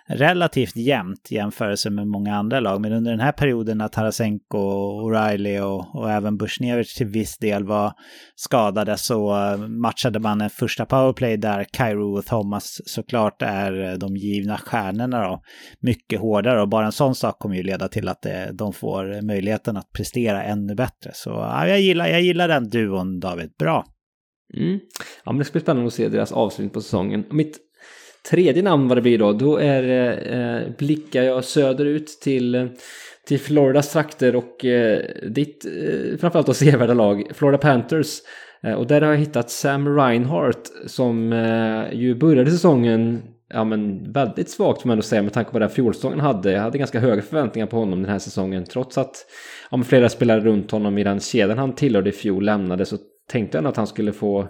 relativt 0.07 0.75
jämnt 0.75 1.31
i 1.31 1.35
jämförelse 1.35 1.89
med 1.89 2.07
många 2.07 2.35
andra 2.35 2.59
lag. 2.59 2.81
Men 2.81 2.93
under 2.93 3.11
den 3.11 3.19
här 3.19 3.31
perioden 3.31 3.77
när 3.77 3.87
Tarasenko, 3.87 4.57
O'Reilly 5.01 5.59
och, 5.59 5.95
och 5.95 6.11
även 6.11 6.37
Bushnevich 6.37 6.95
till 6.95 7.07
viss 7.07 7.37
del 7.37 7.63
var 7.63 7.93
skadade 8.35 8.97
så 8.97 9.35
eh, 9.35 9.57
matchade 9.57 10.19
man 10.19 10.41
en 10.41 10.49
första 10.49 10.85
powerplay 10.85 11.37
där 11.37 11.65
Kairo 11.73 12.17
och 12.17 12.25
Thomas 12.25 12.81
såklart 12.85 13.41
är 13.41 13.91
eh, 13.91 13.93
de 13.93 14.17
givna 14.17 14.57
stjärnorna 14.57 15.23
då. 15.23 15.41
Mycket 15.79 16.19
hårdare 16.19 16.61
och 16.61 16.69
bara 16.69 16.85
en 16.85 16.91
sån 16.91 17.15
sak 17.15 17.39
kommer 17.39 17.55
ju 17.55 17.63
leda 17.63 17.87
till 17.87 18.07
att 18.07 18.25
eh, 18.25 18.45
de 18.53 18.73
får 18.73 19.21
möjligheten 19.21 19.77
att 19.77 19.91
prestera 19.91 20.43
ännu 20.43 20.75
bättre. 20.75 21.11
Så 21.13 21.29
ja, 21.29 21.67
jag, 21.67 21.81
gillar, 21.81 22.07
jag 22.07 22.21
gillar 22.21 22.47
den 22.47 22.69
duon 22.69 23.19
David, 23.19 23.49
bra. 23.59 23.85
Mm. 24.53 24.79
Ja, 25.25 25.31
men 25.31 25.37
det 25.37 25.45
ska 25.45 25.51
bli 25.51 25.61
spännande 25.61 25.87
att 25.87 25.93
se 25.93 26.09
deras 26.09 26.31
avslutning 26.31 26.69
på 26.69 26.81
säsongen. 26.81 27.25
Mitt 27.31 27.66
tredje 28.29 28.63
namn 28.63 28.87
vad 28.87 28.97
det 28.97 29.01
blir 29.01 29.17
då, 29.17 29.33
då 29.33 29.57
är, 29.57 29.83
eh, 30.33 30.69
blickar 30.77 31.23
jag 31.23 31.43
söderut 31.43 32.07
till, 32.21 32.69
till 33.27 33.39
Floridas 33.39 33.91
trakter 33.91 34.35
och 34.35 34.65
eh, 34.65 35.01
ditt 35.29 35.65
eh, 35.65 36.17
framförallt 36.17 36.47
då 36.47 36.53
sevärda 36.53 36.93
lag, 36.93 37.27
Florida 37.33 37.57
Panthers. 37.57 38.19
Eh, 38.63 38.73
och 38.73 38.87
där 38.87 39.01
har 39.01 39.11
jag 39.11 39.17
hittat 39.17 39.49
Sam 39.49 39.97
Reinhardt 39.97 40.71
som 40.85 41.33
eh, 41.33 41.99
ju 41.99 42.15
började 42.15 42.51
säsongen 42.51 43.21
ja, 43.49 43.63
men 43.63 44.11
väldigt 44.11 44.49
svagt 44.49 44.81
får 44.81 44.87
man 44.87 44.93
ändå 44.93 45.03
säga 45.03 45.21
med 45.21 45.33
tanke 45.33 45.51
på 45.51 45.59
den 45.59 45.69
fjolsäsongen 45.69 46.19
hade. 46.19 46.51
Jag 46.51 46.61
hade 46.61 46.77
ganska 46.77 46.99
höga 46.99 47.21
förväntningar 47.21 47.67
på 47.67 47.77
honom 47.77 48.01
den 48.01 48.11
här 48.11 48.19
säsongen 48.19 48.65
trots 48.65 48.97
att 48.97 49.25
ja, 49.71 49.83
flera 49.83 50.09
spelare 50.09 50.39
runt 50.39 50.71
honom 50.71 50.97
i 50.97 51.03
den 51.03 51.19
kedjan 51.19 51.57
han 51.57 51.75
tillhörde 51.75 52.09
i 52.09 52.13
fjol 52.13 52.45
lämnade 52.45 52.85
så 52.85 52.97
tänkte 53.29 53.57
jag 53.57 53.59
ändå 53.59 53.69
att 53.69 53.77
han 53.77 53.87
skulle 53.87 54.11
få 54.13 54.47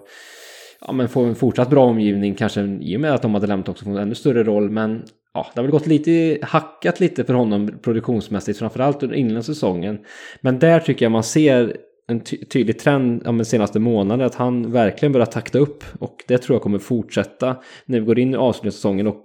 ja, 0.81 0.91
men 0.91 1.09
få 1.09 1.23
en 1.23 1.35
fortsatt 1.35 1.69
bra 1.69 1.85
omgivning, 1.85 2.35
kanske 2.35 2.61
i 2.61 2.97
och 2.97 3.01
med 3.01 3.13
att 3.13 3.21
de 3.21 3.33
hade 3.33 3.47
lämnat 3.47 3.69
också 3.69 3.85
få 3.85 3.91
en 3.91 3.97
ännu 3.97 4.15
större 4.15 4.43
roll. 4.43 4.69
Men 4.69 5.03
ja, 5.33 5.47
det 5.53 5.59
har 5.59 5.63
väl 5.63 5.71
gått 5.71 5.87
lite, 5.87 6.45
hackat 6.45 6.99
lite 6.99 7.23
för 7.23 7.33
honom 7.33 7.79
produktionsmässigt, 7.81 8.59
framförallt 8.59 9.03
under 9.03 9.15
inledningssäsongen. 9.15 9.99
Men 10.41 10.59
där 10.59 10.79
tycker 10.79 11.05
jag 11.05 11.11
man 11.11 11.23
ser 11.23 11.77
en 12.07 12.19
ty 12.19 12.45
tydlig 12.45 12.79
trend 12.79 13.21
ja, 13.25 13.31
de 13.31 13.45
senaste 13.45 13.79
månaden 13.79 14.25
att 14.25 14.35
han 14.35 14.71
verkligen 14.71 15.11
börjar 15.13 15.25
takta 15.25 15.59
upp 15.59 15.83
och 15.99 16.23
det 16.27 16.37
tror 16.37 16.55
jag 16.55 16.61
kommer 16.61 16.79
fortsätta 16.79 17.55
när 17.85 17.99
vi 17.99 18.05
går 18.05 18.19
in 18.19 18.33
i 18.33 18.37
avslutningssäsongen 18.37 19.07
och 19.07 19.23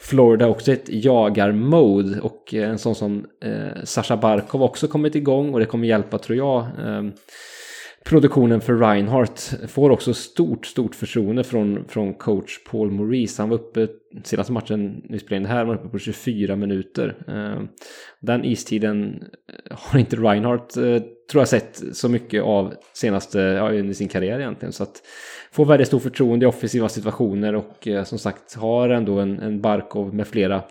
Florida 0.00 0.46
också 0.46 0.72
ett 0.72 0.88
jagar-mode 0.88 2.20
och 2.20 2.54
eh, 2.54 2.70
en 2.70 2.78
sån 2.78 2.94
som 2.94 3.26
eh, 3.44 3.84
Sasha 3.84 4.16
Barkov 4.16 4.62
också 4.62 4.88
kommit 4.88 5.14
igång 5.14 5.54
och 5.54 5.60
det 5.60 5.66
kommer 5.66 5.88
hjälpa 5.88 6.18
tror 6.18 6.38
jag 6.38 6.58
eh, 6.58 7.02
produktionen 8.08 8.60
för 8.60 8.74
Reinhardt 8.74 9.54
får 9.68 9.90
också 9.90 10.14
stort, 10.14 10.66
stort 10.66 10.94
förtroende 10.94 11.44
från, 11.44 11.84
från 11.88 12.14
coach 12.14 12.58
Paul 12.70 12.90
Maurice. 12.90 13.42
Han 13.42 13.48
var 13.48 13.56
uppe, 13.56 13.88
senaste 14.24 14.52
matchen 14.52 15.02
vi 15.08 15.18
spelade 15.18 15.36
in 15.36 15.42
det 15.42 15.48
här, 15.48 15.64
var 15.64 15.74
uppe 15.74 15.88
på 15.88 15.98
24 15.98 16.56
minuter. 16.56 17.14
Eh, 17.28 17.62
den 18.20 18.44
istiden 18.44 19.24
eh, 19.48 19.78
har 19.78 19.98
inte 19.98 20.16
Reinhardt, 20.16 20.76
eh, 20.76 21.02
tror 21.30 21.40
jag, 21.40 21.48
sett 21.48 21.82
så 21.92 22.08
mycket 22.08 22.42
av 22.42 22.74
senaste, 22.92 23.38
ja, 23.38 23.72
under 23.72 23.94
sin 23.94 24.08
karriär 24.08 24.40
egentligen. 24.40 24.72
Så 24.72 24.82
att 24.82 25.02
får 25.52 25.64
väldigt 25.64 25.88
stort 25.88 26.02
förtroende 26.02 26.44
i 26.44 26.48
offensiva 26.48 26.88
situationer 26.88 27.54
och 27.54 27.88
som 28.04 28.18
sagt 28.18 28.54
har 28.54 28.88
ändå 28.88 29.18
en, 29.18 29.38
en 29.38 29.60
Barkov 29.60 30.14
med 30.14 30.28
flera 30.28 30.62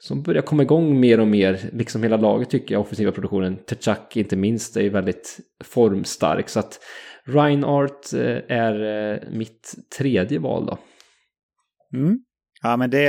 som 0.00 0.22
börjar 0.22 0.42
komma 0.42 0.62
igång 0.62 1.00
mer 1.00 1.20
och 1.20 1.28
mer, 1.28 1.70
liksom 1.72 2.02
hela 2.02 2.16
laget 2.16 2.50
tycker 2.50 2.74
jag, 2.74 2.80
offensiva 2.80 3.12
produktionen. 3.12 3.58
Tchak 3.80 4.16
inte 4.16 4.36
minst 4.36 4.76
är 4.76 4.80
ju 4.80 4.88
väldigt 4.88 5.40
formstark. 5.64 6.48
Så 6.48 6.60
att 6.60 6.80
Reinhardt 7.24 8.12
eh, 8.12 8.56
är 8.56 9.12
eh, 9.12 9.18
mitt 9.30 9.74
tredje 9.98 10.38
val 10.38 10.66
då. 10.66 10.78
Mm. 11.98 12.18
Ja, 12.62 12.76
men 12.76 12.90
det, 12.90 13.08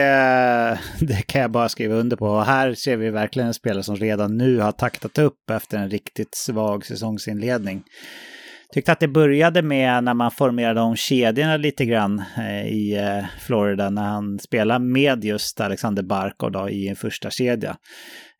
det 0.99 1.21
kan 1.27 1.41
jag 1.41 1.51
bara 1.51 1.69
skriva 1.69 1.95
under 1.95 2.17
på. 2.17 2.25
Och 2.25 2.45
här 2.45 2.73
ser 2.73 2.97
vi 2.97 3.09
verkligen 3.09 3.47
en 3.47 3.53
spelare 3.53 3.83
som 3.83 3.95
redan 3.95 4.37
nu 4.37 4.59
har 4.59 4.71
taktat 4.71 5.17
upp 5.17 5.49
efter 5.51 5.77
en 5.77 5.89
riktigt 5.89 6.35
svag 6.35 6.85
säsongsinledning 6.85 7.83
tyckte 8.73 8.91
att 8.91 8.99
det 8.99 9.07
började 9.07 9.61
med 9.61 10.03
när 10.03 10.13
man 10.13 10.31
formerade 10.31 10.81
om 10.81 10.95
kedjorna 10.95 11.57
lite 11.57 11.85
grann 11.85 12.23
eh, 12.37 12.67
i 12.67 12.97
eh, 12.97 13.25
Florida 13.39 13.89
när 13.89 14.03
han 14.03 14.39
spelade 14.39 14.85
med 14.85 15.23
just 15.25 15.61
Alexander 15.61 16.03
Barkov 16.03 16.51
då 16.51 16.69
i 16.69 16.87
en 16.87 16.95
första 16.95 17.29
kedja. 17.29 17.77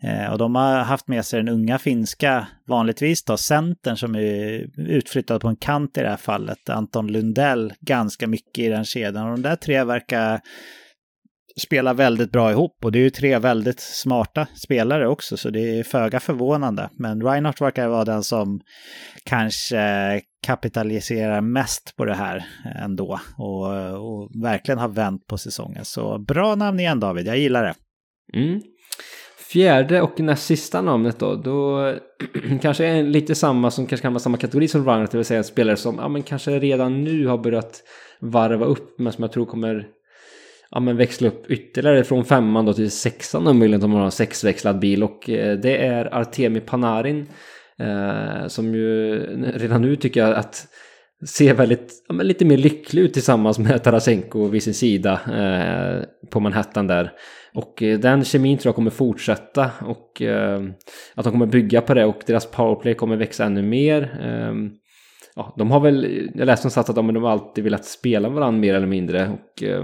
Eh, 0.03 0.31
och 0.31 0.37
de 0.37 0.55
har 0.55 0.77
haft 0.77 1.07
med 1.07 1.25
sig 1.25 1.39
den 1.39 1.53
unga 1.53 1.79
finska, 1.79 2.47
vanligtvis 2.67 3.23
då 3.23 3.37
centern 3.37 3.97
som 3.97 4.15
är 4.15 4.67
utflyttad 4.77 5.41
på 5.41 5.47
en 5.47 5.55
kant 5.55 5.97
i 5.97 6.01
det 6.01 6.09
här 6.09 6.17
fallet, 6.17 6.69
Anton 6.69 7.07
Lundell, 7.07 7.73
ganska 7.79 8.27
mycket 8.27 8.63
i 8.63 8.67
den 8.67 8.85
kedjan. 8.85 9.25
Och 9.25 9.31
de 9.31 9.41
där 9.41 9.55
tre 9.55 9.83
verkar 9.83 10.41
spelar 11.57 11.93
väldigt 11.93 12.31
bra 12.31 12.51
ihop 12.51 12.77
och 12.83 12.91
det 12.91 12.99
är 12.99 13.03
ju 13.03 13.09
tre 13.09 13.39
väldigt 13.39 13.79
smarta 13.79 14.47
spelare 14.55 15.07
också 15.07 15.37
så 15.37 15.49
det 15.49 15.79
är 15.79 15.83
föga 15.83 16.19
förvånande. 16.19 16.89
Men 16.97 17.21
Reinhardt 17.23 17.61
verkar 17.61 17.87
vara 17.87 18.05
den 18.05 18.23
som 18.23 18.61
kanske 19.23 20.21
kapitaliserar 20.45 21.41
mest 21.41 21.95
på 21.95 22.05
det 22.05 22.15
här 22.15 22.45
ändå 22.83 23.19
och, 23.37 23.65
och 23.93 24.43
verkligen 24.43 24.79
har 24.79 24.89
vänt 24.89 25.27
på 25.27 25.37
säsongen. 25.37 25.85
Så 25.85 26.17
bra 26.17 26.55
namn 26.55 26.79
igen 26.79 26.99
David, 26.99 27.27
jag 27.27 27.37
gillar 27.37 27.63
det. 27.63 27.75
Mm. 28.39 28.61
Fjärde 29.51 30.01
och 30.01 30.19
näst 30.19 30.45
sista 30.45 30.81
namnet 30.81 31.19
då, 31.19 31.35
då 31.35 31.93
kanske 32.61 32.85
är 32.85 33.03
lite 33.03 33.35
samma 33.35 33.71
som 33.71 33.87
kanske 33.87 34.01
kan 34.01 34.13
vara 34.13 34.19
samma 34.19 34.37
kategori 34.37 34.67
som 34.67 34.85
Reinhardt, 34.85 35.11
det 35.11 35.17
vill 35.17 35.25
säga 35.25 35.43
spelare 35.43 35.75
som 35.75 35.95
ja, 35.95 36.07
men 36.07 36.23
kanske 36.23 36.59
redan 36.59 37.03
nu 37.03 37.27
har 37.27 37.37
börjat 37.37 37.83
varva 38.19 38.65
upp 38.65 38.99
men 38.99 39.13
som 39.13 39.21
jag 39.21 39.31
tror 39.31 39.45
kommer 39.45 39.87
ja, 40.71 40.79
men 40.79 40.97
växla 40.97 41.27
upp 41.27 41.51
ytterligare 41.51 42.03
från 42.03 42.25
femman 42.25 42.65
då 42.65 42.73
till 42.73 42.91
sexan 42.91 43.47
om 43.47 43.59
möjligt 43.59 43.83
om 43.83 43.89
man 43.89 43.99
har 43.99 44.05
en 44.05 44.11
sexväxlad 44.11 44.79
bil 44.79 45.03
och 45.03 45.29
eh, 45.29 45.57
det 45.57 45.77
är 45.77 46.15
Artemi 46.15 46.59
Panarin 46.59 47.27
eh, 47.79 48.47
som 48.47 48.75
ju 48.75 49.19
redan 49.55 49.81
nu 49.81 49.95
tycker 49.95 50.19
jag 50.19 50.33
att 50.33 50.67
ser 51.27 51.53
väldigt, 51.53 52.05
ja, 52.07 52.13
men 52.13 52.27
lite 52.27 52.45
mer 52.45 52.57
lycklig 52.57 53.01
ut 53.01 53.13
tillsammans 53.13 53.59
med 53.59 53.83
Tarasenko 53.83 54.47
vid 54.47 54.63
sin 54.63 54.73
sida 54.73 55.13
eh, 55.13 56.27
på 56.29 56.39
Manhattan 56.39 56.87
där. 56.87 57.11
Och 57.53 57.83
eh, 57.83 57.99
den 57.99 58.23
kemin 58.23 58.57
tror 58.57 58.69
jag 58.69 58.75
kommer 58.75 58.91
fortsätta 58.91 59.71
och 59.81 60.21
eh, 60.21 60.61
att 61.15 61.23
de 61.23 61.31
kommer 61.31 61.45
bygga 61.45 61.81
på 61.81 61.93
det 61.93 62.05
och 62.05 62.21
deras 62.27 62.45
powerplay 62.45 62.93
kommer 62.93 63.15
växa 63.15 63.45
ännu 63.45 63.61
mer. 63.61 64.19
Ehm, 64.21 64.71
ja, 65.35 65.53
de 65.57 65.71
har 65.71 65.79
väl, 65.79 66.29
jag 66.35 66.45
läste 66.45 66.65
någonstans 66.65 66.89
att 66.89 66.95
de, 66.95 67.13
de 67.13 67.23
har 67.23 67.31
alltid 67.31 67.63
velat 67.63 67.85
spela 67.85 68.29
varandra 68.29 68.59
mer 68.59 68.73
eller 68.73 68.87
mindre. 68.87 69.29
Och 69.29 69.63
Eh, 69.63 69.83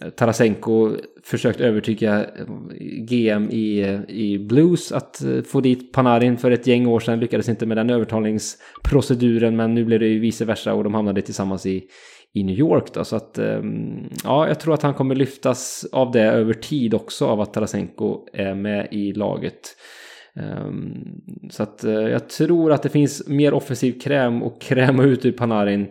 Eh, 0.00 0.10
Tarasenko 0.10 0.96
försökt 1.22 1.60
övertyga 1.60 2.24
eh, 2.24 2.46
GM 2.80 3.50
i, 3.50 3.98
i 4.08 4.38
Blues 4.38 4.92
att 4.92 5.22
eh, 5.24 5.42
få 5.42 5.60
dit 5.60 5.92
Panarin 5.92 6.38
för 6.38 6.50
ett 6.50 6.66
gäng 6.66 6.86
år 6.86 7.00
sedan. 7.00 7.20
Lyckades 7.20 7.48
inte 7.48 7.66
med 7.66 7.76
den 7.76 7.90
övertalningsproceduren 7.90 9.56
men 9.56 9.74
nu 9.74 9.84
blev 9.84 10.00
det 10.00 10.06
ju 10.06 10.18
vice 10.18 10.44
versa 10.44 10.74
och 10.74 10.84
de 10.84 10.94
hamnade 10.94 11.22
tillsammans 11.22 11.66
i, 11.66 11.84
i 12.32 12.44
New 12.44 12.58
York 12.58 12.94
då. 12.94 13.04
Så 13.04 13.16
att 13.16 13.38
ehm, 13.38 14.08
ja, 14.24 14.48
jag 14.48 14.60
tror 14.60 14.74
att 14.74 14.82
han 14.82 14.94
kommer 14.94 15.14
lyftas 15.14 15.86
av 15.92 16.12
det 16.12 16.22
över 16.22 16.54
tid 16.54 16.94
också 16.94 17.26
av 17.26 17.40
att 17.40 17.54
Tarasenko 17.54 18.26
är 18.32 18.54
med 18.54 18.88
i 18.90 19.12
laget. 19.12 19.76
Ehm, 20.34 21.04
så 21.50 21.62
att 21.62 21.84
jag 21.84 22.28
tror 22.28 22.72
att 22.72 22.82
det 22.82 22.88
finns 22.88 23.28
mer 23.28 23.54
offensiv 23.54 24.00
kräm 24.00 24.42
och 24.42 24.60
kräma 24.60 25.04
ut 25.04 25.24
ur 25.24 25.32
Panarin 25.32 25.86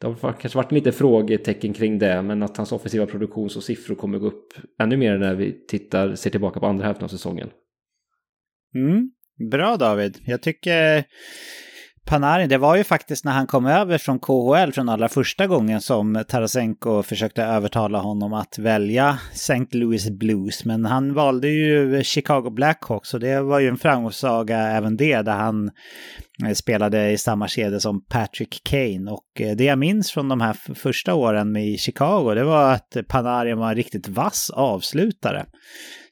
det 0.00 0.06
har 0.06 0.32
kanske 0.32 0.56
varit 0.56 0.72
lite 0.72 0.92
frågetecken 0.92 1.72
kring 1.72 1.98
det, 1.98 2.22
men 2.22 2.42
att 2.42 2.56
hans 2.56 2.72
offensiva 2.72 3.06
produktions 3.06 3.56
och 3.56 3.62
siffror 3.62 3.94
kommer 3.94 4.18
gå 4.18 4.26
upp 4.26 4.52
ännu 4.78 4.96
mer 4.96 5.18
när 5.18 5.34
vi 5.34 5.66
tittar, 5.66 6.14
ser 6.14 6.30
tillbaka 6.30 6.60
på 6.60 6.66
andra 6.66 6.86
hälften 6.86 7.04
av 7.04 7.08
säsongen. 7.08 7.50
Mm, 8.74 9.10
bra 9.50 9.76
David. 9.76 10.18
Jag 10.24 10.42
tycker 10.42 11.04
Panarin, 12.06 12.48
det 12.48 12.58
var 12.58 12.76
ju 12.76 12.84
faktiskt 12.84 13.24
när 13.24 13.32
han 13.32 13.46
kom 13.46 13.66
över 13.66 13.98
från 13.98 14.18
KHL 14.18 14.72
från 14.72 14.88
allra 14.88 15.08
första 15.08 15.46
gången 15.46 15.80
som 15.80 16.24
Tarasenko 16.28 17.02
försökte 17.02 17.42
övertala 17.42 17.98
honom 17.98 18.32
att 18.32 18.58
välja 18.58 19.18
St. 19.32 19.66
Louis 19.70 20.10
Blues. 20.10 20.64
Men 20.64 20.84
han 20.84 21.14
valde 21.14 21.48
ju 21.48 22.02
Chicago 22.04 22.50
Blackhawks 22.50 23.14
och 23.14 23.20
det 23.20 23.40
var 23.42 23.60
ju 23.60 23.68
en 23.68 23.78
framgångssaga 23.78 24.58
även 24.58 24.96
det 24.96 25.22
där 25.22 25.36
han 25.36 25.70
eh, 26.46 26.52
spelade 26.54 27.10
i 27.10 27.18
samma 27.18 27.48
kedja 27.48 27.80
som 27.80 28.04
Patrick 28.04 28.60
Kane. 28.64 29.10
Och 29.10 29.40
eh, 29.40 29.56
det 29.56 29.64
jag 29.64 29.78
minns 29.78 30.10
från 30.10 30.28
de 30.28 30.40
här 30.40 30.74
första 30.74 31.14
åren 31.14 31.56
i 31.56 31.78
Chicago 31.78 32.34
det 32.34 32.44
var 32.44 32.72
att 32.72 32.96
Panarin 33.08 33.58
var 33.58 33.68
en 33.68 33.76
riktigt 33.76 34.08
vass 34.08 34.50
avslutare. 34.50 35.46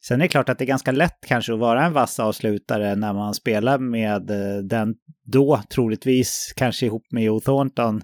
Sen 0.05 0.21
är 0.21 0.25
det 0.25 0.29
klart 0.29 0.49
att 0.49 0.59
det 0.59 0.65
är 0.65 0.67
ganska 0.67 0.93
lätt 0.93 1.19
kanske 1.27 1.53
att 1.53 1.59
vara 1.59 1.87
en 1.87 1.93
vass 1.93 2.21
avslutare 2.21 2.97
när 2.97 3.13
man 3.13 3.35
spelar 3.35 3.79
med 3.79 4.31
eh, 4.31 4.63
den 4.63 4.95
då 5.27 5.63
troligtvis, 5.75 6.53
kanske 6.57 6.87
ihop 6.87 7.07
med 7.11 7.25
Joe 7.25 7.41
Thornton, 7.41 8.03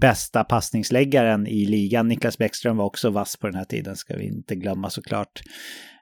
bästa 0.00 0.44
passningsläggaren 0.44 1.46
i 1.46 1.66
ligan. 1.66 2.08
Niklas 2.08 2.38
Bäckström 2.38 2.76
var 2.76 2.84
också 2.84 3.10
vass 3.10 3.36
på 3.36 3.46
den 3.46 3.56
här 3.56 3.64
tiden, 3.64 3.96
ska 3.96 4.16
vi 4.16 4.24
inte 4.24 4.54
glömma 4.54 4.90
såklart. 4.90 5.40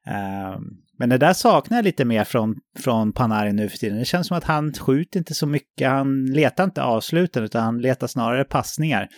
Ehm, 0.07 0.63
men 0.99 1.09
det 1.09 1.19
där 1.19 1.33
saknar 1.33 1.79
jag 1.79 1.85
lite 1.85 2.05
mer 2.05 2.25
från, 2.25 2.55
från 2.79 3.13
Panarin 3.13 3.57
nu 3.57 3.69
för 3.69 3.79
tiden. 3.79 3.99
Det 3.99 4.05
känns 4.05 4.27
som 4.27 4.37
att 4.37 4.45
han 4.45 4.73
skjuter 4.73 5.19
inte 5.19 5.35
så 5.35 5.47
mycket, 5.47 5.89
han 5.89 6.27
letar 6.27 6.65
inte 6.65 6.83
avsluten 6.83 7.45
utan 7.45 7.65
han 7.65 7.79
letar 7.79 8.07
snarare 8.07 8.45
passningar. 8.45 9.09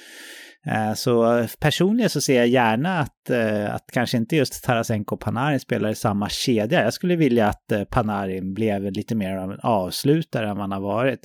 Eh, 0.67 0.95
så 0.95 1.39
eh, 1.39 1.47
personligen 1.61 2.11
så 2.11 2.21
ser 2.21 2.37
jag 2.37 2.49
gärna 2.49 2.99
att, 2.99 3.31
eh, 3.31 3.75
att 3.75 3.85
kanske 3.93 4.17
inte 4.17 4.37
just 4.37 4.65
Tarasenko 4.65 5.15
och 5.15 5.21
Panarin 5.21 5.61
spelar 5.61 5.91
i 5.91 5.95
samma 5.95 6.29
kedja. 6.29 6.85
Jag 6.85 6.95
skulle 6.95 7.17
vilja 7.17 7.47
att 7.47 7.91
Panarin 7.91 8.55
blev 8.55 8.93
lite 8.93 9.15
mer 9.15 9.37
av 9.37 9.53
en 9.53 9.61
avslutare 9.63 10.49
än 10.49 10.57
vad 10.57 10.61
han 10.61 10.73
har 10.73 10.81
varit. 10.81 11.21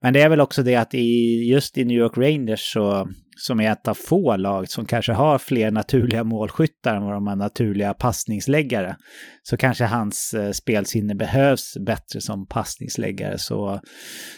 Men 0.00 0.12
det 0.12 0.20
är 0.20 0.28
väl 0.28 0.40
också 0.40 0.62
det 0.62 0.76
att 0.76 0.94
i, 0.94 1.42
just 1.50 1.78
i 1.78 1.84
New 1.84 1.98
York 1.98 2.16
Rangers 2.16 2.72
så, 2.72 3.08
som 3.36 3.60
är 3.60 3.72
ett 3.72 3.88
av 3.88 3.94
få 3.94 4.36
lag 4.36 4.68
som 4.68 4.84
kanske 4.84 5.12
har 5.12 5.38
fler 5.38 5.70
naturliga 5.70 6.24
målskyttar 6.24 6.96
än 6.96 7.04
vad 7.04 7.14
de 7.14 7.26
har 7.26 7.36
naturliga 7.36 7.94
passningsläggare, 7.94 8.96
så 9.42 9.56
kanske 9.56 9.84
hans 9.84 10.34
eh, 10.34 10.50
spelsinne 10.50 11.14
behövs 11.14 11.76
bättre 11.86 12.20
som 12.20 12.46
passningsläggare. 12.46 13.38
Så, 13.38 13.80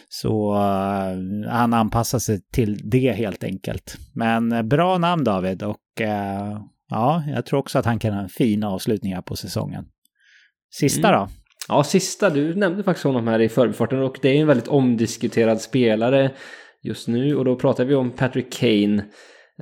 så 0.08 0.54
uh, 0.54 1.50
han 1.50 1.74
anpassar 1.74 2.18
sig 2.18 2.40
till 2.52 2.80
det 2.90 3.12
helt 3.12 3.44
enkelt. 3.44 3.96
Men 4.14 4.52
uh, 4.52 4.62
bra 4.62 4.98
namn 4.98 5.24
David 5.24 5.62
och 5.62 5.80
uh, 6.00 6.60
ja, 6.90 7.22
jag 7.34 7.46
tror 7.46 7.58
också 7.58 7.78
att 7.78 7.86
han 7.86 7.98
kan 7.98 8.14
ha 8.14 8.22
en 8.22 8.28
fin 8.28 8.64
avslutning 8.64 9.14
här 9.14 9.22
på 9.22 9.36
säsongen. 9.36 9.84
Sista 10.74 11.08
mm. 11.08 11.20
då? 11.20 11.28
Ja, 11.68 11.84
sista. 11.84 12.30
Du 12.30 12.54
nämnde 12.54 12.82
faktiskt 12.82 13.04
honom 13.04 13.28
här 13.28 13.40
i 13.40 13.48
förbifarten 13.48 14.02
och 14.02 14.18
det 14.22 14.28
är 14.28 14.40
en 14.40 14.46
väldigt 14.46 14.68
omdiskuterad 14.68 15.60
spelare 15.60 16.30
just 16.84 17.08
nu 17.08 17.36
och 17.36 17.44
då 17.44 17.56
pratar 17.56 17.84
vi 17.84 17.94
om 17.94 18.10
Patrick 18.10 18.52
Kane 18.52 19.04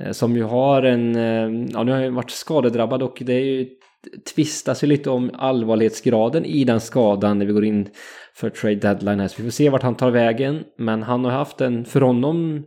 eh, 0.01 0.11
som 0.11 0.35
ju 0.35 0.43
har 0.43 0.83
en, 0.83 1.15
eh, 1.15 1.67
ja 1.73 1.83
nu 1.83 1.91
har 1.91 2.01
han 2.01 2.15
varit 2.15 2.31
skadedrabbad 2.31 3.03
och 3.03 3.17
det 3.25 3.33
är 3.33 3.45
ju 3.45 3.69
tvistas 4.35 4.83
ju 4.83 4.87
lite 4.87 5.09
om 5.09 5.31
allvarlighetsgraden 5.33 6.45
i 6.45 6.63
den 6.63 6.81
skadan 6.81 7.39
när 7.39 7.45
vi 7.45 7.53
går 7.53 7.65
in 7.65 7.89
för 8.35 8.49
trade 8.49 8.75
deadline 8.75 9.19
här. 9.19 9.27
Så 9.27 9.35
vi 9.37 9.43
får 9.43 9.51
se 9.51 9.69
vart 9.69 9.83
han 9.83 9.95
tar 9.95 10.11
vägen. 10.11 10.63
Men 10.77 11.03
han 11.03 11.25
har 11.25 11.31
haft 11.31 11.61
en, 11.61 11.85
för 11.85 12.01
honom, 12.01 12.65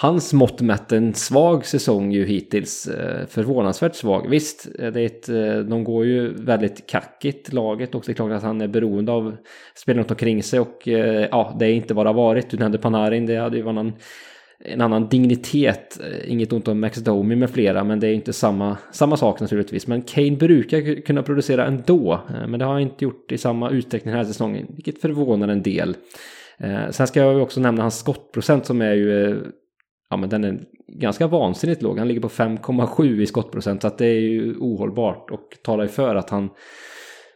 hans 0.00 0.32
mått 0.32 0.60
mätt 0.60 0.92
en 0.92 1.14
svag 1.14 1.66
säsong 1.66 2.12
ju 2.12 2.24
hittills. 2.24 2.86
Eh, 2.86 3.26
förvånansvärt 3.26 3.94
svag. 3.94 4.28
Visst, 4.28 4.68
eh, 4.78 4.92
det 4.92 5.00
är 5.00 5.06
ett, 5.06 5.28
eh, 5.28 5.58
de 5.58 5.84
går 5.84 6.06
ju 6.06 6.34
väldigt 6.34 6.86
kackigt 6.86 7.52
laget 7.52 7.94
och 7.94 8.02
det 8.06 8.12
är 8.12 8.14
klart 8.14 8.32
att 8.32 8.42
han 8.42 8.60
är 8.60 8.68
beroende 8.68 9.12
av 9.12 9.36
spelarna 9.74 10.00
runt 10.00 10.10
omkring 10.10 10.42
sig 10.42 10.60
och 10.60 10.82
ja, 11.30 11.56
det 11.58 11.66
är 11.66 11.72
inte 11.72 11.94
bara 11.94 12.12
varit. 12.12 12.50
Du 12.50 12.56
nämnde 12.56 12.78
Panarin, 12.78 13.26
det 13.26 13.36
hade 13.36 13.56
ju 13.56 13.62
varit 13.62 13.78
en, 13.78 13.92
en 14.64 14.80
annan 14.80 15.08
dignitet. 15.08 16.00
Inget 16.26 16.52
ont 16.52 16.68
om 16.68 16.80
Max 16.80 16.98
Domi 16.98 17.36
med 17.36 17.50
flera, 17.50 17.84
men 17.84 18.00
det 18.00 18.08
är 18.08 18.12
inte 18.12 18.32
samma, 18.32 18.76
samma 18.92 19.16
sak 19.16 19.40
naturligtvis. 19.40 19.86
Men 19.86 20.02
Kane 20.02 20.36
brukar 20.36 21.02
kunna 21.02 21.22
producera 21.22 21.66
ändå, 21.66 22.20
men 22.48 22.58
det 22.58 22.64
har 22.64 22.72
han 22.72 22.82
inte 22.82 23.04
gjort 23.04 23.32
i 23.32 23.38
samma 23.38 23.70
utsträckning 23.70 24.12
den 24.12 24.24
här 24.24 24.32
säsongen, 24.32 24.66
vilket 24.68 25.00
förvånar 25.00 25.48
en 25.48 25.62
del. 25.62 25.96
Sen 26.90 27.06
ska 27.06 27.20
jag 27.20 27.42
också 27.42 27.60
nämna 27.60 27.82
hans 27.82 27.98
skottprocent 27.98 28.66
som 28.66 28.82
är 28.82 28.94
ju 28.94 29.42
ja 30.10 30.16
men 30.16 30.28
den 30.28 30.44
är 30.44 30.60
ganska 30.88 31.26
vansinnigt 31.26 31.82
låg. 31.82 31.98
Han 31.98 32.08
ligger 32.08 32.20
på 32.20 32.28
5,7 32.28 33.20
i 33.20 33.26
skottprocent 33.26 33.82
så 33.82 33.88
att 33.88 33.98
det 33.98 34.06
är 34.06 34.20
ju 34.20 34.56
ohållbart 34.56 35.30
och 35.30 35.58
talar 35.62 35.84
ju 35.84 35.88
för 35.88 36.14
att 36.14 36.30
han 36.30 36.50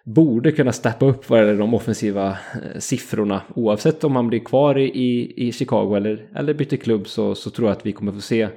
borde 0.04 0.52
kunna 0.52 0.72
steppa 0.72 1.06
upp 1.06 1.30
vad 1.30 1.38
gäller 1.38 1.58
de 1.58 1.74
offensiva 1.74 2.28
eh, 2.28 2.78
siffrorna. 2.78 3.42
Oavsett 3.54 4.04
om 4.04 4.16
han 4.16 4.28
blir 4.28 4.44
kvar 4.44 4.78
i, 4.78 5.34
i 5.36 5.52
Chicago 5.52 5.96
eller, 5.96 6.28
eller 6.36 6.54
byter 6.54 6.76
klubb 6.76 7.08
så, 7.08 7.34
så 7.34 7.50
tror 7.50 7.68
jag 7.68 7.76
att 7.76 7.86
vi 7.86 7.92
kommer 7.92 8.12
få 8.12 8.20
se 8.20 8.48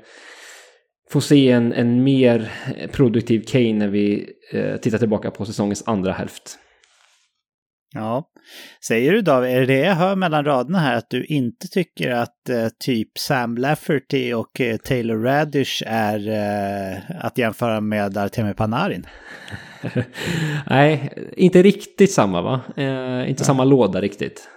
få 1.10 1.22
se 1.22 1.52
en, 1.52 1.73
en 1.73 2.03
mer 2.03 2.52
produktiv 2.91 3.44
Kane 3.48 3.73
när 3.73 3.88
vi 3.88 4.30
eh, 4.52 4.77
tittar 4.77 4.98
tillbaka 4.98 5.31
på 5.31 5.45
säsongens 5.45 5.84
andra 5.88 6.11
hälft. 6.11 6.60
Ja. 7.93 8.30
Säger 8.84 9.14
du 9.14 9.22
David, 9.22 9.51
är 9.51 9.59
det 9.59 9.65
det 9.65 9.80
jag 9.80 9.95
hör 9.95 10.15
mellan 10.15 10.45
raderna 10.45 10.80
här 10.80 10.97
att 10.97 11.09
du 11.09 11.26
inte 11.26 11.68
tycker 11.68 12.11
att 12.11 12.49
eh, 12.49 12.68
typ 12.80 13.18
Sam 13.18 13.57
Lafferty 13.57 14.34
och 14.34 14.61
eh, 14.61 14.77
Taylor 14.77 15.18
Radish 15.18 15.84
är 15.85 16.30
eh, 16.30 17.26
att 17.26 17.38
jämföra 17.38 17.81
med 17.81 18.18
Artemi 18.18 18.53
Panarin? 18.53 19.05
Nej, 20.69 21.14
inte 21.38 21.64
riktigt 21.64 22.11
samma 22.11 22.41
va? 22.41 22.61
Eh, 22.77 23.30
inte 23.30 23.41
ja. 23.41 23.45
samma 23.45 23.64
låda 23.64 24.01
riktigt. 24.01 24.49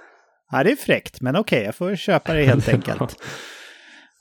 Ja, 0.51 0.65
det 0.65 0.73
är 0.73 0.77
fräckt, 0.77 1.21
men 1.21 1.37
okej, 1.37 1.57
okay, 1.57 1.67
jag 1.67 1.75
får 1.75 1.97
köpa 1.97 2.35
det 2.35 2.43
helt 2.43 2.69
enkelt. 2.75 3.17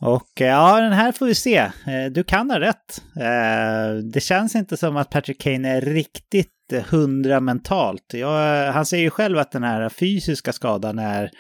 Och 0.02 0.42
eh, 0.42 0.48
ja, 0.48 0.82
den 0.82 0.94
här 0.94 1.12
får 1.12 1.26
vi 1.26 1.36
se. 1.36 1.58
Eh, 1.58 2.06
du 2.12 2.24
kan 2.24 2.52
ha 2.52 2.60
rätt. 2.60 3.02
Eh, 3.16 3.96
det 4.14 4.20
känns 4.20 4.56
inte 4.56 4.78
som 4.78 4.98
att 4.98 5.10
Patrick 5.10 5.42
Kane 5.42 5.70
är 5.70 5.82
riktigt 5.82 6.50
hundra 6.90 7.40
mentalt. 7.40 8.14
Jag, 8.14 8.72
han 8.72 8.86
säger 8.86 9.04
ju 9.04 9.10
själv 9.10 9.38
att 9.38 9.52
den 9.52 9.64
här 9.64 9.90
fysiska 9.90 10.54
skadan 10.54 11.00
är 11.00 11.32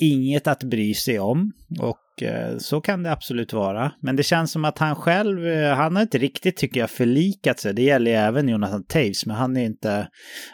inget 0.00 0.46
att 0.46 0.62
bry 0.62 0.94
sig 0.94 1.18
om. 1.18 1.52
Och 1.80 1.98
Eh, 2.20 2.58
så 2.58 2.80
kan 2.80 3.02
det 3.02 3.12
absolut 3.12 3.52
vara. 3.52 3.92
Men 4.00 4.16
det 4.16 4.22
känns 4.22 4.52
som 4.52 4.64
att 4.64 4.78
han 4.78 4.96
själv, 4.96 5.46
eh, 5.46 5.74
han 5.74 5.96
har 5.96 6.02
inte 6.02 6.18
riktigt 6.18 6.56
tycker 6.56 6.80
jag 6.80 6.90
förlikat 6.90 7.60
sig. 7.60 7.74
Det 7.74 7.82
gäller 7.82 8.10
ju 8.10 8.16
även 8.16 8.48
Jonathan 8.48 8.84
Taves, 8.84 9.26
men 9.26 9.36
han 9.36 9.56
är 9.56 9.64
inte 9.64 10.08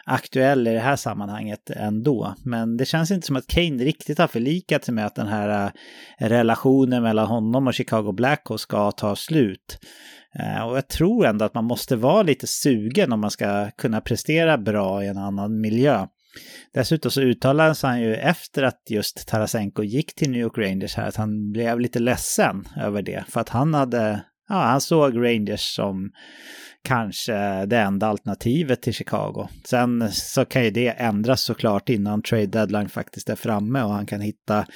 aktuell 0.04 0.68
i 0.68 0.72
det 0.72 0.80
här 0.80 0.96
sammanhanget 0.96 1.70
ändå. 1.70 2.34
Men 2.44 2.76
det 2.76 2.84
känns 2.84 3.10
inte 3.10 3.26
som 3.26 3.36
att 3.36 3.46
Kane 3.46 3.84
riktigt 3.84 4.18
har 4.18 4.28
förlikat 4.28 4.84
sig 4.84 4.94
med 4.94 5.06
att 5.06 5.14
den 5.14 5.28
här 5.28 5.72
eh, 6.20 6.28
relationen 6.28 7.02
mellan 7.02 7.26
honom 7.26 7.66
och 7.66 7.74
Chicago 7.74 8.12
Blackhawks 8.12 8.62
ska 8.62 8.92
ta 8.92 9.16
slut. 9.16 9.78
Och 10.68 10.76
jag 10.76 10.88
tror 10.88 11.26
ändå 11.26 11.44
att 11.44 11.54
man 11.54 11.64
måste 11.64 11.96
vara 11.96 12.22
lite 12.22 12.46
sugen 12.46 13.12
om 13.12 13.20
man 13.20 13.30
ska 13.30 13.70
kunna 13.70 14.00
prestera 14.00 14.58
bra 14.58 15.04
i 15.04 15.06
en 15.06 15.18
annan 15.18 15.60
miljö. 15.60 16.06
Dessutom 16.74 17.10
så 17.10 17.20
uttalades 17.20 17.82
han 17.82 18.00
ju 18.00 18.14
efter 18.14 18.62
att 18.62 18.82
just 18.88 19.28
Tarasenko 19.28 19.82
gick 19.82 20.14
till 20.14 20.30
New 20.30 20.40
York 20.40 20.58
Rangers 20.58 20.94
här 20.94 21.08
att 21.08 21.16
han 21.16 21.52
blev 21.52 21.80
lite 21.80 21.98
ledsen 21.98 22.68
över 22.76 23.02
det. 23.02 23.24
För 23.28 23.40
att 23.40 23.48
han 23.48 23.74
hade, 23.74 24.24
ja 24.48 24.54
han 24.54 24.80
såg 24.80 25.16
Rangers 25.16 25.74
som 25.74 26.10
kanske 26.84 27.66
det 27.66 27.78
enda 27.78 28.06
alternativet 28.06 28.82
till 28.82 28.94
Chicago. 28.94 29.48
Sen 29.64 30.12
så 30.12 30.44
kan 30.44 30.64
ju 30.64 30.70
det 30.70 30.88
ändras 30.88 31.42
såklart 31.42 31.88
innan 31.88 32.22
trade 32.22 32.46
deadline 32.46 32.88
faktiskt 32.88 33.28
är 33.28 33.36
framme 33.36 33.82
och 33.82 33.90
han 33.90 34.06
kan 34.06 34.20
hitta, 34.20 34.66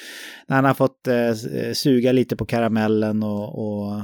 när 0.48 0.56
han 0.56 0.64
har 0.64 0.74
fått 0.74 1.06
eh, 1.06 1.72
suga 1.72 2.12
lite 2.12 2.36
på 2.36 2.46
karamellen 2.46 3.22
och, 3.22 3.58
och 3.58 4.02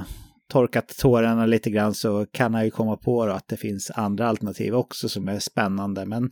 torkat 0.48 0.98
tårarna 0.98 1.46
lite 1.46 1.70
grann 1.70 1.94
så 1.94 2.26
kan 2.26 2.54
han 2.54 2.64
ju 2.64 2.70
komma 2.70 2.96
på 2.96 3.26
då 3.26 3.32
att 3.32 3.48
det 3.48 3.56
finns 3.56 3.90
andra 3.94 4.28
alternativ 4.28 4.74
också 4.74 5.08
som 5.08 5.28
är 5.28 5.38
spännande. 5.38 6.06
Men 6.06 6.30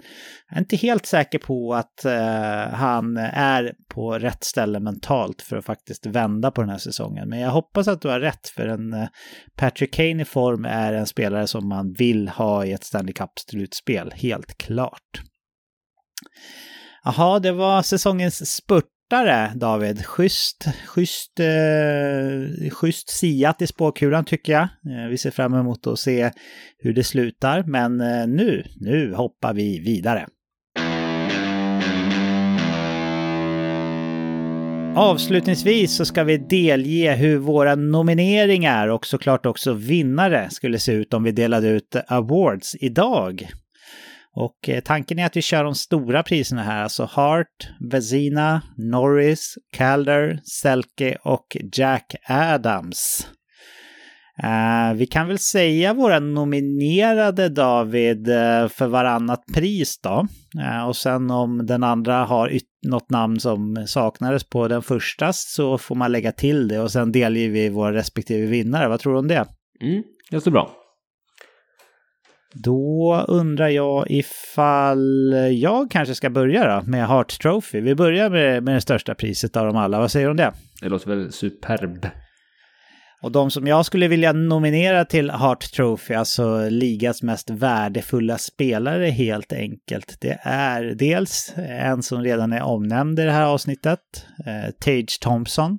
jag 0.48 0.56
är 0.56 0.60
inte 0.60 0.76
helt 0.76 1.06
säker 1.06 1.38
på 1.38 1.74
att 1.74 2.04
eh, 2.04 2.74
han 2.74 3.16
är 3.32 3.74
på 3.88 4.18
rätt 4.18 4.44
ställe 4.44 4.80
mentalt 4.80 5.42
för 5.42 5.56
att 5.56 5.64
faktiskt 5.64 6.06
vända 6.06 6.50
på 6.50 6.60
den 6.60 6.70
här 6.70 6.78
säsongen. 6.78 7.28
Men 7.28 7.40
jag 7.40 7.50
hoppas 7.50 7.88
att 7.88 8.00
du 8.00 8.08
har 8.08 8.20
rätt 8.20 8.48
för 8.48 8.66
en 8.66 8.92
eh, 8.92 9.08
Patrick 9.56 9.94
Kane 9.94 10.22
i 10.22 10.24
form 10.24 10.64
är 10.64 10.92
en 10.92 11.06
spelare 11.06 11.46
som 11.46 11.68
man 11.68 11.92
vill 11.92 12.28
ha 12.28 12.64
i 12.64 12.72
ett 12.72 12.84
Stanley 12.84 13.12
Cup-slutspel, 13.12 14.12
helt 14.14 14.58
klart. 14.58 15.22
Jaha, 17.04 17.38
det 17.38 17.52
var 17.52 17.82
säsongens 17.82 18.54
spurt 18.54 18.95
kortare, 19.10 19.52
David. 19.54 20.04
Schysst, 20.06 20.68
schysst, 20.86 21.40
eh, 21.40 22.70
schysst 22.70 23.10
siat 23.10 23.62
i 23.62 23.66
spåkulan 23.66 24.24
tycker 24.24 24.52
jag. 24.52 24.62
Eh, 24.62 25.08
vi 25.10 25.18
ser 25.18 25.30
fram 25.30 25.54
emot 25.54 25.86
att 25.86 25.98
se 25.98 26.30
hur 26.78 26.94
det 26.94 27.04
slutar, 27.04 27.62
men 27.66 28.00
eh, 28.00 28.26
nu, 28.26 28.64
nu 28.80 29.14
hoppar 29.14 29.54
vi 29.54 29.80
vidare. 29.80 30.26
Avslutningsvis 34.96 35.96
så 35.96 36.04
ska 36.04 36.24
vi 36.24 36.36
delge 36.36 37.14
hur 37.14 37.38
våra 37.38 37.74
nomineringar 37.74 38.88
och 38.88 39.06
såklart 39.06 39.46
också 39.46 39.72
vinnare 39.72 40.50
skulle 40.50 40.78
se 40.78 40.92
ut 40.92 41.14
om 41.14 41.22
vi 41.22 41.32
delade 41.32 41.68
ut 41.68 41.96
awards 42.08 42.76
idag. 42.80 43.48
Och 44.36 44.68
eh, 44.68 44.80
tanken 44.80 45.18
är 45.18 45.26
att 45.26 45.36
vi 45.36 45.42
kör 45.42 45.64
de 45.64 45.74
stora 45.74 46.22
priserna 46.22 46.62
här, 46.62 46.82
alltså 46.82 47.04
Hart, 47.04 47.68
Vezina, 47.90 48.62
Norris, 48.76 49.54
Calder, 49.72 50.40
Selke 50.44 51.18
och 51.24 51.56
Jack 51.72 52.14
Adams. 52.28 53.28
Uh, 54.44 54.96
vi 54.96 55.06
kan 55.06 55.28
väl 55.28 55.38
säga 55.38 55.94
våra 55.94 56.18
nominerade 56.18 57.48
David 57.48 58.28
uh, 58.28 58.68
för 58.68 58.86
varannat 58.86 59.44
pris 59.54 60.00
då. 60.02 60.26
Uh, 60.58 60.88
och 60.88 60.96
sen 60.96 61.30
om 61.30 61.66
den 61.66 61.82
andra 61.82 62.24
har 62.24 62.58
något 62.86 63.10
namn 63.10 63.40
som 63.40 63.84
saknades 63.86 64.44
på 64.44 64.68
den 64.68 64.82
första 64.82 65.32
så 65.32 65.78
får 65.78 65.94
man 65.94 66.12
lägga 66.12 66.32
till 66.32 66.68
det 66.68 66.80
och 66.80 66.92
sen 66.92 67.12
delger 67.12 67.50
vi 67.50 67.68
våra 67.68 67.92
respektive 67.92 68.46
vinnare. 68.46 68.88
Vad 68.88 69.00
tror 69.00 69.12
du 69.12 69.18
om 69.18 69.28
det? 69.28 69.46
Mm, 69.82 70.02
det 70.30 70.36
låter 70.36 70.50
bra. 70.50 70.85
Då 72.62 73.24
undrar 73.28 73.68
jag 73.68 74.10
ifall 74.10 75.34
jag 75.52 75.90
kanske 75.90 76.14
ska 76.14 76.30
börja 76.30 76.76
då 76.76 76.90
med 76.90 77.06
Hart 77.06 77.40
Trophy. 77.40 77.80
Vi 77.80 77.94
börjar 77.94 78.30
med, 78.30 78.62
med 78.62 78.74
det 78.74 78.80
största 78.80 79.14
priset 79.14 79.56
av 79.56 79.66
dem 79.66 79.76
alla. 79.76 79.98
Vad 79.98 80.10
säger 80.10 80.26
du 80.26 80.30
om 80.30 80.36
det? 80.36 80.52
Det 80.80 80.88
låter 80.88 81.10
väl 81.10 81.32
superb. 81.32 82.06
Och 83.22 83.32
de 83.32 83.50
som 83.50 83.66
jag 83.66 83.86
skulle 83.86 84.08
vilja 84.08 84.32
nominera 84.32 85.04
till 85.04 85.30
Hart 85.30 85.72
Trophy, 85.72 86.14
alltså 86.14 86.68
ligas 86.68 87.22
mest 87.22 87.50
värdefulla 87.50 88.38
spelare 88.38 89.06
helt 89.06 89.52
enkelt, 89.52 90.16
det 90.20 90.38
är 90.42 90.82
dels 90.82 91.52
en 91.56 92.02
som 92.02 92.22
redan 92.22 92.52
är 92.52 92.62
omnämnd 92.62 93.20
i 93.20 93.22
det 93.22 93.32
här 93.32 93.46
avsnittet, 93.46 94.00
eh, 94.46 94.70
Tage 94.80 95.20
Thompson. 95.20 95.78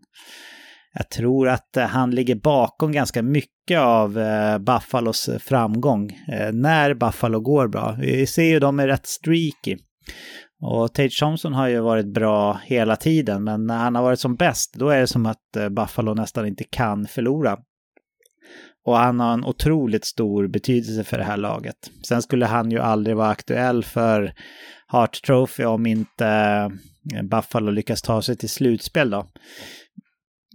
Jag 0.93 1.09
tror 1.09 1.49
att 1.49 1.77
han 1.89 2.11
ligger 2.11 2.35
bakom 2.35 2.91
ganska 2.91 3.21
mycket 3.21 3.56
av 3.75 4.19
eh, 4.19 4.57
Buffalos 4.57 5.29
eh, 5.29 5.39
framgång 5.39 6.11
eh, 6.31 6.51
när 6.53 6.93
Buffalo 6.93 7.39
går 7.39 7.67
bra. 7.67 7.95
Vi 7.99 8.27
ser 8.27 8.43
ju 8.43 8.59
de 8.59 8.79
är 8.79 8.87
rätt 8.87 9.07
streaky. 9.07 9.77
Och 10.61 10.93
Tate 10.93 11.09
Thompson 11.19 11.53
har 11.53 11.67
ju 11.67 11.79
varit 11.79 12.13
bra 12.13 12.59
hela 12.63 12.95
tiden, 12.95 13.43
men 13.43 13.67
när 13.67 13.77
han 13.77 13.95
har 13.95 14.03
varit 14.03 14.19
som 14.19 14.35
bäst, 14.35 14.73
då 14.73 14.89
är 14.89 14.99
det 14.99 15.07
som 15.07 15.25
att 15.25 15.71
Buffalo 15.71 16.13
nästan 16.13 16.47
inte 16.47 16.63
kan 16.63 17.07
förlora. 17.07 17.57
Och 18.85 18.97
han 18.97 19.19
har 19.19 19.33
en 19.33 19.45
otroligt 19.45 20.05
stor 20.05 20.47
betydelse 20.47 21.03
för 21.03 21.17
det 21.17 21.23
här 21.23 21.37
laget. 21.37 21.75
Sen 22.07 22.21
skulle 22.21 22.45
han 22.45 22.71
ju 22.71 22.79
aldrig 22.79 23.15
vara 23.15 23.29
aktuell 23.29 23.83
för 23.83 24.33
Hart 24.87 25.21
Trophy 25.21 25.63
om 25.63 25.85
inte 25.85 26.71
Buffalo 27.23 27.71
lyckas 27.71 28.01
ta 28.01 28.21
sig 28.21 28.37
till 28.37 28.49
slutspel 28.49 29.09
då. 29.09 29.27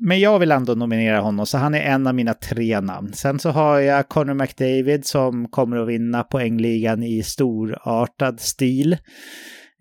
Men 0.00 0.20
jag 0.20 0.38
vill 0.38 0.52
ändå 0.52 0.74
nominera 0.74 1.20
honom, 1.20 1.46
så 1.46 1.58
han 1.58 1.74
är 1.74 1.80
en 1.80 2.06
av 2.06 2.14
mina 2.14 2.34
tre 2.34 2.80
namn. 2.80 3.12
Sen 3.12 3.38
så 3.38 3.50
har 3.50 3.78
jag 3.78 4.08
Connor 4.08 4.34
McDavid 4.34 5.06
som 5.06 5.48
kommer 5.48 5.76
att 5.76 5.88
vinna 5.88 6.22
poängligan 6.22 7.02
i 7.02 7.22
storartad 7.22 8.40
stil. 8.40 8.96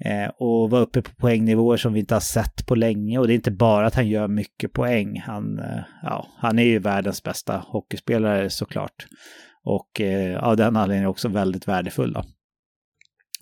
Eh, 0.06 0.30
och 0.40 0.70
vara 0.70 0.82
uppe 0.82 1.02
på 1.02 1.12
poängnivåer 1.16 1.78
som 1.78 1.94
vi 1.94 2.00
inte 2.00 2.16
har 2.16 2.20
sett 2.20 2.66
på 2.68 2.76
länge. 2.76 3.20
Och 3.20 3.28
det 3.28 3.34
är 3.34 3.36
inte 3.36 3.52
bara 3.52 3.88
att 3.88 3.96
han 3.96 4.08
gör 4.08 4.28
mycket 4.28 4.74
poäng. 4.74 5.20
Han, 5.26 5.60
eh, 5.60 5.84
ja, 6.04 6.28
han 6.38 6.60
är 6.60 6.64
ju 6.64 6.80
världens 6.80 7.24
bästa 7.24 7.58
hockeyspelare 7.68 8.50
såklart. 8.50 9.08
Och 9.64 10.02
eh, 10.02 10.44
av 10.44 10.58
den 10.58 10.76
anledningen 10.76 11.10
också 11.10 11.28
väldigt 11.28 11.68
värdefull. 11.68 12.14
Då. 12.14 12.24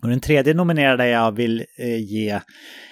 Och 0.01 0.09
den 0.09 0.19
tredje 0.19 0.53
nominerade 0.53 1.07
jag 1.07 1.31
vill 1.31 1.65
eh, 1.79 1.97
ge 1.97 2.39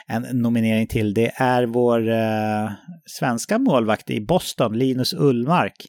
en 0.07 0.21
nominering 0.21 0.88
till, 0.88 1.13
det 1.13 1.31
är 1.35 1.65
vår 1.65 2.09
eh, 2.09 2.71
svenska 3.05 3.59
målvakt 3.59 4.09
i 4.09 4.21
Boston, 4.21 4.77
Linus 4.77 5.13
Ullmark 5.13 5.88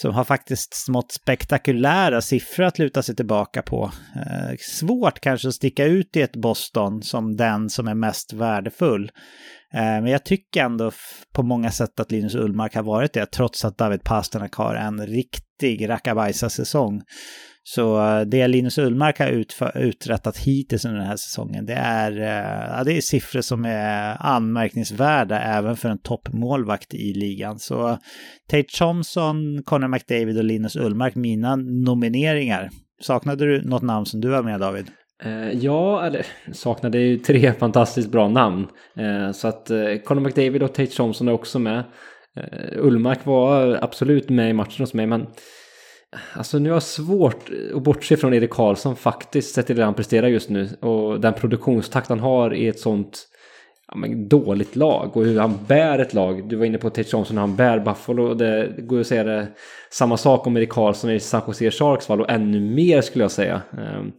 som 0.00 0.14
har 0.14 0.24
faktiskt 0.24 0.74
smått 0.74 1.12
spektakulära 1.12 2.20
siffror 2.20 2.64
att 2.64 2.78
luta 2.78 3.02
sig 3.02 3.16
tillbaka 3.16 3.62
på. 3.62 3.92
Eh, 4.16 4.56
svårt 4.60 5.20
kanske 5.20 5.48
att 5.48 5.54
sticka 5.54 5.84
ut 5.84 6.16
i 6.16 6.22
ett 6.22 6.36
Boston 6.36 7.02
som 7.02 7.36
den 7.36 7.70
som 7.70 7.88
är 7.88 7.94
mest 7.94 8.32
värdefull. 8.32 9.10
Eh, 9.74 9.80
men 9.80 10.06
jag 10.06 10.24
tycker 10.24 10.64
ändå 10.64 10.90
på 11.34 11.42
många 11.42 11.70
sätt 11.70 12.00
att 12.00 12.10
Linus 12.10 12.34
Ullmark 12.34 12.74
har 12.74 12.82
varit 12.82 13.12
det, 13.12 13.26
trots 13.26 13.64
att 13.64 13.78
David 13.78 14.02
Pasternak 14.02 14.54
har 14.54 14.74
en 14.74 15.06
riktig 15.06 15.88
rackabajsa-säsong. 15.88 17.02
Så 17.62 18.06
eh, 18.06 18.20
det 18.20 18.48
Linus 18.48 18.78
Ullmark 18.78 19.18
har 19.18 19.44
uträttat 19.74 20.38
hittills 20.38 20.84
under 20.84 20.98
den 20.98 21.08
här 21.08 21.16
säsongen, 21.16 21.66
det 21.66 21.72
är, 21.72 22.20
eh, 22.20 22.76
ja, 22.76 22.84
det 22.84 22.92
är 22.92 23.00
siffror 23.00 23.40
som 23.40 23.64
är 23.64 24.16
anmärkningsvärda 24.20 25.40
även 25.40 25.76
för 25.76 25.88
en 25.88 25.98
toppmålvakt 25.98 26.94
i 26.94 27.12
ligan. 27.14 27.58
Så 27.58 27.98
Tate 28.50 28.78
Thompson, 28.78 29.62
Connor 29.64 29.88
McDavid 29.88 30.38
och 30.38 30.44
Linus 30.44 30.76
Ullmark, 30.76 31.14
mina 31.14 31.56
nomineringar. 31.56 32.70
Saknade 33.02 33.44
du 33.44 33.62
något 33.62 33.82
namn 33.82 34.06
som 34.06 34.20
du 34.20 34.28
var 34.28 34.42
med 34.42 34.60
David? 34.60 34.86
Eh, 35.24 35.50
ja, 35.50 36.06
eller 36.06 36.26
saknade 36.52 36.98
ju 36.98 37.18
tre 37.18 37.52
fantastiskt 37.52 38.10
bra 38.10 38.28
namn. 38.28 38.66
Så 39.34 39.48
att 39.48 39.68
Connor 39.68 40.04
Conor 40.04 40.20
McDavid 40.20 40.62
och 40.62 40.74
Tate 40.74 40.96
Thompson 40.96 41.28
är 41.28 41.32
också 41.32 41.58
med. 41.58 41.84
Ullmark 42.76 43.26
var 43.26 43.78
absolut 43.82 44.28
med 44.28 44.50
i 44.50 44.52
matchen 44.52 44.82
hos 44.82 44.94
mig, 44.94 45.06
men 45.06 45.26
Alltså 46.32 46.58
nu 46.58 46.68
har 46.68 46.76
jag 46.76 46.82
svårt 46.82 47.50
att 47.74 47.82
bortse 47.82 48.16
från 48.16 48.34
Erik 48.34 48.50
Karlsson 48.50 48.96
faktiskt, 48.96 49.54
sett 49.54 49.66
till 49.66 49.76
det 49.76 49.84
han 49.84 49.94
presterar 49.94 50.28
just 50.28 50.48
nu. 50.48 50.68
Och 50.80 51.20
den 51.20 51.34
produktionstakt 51.34 52.08
han 52.08 52.20
har 52.20 52.54
i 52.54 52.68
ett 52.68 52.80
sånt 52.80 53.28
ja, 53.88 53.96
men, 53.96 54.28
dåligt 54.28 54.76
lag. 54.76 55.16
Och 55.16 55.24
hur 55.24 55.40
han 55.40 55.58
bär 55.66 55.98
ett 55.98 56.14
lag. 56.14 56.48
Du 56.48 56.56
var 56.56 56.64
inne 56.66 56.78
på 56.78 56.90
Tate 56.90 57.08
Johnson, 57.12 57.36
han 57.36 57.56
bär 57.56 57.78
Buffalo. 57.78 58.34
Det 58.34 58.74
går 58.78 59.00
att 59.00 59.06
säga 59.06 59.24
det. 59.24 59.46
Samma 59.90 60.16
sak 60.16 60.46
om 60.46 60.56
Erik 60.56 60.70
Karlsson 60.70 61.10
i 61.10 61.20
San 61.20 61.42
Jose 61.46 61.70
Sharks 61.70 62.06
fall 62.06 62.20
och 62.20 62.30
ännu 62.30 62.60
mer 62.60 63.00
skulle 63.00 63.24
jag 63.24 63.30
säga. 63.30 63.62
Um, 63.72 64.12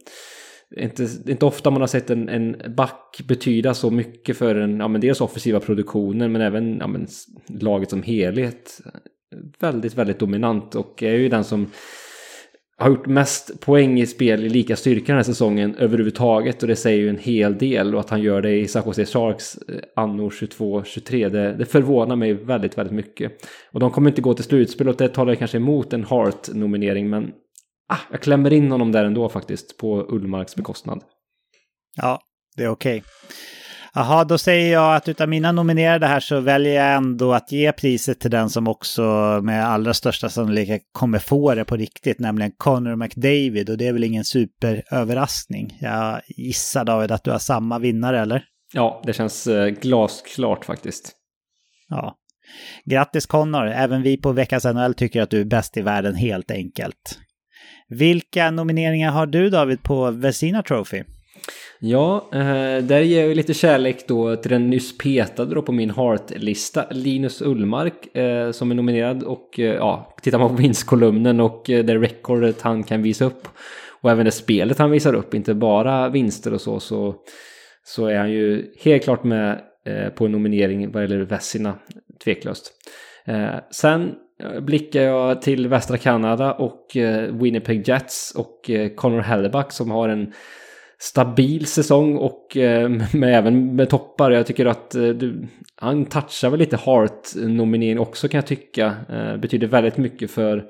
inte, 0.76 1.08
inte 1.26 1.46
ofta 1.46 1.70
man 1.70 1.80
har 1.80 1.88
sett 1.88 2.10
en, 2.10 2.28
en 2.28 2.56
back 2.76 3.20
betyda 3.28 3.74
så 3.74 3.90
mycket 3.90 4.36
för 4.36 4.54
en, 4.54 4.80
ja 4.80 4.88
men 4.88 5.00
dels 5.00 5.20
offensiva 5.20 5.60
produktionen 5.60 6.32
men 6.32 6.42
även 6.42 6.78
ja, 6.80 6.86
men, 6.86 7.06
laget 7.48 7.90
som 7.90 8.02
helhet 8.02 8.80
väldigt, 9.58 9.94
väldigt 9.94 10.18
dominant 10.18 10.74
och 10.74 11.02
är 11.02 11.14
ju 11.14 11.28
den 11.28 11.44
som 11.44 11.70
har 12.82 12.90
gjort 12.90 13.06
mest 13.06 13.60
poäng 13.60 14.00
i 14.00 14.06
spel 14.06 14.44
i 14.44 14.48
lika 14.48 14.76
styrka 14.76 15.04
den 15.06 15.16
här 15.16 15.22
säsongen 15.22 15.74
överhuvudtaget 15.74 16.62
och 16.62 16.68
det 16.68 16.76
säger 16.76 16.98
ju 16.98 17.08
en 17.08 17.18
hel 17.18 17.58
del 17.58 17.94
och 17.94 18.00
att 18.00 18.10
han 18.10 18.22
gör 18.22 18.42
det 18.42 18.58
i 18.58 18.68
San 18.68 18.82
Jose 18.86 19.06
Sharks 19.06 19.56
eh, 19.56 19.74
anno 19.96 20.28
22-23 20.28 21.28
det, 21.28 21.52
det, 21.52 21.64
förvånar 21.64 22.16
mig 22.16 22.32
väldigt, 22.32 22.78
väldigt 22.78 22.94
mycket. 22.94 23.32
Och 23.72 23.80
de 23.80 23.90
kommer 23.90 24.10
inte 24.10 24.22
gå 24.22 24.34
till 24.34 24.44
slutspel 24.44 24.88
och 24.88 24.96
det 24.96 25.08
talar 25.08 25.34
kanske 25.34 25.56
emot 25.56 25.92
en 25.92 26.04
Hart-nominering 26.04 27.10
men 27.10 27.32
ah, 27.88 27.98
jag 28.10 28.20
klämmer 28.20 28.52
in 28.52 28.70
honom 28.70 28.92
där 28.92 29.04
ändå 29.04 29.28
faktiskt 29.28 29.78
på 29.78 30.06
Ullmarks 30.08 30.56
bekostnad. 30.56 31.02
Ja, 31.96 32.20
det 32.56 32.62
är 32.62 32.68
okej. 32.68 32.98
Okay. 32.98 33.10
Jaha, 33.94 34.24
då 34.24 34.38
säger 34.38 34.72
jag 34.72 34.96
att 34.96 35.08
utav 35.08 35.28
mina 35.28 35.52
nominerade 35.52 36.06
här 36.06 36.20
så 36.20 36.40
väljer 36.40 36.74
jag 36.74 36.94
ändå 36.94 37.32
att 37.32 37.52
ge 37.52 37.72
priset 37.72 38.20
till 38.20 38.30
den 38.30 38.50
som 38.50 38.68
också 38.68 39.02
med 39.42 39.66
allra 39.66 39.94
största 39.94 40.28
sannolikhet 40.28 40.82
kommer 40.92 41.18
få 41.18 41.54
det 41.54 41.64
på 41.64 41.76
riktigt, 41.76 42.18
nämligen 42.18 42.52
Connor 42.56 42.96
McDavid. 42.96 43.70
Och 43.70 43.78
det 43.78 43.86
är 43.86 43.92
väl 43.92 44.04
ingen 44.04 44.24
superöverraskning. 44.24 45.78
Jag 45.80 46.20
gissar 46.26 46.84
David 46.84 47.12
att 47.12 47.24
du 47.24 47.30
har 47.30 47.38
samma 47.38 47.78
vinnare, 47.78 48.20
eller? 48.20 48.44
Ja, 48.72 49.02
det 49.06 49.12
känns 49.12 49.46
eh, 49.46 49.68
glasklart 49.68 50.64
faktiskt. 50.64 51.12
Ja. 51.88 52.16
Grattis 52.84 53.26
Connor! 53.26 53.66
Även 53.66 54.02
vi 54.02 54.16
på 54.16 54.32
veckans 54.32 54.64
NHL 54.64 54.94
tycker 54.94 55.22
att 55.22 55.30
du 55.30 55.40
är 55.40 55.44
bäst 55.44 55.76
i 55.76 55.82
världen 55.82 56.14
helt 56.14 56.50
enkelt. 56.50 57.18
Vilka 57.88 58.50
nomineringar 58.50 59.10
har 59.10 59.26
du 59.26 59.50
David 59.50 59.82
på 59.82 60.10
Vezina 60.10 60.62
Trophy? 60.62 61.02
Ja, 61.84 62.28
eh, 62.32 62.84
där 62.84 63.00
ger 63.00 63.26
jag 63.26 63.36
lite 63.36 63.54
kärlek 63.54 64.08
då 64.08 64.36
till 64.36 64.50
den 64.50 64.70
nyss 64.70 64.98
petade 64.98 65.54
då 65.54 65.62
på 65.62 65.72
min 65.72 65.90
Heart-lista, 65.90 66.84
Linus 66.90 67.42
Ullmark, 67.42 68.16
eh, 68.16 68.50
som 68.50 68.70
är 68.70 68.74
nominerad. 68.74 69.22
Och 69.22 69.60
eh, 69.60 69.74
ja, 69.74 70.14
tittar 70.22 70.38
man 70.38 70.48
på 70.48 70.54
vinstkolumnen 70.54 71.40
och 71.40 71.70
eh, 71.70 71.84
det 71.84 71.98
recordet 71.98 72.62
han 72.62 72.82
kan 72.82 73.02
visa 73.02 73.24
upp 73.24 73.48
och 74.02 74.10
även 74.10 74.24
det 74.24 74.30
spelet 74.30 74.78
han 74.78 74.90
visar 74.90 75.14
upp, 75.14 75.34
inte 75.34 75.54
bara 75.54 76.08
vinster 76.08 76.54
och 76.54 76.60
så, 76.60 76.80
så, 76.80 77.14
så 77.84 78.06
är 78.06 78.18
han 78.18 78.30
ju 78.30 78.74
helt 78.80 79.04
klart 79.04 79.24
med 79.24 79.60
eh, 79.86 80.08
på 80.08 80.24
en 80.24 80.32
nominering 80.32 80.92
vad 80.92 81.02
gäller 81.02 81.20
Vessina, 81.20 81.74
tveklöst. 82.24 82.72
Eh, 83.24 83.54
sen 83.70 84.14
blickar 84.60 85.02
jag 85.02 85.42
till 85.42 85.68
västra 85.68 85.98
Kanada 85.98 86.52
och 86.52 86.86
Winnipeg 87.30 87.88
Jets 87.88 88.34
och 88.36 88.70
Connor 88.96 89.20
Helleback 89.20 89.72
som 89.72 89.90
har 89.90 90.08
en 90.08 90.32
stabil 91.02 91.66
säsong 91.66 92.16
och 92.16 92.56
eh, 92.56 92.88
med, 93.12 93.38
även 93.38 93.76
med 93.76 93.90
toppar. 93.90 94.30
Jag 94.30 94.46
tycker 94.46 94.66
att 94.66 94.94
eh, 94.94 95.08
du, 95.08 95.48
han 95.74 96.04
touchar 96.04 96.50
väl 96.50 96.58
lite 96.58 96.76
Hart-nominering 96.76 97.98
också 97.98 98.28
kan 98.28 98.38
jag 98.38 98.46
tycka. 98.46 98.94
Eh, 99.08 99.36
betyder 99.36 99.66
väldigt 99.66 99.96
mycket 99.96 100.30
för, 100.30 100.64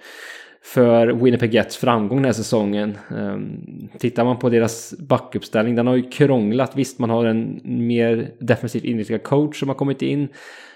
för 0.64 1.06
Winnipeg 1.06 1.54
Jets 1.54 1.76
framgång 1.76 2.18
den 2.18 2.24
här 2.24 2.32
säsongen. 2.32 2.98
Ehm, 3.10 3.88
tittar 3.98 4.24
man 4.24 4.38
på 4.38 4.48
deras 4.48 4.94
backuppställning, 4.98 5.74
den 5.74 5.86
har 5.86 5.96
ju 5.96 6.10
krånglat. 6.10 6.76
Visst, 6.76 6.98
man 6.98 7.10
har 7.10 7.24
en 7.24 7.60
mer 7.64 8.30
defensivt 8.38 8.84
inriktad 8.84 9.18
coach 9.18 9.58
som 9.58 9.68
har 9.68 9.76
kommit 9.76 10.02
in. 10.02 10.28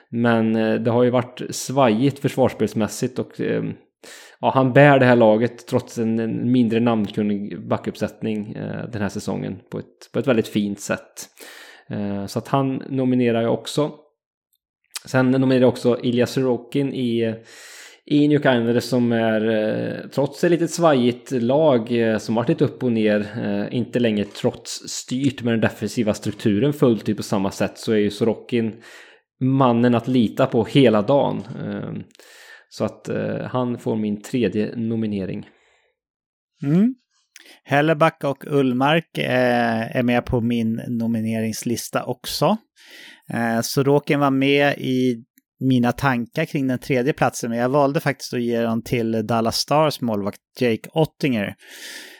Men 0.08 0.56
eh, 0.56 0.74
det 0.74 0.90
har 0.90 1.02
ju 1.02 1.10
varit 1.10 1.42
svajigt 1.50 2.18
försvarsspelsmässigt 2.18 3.18
och 3.18 3.40
ehm, 3.40 3.72
ja, 4.40 4.50
han 4.54 4.72
bär 4.72 4.98
det 4.98 5.06
här 5.06 5.16
laget 5.16 5.66
trots 5.66 5.98
en, 5.98 6.18
en 6.18 6.52
mindre 6.52 6.80
namnkunnig 6.80 7.68
backuppsättning 7.68 8.52
eh, 8.52 8.90
den 8.92 9.02
här 9.02 9.08
säsongen 9.08 9.58
på 9.70 9.78
ett, 9.78 10.12
på 10.12 10.18
ett 10.18 10.26
väldigt 10.26 10.48
fint 10.48 10.80
sätt. 10.80 11.28
Eh, 11.90 12.26
så 12.26 12.38
att 12.38 12.48
han 12.48 12.82
nominerar 12.88 13.42
jag 13.42 13.54
också. 13.54 13.90
Sen 15.04 15.30
nominerar 15.30 15.60
jag 15.60 15.68
också 15.68 16.00
Ilja 16.02 16.26
Sorokin 16.26 16.94
i 16.94 17.34
i 18.08 18.28
New 18.28 18.40
Islanders 18.40 18.84
som 18.84 19.12
är, 19.12 19.48
eh, 19.48 20.08
trots 20.08 20.44
ett 20.44 20.50
litet 20.50 20.70
svajigt 20.70 21.30
lag 21.30 21.92
eh, 21.92 22.18
som 22.18 22.34
varit 22.34 22.48
lite 22.48 22.64
upp 22.64 22.82
och 22.82 22.92
ner, 22.92 23.26
eh, 23.44 23.76
inte 23.76 23.98
längre 23.98 24.24
trots 24.24 24.88
styrt 24.88 25.42
med 25.42 25.52
den 25.52 25.60
defensiva 25.60 26.14
strukturen 26.14 26.72
fullt 26.72 27.08
ut 27.08 27.16
på 27.16 27.22
samma 27.22 27.50
sätt 27.50 27.78
så 27.78 27.92
är 27.92 27.96
ju 27.96 28.10
Sorokin 28.10 28.72
mannen 29.40 29.94
att 29.94 30.08
lita 30.08 30.46
på 30.46 30.64
hela 30.64 31.02
dagen. 31.02 31.42
Så 32.76 32.84
att 32.84 33.08
eh, 33.08 33.40
han 33.40 33.78
får 33.78 33.96
min 33.96 34.22
tredje 34.22 34.76
nominering. 34.76 35.48
Mm. 36.62 36.94
Helleback 37.64 38.24
och 38.24 38.44
Ullmark 38.46 39.18
eh, 39.18 39.96
är 39.96 40.02
med 40.02 40.24
på 40.24 40.40
min 40.40 40.82
nomineringslista 40.88 42.04
också. 42.04 42.56
Eh, 43.32 43.60
Sorokin 43.60 44.20
var 44.20 44.30
med 44.30 44.78
i 44.78 45.24
mina 45.60 45.92
tankar 45.92 46.44
kring 46.44 46.66
den 46.66 46.78
tredje 46.78 47.12
platsen, 47.12 47.50
men 47.50 47.58
jag 47.58 47.68
valde 47.68 48.00
faktiskt 48.00 48.34
att 48.34 48.42
ge 48.42 48.60
den 48.60 48.82
till 48.82 49.26
Dallas 49.26 49.56
Stars 49.56 50.00
målvakt 50.00 50.38
Jake 50.60 50.88
Ottinger. 50.92 51.54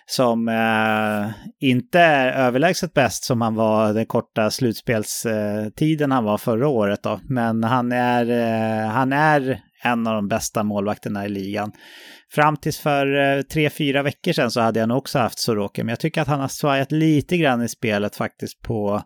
Som 0.06 0.48
eh, 0.48 1.30
inte 1.68 2.00
är 2.00 2.32
överlägset 2.32 2.94
bäst 2.94 3.24
som 3.24 3.40
han 3.40 3.54
var 3.54 3.94
den 3.94 4.06
korta 4.06 4.50
slutspelstiden 4.50 6.12
han 6.12 6.24
var 6.24 6.38
förra 6.38 6.68
året 6.68 7.02
då. 7.02 7.20
Men 7.28 7.64
han 7.64 7.92
är, 7.92 8.30
eh, 8.30 8.88
han 8.88 9.12
är 9.12 9.65
en 9.82 10.06
av 10.06 10.14
de 10.14 10.28
bästa 10.28 10.62
målvakterna 10.62 11.26
i 11.26 11.28
ligan. 11.28 11.72
Fram 12.30 12.56
tills 12.56 12.78
för 12.78 13.36
eh, 13.36 13.42
tre, 13.42 13.70
fyra 13.70 14.02
veckor 14.02 14.32
sedan 14.32 14.50
så 14.50 14.60
hade 14.60 14.80
jag 14.80 14.88
nog 14.88 14.98
också 14.98 15.18
haft 15.18 15.38
Sorokin, 15.38 15.86
men 15.86 15.92
jag 15.92 16.00
tycker 16.00 16.22
att 16.22 16.28
han 16.28 16.40
har 16.40 16.48
svajat 16.48 16.92
lite 16.92 17.36
grann 17.36 17.62
i 17.62 17.68
spelet 17.68 18.16
faktiskt 18.16 18.62
på, 18.62 19.02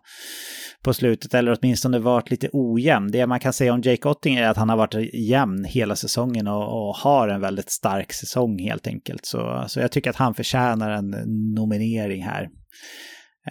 på 0.83 0.93
slutet, 0.93 1.33
eller 1.33 1.57
åtminstone 1.59 1.99
varit 1.99 2.31
lite 2.31 2.49
ojämn. 2.53 3.11
Det 3.11 3.27
man 3.27 3.39
kan 3.39 3.53
säga 3.53 3.73
om 3.73 3.81
Jake 3.81 4.07
Ottinger 4.07 4.43
är 4.43 4.49
att 4.49 4.57
han 4.57 4.69
har 4.69 4.77
varit 4.77 5.13
jämn 5.13 5.65
hela 5.65 5.95
säsongen 5.95 6.47
och, 6.47 6.87
och 6.87 6.95
har 6.95 7.27
en 7.27 7.41
väldigt 7.41 7.69
stark 7.69 8.13
säsong 8.13 8.59
helt 8.59 8.87
enkelt. 8.87 9.25
Så, 9.25 9.65
så 9.67 9.79
jag 9.79 9.91
tycker 9.91 10.09
att 10.09 10.15
han 10.15 10.33
förtjänar 10.33 10.91
en 10.91 11.09
nominering 11.55 12.23
här. 12.23 12.49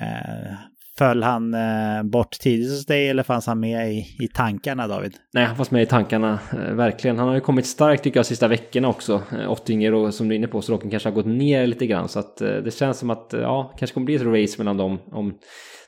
Eh, 0.00 0.54
Föll 1.00 1.22
han 1.22 1.54
eh, 1.54 2.02
bort 2.02 2.30
tidigt 2.30 2.70
hos 2.70 2.86
dig 2.86 3.08
eller 3.08 3.22
fanns 3.22 3.46
han 3.46 3.60
med 3.60 3.92
i, 3.92 3.98
i 3.98 4.28
tankarna 4.34 4.88
David? 4.88 5.14
Nej, 5.32 5.44
han 5.44 5.56
fanns 5.56 5.70
med 5.70 5.82
i 5.82 5.86
tankarna, 5.86 6.38
eh, 6.52 6.74
verkligen. 6.74 7.18
Han 7.18 7.28
har 7.28 7.34
ju 7.34 7.40
kommit 7.40 7.66
starkt 7.66 8.02
tycker 8.02 8.18
jag 8.18 8.26
sista 8.26 8.48
veckorna 8.48 8.88
också. 8.88 9.22
Eh, 9.32 9.50
Ottinger 9.50 9.94
och 9.94 10.14
som 10.14 10.28
du 10.28 10.34
är 10.34 10.38
inne 10.38 10.46
på, 10.46 10.60
så 10.60 10.62
Stråken 10.62 10.90
kanske 10.90 11.08
har 11.08 11.14
gått 11.14 11.26
ner 11.26 11.66
lite 11.66 11.86
grann. 11.86 12.08
Så 12.08 12.18
att 12.18 12.40
eh, 12.40 12.48
det 12.48 12.74
känns 12.74 12.98
som 12.98 13.10
att, 13.10 13.34
eh, 13.34 13.40
ja, 13.40 13.74
kanske 13.78 13.94
kommer 13.94 14.04
bli 14.04 14.14
ett 14.14 14.22
race 14.22 14.54
mellan 14.58 14.76
dem 14.76 14.98
om 15.12 15.38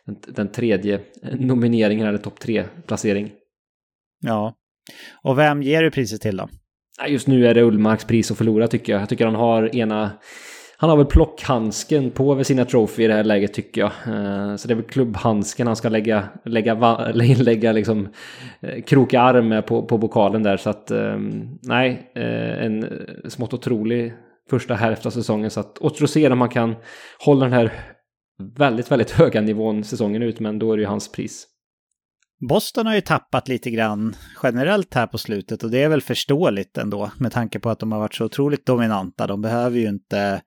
den, 0.07 0.17
den 0.35 0.53
tredje 0.53 0.95
eh, 0.95 1.39
nomineringen 1.39 2.07
eller 2.07 2.19
topp 2.19 2.41
tre 2.41 2.65
placering. 2.87 3.31
Ja. 4.21 4.55
Och 5.23 5.39
vem 5.39 5.63
ger 5.63 5.83
du 5.83 5.91
priset 5.91 6.21
till 6.21 6.37
då? 6.37 6.49
Just 7.09 7.27
nu 7.27 7.47
är 7.47 7.55
det 7.55 7.63
Ullmarks 7.63 8.05
pris 8.05 8.31
att 8.31 8.39
förlora 8.39 8.69
tycker 8.69 8.93
jag. 8.93 9.03
Jag 9.03 9.09
tycker 9.09 9.27
han 9.27 9.35
har 9.35 9.77
ena 9.77 10.11
han 10.83 10.91
har 10.91 10.97
väl 10.97 11.07
plockhandsken 11.07 12.11
på 12.11 12.35
vid 12.35 12.47
sina 12.47 12.65
Trophy 12.65 13.05
i 13.05 13.07
det 13.07 13.15
här 13.15 13.25
läget 13.25 13.55
tycker 13.55 13.81
jag. 13.81 13.91
Eh, 13.91 14.57
så 14.57 14.69
det 14.69 14.75
är 14.75 14.77
väl 14.77 14.85
klubbhandsken 14.85 15.67
han 15.67 15.77
ska 15.77 15.89
lägga, 15.89 16.29
lägga, 16.45 16.75
lägga 17.37 17.73
liksom 17.73 18.09
eh, 18.61 18.83
kroka 18.83 19.21
arm 19.21 19.49
med 19.49 19.67
på, 19.67 19.83
på 19.83 19.99
bokalen 19.99 20.43
där. 20.43 20.57
Så 20.57 20.71
att 20.71 20.91
ehm, 20.91 21.59
nej, 21.63 22.11
eh, 22.15 22.65
en 22.65 22.87
smått 23.29 23.55
otrolig 23.55 24.15
första 24.51 24.75
hälft 24.75 25.07
av 25.07 25.11
säsongen. 25.11 25.51
Så 25.51 25.61
att 25.61 25.79
återstår 25.79 26.07
se 26.07 26.31
om 26.31 26.41
han 26.41 26.51
kan 26.51 26.75
hålla 27.19 27.45
den 27.45 27.53
här 27.53 27.73
väldigt, 28.57 28.91
väldigt 28.91 29.11
höga 29.11 29.41
nivån 29.41 29.85
säsongen 29.85 30.23
ut. 30.23 30.41
Men 30.41 30.59
då 30.59 30.73
är 30.73 30.77
det 30.77 30.83
ju 30.83 30.89
hans 30.89 31.13
pris. 31.13 31.47
Boston 32.49 32.87
har 32.87 32.95
ju 32.95 33.01
tappat 33.01 33.49
lite 33.49 33.71
grann 33.71 34.17
generellt 34.43 34.95
här 34.95 35.07
på 35.07 35.19
slutet 35.19 35.63
och 35.63 35.71
det 35.71 35.83
är 35.83 35.89
väl 35.89 36.03
förståeligt 36.03 36.79
ändå 36.79 37.11
med 37.19 37.33
tanke 37.33 37.59
på 37.59 37.71
att 37.71 37.79
de 37.79 37.93
har 37.93 37.99
varit 37.99 38.15
så 38.15 38.25
otroligt 38.25 38.67
dominanta. 38.67 39.27
De 39.27 39.43
behöver 39.43 39.79
ju 39.79 39.89
inte 39.89 40.43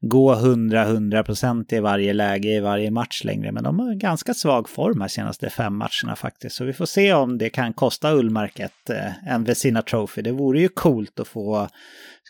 gå 0.00 0.34
100-100% 0.34 1.74
i 1.74 1.80
varje 1.80 2.12
läge 2.12 2.48
i 2.48 2.60
varje 2.60 2.90
match 2.90 3.24
längre, 3.24 3.52
men 3.52 3.64
de 3.64 3.78
har 3.78 3.94
ganska 3.94 4.34
svag 4.34 4.68
form 4.68 5.00
här 5.00 5.08
senaste 5.08 5.50
fem 5.50 5.76
matcherna 5.76 6.16
faktiskt. 6.16 6.56
Så 6.56 6.64
vi 6.64 6.72
får 6.72 6.86
se 6.86 7.12
om 7.12 7.38
det 7.38 7.50
kan 7.50 7.72
kosta 7.72 8.12
Ullmark 8.12 8.60
ett, 8.60 8.90
eh, 8.90 9.28
en 9.28 9.44
Vesina 9.44 9.82
Trophy. 9.82 10.22
Det 10.22 10.32
vore 10.32 10.60
ju 10.60 10.68
coolt 10.68 11.20
att 11.20 11.28
få 11.28 11.68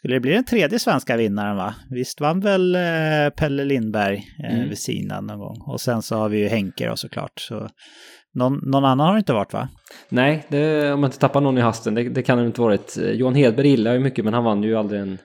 skulle 0.05 0.17
det 0.17 0.21
bli 0.21 0.33
den 0.33 0.45
tredje 0.45 0.79
svenska 0.79 1.17
vinnaren 1.17 1.57
va? 1.57 1.75
Visst 1.91 2.21
vann 2.21 2.41
väl 2.41 2.75
eh, 2.75 3.31
Pelle 3.37 3.65
Lindberg 3.65 4.25
eh, 4.45 4.55
mm. 4.55 4.69
Vesina 4.69 5.21
någon 5.21 5.39
gång? 5.39 5.57
Och 5.67 5.81
sen 5.81 6.03
så 6.03 6.17
har 6.17 6.29
vi 6.29 6.39
ju 6.39 6.49
Henke 6.49 6.89
då 6.89 6.97
såklart. 6.97 7.41
Så 7.41 7.69
någon, 8.35 8.61
någon, 8.63 8.85
annan 8.85 9.07
har 9.07 9.15
det 9.15 9.19
inte 9.19 9.33
varit 9.33 9.53
va? 9.53 9.69
Nej, 10.09 10.47
det, 10.49 10.93
om 10.93 11.01
man 11.01 11.09
inte 11.09 11.19
tappar 11.19 11.41
någon 11.41 11.59
i 11.59 11.61
hasten, 11.61 11.95
det, 11.95 12.09
det 12.09 12.23
kan 12.23 12.39
det 12.39 12.47
inte 12.47 12.61
varit. 12.61 12.97
Johan 12.97 13.35
Hedberg 13.35 13.69
gillar 13.69 13.93
ju 13.93 13.99
mycket 13.99 14.25
men 14.25 14.35
han 14.35 14.45
vann 14.45 14.63
ju 14.63 14.77
aldrig 14.77 15.01
en, 15.01 15.19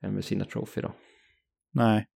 en 0.00 0.14
Messina 0.14 0.44
Trophy 0.44 0.80
då. 0.80 0.92
Nej. 1.74 2.06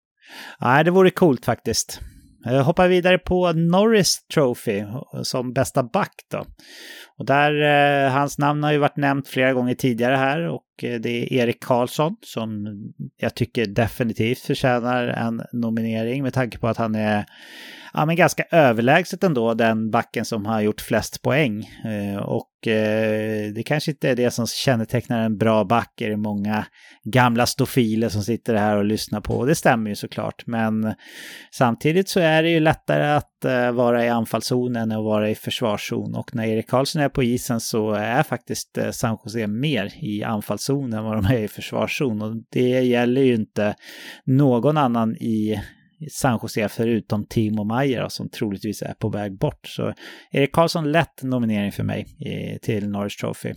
Nej, 0.61 0.85
det 0.85 0.91
vore 0.91 1.11
coolt 1.11 1.45
faktiskt. 1.45 2.01
Jag 2.45 2.65
hoppar 2.65 2.89
vidare 2.89 3.19
på 3.19 3.53
Norris 3.53 4.27
Trophy 4.35 4.85
som 5.23 5.53
bästa 5.53 5.83
back 5.83 6.15
då. 6.31 6.45
Och 7.19 7.27
där, 7.27 7.63
eh, 8.07 8.13
hans 8.13 8.39
namn 8.39 8.63
har 8.63 8.73
ju 8.73 8.79
varit 8.79 8.97
nämnt 8.97 9.29
flera 9.29 9.53
gånger 9.53 9.75
tidigare 9.75 10.17
här 10.17 10.49
och 10.49 10.65
eh, 10.83 11.01
det 11.01 11.09
är 11.09 11.33
Erik 11.33 11.63
Karlsson 11.63 12.17
som 12.23 12.67
jag 13.17 13.35
tycker 13.35 13.67
definitivt 13.67 14.39
förtjänar 14.39 15.07
en 15.07 15.43
nominering 15.53 16.23
med 16.23 16.33
tanke 16.33 16.59
på 16.59 16.69
att 16.69 16.77
han 16.77 16.95
är 16.95 17.25
ja, 17.95 18.07
men 18.07 18.17
ganska 18.17 18.45
överlägset 18.51 19.25
ändå 19.25 19.55
den 19.55 19.91
backen 19.91 20.25
som 20.25 20.47
har 20.47 20.61
gjort 20.61 20.81
flest 20.81 21.23
poäng. 21.23 21.71
Eh, 21.85 22.23
och 22.23 22.69
eh, 22.69 23.53
det 23.55 23.63
kanske 23.67 23.91
inte 23.91 24.11
är 24.11 24.17
det 24.17 24.31
som 24.31 24.47
kännetecknar 24.47 25.21
en 25.21 25.37
bra 25.37 25.65
back, 25.65 26.01
är 26.01 26.11
det 26.11 26.17
många 26.17 26.67
gamla 27.05 27.47
stofiler 27.47 28.09
som 28.09 28.23
sitter 28.23 28.55
här 28.55 28.77
och 28.77 28.85
lyssnar 28.85 29.21
på. 29.21 29.35
Och 29.35 29.47
det 29.47 29.55
stämmer 29.55 29.91
ju 29.91 29.97
såklart, 29.97 30.47
men 30.47 30.95
samtidigt 31.53 32.09
så 32.09 32.21
är 32.21 32.43
det 32.43 32.51
ju 32.51 32.61
lättare 32.61 33.07
att 33.07 33.45
eh, 33.45 33.73
vara 33.73 34.05
i 34.05 34.09
anfallszonen 34.09 34.83
än 34.83 34.99
att 34.99 35.05
vara 35.05 35.31
i 35.31 35.35
försvarszon. 35.35 36.15
Och 36.15 36.35
när 36.35 36.45
Erik 36.45 36.69
Karlsson 36.69 37.03
är 37.03 37.09
på 37.09 37.23
isen 37.23 37.61
så 37.61 37.93
är 37.93 38.23
faktiskt 38.23 38.79
San 38.93 39.19
Jose 39.25 39.47
mer 39.47 39.93
i 40.01 40.23
anfallszon 40.23 40.93
än 40.93 41.05
vad 41.05 41.23
de 41.23 41.35
är 41.35 41.39
i 41.39 41.49
försvarszon. 41.49 42.23
Och 42.23 42.37
det 42.51 42.81
gäller 42.81 43.23
ju 43.23 43.35
inte 43.35 43.75
någon 44.27 44.77
annan 44.77 45.17
i 45.17 45.61
San 46.11 46.39
Jose 46.43 46.69
förutom 46.69 47.27
Timo 47.27 47.65
Meyer 47.65 48.09
som 48.09 48.29
troligtvis 48.29 48.83
är 48.83 48.95
på 48.95 49.09
väg 49.09 49.39
bort. 49.39 49.67
Så 49.67 49.95
Erik 50.31 50.53
Karlsson 50.53 50.93
lätt 50.93 51.23
nominering 51.23 51.73
för 51.73 51.83
mig 51.83 52.07
till 52.63 52.89
Norris 52.89 53.17
Trophy. 53.17 53.55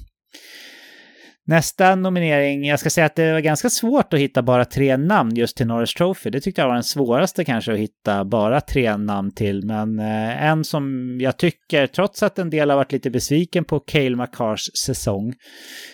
Nästa 1.49 1.95
nominering, 1.95 2.65
jag 2.65 2.79
ska 2.79 2.89
säga 2.89 3.05
att 3.05 3.15
det 3.15 3.33
var 3.33 3.39
ganska 3.39 3.69
svårt 3.69 4.13
att 4.13 4.19
hitta 4.19 4.41
bara 4.41 4.65
tre 4.65 4.97
namn 4.97 5.35
just 5.35 5.57
till 5.57 5.67
Norris 5.67 5.93
Trophy. 5.93 6.29
Det 6.29 6.41
tyckte 6.41 6.61
jag 6.61 6.67
var 6.67 6.73
den 6.73 6.83
svåraste 6.83 7.45
kanske 7.45 7.73
att 7.73 7.79
hitta 7.79 8.25
bara 8.25 8.61
tre 8.61 8.97
namn 8.97 9.31
till. 9.31 9.65
Men 9.65 9.99
eh, 9.99 10.43
en 10.43 10.63
som 10.63 11.17
jag 11.21 11.37
tycker, 11.37 11.87
trots 11.87 12.23
att 12.23 12.39
en 12.39 12.49
del 12.49 12.69
har 12.69 12.77
varit 12.77 12.91
lite 12.91 13.09
besviken 13.09 13.65
på 13.65 13.79
Cale 13.79 14.15
McCars 14.15 14.61
säsong, 14.85 15.33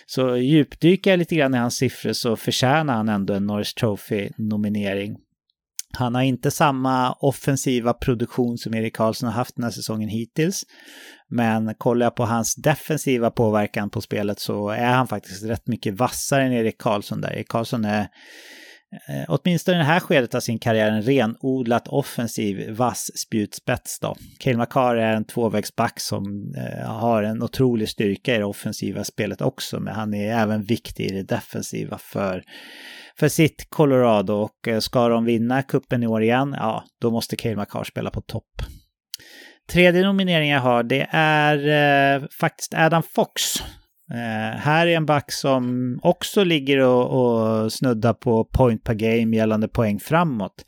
så 0.06 0.36
djupdyker 0.36 1.10
jag 1.10 1.18
lite 1.18 1.34
grann 1.34 1.54
i 1.54 1.58
hans 1.58 1.76
siffror 1.76 2.12
så 2.12 2.36
förtjänar 2.36 2.94
han 2.94 3.08
ändå 3.08 3.34
en 3.34 3.46
Norris 3.46 3.74
Trophy-nominering. 3.74 5.16
Han 5.96 6.14
har 6.14 6.22
inte 6.22 6.50
samma 6.50 7.12
offensiva 7.12 7.92
produktion 7.92 8.58
som 8.58 8.74
Erik 8.74 8.96
Karlsson 8.96 9.28
har 9.28 9.34
haft 9.34 9.56
den 9.56 9.64
här 9.64 9.70
säsongen 9.70 10.08
hittills. 10.08 10.62
Men 11.30 11.74
kollar 11.74 12.06
jag 12.06 12.16
på 12.16 12.24
hans 12.24 12.54
defensiva 12.54 13.30
påverkan 13.30 13.90
på 13.90 14.00
spelet 14.00 14.40
så 14.40 14.68
är 14.68 14.92
han 14.92 15.06
faktiskt 15.06 15.44
rätt 15.44 15.66
mycket 15.66 15.94
vassare 15.94 16.42
än 16.42 16.52
Erik 16.52 16.78
Karlsson 16.78 17.20
där. 17.20 17.32
Erik 17.32 17.48
Karlsson 17.48 17.84
är 17.84 18.00
eh, 19.08 19.24
åtminstone 19.28 19.76
i 19.76 19.78
det 19.78 19.84
här 19.84 20.00
skedet 20.00 20.34
av 20.34 20.40
sin 20.40 20.58
karriär 20.58 20.90
en 20.90 21.02
renodlat 21.02 21.88
offensiv 21.88 22.70
vass 22.70 23.10
spjutspets 23.26 23.98
då. 24.00 24.14
Cale 24.40 24.56
Makar 24.56 24.96
är 24.96 25.12
en 25.12 25.24
tvåvägsback 25.24 26.00
som 26.00 26.54
eh, 26.56 26.90
har 26.90 27.22
en 27.22 27.42
otrolig 27.42 27.88
styrka 27.88 28.34
i 28.34 28.38
det 28.38 28.44
offensiva 28.44 29.04
spelet 29.04 29.42
också, 29.42 29.80
men 29.80 29.94
han 29.94 30.14
är 30.14 30.34
även 30.34 30.62
viktig 30.62 31.04
i 31.04 31.14
det 31.14 31.22
defensiva 31.22 31.98
för 31.98 32.42
för 33.18 33.28
sitt 33.28 33.70
Colorado 33.70 34.32
och 34.32 34.68
eh, 34.68 34.80
ska 34.80 35.08
de 35.08 35.24
vinna 35.24 35.62
kuppen 35.62 36.02
i 36.02 36.06
år 36.06 36.22
igen, 36.22 36.54
ja, 36.58 36.84
då 37.00 37.10
måste 37.10 37.36
Cale 37.36 37.56
Makar 37.56 37.84
spela 37.84 38.10
på 38.10 38.20
topp. 38.20 38.62
Tredje 39.72 40.02
nomineringen 40.02 40.54
jag 40.54 40.60
har, 40.60 40.82
det 40.82 41.06
är 41.10 41.56
eh, 42.16 42.26
faktiskt 42.40 42.74
Adam 42.74 43.02
Fox. 43.02 43.42
Eh, 44.10 44.58
här 44.58 44.86
är 44.86 44.96
en 44.96 45.06
back 45.06 45.32
som 45.32 45.98
också 46.02 46.44
ligger 46.44 46.78
och, 46.78 47.06
och 47.62 47.72
snuddar 47.72 48.12
på 48.12 48.44
point 48.44 48.84
per 48.84 48.94
game 48.94 49.36
gällande 49.36 49.68
poäng 49.68 50.00
framåt. 50.00 50.64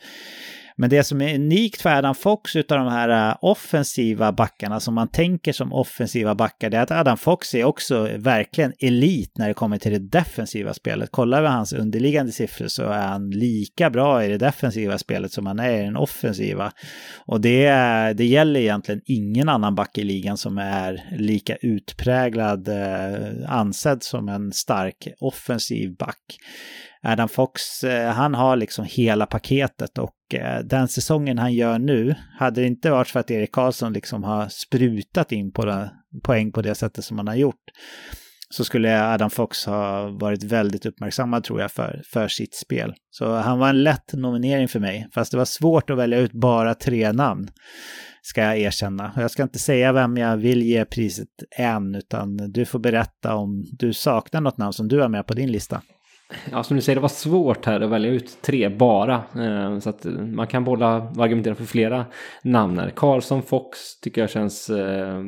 Men 0.79 0.91
det 0.91 1.05
som 1.05 1.21
är 1.21 1.35
unikt 1.35 1.83
för 1.83 1.91
Adam 1.91 2.15
Fox 2.15 2.57
utav 2.57 2.79
de 2.79 2.89
här 2.89 3.31
eh, 3.31 3.37
offensiva 3.41 4.33
backarna 4.33 4.81
som 4.81 4.95
man 4.95 5.09
tänker 5.09 5.53
som 5.53 5.73
offensiva 5.73 6.35
backar, 6.35 6.71
det 6.71 6.77
är 6.77 6.83
att 6.83 6.91
Adam 6.91 7.17
Fox 7.17 7.55
är 7.55 7.65
också 7.65 8.09
verkligen 8.17 8.73
elit 8.79 9.39
när 9.39 9.49
det 9.49 9.55
kommer 9.55 9.79
till 9.79 9.93
det 9.93 9.99
defensiva 9.99 10.75
spelet. 10.75 11.11
Kollar 11.11 11.43
vi 11.43 11.49
hans 11.49 11.73
underliggande 11.73 12.33
siffror 12.33 12.69
så 12.69 12.83
är 12.83 13.07
han 13.07 13.31
lika 13.31 13.91
bra 13.91 14.25
i 14.25 14.29
det 14.29 14.39
defensiva 14.39 14.99
spelet 14.99 15.33
som 15.33 15.47
han 15.47 15.59
är 15.59 15.81
i 15.81 15.85
den 15.85 15.97
offensiva. 15.97 16.73
Och 17.27 17.41
det, 17.41 17.69
det 18.13 18.25
gäller 18.25 18.61
egentligen 18.61 19.01
ingen 19.05 19.49
annan 19.49 19.75
back 19.75 19.99
i 19.99 20.05
ligan 20.05 20.37
som 20.37 20.59
är 20.59 21.05
lika 21.19 21.57
utpräglad 21.57 22.69
eh, 22.69 23.53
ansedd 23.53 24.03
som 24.03 24.29
en 24.29 24.53
stark 24.53 25.09
offensiv 25.21 25.97
back. 25.97 26.39
Adam 27.07 27.29
Fox, 27.29 27.85
eh, 27.85 28.13
han 28.13 28.35
har 28.35 28.57
liksom 28.57 28.85
hela 28.89 29.27
paketet 29.27 29.99
och 29.99 30.35
eh, 30.35 30.61
den 30.65 30.89
säsongen 30.89 31.39
han 31.39 31.55
gör 31.55 31.79
nu, 31.79 32.15
hade 32.39 32.61
det 32.61 32.67
inte 32.67 32.91
varit 32.91 33.09
för 33.09 33.21
att 33.21 33.31
Erik 33.31 33.53
Karlsson 33.53 33.93
liksom 33.93 34.25
har 34.25 34.49
sprutat 34.49 35.33
in 35.33 35.53
på 35.53 35.65
det, 35.65 35.91
poäng 36.23 36.53
på 36.53 36.63
det 36.63 36.75
sättet 36.75 37.05
som 37.05 37.19
han 37.19 37.29
har 37.29 37.35
gjort, 37.35 37.65
så 38.51 38.65
skulle 38.65 39.13
Adam 39.13 39.31
Fox 39.31 39.67
ha 39.67 40.09
varit 40.09 40.43
väldigt 40.43 40.87
uppmärksammad 40.87 41.45
tror 41.45 41.61
jag 41.61 41.73
för, 41.73 42.03
för 42.13 42.29
sitt 42.29 42.55
spel. 42.55 42.95
Så 43.11 43.35
han 43.35 43.59
var 43.59 43.69
en 43.69 43.83
lätt 43.83 44.13
nominering 44.13 44.69
för 44.69 44.81
mig, 44.81 45.09
fast 45.15 45.31
det 45.31 45.39
var 45.39 45.45
svårt 45.45 45.91
att 45.91 45.99
välja 45.99 46.19
ut 46.19 46.33
bara 46.33 46.75
tre 46.75 47.13
namn. 47.13 47.49
ska 48.23 48.43
jag 48.43 48.59
erkänna. 48.59 49.13
Jag 49.17 49.31
ska 49.31 49.43
inte 49.43 49.59
säga 49.59 49.93
vem 49.93 50.17
jag 50.17 50.37
vill 50.37 50.63
ge 50.63 50.85
priset 50.85 51.29
än, 51.57 51.95
utan 51.95 52.37
du 52.37 52.65
får 52.65 52.79
berätta 52.79 53.35
om 53.35 53.65
du 53.79 53.93
saknar 53.93 54.41
något 54.41 54.59
namn 54.59 54.73
som 54.73 54.89
du 54.89 55.01
har 55.01 55.09
med 55.09 55.27
på 55.27 55.35
din 55.35 55.53
lista. 55.53 55.83
Ja, 56.53 56.63
som 56.63 56.77
du 56.77 56.83
säger, 56.83 56.97
det 56.97 57.03
var 57.03 57.09
svårt 57.09 57.67
här 57.67 57.81
att 57.81 57.91
välja 57.91 58.11
ut 58.11 58.43
tre 58.43 58.69
bara. 58.69 59.15
Eh, 59.15 59.79
så 59.79 59.91
att 59.91 60.05
man 60.21 60.47
kan 60.47 60.65
bolla 60.65 60.97
och 60.97 61.25
argumentera 61.25 61.55
för 61.55 61.65
flera 61.65 62.05
namn 62.43 62.79
här. 62.79 62.91
Karlsson 62.91 63.43
Fox 63.43 64.01
tycker 64.01 64.21
jag 64.21 64.31
känns 64.31 64.71
eh, 64.71 65.23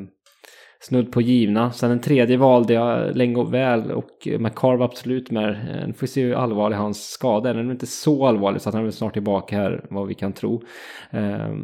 snudd 0.80 1.12
på 1.12 1.20
givna. 1.20 1.72
Sen 1.72 1.90
den 1.90 2.00
tredje 2.00 2.36
valde 2.36 2.72
jag 2.72 3.16
länge 3.16 3.36
och 3.36 3.54
väl 3.54 3.90
och 3.90 4.28
McCarve, 4.38 4.76
var 4.76 4.84
absolut 4.84 5.30
med. 5.30 5.50
Eh, 5.50 5.86
nu 5.86 5.92
får 5.92 6.00
vi 6.00 6.06
se 6.06 6.22
hur 6.22 6.34
allvarlig 6.34 6.76
hans 6.76 7.10
skada 7.10 7.50
är. 7.50 7.54
Den 7.54 7.66
är 7.66 7.72
inte 7.72 7.86
så 7.86 8.26
allvarlig 8.26 8.60
så 8.60 8.68
att 8.68 8.74
han 8.74 8.86
är 8.86 8.90
snart 8.90 9.12
tillbaka 9.12 9.56
här 9.56 9.84
vad 9.90 10.06
vi 10.06 10.14
kan 10.14 10.32
tro. 10.32 10.62
Eh, 11.10 11.54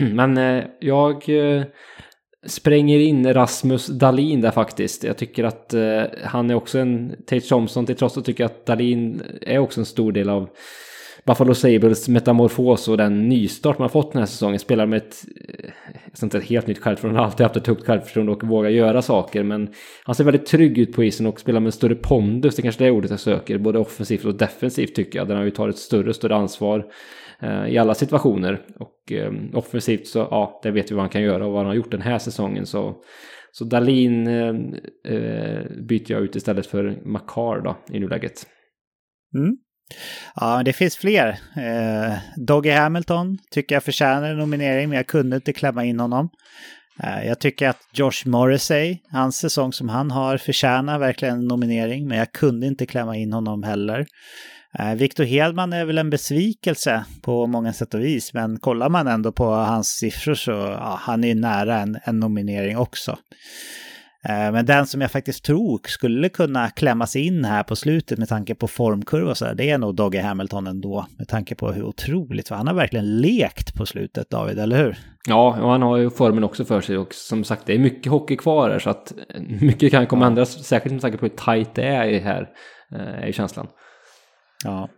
men 0.12 0.38
eh, 0.38 0.64
jag 0.80 1.28
eh, 1.28 1.62
spränger 2.46 2.98
in 2.98 3.34
Rasmus 3.34 3.86
Dalin 3.86 4.40
där 4.40 4.50
faktiskt. 4.50 5.04
Jag 5.04 5.16
tycker 5.16 5.44
att 5.44 5.74
eh, 5.74 6.02
han 6.24 6.50
är 6.50 6.54
också 6.54 6.78
en 6.78 7.16
Tate 7.26 7.48
Thompson 7.48 7.86
till 7.86 7.96
trots 7.96 8.12
att 8.12 8.16
jag 8.16 8.24
tycker 8.24 8.44
att 8.44 8.66
Dalin 8.66 9.22
är 9.40 9.58
också 9.58 9.80
en 9.80 9.86
stor 9.86 10.12
del 10.12 10.28
av 10.28 10.48
Buffalo 11.24 11.54
Sables 11.54 12.08
metamorfos 12.08 12.88
och 12.88 12.96
den 12.96 13.28
nystart 13.28 13.78
man 13.78 13.84
har 13.84 13.88
fått 13.88 14.12
den 14.12 14.18
här 14.18 14.26
säsongen. 14.26 14.58
Spelar 14.58 14.86
med 14.86 14.96
ett, 14.96 15.24
eh, 15.48 16.22
inte 16.22 16.38
ett 16.38 16.44
helt 16.44 16.66
nytt 16.66 16.78
självförtroende, 16.78 17.18
han 17.18 17.24
har 17.24 17.30
alltid 17.30 17.44
haft 17.44 17.56
ett 17.56 17.66
högt 17.66 17.86
självförtroende 17.86 18.32
och 18.32 18.44
vågar 18.44 18.70
göra 18.70 19.02
saker. 19.02 19.42
Men 19.42 19.68
han 20.04 20.14
ser 20.14 20.24
väldigt 20.24 20.46
trygg 20.46 20.78
ut 20.78 20.92
på 20.92 21.04
isen 21.04 21.26
och 21.26 21.40
spelar 21.40 21.60
med 21.60 21.66
en 21.66 21.72
större 21.72 21.94
pondus, 21.94 22.56
det 22.56 22.62
kanske 22.62 22.84
är 22.84 22.86
det 22.86 22.92
ordet 22.92 23.10
jag 23.10 23.20
söker. 23.20 23.58
Både 23.58 23.78
offensivt 23.78 24.24
och 24.24 24.34
defensivt 24.34 24.94
tycker 24.94 25.18
jag, 25.18 25.28
där 25.28 25.34
han 25.34 25.44
ju 25.44 25.50
tar 25.50 25.68
ett 25.68 25.78
större 25.78 26.08
och 26.08 26.16
större 26.16 26.36
ansvar 26.36 26.84
Eh, 27.44 27.66
i 27.68 27.78
alla 27.78 27.94
situationer. 27.94 28.60
Och 28.78 29.12
eh, 29.12 29.32
offensivt 29.52 30.06
så, 30.06 30.18
ja, 30.18 30.60
det 30.62 30.70
vet 30.70 30.90
vi 30.90 30.94
vad 30.94 31.02
han 31.02 31.10
kan 31.10 31.22
göra 31.22 31.46
och 31.46 31.52
vad 31.52 31.60
han 31.60 31.66
har 31.66 31.74
gjort 31.74 31.90
den 31.90 32.02
här 32.02 32.18
säsongen. 32.18 32.66
Så, 32.66 32.96
så 33.52 33.64
Dalin 33.64 34.26
eh, 34.26 34.54
eh 35.14 35.62
byter 35.88 36.12
jag 36.12 36.22
ut 36.22 36.36
istället 36.36 36.66
för 36.66 37.00
Makar 37.04 37.64
då 37.64 37.76
i 37.90 38.00
nuläget. 38.00 38.46
Mm. 39.34 39.56
Ja, 40.34 40.62
det 40.62 40.72
finns 40.72 40.96
fler. 40.96 41.28
Eh, 41.56 42.16
Doggy 42.36 42.70
Hamilton 42.70 43.38
tycker 43.50 43.74
jag 43.74 43.82
förtjänar 43.82 44.30
en 44.30 44.38
nominering, 44.38 44.88
men 44.88 44.96
jag 44.96 45.06
kunde 45.06 45.36
inte 45.36 45.52
klämma 45.52 45.84
in 45.84 46.00
honom. 46.00 46.28
Eh, 47.02 47.26
jag 47.26 47.40
tycker 47.40 47.68
att 47.68 47.80
Josh 47.92 48.26
Morrissey, 48.26 48.98
hans 49.10 49.36
säsong 49.36 49.72
som 49.72 49.88
han 49.88 50.10
har, 50.10 50.38
förtjänar 50.38 50.98
verkligen 50.98 51.34
en 51.34 51.46
nominering, 51.46 52.08
men 52.08 52.18
jag 52.18 52.32
kunde 52.32 52.66
inte 52.66 52.86
klämma 52.86 53.16
in 53.16 53.32
honom 53.32 53.62
heller. 53.62 54.06
Eh, 54.78 54.94
Victor 54.94 55.24
Hedman 55.24 55.72
är 55.72 55.84
väl 55.84 55.98
en 55.98 56.10
besvikelse 56.10 57.04
på 57.22 57.46
många 57.46 57.72
sätt 57.72 57.94
och 57.94 58.00
vis, 58.00 58.34
men 58.34 58.58
kollar 58.58 58.88
man 58.88 59.06
ändå 59.06 59.32
på 59.32 59.44
hans 59.44 59.88
siffror 59.88 60.34
så 60.34 60.50
ja, 60.50 60.98
han 61.00 61.24
är 61.24 61.34
nära 61.34 61.78
en, 61.78 61.98
en 62.04 62.20
nominering 62.20 62.78
också. 62.78 63.18
Eh, 64.28 64.52
men 64.52 64.66
den 64.66 64.86
som 64.86 65.00
jag 65.00 65.10
faktiskt 65.10 65.44
tror 65.44 65.80
skulle 65.84 66.28
kunna 66.28 66.70
klämmas 66.70 67.16
in 67.16 67.44
här 67.44 67.62
på 67.62 67.76
slutet 67.76 68.18
med 68.18 68.28
tanke 68.28 68.54
på 68.54 68.68
formkurva 68.68 69.30
och 69.30 69.36
så 69.36 69.44
där, 69.44 69.54
det 69.54 69.70
är 69.70 69.78
nog 69.78 69.94
Dogge 69.94 70.22
Hamilton 70.22 70.66
ändå. 70.66 71.06
Med 71.18 71.28
tanke 71.28 71.54
på 71.54 71.72
hur 71.72 71.82
otroligt, 71.82 72.48
för 72.48 72.54
han 72.54 72.66
har 72.66 72.74
verkligen 72.74 73.20
lekt 73.20 73.74
på 73.74 73.86
slutet 73.86 74.30
David, 74.30 74.58
eller 74.58 74.84
hur? 74.84 74.96
Ja, 75.28 75.58
och 75.62 75.70
han 75.70 75.82
har 75.82 75.96
ju 75.96 76.10
formen 76.10 76.44
också 76.44 76.64
för 76.64 76.80
sig 76.80 76.98
och 76.98 77.14
som 77.14 77.44
sagt 77.44 77.66
det 77.66 77.74
är 77.74 77.78
mycket 77.78 78.12
hockey 78.12 78.36
kvar 78.36 78.70
här 78.70 78.78
så 78.78 78.90
att 78.90 79.12
mycket 79.60 79.90
kan 79.90 80.06
komma 80.06 80.24
ja. 80.24 80.26
ändras, 80.26 80.64
särskilt 80.64 80.92
med 80.92 81.02
tanke 81.02 81.18
på 81.18 81.26
hur 81.26 81.36
tajt 81.36 81.74
det 81.74 81.86
är 81.86 82.20
här, 82.20 82.48
eh, 82.92 83.28
är 83.28 83.32
känslan. 83.32 83.66
Ja. 84.64 84.88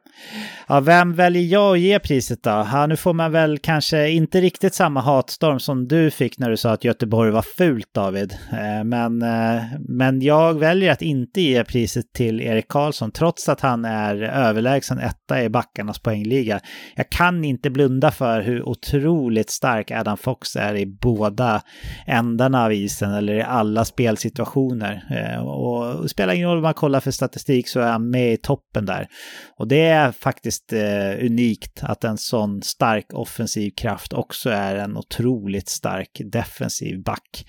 Ja, 0.69 0.81
vem 0.81 1.15
väljer 1.15 1.43
jag 1.43 1.73
att 1.73 1.81
ge 1.81 1.99
priset 1.99 2.43
då? 2.43 2.51
Ja, 2.51 2.87
nu 2.87 2.97
får 2.97 3.13
man 3.13 3.33
väl 3.33 3.59
kanske 3.59 4.11
inte 4.11 4.41
riktigt 4.41 4.75
samma 4.75 5.01
hatstorm 5.01 5.61
som 5.61 5.89
du 5.89 6.11
fick 6.11 6.39
när 6.39 6.51
du 6.51 6.57
sa 6.57 6.71
att 6.71 6.85
Göteborg 6.85 7.31
var 7.31 7.43
fult, 7.43 7.95
David. 7.95 8.37
Eh, 8.53 8.85
men, 8.85 9.23
eh, 9.23 9.63
men 9.89 10.23
jag 10.23 10.59
väljer 10.59 10.93
att 10.93 11.03
inte 11.03 11.41
ge 11.41 11.65
priset 11.65 12.13
till 12.13 12.41
Erik 12.41 12.69
Karlsson, 12.69 13.11
trots 13.11 13.49
att 13.49 13.61
han 13.61 13.85
är 13.85 14.23
överlägsen 14.23 14.99
etta 14.99 15.43
i 15.43 15.49
backarnas 15.49 15.99
poängliga. 15.99 16.61
Jag 16.97 17.11
kan 17.11 17.45
inte 17.45 17.71
blunda 17.71 18.11
för 18.11 18.41
hur 18.41 18.69
otroligt 18.69 19.51
stark 19.51 19.91
Adam 19.91 20.17
Fox 20.17 20.57
är 20.57 20.77
i 20.77 20.87
båda 20.87 21.63
ändarna 22.07 22.65
av 22.65 22.73
isen, 22.73 23.15
eller 23.15 23.35
i 23.35 23.43
alla 23.43 23.85
spelsituationer. 23.85 25.05
Eh, 25.11 25.47
och 25.47 26.03
det 26.03 26.09
spelar 26.09 26.35
ingen 26.35 26.49
roll 26.49 26.57
vad 26.57 26.63
man 26.63 26.75
kollar 26.75 27.01
för 27.01 27.11
statistik 27.11 27.69
så 27.69 27.81
är 27.81 27.93
han 27.93 28.11
med 28.11 28.33
i 28.33 28.37
toppen 28.37 28.87
där. 28.87 29.09
Och 29.57 29.69
det 29.69 29.87
är 29.87 30.06
faktiskt 30.13 30.73
eh, 30.73 31.27
unikt 31.27 31.81
att 31.83 32.05
en 32.05 32.19
sån 32.19 32.63
stark 32.63 33.07
offensiv 33.13 33.71
kraft 33.71 34.13
också 34.13 34.51
är 34.51 34.77
en 34.77 34.97
otroligt 34.97 35.69
stark 35.69 36.21
defensiv 36.33 37.03
back. 37.03 37.47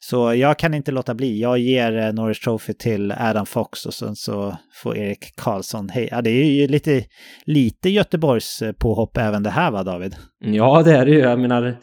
Så 0.00 0.34
jag 0.34 0.58
kan 0.58 0.74
inte 0.74 0.92
låta 0.92 1.14
bli. 1.14 1.40
Jag 1.40 1.58
ger 1.58 1.96
eh, 1.96 2.12
Norris 2.12 2.40
Trophy 2.40 2.74
till 2.74 3.12
Adam 3.12 3.46
Fox 3.46 3.86
och 3.86 3.94
sen 3.94 4.16
så 4.16 4.56
får 4.82 4.96
Erik 4.96 5.36
Karlsson 5.36 5.88
hej. 5.88 6.08
Ja, 6.10 6.22
det 6.22 6.30
är 6.30 6.44
ju 6.44 6.68
lite, 6.68 7.04
lite 7.44 7.90
Göteborgs 7.90 8.62
eh, 8.62 8.72
påhopp 8.72 9.16
även 9.16 9.42
det 9.42 9.50
här 9.50 9.70
va 9.70 9.82
David? 9.82 10.16
Ja, 10.40 10.82
det 10.82 10.96
är 10.96 11.06
det 11.06 11.12
ju. 11.12 11.18
Jag 11.18 11.40
menar 11.40 11.76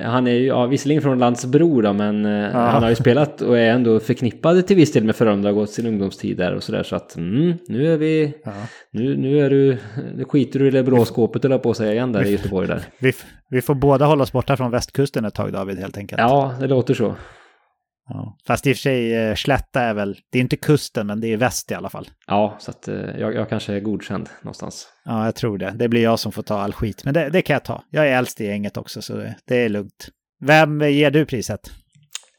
han 0.00 0.26
är 0.26 0.32
ju 0.32 0.46
ja, 0.46 0.66
visserligen 0.66 1.02
från 1.02 1.18
Landsbro 1.18 1.80
då, 1.80 1.92
men 1.92 2.24
ja. 2.24 2.58
han 2.58 2.82
har 2.82 2.90
ju 2.90 2.96
spelat 2.96 3.40
och 3.40 3.58
är 3.58 3.70
ändå 3.70 4.00
förknippad 4.00 4.66
till 4.66 4.76
viss 4.76 4.92
del 4.92 5.04
med 5.04 5.16
Frölunda 5.16 5.48
och 5.48 5.54
gått 5.54 5.70
sin 5.70 5.86
ungdomstid 5.86 6.36
där 6.36 6.54
och 6.54 6.62
sådär. 6.62 6.82
Så 6.82 6.96
att 6.96 7.16
mm, 7.16 7.54
nu 7.68 7.92
är 7.92 7.96
vi... 7.96 8.34
Ja. 8.44 8.52
Nu, 8.90 9.16
nu 9.16 9.40
är 9.40 9.50
du... 9.50 9.78
Nu 10.16 10.24
skiter 10.24 10.58
du 10.58 10.68
i 10.68 10.70
det 10.70 10.82
blå 10.82 11.04
skåpet 11.04 11.44
eller 11.44 11.58
på 11.58 11.70
att 11.70 11.76
säga 11.76 11.92
igen 11.92 12.12
där 12.12 12.26
i 12.26 12.30
Göteborg 12.30 12.68
där. 12.68 12.82
Vi, 12.98 13.12
vi 13.48 13.62
får 13.62 13.74
båda 13.74 14.06
hålla 14.06 14.22
oss 14.22 14.32
borta 14.32 14.56
från 14.56 14.70
västkusten 14.70 15.24
ett 15.24 15.34
tag 15.34 15.52
David 15.52 15.78
helt 15.78 15.98
enkelt. 15.98 16.20
Ja, 16.20 16.54
det 16.60 16.66
låter 16.66 16.94
så. 16.94 17.14
Ja. 18.08 18.36
Fast 18.46 18.66
i 18.66 18.72
och 18.72 18.76
för 18.76 18.80
sig, 18.80 19.14
eh, 19.14 19.34
Slätta 19.34 19.80
är 19.80 19.94
väl, 19.94 20.18
det 20.32 20.38
är 20.38 20.42
inte 20.42 20.56
kusten 20.56 21.06
men 21.06 21.20
det 21.20 21.32
är 21.32 21.36
väst 21.36 21.70
i 21.70 21.74
alla 21.74 21.90
fall. 21.90 22.08
Ja, 22.26 22.56
så 22.60 22.70
att 22.70 22.88
eh, 22.88 22.94
jag, 22.94 23.34
jag 23.34 23.48
kanske 23.48 23.72
är 23.72 23.80
godkänd 23.80 24.28
någonstans. 24.42 24.88
Ja, 25.04 25.24
jag 25.24 25.34
tror 25.34 25.58
det. 25.58 25.74
Det 25.76 25.88
blir 25.88 26.02
jag 26.02 26.18
som 26.18 26.32
får 26.32 26.42
ta 26.42 26.60
all 26.60 26.72
skit. 26.72 27.04
Men 27.04 27.14
det, 27.14 27.30
det 27.30 27.42
kan 27.42 27.54
jag 27.54 27.64
ta. 27.64 27.82
Jag 27.90 28.08
är 28.08 28.18
äldst 28.18 28.40
i 28.40 28.46
gänget 28.46 28.76
också 28.76 29.02
så 29.02 29.16
det, 29.16 29.36
det 29.44 29.56
är 29.56 29.68
lugnt. 29.68 30.08
Vem 30.40 30.80
ger 30.80 31.10
du 31.10 31.26
priset? 31.26 31.70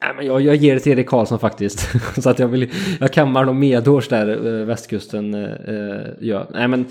Nej, 0.02 0.14
men 0.16 0.26
jag, 0.26 0.40
jag 0.40 0.56
ger 0.56 0.74
det 0.74 0.80
till 0.80 0.92
Erik 0.92 1.08
Karlsson 1.08 1.38
faktiskt. 1.38 1.90
så 2.22 2.30
att 2.30 2.38
jag 2.38 2.48
vill, 2.48 2.70
jag 3.00 3.12
kammar 3.12 3.44
nog 3.44 3.56
medhårs 3.56 4.08
där 4.08 4.64
västkusten 4.64 5.34
äh, 5.34 6.06
gör. 6.20 6.50
Nej 6.50 6.68
men 6.68 6.86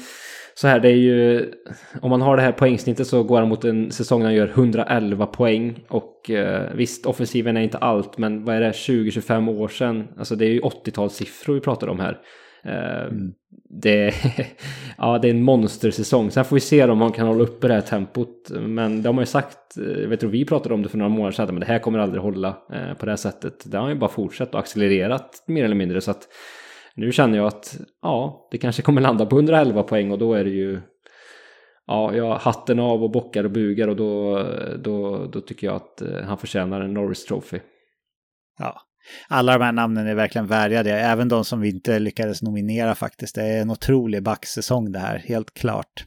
så 0.60 0.68
här, 0.68 0.80
det 0.80 0.90
är 0.90 0.96
ju... 0.96 1.52
Om 2.02 2.10
man 2.10 2.22
har 2.22 2.38
det 2.38 2.42
här 2.42 2.52
poängsnittet 2.52 3.08
så 3.08 3.24
går 3.24 3.40
han 3.40 3.50
mot 3.50 3.66
en 3.66 3.92
säsong 3.92 4.20
där 4.20 4.26
han 4.26 4.36
gör 4.36 4.48
111 4.48 5.26
poäng. 5.26 5.80
Och 5.88 6.30
eh, 6.30 6.74
visst, 6.74 7.06
offensiven 7.06 7.58
är 7.58 7.62
inte 7.62 7.78
allt, 7.78 8.18
men 8.18 8.46
vad 8.46 8.56
är 8.56 8.62
det, 8.62 8.72
20-25 8.72 9.50
år 9.50 9.68
sedan? 9.68 10.08
Alltså 10.18 10.36
det 10.36 10.46
är 10.46 10.50
ju 10.50 10.62
80-talssiffror 10.62 11.54
vi 11.54 11.60
pratar 11.60 11.88
om 11.88 12.00
här. 12.00 12.18
Eh, 12.64 13.02
mm. 13.02 13.34
det, 13.70 14.14
ja, 14.98 15.20
det 15.20 15.28
är 15.28 15.32
en 15.32 15.44
monstersäsong. 15.44 16.32
Sen 16.32 16.46
får 16.46 16.56
vi 16.56 16.60
se 16.60 16.84
om 16.84 16.98
man 16.98 17.12
kan 17.12 17.28
hålla 17.28 17.44
uppe 17.44 17.68
det 17.68 17.74
här 17.74 17.82
tempot. 17.82 18.52
Men 18.60 19.02
det 19.02 19.10
har 19.10 19.14
man 19.14 19.22
ju 19.22 19.26
sagt, 19.26 19.78
eh, 19.78 20.02
jag 20.02 20.10
vet 20.10 20.20
du, 20.20 20.28
vi 20.28 20.46
pratade 20.46 20.74
om 20.74 20.82
det 20.84 20.90
för 20.90 20.98
några 20.98 21.10
månader 21.10 21.32
sedan, 21.32 21.48
men 21.48 21.60
det 21.60 21.66
här 21.66 21.80
kommer 21.80 22.00
aldrig 22.00 22.22
hålla 22.22 22.48
eh, 22.48 22.94
på 22.94 23.06
det 23.06 23.12
här 23.12 23.18
sättet. 23.18 23.72
Det 23.72 23.78
har 23.78 23.90
ju 23.90 23.96
bara 23.96 24.10
fortsatt 24.10 24.54
och 24.54 24.60
accelererat 24.60 25.44
mer 25.46 25.66
eller 25.66 25.76
mindre. 25.76 26.02
Så 26.02 26.12
att 26.12 26.28
nu 26.96 27.12
känner 27.12 27.38
jag 27.38 27.48
att 27.48 27.78
ja, 28.02 28.48
det 28.52 28.58
kanske 28.58 28.82
kommer 28.82 29.02
landa 29.02 29.26
på 29.26 29.36
111 29.36 29.84
poäng 29.84 30.12
och 30.12 30.20
då 30.20 30.34
är 30.34 30.44
det 30.44 30.50
ju 30.50 30.82
ja, 31.88 32.16
jag 32.16 32.36
hatten 32.36 32.80
av 32.80 33.04
och 33.04 33.12
bockar 33.12 33.44
och 33.44 33.52
bugar 33.52 33.88
och 33.88 33.96
då, 33.96 34.44
då, 34.84 35.26
då 35.26 35.42
tycker 35.42 35.68
jag 35.68 35.76
att 35.76 36.02
eh, 36.02 36.22
han 36.24 36.38
förtjänar 36.38 36.82
en 36.82 36.94
Norris 36.94 37.26
Trophy. 37.26 37.60
Ja, 38.60 38.82
alla 39.30 39.58
de 39.58 39.66
här 39.66 39.72
namnen 39.72 40.08
är 40.08 40.16
verkligen 40.16 40.48
värdiga 40.48 40.84
det, 40.84 41.00
även 41.00 41.30
de 41.30 41.46
som 41.46 41.62
vi 41.62 41.70
inte 41.70 42.00
lyckades 42.00 42.42
nominera 42.42 42.96
faktiskt. 42.96 43.36
Det 43.36 43.42
är 43.44 43.62
en 43.62 43.70
otrolig 43.70 44.24
backsäsong 44.24 44.92
det 44.92 45.00
här, 45.00 45.18
helt 45.18 45.54
klart. 45.54 46.06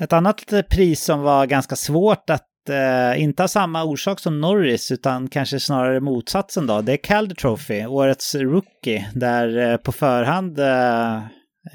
Ett 0.00 0.12
annat 0.12 0.52
eh, 0.52 0.62
pris 0.62 1.04
som 1.04 1.20
var 1.20 1.46
ganska 1.46 1.76
svårt 1.76 2.30
att 2.30 2.46
eh, 2.68 3.22
inte 3.22 3.42
av 3.42 3.46
samma 3.46 3.84
orsak 3.84 4.20
som 4.20 4.40
Norris 4.40 4.92
utan 4.92 5.28
kanske 5.28 5.60
snarare 5.60 6.00
motsatsen 6.00 6.66
då. 6.66 6.80
Det 6.80 6.92
är 6.92 6.96
Calder 6.96 7.34
Trophy, 7.34 7.86
årets 7.86 8.34
rookie, 8.34 9.06
där 9.14 9.72
eh, 9.72 9.76
på 9.76 9.92
förhand 9.92 10.58
eh, 10.58 11.20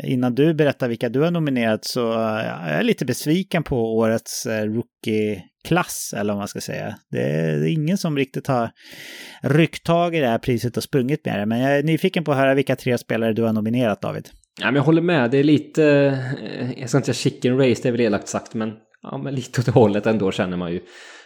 Innan 0.04 0.36
du 0.36 0.54
berättar 0.54 0.90
vilka 0.90 1.10
du 1.10 1.20
har 1.20 1.32
nominerat 1.32 1.86
så 1.86 2.12
är 2.12 2.46
jag 2.46 2.80
är 2.80 2.84
lite 2.84 3.06
besviken 3.06 3.64
på 3.64 3.98
årets 3.98 4.46
eh, 4.46 4.66
rookie-klass, 4.66 6.14
eller 6.18 6.34
vad 6.34 6.40
man 6.40 6.48
ska 6.48 6.62
säga. 6.62 6.96
Det 7.12 7.22
är 7.22 7.66
ingen 7.68 7.98
som 7.98 8.18
riktigt 8.18 8.48
har 8.48 8.70
ryckt 9.42 9.86
tag 9.86 10.16
i 10.16 10.20
det 10.20 10.28
här 10.28 10.38
priset 10.38 10.78
och 10.78 10.84
sprungit 10.84 11.26
med 11.26 11.40
det. 11.40 11.46
Men 11.46 11.60
jag 11.60 11.78
är 11.78 11.84
nyfiken 11.84 12.24
på 12.24 12.32
att 12.32 12.38
höra 12.38 12.54
vilka 12.54 12.76
tre 12.76 12.98
spelare 12.98 13.34
du 13.34 13.44
har 13.44 13.54
nominerat, 13.54 14.02
David. 14.02 14.30
Ja, 14.60 14.66
men 14.66 14.76
jag 14.76 14.84
håller 14.84 15.02
med. 15.02 15.32
Det 15.32 15.38
är 15.38 15.44
lite, 15.44 15.86
eh, 16.60 16.80
jag 16.80 16.90
ska 16.90 16.98
inte 16.98 17.14
säga 17.14 17.32
chicken 17.32 17.58
race, 17.58 17.82
det 17.84 17.88
är 17.88 17.92
väl 17.92 18.02
elakt 18.02 18.28
sagt, 18.28 18.54
men 18.54 18.74
ja, 19.04 19.18
men 19.18 19.36
lite 19.36 19.62
åt 19.62 19.66
det 19.66 19.72
hållet 19.72 20.06
ändå 20.06 20.32
känner 20.32 20.58
man 20.58 20.72
ju. 20.72 20.80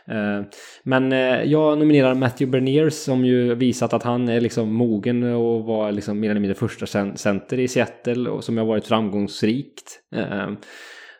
Eh, 0.07 0.41
men 0.83 1.11
eh, 1.11 1.43
jag 1.43 1.77
nominerar 1.77 2.15
Matthew 2.15 2.51
Bernier 2.51 2.89
som 2.89 3.25
ju 3.25 3.55
visat 3.55 3.93
att 3.93 4.03
han 4.03 4.29
är 4.29 4.41
liksom 4.41 4.73
mogen 4.73 5.23
och 5.23 5.63
var 5.63 5.91
liksom 5.91 6.19
mer 6.19 6.29
eller 6.29 6.41
mindre 6.41 6.55
första 6.55 7.15
center 7.15 7.59
i 7.59 7.67
Seattle 7.67 8.29
och 8.29 8.43
som 8.43 8.57
har 8.57 8.65
varit 8.65 8.85
framgångsrikt. 8.85 9.99
Eh, 10.15 10.49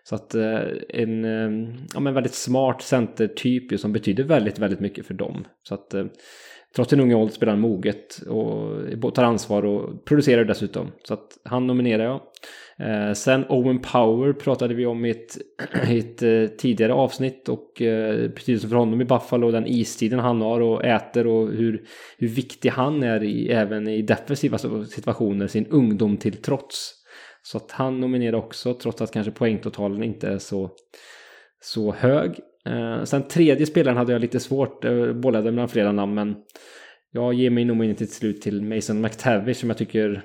så 0.04 0.16
att 0.16 0.36
en 0.90 1.24
ja, 1.94 2.00
men 2.00 2.14
väldigt 2.14 2.34
smart 2.34 2.82
centertyp 2.82 3.80
som 3.80 3.94
betyder 3.94 4.24
väldigt, 4.24 4.60
väldigt 4.60 4.80
mycket 4.80 5.06
för 5.06 5.14
dem. 5.14 5.46
Så 5.64 5.74
att 5.74 5.96
trots 6.76 6.90
sin 6.90 7.00
unga 7.00 7.18
ålder 7.18 7.34
spelar 7.34 7.54
han 7.54 7.62
moget 7.62 8.22
och 9.02 9.16
tar 9.16 9.24
ansvar 9.24 9.66
och 9.66 10.06
producerar 10.06 10.46
dessutom. 10.46 10.92
Så 11.04 11.14
att 11.14 11.38
han 11.44 11.68
nominerar 11.68 12.04
jag. 12.04 12.22
Eh, 12.80 13.14
sen 13.14 13.46
Owen 13.50 13.80
Power 13.80 14.34
pratade 14.34 14.74
vi 14.74 14.86
om 14.86 15.06
i 15.06 15.10
ett, 15.10 15.38
ett 15.90 16.22
eh, 16.22 16.58
tidigare 16.58 16.94
avsnitt 16.94 17.50
och 17.50 17.82
eh, 17.82 18.30
betydelsen 18.30 18.70
för 18.70 18.78
honom 18.78 19.02
i 19.02 19.06
Buffalo, 19.06 19.52
den 19.52 19.68
istiden 19.68 20.20
han 20.20 20.42
har 20.42 20.62
och 20.62 20.86
äter 20.86 21.28
och 21.28 21.48
hur, 21.48 21.86
hur 22.18 22.28
viktig 22.28 22.70
han 22.70 23.04
är 23.04 23.24
i, 23.24 23.50
även 23.50 23.88
i 23.88 24.02
defensiva 24.02 24.58
situationer, 24.88 25.48
sin 25.48 25.68
ungdom 25.68 26.18
till 26.18 26.42
trots. 26.42 26.94
Så 27.44 27.58
att 27.58 27.72
han 27.72 28.00
nominerar 28.00 28.38
också, 28.38 28.74
trots 28.74 29.02
att 29.02 29.12
kanske 29.12 29.32
poängtotalen 29.32 30.04
inte 30.04 30.28
är 30.28 30.38
så, 30.38 30.72
så 31.62 31.94
hög. 31.94 32.40
Eh, 32.66 33.04
sen 33.04 33.28
tredje 33.28 33.66
spelaren 33.66 33.98
hade 33.98 34.12
jag 34.12 34.22
lite 34.22 34.40
svårt, 34.40 34.86
eh, 34.86 35.14
bollade 35.14 35.52
mellan 35.52 35.70
flera 35.70 35.92
namn, 35.92 36.14
men 36.14 36.36
jag 37.12 37.34
ger 37.34 37.50
mig 37.50 37.66
nog 37.66 37.86
in 37.86 37.96
till 37.96 38.12
slut 38.12 38.42
till 38.42 38.62
Mason 38.62 39.02
McTavish 39.02 39.58
som 39.58 39.70
jag 39.70 39.78
tycker 39.78 40.24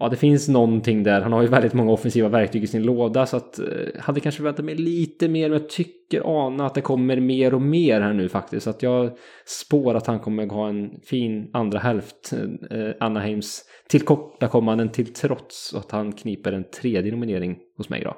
Ja, 0.00 0.08
det 0.08 0.16
finns 0.16 0.48
någonting 0.48 1.02
där. 1.02 1.20
Han 1.20 1.32
har 1.32 1.42
ju 1.42 1.48
väldigt 1.48 1.74
många 1.74 1.92
offensiva 1.92 2.28
verktyg 2.28 2.64
i 2.64 2.66
sin 2.66 2.82
låda 2.82 3.26
så 3.26 3.36
att 3.36 3.58
eh, 3.58 3.66
hade 3.98 4.20
kanske 4.20 4.42
väntat 4.42 4.64
mig 4.64 4.74
lite 4.74 5.28
mer. 5.28 5.48
Men 5.48 5.58
jag 5.60 5.68
tycker 5.68 6.46
ana 6.46 6.66
att 6.66 6.74
det 6.74 6.80
kommer 6.80 7.20
mer 7.20 7.54
och 7.54 7.62
mer 7.62 8.00
här 8.00 8.12
nu 8.12 8.28
faktiskt. 8.28 8.64
Så 8.64 8.70
att 8.70 8.82
jag 8.82 9.16
spår 9.44 9.94
att 9.94 10.06
han 10.06 10.18
kommer 10.18 10.46
att 10.46 10.52
ha 10.52 10.68
en 10.68 10.90
fin 11.02 11.50
andra 11.52 11.78
hälft. 11.78 12.32
Eh, 12.70 12.90
Anaheims 13.00 13.64
tillkortakommanden 13.88 14.88
till 14.88 15.12
trots. 15.12 15.72
Och 15.72 15.80
att 15.80 15.90
han 15.90 16.12
kniper 16.12 16.52
en 16.52 16.64
tredje 16.70 17.12
nominering 17.12 17.58
hos 17.76 17.88
mig 17.88 18.00
idag. 18.00 18.16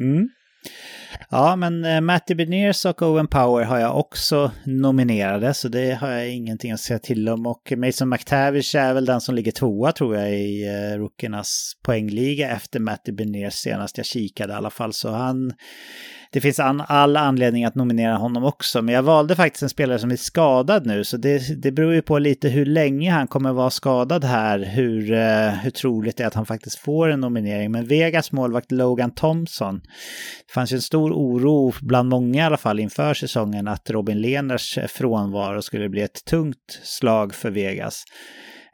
Mm. 0.00 0.28
Ja, 1.30 1.56
men 1.56 1.84
eh, 1.84 2.00
Matty 2.00 2.34
Beniers 2.34 2.86
och 2.86 3.02
Owen 3.02 3.28
Power 3.28 3.64
har 3.64 3.78
jag 3.78 3.98
också 3.98 4.50
nominerade, 4.64 5.54
så 5.54 5.68
det 5.68 5.94
har 5.94 6.10
jag 6.10 6.30
ingenting 6.30 6.72
att 6.72 6.80
säga 6.80 6.98
till 6.98 7.28
om. 7.28 7.46
Och 7.46 7.72
Mason 7.76 8.08
McTavish 8.08 8.76
är 8.76 8.94
väl 8.94 9.04
den 9.04 9.20
som 9.20 9.34
ligger 9.34 9.52
tvåa 9.52 9.92
tror 9.92 10.16
jag 10.16 10.34
i 10.34 10.66
eh, 10.66 10.98
Rookernas 10.98 11.72
poängliga 11.82 12.50
efter 12.50 12.80
Matty 12.80 13.12
Beniers 13.12 13.54
senast 13.54 13.96
jag 13.96 14.06
kikade 14.06 14.52
i 14.52 14.56
alla 14.56 14.70
fall. 14.70 14.92
Så 14.92 15.10
han 15.10 15.52
det 16.32 16.40
finns 16.40 16.60
an, 16.60 16.82
all 16.88 17.16
anledning 17.16 17.64
att 17.64 17.74
nominera 17.74 18.16
honom 18.16 18.44
också. 18.44 18.82
Men 18.82 18.94
jag 18.94 19.02
valde 19.02 19.36
faktiskt 19.36 19.62
en 19.62 19.68
spelare 19.68 19.98
som 19.98 20.10
är 20.10 20.16
skadad 20.16 20.86
nu, 20.86 21.04
så 21.04 21.16
det, 21.16 21.62
det 21.62 21.72
beror 21.72 21.94
ju 21.94 22.02
på 22.02 22.18
lite 22.18 22.48
hur 22.48 22.66
länge 22.66 23.10
han 23.10 23.26
kommer 23.26 23.52
vara 23.52 23.70
skadad 23.70 24.24
här, 24.24 24.58
hur, 24.58 25.12
eh, 25.12 25.48
hur 25.48 25.70
troligt 25.70 26.16
det 26.16 26.22
är 26.22 26.26
att 26.26 26.34
han 26.34 26.46
faktiskt 26.46 26.78
får 26.78 27.08
en 27.08 27.20
nominering. 27.20 27.72
Men 27.72 27.86
Vegas 27.86 28.32
målvakt 28.32 28.72
Logan 28.72 29.10
Thompson, 29.10 29.80
det 30.46 30.52
fanns 30.54 30.72
ju 30.72 30.74
en 30.74 30.82
stor 30.82 31.12
oro 31.12 31.72
bland 31.80 32.08
många 32.08 32.42
i 32.42 32.46
alla 32.46 32.56
fall 32.56 32.80
inför 32.80 33.14
säsongen 33.14 33.68
att 33.68 33.90
Robin 33.90 34.20
Lehners 34.20 34.78
eh, 34.78 34.86
frånvaro 34.86 35.62
skulle 35.62 35.88
bli 35.88 36.02
ett 36.02 36.24
tungt 36.24 36.80
slag 36.82 37.34
för 37.34 37.50
Vegas. 37.50 38.04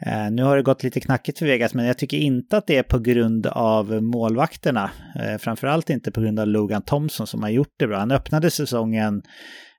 Eh, 0.07 0.31
nu 0.31 0.43
har 0.43 0.57
det 0.57 0.63
gått 0.63 0.83
lite 0.83 1.01
knackigt 1.01 1.39
för 1.39 1.47
Vegas, 1.47 1.75
men 1.75 1.87
jag 1.87 1.99
tycker 1.99 2.17
inte 2.17 2.57
att 2.57 2.67
det 2.67 2.77
är 2.77 2.83
på 2.83 2.99
grund 2.99 3.47
av 3.47 4.03
målvakterna. 4.03 4.91
Eh, 5.21 5.39
framförallt 5.39 5.91
inte 5.91 6.13
på 6.13 6.21
grund 6.21 6.41
av 6.41 6.47
Logan 6.47 6.83
Thompson 6.83 7.27
som 7.27 7.43
har 7.43 7.51
gjort 7.51 7.75
det 7.79 7.87
bra. 7.87 7.99
Han 7.99 8.13
öppnade 8.13 8.51
säsongen 8.51 9.23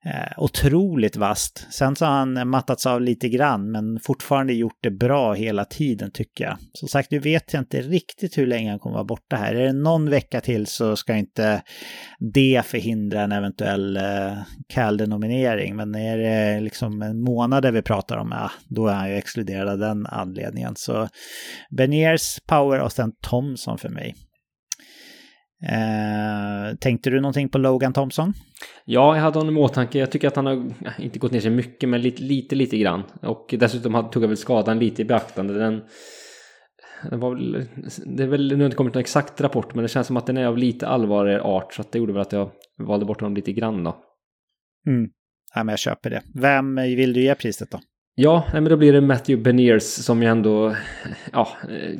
Eh, 0.05 0.31
otroligt 0.37 1.15
vast. 1.15 1.67
Sen 1.73 1.95
så 1.95 2.05
har 2.05 2.11
han 2.11 2.49
mattats 2.49 2.85
av 2.85 3.01
lite 3.01 3.29
grann, 3.29 3.71
men 3.71 3.99
fortfarande 3.99 4.53
gjort 4.53 4.77
det 4.81 4.91
bra 4.91 5.33
hela 5.33 5.65
tiden 5.65 6.11
tycker 6.11 6.43
jag. 6.43 6.57
Som 6.73 6.87
sagt, 6.87 7.11
nu 7.11 7.19
vet 7.19 7.53
jag 7.53 7.61
inte 7.61 7.81
riktigt 7.81 8.37
hur 8.37 8.47
länge 8.47 8.69
han 8.69 8.79
kommer 8.79 8.93
vara 8.93 9.03
borta 9.03 9.35
här. 9.35 9.55
Är 9.55 9.65
det 9.65 9.73
någon 9.73 10.09
vecka 10.09 10.41
till 10.41 10.67
så 10.67 10.95
ska 10.95 11.15
inte 11.15 11.61
det 12.33 12.61
förhindra 12.65 13.21
en 13.21 13.31
eventuell 13.31 13.97
eh, 13.97 14.37
Calder-nominering. 14.73 15.75
Men 15.75 15.95
är 15.95 16.17
det 16.17 16.59
liksom 16.59 17.01
en 17.01 17.21
månad 17.21 17.73
vi 17.73 17.81
pratar 17.81 18.17
om, 18.17 18.29
ja, 18.31 18.51
då 18.69 18.87
är 18.87 18.93
han 18.93 19.09
ju 19.09 19.15
exkluderad 19.15 19.69
av 19.69 19.77
den 19.77 20.05
anledningen. 20.05 20.73
Så 20.75 21.07
Beniers, 21.77 22.39
Power 22.47 22.79
och 22.79 22.91
sen 22.91 23.11
Thomson 23.21 23.77
för 23.77 23.89
mig. 23.89 24.15
Eh, 25.69 26.75
tänkte 26.79 27.09
du 27.09 27.21
någonting 27.21 27.49
på 27.49 27.57
Logan 27.57 27.93
Thompson? 27.93 28.33
Ja, 28.85 29.15
jag 29.15 29.23
hade 29.23 29.39
honom 29.39 29.57
i 29.57 29.59
åtanke. 29.59 29.99
Jag 29.99 30.11
tycker 30.11 30.27
att 30.27 30.35
han 30.35 30.45
har 30.45 30.71
inte 30.99 31.19
gått 31.19 31.31
ner 31.31 31.39
sig 31.39 31.51
mycket, 31.51 31.89
men 31.89 32.01
lite, 32.01 32.23
lite, 32.23 32.55
lite 32.55 32.77
grann. 32.77 33.03
Och 33.21 33.55
dessutom 33.59 34.09
tog 34.11 34.23
jag 34.23 34.27
väl 34.27 34.37
skadan 34.37 34.79
lite 34.79 35.01
i 35.01 35.05
beaktande. 35.05 35.53
Den, 35.53 35.81
den 37.09 37.19
var 37.19 37.35
väl, 37.35 37.65
det 38.05 38.23
är 38.23 38.27
väl 38.27 38.47
nu 38.47 38.55
har 38.55 38.65
inte 38.65 38.77
kommit 38.77 38.93
någon 38.93 39.01
exakt 39.01 39.41
rapport, 39.41 39.75
men 39.75 39.83
det 39.83 39.89
känns 39.89 40.07
som 40.07 40.17
att 40.17 40.27
den 40.27 40.37
är 40.37 40.45
av 40.45 40.57
lite 40.57 40.87
allvarligare 40.87 41.41
art. 41.41 41.73
Så 41.73 41.83
det 41.91 41.97
gjorde 41.97 42.13
väl 42.13 42.21
att 42.21 42.31
jag 42.31 42.51
valde 42.77 43.05
bort 43.05 43.21
honom 43.21 43.35
lite 43.35 43.51
grann 43.51 43.83
då. 43.83 43.97
Mm. 44.87 45.09
Ja, 45.55 45.63
men 45.63 45.73
jag 45.73 45.79
köper 45.79 46.09
det. 46.09 46.21
Vem 46.33 46.75
vill 46.75 47.13
du 47.13 47.21
ge 47.21 47.35
priset 47.35 47.71
då? 47.71 47.79
Ja, 48.17 48.43
men 48.53 48.63
då 48.63 48.77
blir 48.77 48.93
det 48.93 49.01
Matthew 49.01 49.43
Beniers 49.43 49.83
som 49.83 50.21
ju 50.21 50.29
ändå 50.29 50.75
ja, 51.31 51.47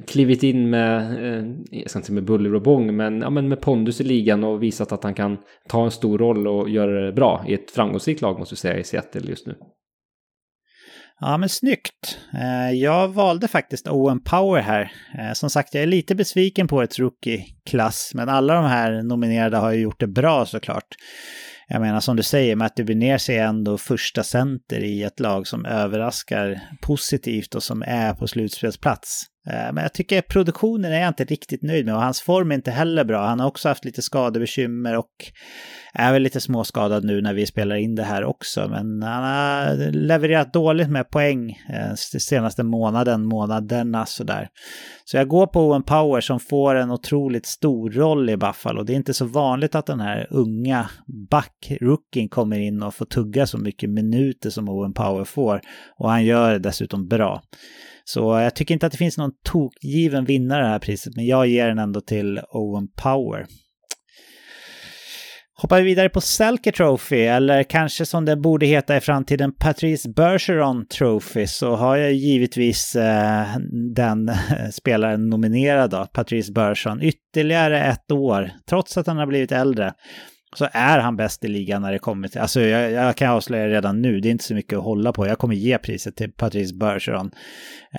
klivit 0.08 0.44
in 0.44 0.70
med, 0.70 1.02
eh, 1.02 1.46
jag 1.72 1.90
ska 1.90 2.00
inte 2.00 2.08
säga 2.08 2.16
med 2.16 2.26
buller 2.26 2.56
och 2.56 2.62
bång, 2.62 2.96
men, 2.96 3.22
ja, 3.22 3.30
men 3.30 3.48
med 3.48 3.62
pondus 3.62 4.02
i 4.02 4.04
ligan 4.04 4.44
och 4.44 4.64
visat 4.64 4.92
att 4.92 5.04
han 5.04 5.14
kan 5.14 5.38
ta 5.70 5.86
en 5.86 5.92
stor 5.92 6.18
roll 6.18 6.48
och 6.48 6.70
göra 6.70 7.06
det 7.06 7.14
bra 7.14 7.46
i 7.48 7.54
ett 7.54 7.72
framgångsrikt 7.72 8.22
lag 8.22 8.40
måste 8.40 8.54
jag 8.54 8.60
säga 8.60 8.78
i 8.78 8.84
Seattle 8.84 9.30
just 9.30 9.48
nu. 9.48 9.56
Ja, 11.20 11.38
men 11.38 11.50
snyggt. 11.50 12.20
Eh, 12.34 12.72
jag 12.78 13.08
valde 13.08 13.48
faktiskt 13.48 13.88
Owen 13.88 14.24
Power 14.24 14.62
här. 14.62 14.92
Eh, 15.20 15.34
som 15.34 15.50
sagt, 15.50 15.74
jag 15.74 15.84
är 15.84 15.88
lite 15.88 16.16
besviken 16.16 16.68
på 16.68 16.82
ett 16.82 17.00
rookie-klass, 17.00 18.12
men 18.14 18.30
alla 18.30 18.54
de 18.54 18.66
här 18.66 19.04
nominerade 19.04 19.58
har 19.58 19.72
ju 19.72 19.82
gjort 19.82 20.00
det 20.00 20.08
bra 20.08 20.46
såklart 20.46 20.96
jag 21.68 21.82
menar 21.82 22.00
som 22.00 22.16
du 22.16 22.24
säger, 22.24 22.56
Matti 22.56 22.84
Beners 22.84 23.30
är 23.30 23.44
ändå 23.44 23.78
första 23.78 24.24
center 24.24 24.84
i 24.84 25.04
ett 25.04 25.20
lag 25.20 25.48
som 25.48 25.66
överraskar 25.66 26.62
positivt 26.82 27.56
och 27.56 27.64
som 27.64 27.82
är 27.82 28.14
på 28.14 28.28
slutspelsplats. 28.28 29.26
Eh, 29.48 29.74
men 29.74 29.84
jag 29.84 29.94
tycker 29.94 30.22
produktionen 30.22 30.94
är 30.94 31.00
jag 31.00 31.08
inte 31.08 31.24
riktigt 31.24 31.62
nöjd 31.62 31.86
med 31.86 31.96
och 31.96 32.02
hans 32.02 32.22
form 32.22 32.52
är 32.52 32.56
inte 32.56 32.72
heller 32.72 33.04
bra. 33.04 33.26
Han 33.26 33.40
har 33.40 33.48
också 33.48 33.70
haft 33.70 33.86
lite 33.86 34.02
skadebekymmer 34.02 34.98
och 34.98 35.12
är 35.94 36.14
väl 36.14 36.22
lite 36.22 36.42
småskadad 36.42 37.04
nu 37.04 37.22
när 37.22 37.34
vi 37.34 37.46
spelar 37.46 37.76
in 37.76 37.96
det 37.96 38.04
här 38.04 38.24
också. 38.24 38.68
Men 38.70 39.04
han 39.04 39.24
har 39.24 39.92
levererat 39.92 40.54
dåligt 40.54 40.90
med 40.90 41.10
poäng 41.10 41.50
eh, 41.50 41.94
senaste 42.20 42.64
månaden, 42.64 43.26
månaderna 43.26 44.06
sådär. 44.06 44.48
Så 45.06 45.18
jag 45.18 45.28
går 45.28 45.48
på 45.48 45.62
Owen 45.62 45.84
Power 45.84 46.22
som 46.22 46.40
får 46.40 46.76
en 46.76 46.92
otroligt 46.92 47.46
stor 47.46 47.92
roll 47.92 48.30
i 48.30 48.38
Buffalo. 48.38 48.84
Det 48.84 48.94
är 48.94 48.98
inte 48.98 49.14
så 49.14 49.26
vanligt 49.26 49.76
att 49.76 49.86
den 49.86 50.00
här 50.00 50.28
unga 50.30 50.90
backrookien 51.30 52.30
kommer 52.30 52.60
in 52.60 52.84
och 52.84 52.96
får 52.96 53.06
tugga 53.06 53.48
så 53.48 53.58
mycket 53.58 53.90
minuter 53.90 54.50
som 54.50 54.70
Owen 54.70 54.94
Power 54.94 55.24
får. 55.24 55.62
Och 55.98 56.10
han 56.10 56.26
gör 56.26 56.52
det 56.52 56.60
dessutom 56.60 57.08
bra. 57.08 57.42
Så 58.08 58.40
jag 58.40 58.56
tycker 58.56 58.74
inte 58.74 58.86
att 58.86 58.92
det 58.92 58.98
finns 58.98 59.18
någon 59.18 59.32
tokgiven 59.44 60.26
vinnare 60.26 60.60
i 60.60 60.64
det 60.64 60.70
här 60.70 60.80
priset, 60.80 61.16
men 61.16 61.26
jag 61.26 61.48
ger 61.48 61.68
den 61.68 61.80
ändå 61.80 62.02
till 62.02 62.40
Owen 62.50 62.88
Power. 62.88 63.46
Hoppar 65.58 65.78
vi 65.78 65.84
vidare 65.84 66.10
på 66.10 66.22
Selke 66.22 66.72
Trophy, 66.72 67.22
eller 67.22 67.64
kanske 67.64 68.06
som 68.06 68.26
det 68.26 68.36
borde 68.36 68.66
heta 68.66 68.98
i 68.98 69.00
framtiden 69.00 69.52
Patrice 69.60 70.08
Bergeron 70.16 70.86
Trophy, 70.88 71.48
så 71.48 71.76
har 71.76 71.98
jag 71.98 72.14
givetvis 72.14 72.96
eh, 72.96 73.46
den 73.96 74.32
spelaren 74.72 75.30
nominerad 75.30 75.90
då, 75.90 76.08
Patrice 76.14 76.50
Bergeron, 76.50 77.02
ytterligare 77.02 77.84
ett 77.84 78.12
år, 78.12 78.52
trots 78.70 78.98
att 78.98 79.08
han 79.08 79.18
har 79.18 79.28
blivit 79.28 79.52
äldre 79.52 79.94
så 80.58 80.68
är 80.72 81.00
han 81.00 81.16
bäst 81.16 81.44
i 81.44 81.48
ligan 81.48 81.82
när 81.82 81.92
det 81.92 82.00
kommer 82.00 82.28
till... 82.28 82.42
Alltså 82.42 82.62
jag, 82.62 82.92
jag 82.92 83.16
kan 83.16 83.32
avslöja 83.32 83.68
redan 83.68 84.02
nu, 84.02 84.20
det 84.20 84.30
är 84.30 84.32
inte 84.32 84.44
så 84.44 84.54
mycket 84.54 84.78
att 84.78 84.84
hålla 84.84 85.14
på. 85.14 85.28
Jag 85.28 85.38
kommer 85.38 85.56
ge 85.56 85.78
priset 85.78 86.16
till 86.16 86.32
Patrice 86.32 86.74
Bergeron. 86.74 87.32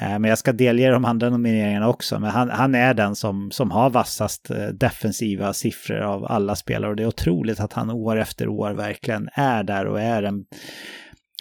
Eh, 0.00 0.18
men 0.18 0.24
jag 0.24 0.38
ska 0.38 0.52
delge 0.52 0.90
de 0.90 1.04
andra 1.04 1.30
nomineringarna 1.30 1.88
också. 1.88 2.18
Men 2.20 2.30
han, 2.30 2.50
han 2.50 2.74
är 2.74 2.94
den 2.94 3.16
som, 3.16 3.50
som 3.50 3.70
har 3.70 3.90
vassast 3.90 4.50
eh, 4.50 4.66
defensiva 4.66 5.52
siffror 5.52 6.00
av 6.00 6.24
alla 6.24 6.56
spelare. 6.56 6.90
Och 6.90 6.96
det 6.96 7.02
är 7.02 7.08
otroligt 7.08 7.60
att 7.60 7.72
han 7.72 7.90
år 7.90 8.16
efter 8.20 8.48
år 8.48 8.70
verkligen 8.72 9.28
är 9.32 9.62
där 9.62 9.86
och 9.86 10.00
är 10.00 10.22
en 10.22 10.44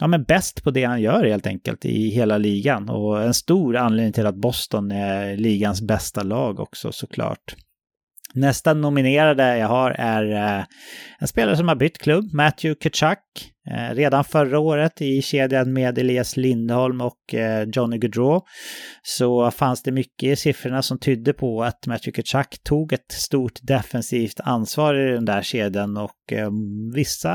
ja, 0.01 0.07
men 0.07 0.23
bäst 0.23 0.63
på 0.63 0.71
det 0.71 0.83
han 0.83 1.01
gör 1.01 1.25
helt 1.25 1.47
enkelt 1.47 1.85
i 1.85 2.09
hela 2.09 2.37
ligan. 2.37 2.89
Och 2.89 3.23
en 3.23 3.33
stor 3.33 3.75
anledning 3.77 4.13
till 4.13 4.25
att 4.25 4.35
Boston 4.35 4.91
är 4.91 5.37
ligans 5.37 5.81
bästa 5.81 6.23
lag 6.23 6.59
också 6.59 6.91
såklart. 6.91 7.55
Nästa 8.35 8.73
nominerade 8.73 9.57
jag 9.57 9.67
har 9.67 9.91
är 9.91 10.57
eh, 10.59 10.65
en 11.19 11.27
spelare 11.27 11.57
som 11.57 11.67
har 11.67 11.75
bytt 11.75 11.97
klubb, 11.97 12.33
Matthew 12.33 12.75
Kachuk. 12.79 13.54
Eh, 13.71 13.95
redan 13.95 14.23
förra 14.23 14.59
året 14.59 15.01
i 15.01 15.21
kedjan 15.21 15.73
med 15.73 15.97
Elias 15.97 16.37
Lindholm 16.37 17.01
och 17.01 17.33
eh, 17.33 17.67
Johnny 17.73 17.97
Gaudreau 17.97 18.41
så 19.03 19.51
fanns 19.51 19.83
det 19.83 19.91
mycket 19.91 20.29
i 20.29 20.35
siffrorna 20.35 20.81
som 20.81 20.99
tydde 20.99 21.33
på 21.33 21.63
att 21.63 21.87
Matthew 21.87 22.11
Kachuk 22.11 22.63
tog 22.63 22.93
ett 22.93 23.11
stort 23.11 23.59
defensivt 23.61 24.39
ansvar 24.39 24.95
i 24.95 25.11
den 25.11 25.25
där 25.25 25.41
kedjan 25.41 25.97
och 25.97 26.33
eh, 26.33 26.49
vissa 26.93 27.33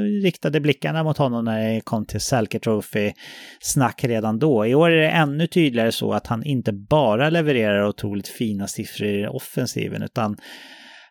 riktade 0.00 0.60
blickarna 0.60 1.04
mot 1.04 1.18
honom 1.18 1.44
när 1.44 1.74
det 1.74 1.80
kom 1.80 2.06
till 2.06 2.20
Selke 2.20 2.58
Trophy-snack 2.58 4.04
redan 4.04 4.38
då. 4.38 4.66
I 4.66 4.74
år 4.74 4.90
är 4.90 5.00
det 5.02 5.10
ännu 5.10 5.46
tydligare 5.46 5.92
så 5.92 6.12
att 6.12 6.26
han 6.26 6.44
inte 6.44 6.72
bara 6.72 7.30
levererar 7.30 7.88
otroligt 7.88 8.28
fina 8.28 8.66
siffror 8.66 9.08
i 9.08 9.26
offensiven 9.26 10.02
utan 10.02 10.36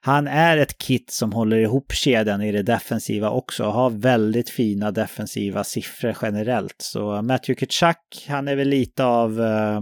han 0.05 0.27
är 0.27 0.57
ett 0.57 0.77
kit 0.77 1.11
som 1.11 1.33
håller 1.33 1.57
ihop 1.57 1.91
kedjan 1.91 2.41
i 2.41 2.51
det 2.51 2.63
defensiva 2.63 3.29
också. 3.29 3.65
och 3.65 3.73
Har 3.73 3.89
väldigt 3.89 4.49
fina 4.49 4.91
defensiva 4.91 5.63
siffror 5.63 6.17
generellt. 6.21 6.75
Så 6.77 7.21
Matthew 7.21 7.59
Kitchuck, 7.59 8.25
han 8.27 8.47
är 8.47 8.55
väl 8.55 8.67
lite 8.67 9.05
av 9.05 9.41
eh, 9.41 9.81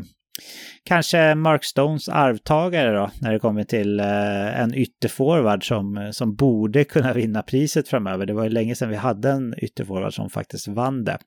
kanske 0.86 1.36
Mark 1.36 1.64
Stones 1.64 2.10
arvtagare 2.10 2.92
då, 2.92 3.12
när 3.22 3.34
det 3.34 3.40
kommer 3.40 3.64
till 3.64 4.00
eh, 4.00 4.62
en 4.62 4.74
ytterforward 4.76 5.68
som, 5.68 6.10
som 6.14 6.36
borde 6.36 6.84
kunna 6.84 7.14
vinna 7.14 7.42
priset 7.42 7.88
framöver. 7.88 8.26
Det 8.26 8.34
var 8.34 8.44
ju 8.44 8.50
länge 8.50 8.76
sedan 8.76 8.90
vi 8.90 8.96
hade 8.96 9.30
en 9.30 9.56
ytterforward 9.58 10.14
som 10.14 10.30
faktiskt 10.30 10.68
vann 10.68 11.04
det. 11.04 11.18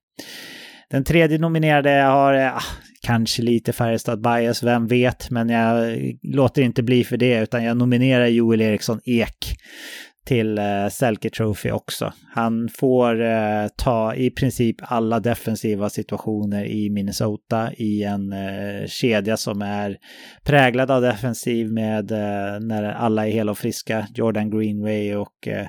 Den 0.90 1.04
tredje 1.04 1.38
nominerade 1.38 1.90
har 1.90 2.34
eh, 2.34 2.56
ah, 2.56 2.62
kanske 3.02 3.42
lite 3.42 3.72
Färjestad 3.72 4.20
bias, 4.22 4.62
vem 4.62 4.86
vet, 4.86 5.30
men 5.30 5.48
jag 5.48 5.98
låter 6.22 6.62
inte 6.62 6.82
bli 6.82 7.04
för 7.04 7.16
det, 7.16 7.38
utan 7.38 7.64
jag 7.64 7.76
nominerar 7.76 8.26
Joel 8.26 8.60
Eriksson 8.60 9.00
Ek 9.04 9.56
till 10.24 10.58
eh, 10.58 10.88
Selke 10.90 11.30
Trophy 11.30 11.70
också. 11.70 12.12
Han 12.34 12.68
får 12.68 13.22
eh, 13.22 13.66
ta 13.76 14.14
i 14.14 14.30
princip 14.30 14.76
alla 14.80 15.20
defensiva 15.20 15.90
situationer 15.90 16.64
i 16.64 16.90
Minnesota 16.90 17.72
i 17.72 18.04
en 18.04 18.32
eh, 18.32 18.86
kedja 18.86 19.36
som 19.36 19.62
är 19.62 19.96
präglad 20.44 20.90
av 20.90 21.02
defensiv 21.02 21.72
med 21.72 22.12
eh, 22.12 22.60
när 22.60 22.84
alla 22.84 23.26
är 23.26 23.30
hela 23.30 23.52
och 23.52 23.58
friska, 23.58 24.06
Jordan 24.14 24.50
Greenway 24.50 25.14
och 25.14 25.48
eh, 25.48 25.66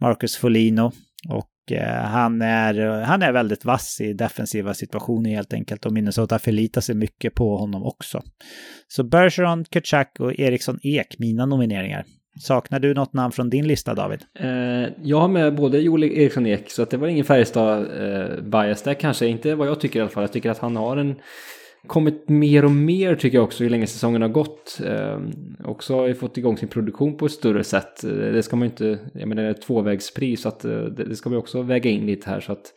Marcus 0.00 0.36
Folino. 0.36 0.92
Och 1.28 1.49
Eh, 1.72 2.04
han 2.04 2.42
är, 2.42 3.02
han 3.02 3.22
är 3.22 3.32
väldigt 3.32 3.64
vass 3.64 4.00
i 4.00 4.12
defensiva 4.12 4.74
situationer 4.74 5.30
helt 5.30 5.52
enkelt 5.52 5.86
och 5.86 5.92
Minnesota 5.92 6.38
förlitar 6.38 6.80
sig 6.80 6.94
mycket 6.94 7.34
på 7.34 7.56
honom 7.56 7.84
också. 7.86 8.22
Så 8.88 9.04
Bergeron, 9.04 9.64
Kutjak 9.64 10.16
och 10.18 10.40
Eriksson 10.40 10.78
Ek, 10.82 11.18
mina 11.18 11.46
nomineringar. 11.46 12.04
Saknar 12.40 12.80
du 12.80 12.94
något 12.94 13.12
namn 13.12 13.32
från 13.32 13.50
din 13.50 13.66
lista 13.66 13.94
David? 13.94 14.20
Eh, 14.38 14.48
jag 15.02 15.20
har 15.20 15.28
med 15.28 15.54
både 15.54 15.78
Joel 15.78 16.04
Eriksson 16.04 16.46
Ek 16.46 16.70
så 16.70 16.82
att 16.82 16.90
det 16.90 16.96
var 16.96 17.08
ingen 17.08 17.24
Färjestad-bias 17.24 18.80
eh, 18.80 18.84
där 18.84 18.94
kanske. 18.94 19.26
Inte 19.26 19.54
vad 19.54 19.68
jag 19.68 19.80
tycker 19.80 19.98
i 19.98 20.02
alla 20.02 20.10
fall. 20.10 20.22
Jag 20.22 20.32
tycker 20.32 20.50
att 20.50 20.58
han 20.58 20.76
har 20.76 20.96
en 20.96 21.14
kommit 21.86 22.28
mer 22.28 22.64
och 22.64 22.70
mer 22.70 23.16
tycker 23.16 23.38
jag 23.38 23.44
också 23.44 23.64
ju 23.64 23.70
längre 23.70 23.86
säsongen 23.86 24.22
har 24.22 24.28
gått. 24.28 24.80
Eh, 24.86 25.20
också 25.64 25.96
har 25.96 26.06
ju 26.06 26.14
fått 26.14 26.38
igång 26.38 26.56
sin 26.56 26.68
produktion 26.68 27.16
på 27.16 27.26
ett 27.26 27.32
större 27.32 27.64
sätt. 27.64 28.02
Det 28.02 28.42
ska 28.42 28.56
man 28.56 28.68
ju 28.68 28.70
inte, 28.70 28.98
jag 29.14 29.28
menar 29.28 29.42
det 29.42 29.48
är 29.48 29.52
ett 29.52 29.62
tvåvägspris 29.62 30.42
så 30.42 30.48
att 30.48 30.64
eh, 30.64 30.82
det 30.82 31.16
ska 31.16 31.30
man 31.30 31.38
också 31.38 31.62
väga 31.62 31.90
in 31.90 32.06
lite 32.06 32.30
här 32.30 32.40
så 32.40 32.52
att 32.52 32.72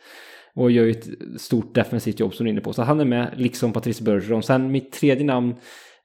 och 0.54 0.70
gör 0.70 0.84
ju 0.84 0.90
ett 0.90 1.08
stort 1.36 1.74
defensivt 1.74 2.20
jobb 2.20 2.34
som 2.34 2.44
du 2.44 2.50
är 2.50 2.52
inne 2.52 2.60
på. 2.60 2.72
Så 2.72 2.82
han 2.82 3.00
är 3.00 3.04
med, 3.04 3.34
liksom 3.36 3.72
Patrice 3.72 4.00
Bergeron. 4.00 4.42
Sen 4.42 4.72
mitt 4.72 4.92
tredje 4.92 5.24
namn 5.24 5.54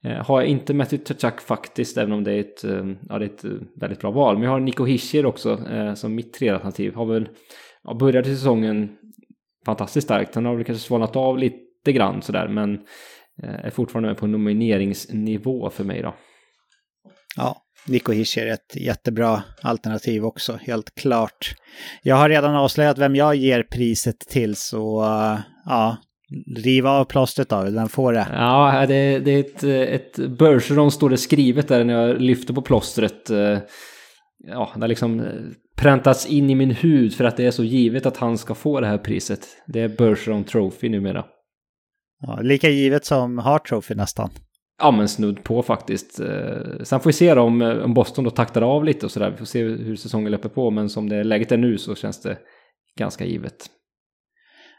eh, 0.04 0.26
har 0.26 0.40
jag 0.40 0.50
inte 0.50 0.74
Matthew 0.74 1.14
Tchak 1.14 1.40
faktiskt, 1.40 1.98
även 1.98 2.12
om 2.12 2.24
det 2.24 2.32
är 2.32 2.40
ett, 2.40 2.64
eh, 2.64 2.86
ja, 3.08 3.18
det 3.18 3.24
är 3.24 3.28
ett 3.28 3.44
väldigt 3.80 4.00
bra 4.00 4.10
val. 4.10 4.34
Men 4.34 4.44
jag 4.44 4.50
har 4.50 4.60
Nico 4.60 4.84
Hischier 4.84 5.26
också 5.26 5.68
eh, 5.70 5.94
som 5.94 6.14
mitt 6.14 6.32
tredje 6.32 6.54
alternativ. 6.54 6.94
Har 6.94 7.06
väl, 7.06 7.28
ja, 7.84 7.94
började 7.94 8.28
säsongen 8.28 8.88
fantastiskt 9.66 10.06
starkt. 10.06 10.34
Han 10.34 10.46
har 10.46 10.56
väl 10.56 10.64
kanske 10.64 10.86
svalnat 10.86 11.16
av 11.16 11.38
lite 11.38 11.69
lite 11.86 11.98
grann 11.98 12.22
sådär 12.22 12.48
men 12.48 12.74
eh, 13.42 13.64
är 13.64 13.70
fortfarande 13.70 14.14
på 14.14 14.26
nomineringsnivå 14.26 15.70
för 15.70 15.84
mig 15.84 16.02
då. 16.02 16.14
Ja, 17.36 17.56
Nico 17.86 18.12
Hischer 18.12 18.46
är 18.46 18.52
ett 18.52 18.76
jättebra 18.76 19.42
alternativ 19.62 20.24
också, 20.24 20.58
helt 20.62 20.94
klart. 20.94 21.54
Jag 22.02 22.16
har 22.16 22.28
redan 22.28 22.54
avslöjat 22.54 22.98
vem 22.98 23.16
jag 23.16 23.34
ger 23.34 23.62
priset 23.62 24.18
till 24.18 24.56
så 24.56 25.04
ja, 25.64 25.96
riva 26.56 26.90
av 26.90 27.04
plåstret 27.04 27.48
David, 27.48 27.74
vem 27.74 27.88
får 27.88 28.12
det? 28.12 28.26
Ja, 28.32 28.86
det, 28.88 29.18
det 29.18 29.30
är 29.30 29.40
ett, 29.40 29.64
ett 29.64 30.28
Bergeron 30.38 30.90
står 30.90 31.10
det 31.10 31.16
skrivet 31.16 31.68
där 31.68 31.84
när 31.84 31.94
jag 31.94 32.20
lyfter 32.20 32.54
på 32.54 32.62
plåstret. 32.62 33.30
Eh, 33.30 33.58
ja, 34.46 34.70
det 34.74 34.80
har 34.80 34.88
liksom 34.88 35.22
präntats 35.76 36.26
in 36.26 36.50
i 36.50 36.54
min 36.54 36.70
hud 36.70 37.14
för 37.14 37.24
att 37.24 37.36
det 37.36 37.46
är 37.46 37.50
så 37.50 37.64
givet 37.64 38.06
att 38.06 38.16
han 38.16 38.38
ska 38.38 38.54
få 38.54 38.80
det 38.80 38.86
här 38.86 38.98
priset. 38.98 39.46
Det 39.66 39.80
är 39.80 39.88
Bergeron 39.88 40.44
Trophy 40.44 40.88
numera. 40.88 41.24
Ja, 42.20 42.40
lika 42.42 42.68
givet 42.68 43.04
som 43.04 43.38
Hart 43.38 43.68
Trophy 43.68 43.94
nästan. 43.94 44.30
Ja, 44.82 44.90
men 44.90 45.08
snudd 45.08 45.44
på 45.44 45.62
faktiskt. 45.62 46.20
Eh, 46.20 46.82
sen 46.82 47.00
får 47.00 47.10
vi 47.10 47.12
se 47.12 47.34
då 47.34 47.42
om, 47.42 47.62
eh, 47.62 47.78
om 47.78 47.94
Boston 47.94 48.24
då 48.24 48.30
taktar 48.30 48.62
av 48.62 48.84
lite 48.84 49.06
och 49.06 49.12
sådär. 49.12 49.30
Vi 49.30 49.36
får 49.36 49.44
se 49.44 49.62
hur 49.62 49.96
säsongen 49.96 50.30
löper 50.30 50.48
på, 50.48 50.70
men 50.70 50.88
som 50.88 51.08
det 51.08 51.24
läget 51.24 51.52
är 51.52 51.56
nu 51.56 51.78
så 51.78 51.94
känns 51.94 52.22
det 52.22 52.38
ganska 52.98 53.24
givet. 53.24 53.66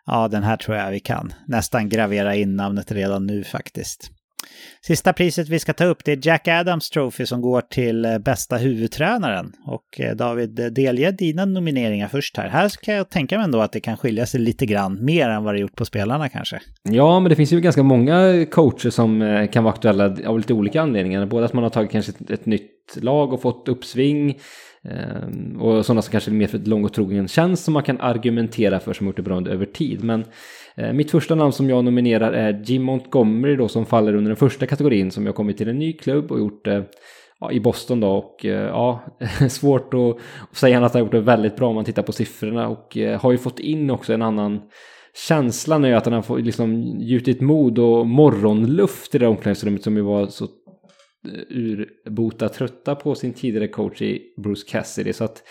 Ja, 0.05 0.27
den 0.27 0.43
här 0.43 0.57
tror 0.57 0.77
jag 0.77 0.91
vi 0.91 0.99
kan 0.99 1.33
nästan 1.47 1.89
gravera 1.89 2.35
in 2.35 2.55
namnet 2.55 2.91
redan 2.91 3.25
nu 3.27 3.43
faktiskt. 3.43 4.11
Sista 4.81 5.13
priset 5.13 5.49
vi 5.49 5.59
ska 5.59 5.73
ta 5.73 5.85
upp 5.85 6.05
det 6.05 6.11
är 6.11 6.19
Jack 6.27 6.47
Adams 6.47 6.89
Trophy 6.89 7.25
som 7.25 7.41
går 7.41 7.61
till 7.61 8.05
eh, 8.05 8.17
bästa 8.17 8.57
huvudtränaren. 8.57 9.51
Och 9.65 9.99
eh, 9.99 10.15
David, 10.15 10.59
eh, 10.59 10.65
delge 10.65 11.11
dina 11.11 11.45
nomineringar 11.45 12.07
först 12.07 12.37
här. 12.37 12.49
Här 12.49 12.71
kan 12.81 12.95
jag 12.95 13.09
tänka 13.09 13.37
mig 13.37 13.43
ändå 13.43 13.61
att 13.61 13.71
det 13.71 13.79
kan 13.79 13.97
skilja 13.97 14.25
sig 14.25 14.39
lite 14.39 14.65
grann, 14.65 15.05
mer 15.05 15.29
än 15.29 15.43
vad 15.43 15.55
det 15.55 15.59
gjort 15.59 15.75
på 15.75 15.85
spelarna 15.85 16.29
kanske. 16.29 16.59
Ja, 16.83 17.19
men 17.19 17.29
det 17.29 17.35
finns 17.35 17.53
ju 17.53 17.61
ganska 17.61 17.83
många 17.83 18.45
coacher 18.51 18.89
som 18.89 19.47
kan 19.51 19.63
vara 19.63 19.73
aktuella 19.73 20.15
av 20.27 20.37
lite 20.37 20.53
olika 20.53 20.81
anledningar. 20.81 21.25
Både 21.25 21.45
att 21.45 21.53
man 21.53 21.63
har 21.63 21.69
tagit 21.69 21.91
kanske 21.91 22.11
ett, 22.11 22.31
ett 22.31 22.45
nytt 22.45 22.97
lag 23.01 23.33
och 23.33 23.41
fått 23.41 23.67
uppsving. 23.67 24.39
Ehm, 24.83 25.61
och 25.61 25.85
sådana 25.85 26.01
som 26.01 26.11
kanske 26.11 26.31
är 26.31 26.33
mer 26.33 26.47
för 26.47 26.57
ett 26.57 26.67
lång 26.67 26.85
och 26.85 26.93
trogen 26.93 27.27
tjänst 27.27 27.63
som 27.63 27.73
man 27.73 27.83
kan 27.83 28.01
argumentera 28.01 28.79
för 28.79 28.93
som 28.93 29.07
gjort 29.07 29.15
det 29.15 29.21
bra 29.21 29.47
över 29.47 29.65
tid. 29.65 30.03
Men 30.03 30.25
eh, 30.75 30.93
mitt 30.93 31.11
första 31.11 31.35
namn 31.35 31.51
som 31.51 31.69
jag 31.69 31.85
nominerar 31.85 32.33
är 32.33 32.63
Jim 32.65 32.83
Montgomery 32.83 33.55
då 33.55 33.67
som 33.67 33.85
faller 33.85 34.15
under 34.15 34.29
den 34.29 34.35
första 34.35 34.65
kategorin 34.65 35.11
som 35.11 35.25
jag 35.25 35.35
kommit 35.35 35.57
till 35.57 35.69
en 35.69 35.79
ny 35.79 35.93
klubb 35.93 36.31
och 36.31 36.39
gjort 36.39 36.65
det 36.65 36.85
ja, 37.39 37.51
i 37.51 37.59
Boston 37.59 37.99
då 37.99 38.09
och 38.09 38.45
eh, 38.45 38.67
ja, 38.67 38.99
svårt 39.49 39.93
att, 39.93 40.57
säga 40.57 40.77
annat 40.77 40.87
att 40.87 40.93
han 40.93 41.01
har 41.01 41.05
gjort 41.05 41.11
det 41.11 41.21
väldigt 41.21 41.55
bra 41.55 41.69
om 41.69 41.75
man 41.75 41.85
tittar 41.85 42.03
på 42.03 42.11
siffrorna 42.11 42.67
och 42.67 42.97
eh, 42.97 43.21
har 43.21 43.31
ju 43.31 43.37
fått 43.37 43.59
in 43.59 43.89
också 43.89 44.13
en 44.13 44.21
annan 44.21 44.61
känsla 45.27 45.77
nu 45.77 45.95
att 45.95 46.05
han 46.05 46.13
har 46.13 46.21
fått 46.21 46.41
liksom 46.41 46.83
gjutit 46.99 47.41
mod 47.41 47.79
och 47.79 48.07
morgonluft 48.07 49.15
i 49.15 49.17
det 49.17 49.27
omklädningsrummet 49.27 49.83
som 49.83 49.95
ju 49.95 50.01
var 50.01 50.27
så 50.27 50.47
urbota 51.49 52.49
trötta 52.49 52.95
på 52.95 53.15
sin 53.15 53.33
tidigare 53.33 53.67
coach 53.67 54.01
i 54.01 54.33
Bruce 54.37 54.67
Cassidy 54.67 55.13
så 55.13 55.23
att 55.23 55.43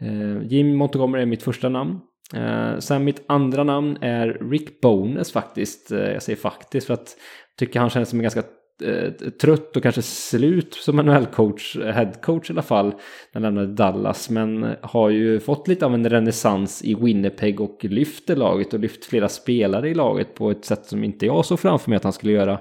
eh, 0.00 0.42
Jim 0.42 0.76
Montgomery 0.76 1.22
är 1.22 1.26
mitt 1.26 1.42
första 1.42 1.68
namn. 1.68 2.00
Eh, 2.34 2.78
sen 2.78 3.04
mitt 3.04 3.24
andra 3.26 3.64
namn 3.64 3.98
är 4.00 4.50
Rick 4.50 4.80
Bones 4.80 5.32
faktiskt. 5.32 5.92
Eh, 5.92 5.98
jag 5.98 6.22
säger 6.22 6.38
faktiskt 6.38 6.86
för 6.86 6.94
att 6.94 7.16
jag 7.50 7.58
tycker 7.58 7.80
han 7.80 7.90
känns 7.90 8.08
som 8.08 8.18
en 8.18 8.22
ganska 8.22 8.42
eh, 8.84 9.12
trött 9.40 9.76
och 9.76 9.82
kanske 9.82 10.02
slut 10.02 10.74
som 10.74 11.00
NHL-coach, 11.00 11.76
headcoach 11.76 12.50
i 12.50 12.52
alla 12.52 12.62
fall, 12.62 12.86
när 12.86 12.94
han 13.32 13.42
lämnade 13.42 13.74
Dallas. 13.74 14.30
Men 14.30 14.74
har 14.80 15.10
ju 15.10 15.40
fått 15.40 15.68
lite 15.68 15.86
av 15.86 15.94
en 15.94 16.10
renässans 16.10 16.84
i 16.84 16.94
Winnipeg 16.94 17.60
och 17.60 17.84
lyfter 17.84 18.36
laget 18.36 18.74
och 18.74 18.80
lyft 18.80 19.04
flera 19.04 19.28
spelare 19.28 19.88
i 19.88 19.94
laget 19.94 20.34
på 20.34 20.50
ett 20.50 20.64
sätt 20.64 20.86
som 20.86 21.04
inte 21.04 21.26
jag 21.26 21.44
såg 21.44 21.60
framför 21.60 21.90
mig 21.90 21.96
att 21.96 22.04
han 22.04 22.12
skulle 22.12 22.32
göra. 22.32 22.60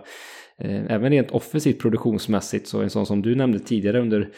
Eh, 0.59 0.91
även 0.91 1.11
rent 1.11 1.31
offensivt 1.31 1.79
produktionsmässigt 1.79 2.67
så 2.67 2.81
en 2.81 2.89
sån 2.89 3.05
som 3.05 3.21
du 3.21 3.35
nämnde 3.35 3.59
tidigare 3.59 3.99
under 3.99 4.29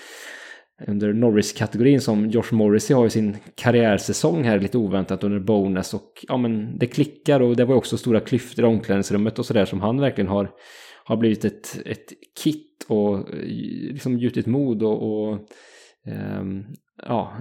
under 0.87 1.13
Norris-kategorin 1.13 2.01
som 2.01 2.29
Josh 2.29 2.53
Morrissey 2.53 2.95
har 2.95 3.05
i 3.05 3.09
sin 3.09 3.37
karriärsäsong 3.55 4.43
här 4.43 4.59
lite 4.59 4.77
oväntat 4.77 5.23
under 5.23 5.39
bonus 5.39 5.93
och 5.93 6.25
ja 6.27 6.37
men 6.37 6.77
det 6.77 6.87
klickar 6.87 7.39
och 7.39 7.55
det 7.55 7.65
var 7.65 7.75
också 7.75 7.97
stora 7.97 8.19
klyftor 8.19 8.65
i 8.65 8.67
omklädningsrummet 8.67 9.39
och 9.39 9.45
sådär 9.45 9.65
som 9.65 9.81
han 9.81 9.99
verkligen 9.99 10.27
har, 10.27 10.49
har 11.03 11.17
blivit 11.17 11.45
ett, 11.45 11.81
ett 11.85 12.13
kit 12.43 12.85
och 12.87 13.17
eh, 13.17 13.23
liksom 13.91 14.17
gjutit 14.17 14.45
mod 14.45 14.83
och, 14.83 15.29
och 15.29 15.39
um, 16.39 16.65
ja, 17.07 17.33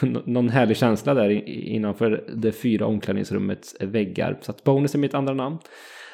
någon 0.24 0.48
härlig 0.48 0.76
känsla 0.76 1.14
där 1.14 1.30
innanför 1.48 2.24
det 2.36 2.52
fyra 2.52 2.86
omklädningsrummets 2.86 3.76
väggar. 3.80 4.38
Så 4.40 4.50
att 4.50 4.64
bonus 4.64 4.94
är 4.94 4.98
mitt 4.98 5.14
andra 5.14 5.34
namn. 5.34 5.58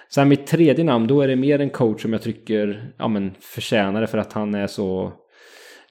Sen 0.09 0.29
mitt 0.29 0.47
tredje 0.47 0.85
namn, 0.85 1.07
då 1.07 1.21
är 1.21 1.29
det 1.29 1.37
mer 1.37 1.59
en 1.59 1.71
coach 1.71 2.03
som 2.03 2.13
jag 2.13 2.23
tycker 2.23 2.93
ja, 2.99 3.09
men 3.09 3.35
förtjänar 3.41 4.01
det 4.01 4.07
för 4.07 4.19
att 4.19 4.33
han 4.33 4.55
är 4.55 4.67
så 4.67 5.13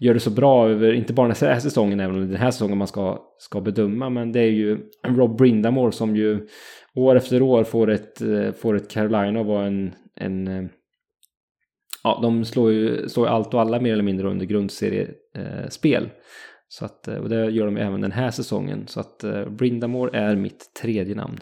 gör 0.03 0.13
det 0.13 0.19
så 0.19 0.29
bra 0.29 0.69
över, 0.69 0.93
inte 0.93 1.13
bara 1.13 1.27
den 1.27 1.49
här 1.49 1.59
säsongen, 1.59 1.99
även 1.99 2.15
om 2.15 2.21
det 2.21 2.27
är 2.27 2.31
den 2.31 2.41
här 2.41 2.51
säsongen 2.51 2.77
man 2.77 2.87
ska, 2.87 3.19
ska 3.37 3.61
bedöma, 3.61 4.09
men 4.09 4.31
det 4.31 4.39
är 4.39 4.51
ju 4.51 4.79
Rob 5.07 5.37
Brindamore 5.37 5.91
som 5.91 6.15
ju 6.15 6.47
år 6.95 7.15
efter 7.15 7.41
år 7.41 7.63
får 7.63 7.89
ett, 7.89 8.21
eh, 8.21 8.51
får 8.51 8.75
ett 8.75 8.91
Carolina 8.91 9.39
att 9.39 9.45
vara 9.45 9.65
en, 9.65 9.95
en 10.15 10.47
eh, 10.47 10.63
ja, 12.03 12.19
de 12.21 12.45
slår 12.45 12.71
ju 12.71 13.09
slår 13.09 13.27
allt 13.27 13.53
och 13.53 13.61
alla 13.61 13.79
mer 13.79 13.93
eller 13.93 14.03
mindre 14.03 14.27
under 14.27 14.45
grundseriespel. 14.45 16.09
Så 16.67 16.85
att, 16.85 17.07
eh, 17.07 17.15
och 17.15 17.29
det 17.29 17.49
gör 17.49 17.65
de 17.65 17.77
även 17.77 18.01
den 18.01 18.11
här 18.11 18.31
säsongen. 18.31 18.87
Så 18.87 18.99
att 18.99 19.23
Brindamore 19.47 20.19
är 20.19 20.35
mitt 20.35 20.73
tredje 20.81 21.15
namn. 21.15 21.39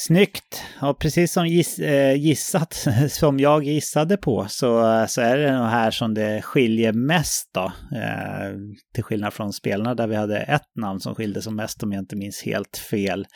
Snyggt! 0.00 0.62
Och 0.82 0.98
precis 0.98 1.32
som 1.32 1.46
giss, 1.46 1.78
eh, 1.78 2.14
gissat, 2.16 2.86
som 3.10 3.38
jag 3.38 3.64
gissade 3.64 4.16
på, 4.16 4.46
så, 4.48 5.04
så 5.08 5.20
är 5.20 5.36
det 5.36 5.58
nog 5.58 5.66
här 5.66 5.90
som 5.90 6.14
det 6.14 6.42
skiljer 6.42 6.92
mest 6.92 7.50
då. 7.54 7.72
Eh, 7.96 8.56
till 8.94 9.04
skillnad 9.04 9.32
från 9.32 9.52
spelarna 9.52 9.94
där 9.94 10.06
vi 10.06 10.16
hade 10.16 10.38
ett 10.38 10.76
namn 10.80 11.00
som 11.00 11.14
skilde 11.14 11.42
som 11.42 11.56
mest 11.56 11.82
om 11.82 11.92
jag 11.92 12.02
inte 12.02 12.16
minns 12.16 12.42
helt 12.42 12.76
fel. 12.76 13.26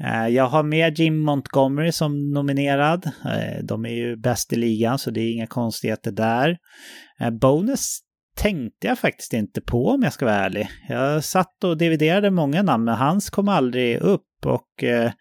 Eh, 0.00 0.28
jag 0.28 0.48
har 0.48 0.62
med 0.62 0.98
Jim 0.98 1.20
Montgomery 1.20 1.92
som 1.92 2.30
nominerad. 2.30 3.06
Eh, 3.24 3.64
de 3.64 3.84
är 3.84 3.94
ju 3.94 4.16
bäst 4.16 4.52
i 4.52 4.56
ligan 4.56 4.98
så 4.98 5.10
det 5.10 5.20
är 5.20 5.32
inga 5.32 5.46
konstigheter 5.46 6.12
där. 6.12 6.56
Eh, 7.20 7.30
bonus 7.30 7.98
tänkte 8.36 8.86
jag 8.86 8.98
faktiskt 8.98 9.32
inte 9.32 9.60
på 9.60 9.88
om 9.88 10.02
jag 10.02 10.12
ska 10.12 10.24
vara 10.24 10.36
ärlig. 10.36 10.68
Jag 10.88 11.24
satt 11.24 11.64
och 11.64 11.78
dividerade 11.78 12.30
många 12.30 12.62
namn, 12.62 12.84
men 12.84 12.94
hans 12.94 13.30
kom 13.30 13.48
aldrig 13.48 13.98
upp 14.00 14.46
och 14.46 14.84
eh, 14.84 15.12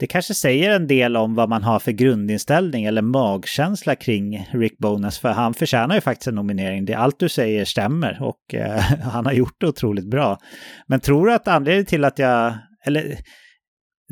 det 0.00 0.06
kanske 0.06 0.34
säger 0.34 0.70
en 0.70 0.86
del 0.86 1.16
om 1.16 1.34
vad 1.34 1.48
man 1.48 1.62
har 1.62 1.78
för 1.78 1.92
grundinställning 1.92 2.84
eller 2.84 3.02
magkänsla 3.02 3.94
kring 3.94 4.48
Rick 4.52 4.78
Bonas, 4.78 5.18
för 5.18 5.28
han 5.28 5.54
förtjänar 5.54 5.94
ju 5.94 6.00
faktiskt 6.00 6.26
en 6.26 6.34
nominering. 6.34 6.84
Det, 6.84 6.94
allt 6.94 7.18
du 7.18 7.28
säger 7.28 7.64
stämmer 7.64 8.22
och 8.22 8.54
eh, 8.54 8.80
han 9.02 9.26
har 9.26 9.32
gjort 9.32 9.60
det 9.60 9.66
otroligt 9.66 10.10
bra. 10.10 10.38
Men 10.86 11.00
tror 11.00 11.26
du 11.26 11.34
att 11.34 11.48
anledningen 11.48 11.86
till 11.86 12.04
att 12.04 12.18
jag, 12.18 12.54
eller 12.86 13.16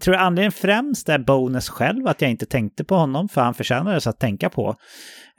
tror 0.03 0.15
du 0.15 0.21
anledningen 0.21 0.53
främst 0.53 1.09
är 1.09 1.19
Bonus 1.19 1.69
själv, 1.69 2.07
att 2.07 2.23
jag 2.23 2.31
inte 2.31 2.47
tänkte 2.47 2.85
på 2.85 2.95
honom, 2.95 3.29
för 3.29 3.41
han 3.41 3.55
förtjänar 3.55 3.99
så 3.99 4.11
att 4.11 4.21
tänka 4.21 4.51
på? 4.51 4.77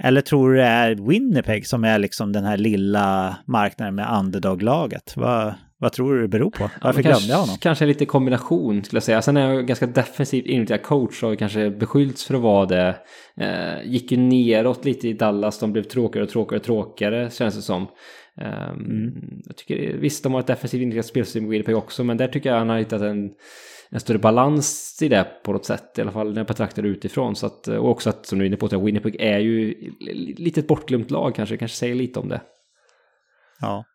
Eller 0.03 0.21
tror 0.21 0.51
du 0.51 0.57
det 0.57 0.63
är 0.63 0.95
Winnipeg 0.95 1.67
som 1.67 1.83
är 1.83 1.99
liksom 1.99 2.31
den 2.31 2.45
här 2.45 2.57
lilla 2.57 3.37
marknaden 3.45 3.95
med 3.95 4.19
underdog-laget? 4.19 5.13
Vad, 5.15 5.53
vad 5.77 5.91
tror 5.91 6.15
du 6.15 6.21
det 6.21 6.27
beror 6.27 6.51
på? 6.51 6.69
Varför 6.81 7.03
ja, 7.03 7.09
glömde 7.09 7.27
jag 7.27 7.37
honom? 7.37 7.55
Kanske 7.59 7.85
lite 7.85 8.05
kombination 8.05 8.83
skulle 8.83 8.97
jag 8.97 9.03
säga. 9.03 9.21
Sen 9.21 9.37
är 9.37 9.53
jag 9.53 9.67
ganska 9.67 9.87
defensivt 9.87 10.45
inriktad 10.45 10.77
coach 10.77 11.23
och 11.23 11.39
kanske 11.39 11.69
beskyllts 11.69 12.25
för 12.25 12.33
att 12.33 12.41
vara 12.41 12.65
det. 12.65 12.95
Eh, 13.37 13.91
gick 13.91 14.11
ju 14.11 14.17
neråt 14.17 14.85
lite 14.85 15.07
i 15.07 15.13
Dallas, 15.13 15.59
de 15.59 15.71
blev 15.71 15.83
tråkigare 15.83 16.25
och 16.25 16.31
tråkigare 16.31 16.59
och 16.59 16.65
tråkigare 16.65 17.29
känns 17.29 17.55
det 17.55 17.61
som. 17.61 17.87
Eh, 18.41 18.69
mm. 18.69 19.41
Jag 19.45 19.55
tycker 19.55 19.97
visst, 19.97 20.23
de 20.23 20.33
har 20.33 20.39
ett 20.39 20.47
defensivt 20.47 20.81
inriktat 20.81 21.05
spelsystem 21.05 21.45
i 21.45 21.49
Winnipeg 21.49 21.77
också, 21.77 22.03
men 22.03 22.17
där 22.17 22.27
tycker 22.27 22.49
jag 22.49 22.57
han 22.57 22.69
har 22.69 22.77
hittat 22.77 23.01
en 23.01 23.29
en 23.91 23.99
större 23.99 24.17
balans 24.17 24.99
i 25.01 25.07
det 25.07 25.27
på 25.43 25.53
något 25.53 25.65
sätt. 25.65 25.97
I 25.97 26.01
alla 26.01 26.11
fall 26.11 26.29
när 26.29 26.37
jag 26.37 26.47
betraktar 26.47 26.81
det 26.81 26.87
utifrån. 26.87 27.35
Så 27.35 27.45
att, 27.45 27.67
och 27.67 27.89
också 27.89 28.09
att, 28.09 28.25
som 28.25 28.39
du 28.39 28.45
är 28.45 28.47
inne 28.47 28.57
på, 28.57 28.65
att 28.65 28.73
Winnipeg 28.73 29.15
är 29.19 29.39
ju 29.39 29.75
lite 30.37 30.59
ett 30.59 30.67
bortglömt 30.67 31.11
lag 31.11 31.35
kanske. 31.35 31.57
kanske 31.57 31.77
säger 31.77 31.95
lite 31.95 32.19
om 32.19 32.29
det. 32.29 32.41
Ja. 33.61 33.85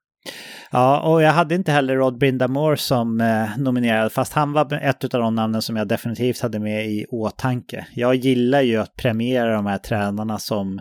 Ja, 0.71 1.01
och 1.01 1.23
jag 1.23 1.33
hade 1.33 1.55
inte 1.55 1.73
heller 1.73 1.97
Rod 1.97 2.19
Brindamore 2.19 2.77
som 2.77 3.21
eh, 3.21 3.59
nominerad, 3.59 4.13
fast 4.13 4.33
han 4.33 4.53
var 4.53 4.73
ett 4.73 5.15
av 5.15 5.21
de 5.21 5.35
namnen 5.35 5.63
som 5.63 5.77
jag 5.77 5.89
definitivt 5.89 6.41
hade 6.41 6.59
med 6.59 6.87
i 6.87 7.07
åtanke. 7.11 7.87
Jag 7.95 8.15
gillar 8.15 8.61
ju 8.61 8.77
att 8.77 8.97
premiera 8.97 9.55
de 9.55 9.67
här 9.67 9.79
tränarna 9.79 10.39
som 10.39 10.81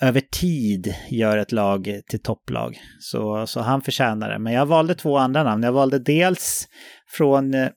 över 0.00 0.20
tid 0.20 0.94
gör 1.08 1.38
ett 1.38 1.52
lag 1.52 2.00
till 2.08 2.22
topplag. 2.22 2.80
Så, 3.00 3.46
så 3.46 3.60
han 3.60 3.82
förtjänar 3.82 4.30
det. 4.30 4.38
Men 4.38 4.52
jag 4.52 4.66
valde 4.66 4.94
två 4.94 5.18
andra 5.18 5.42
namn. 5.42 5.62
Jag 5.62 5.72
valde 5.72 5.98
dels 5.98 6.68
från 7.08 7.54
eh, 7.54 7.68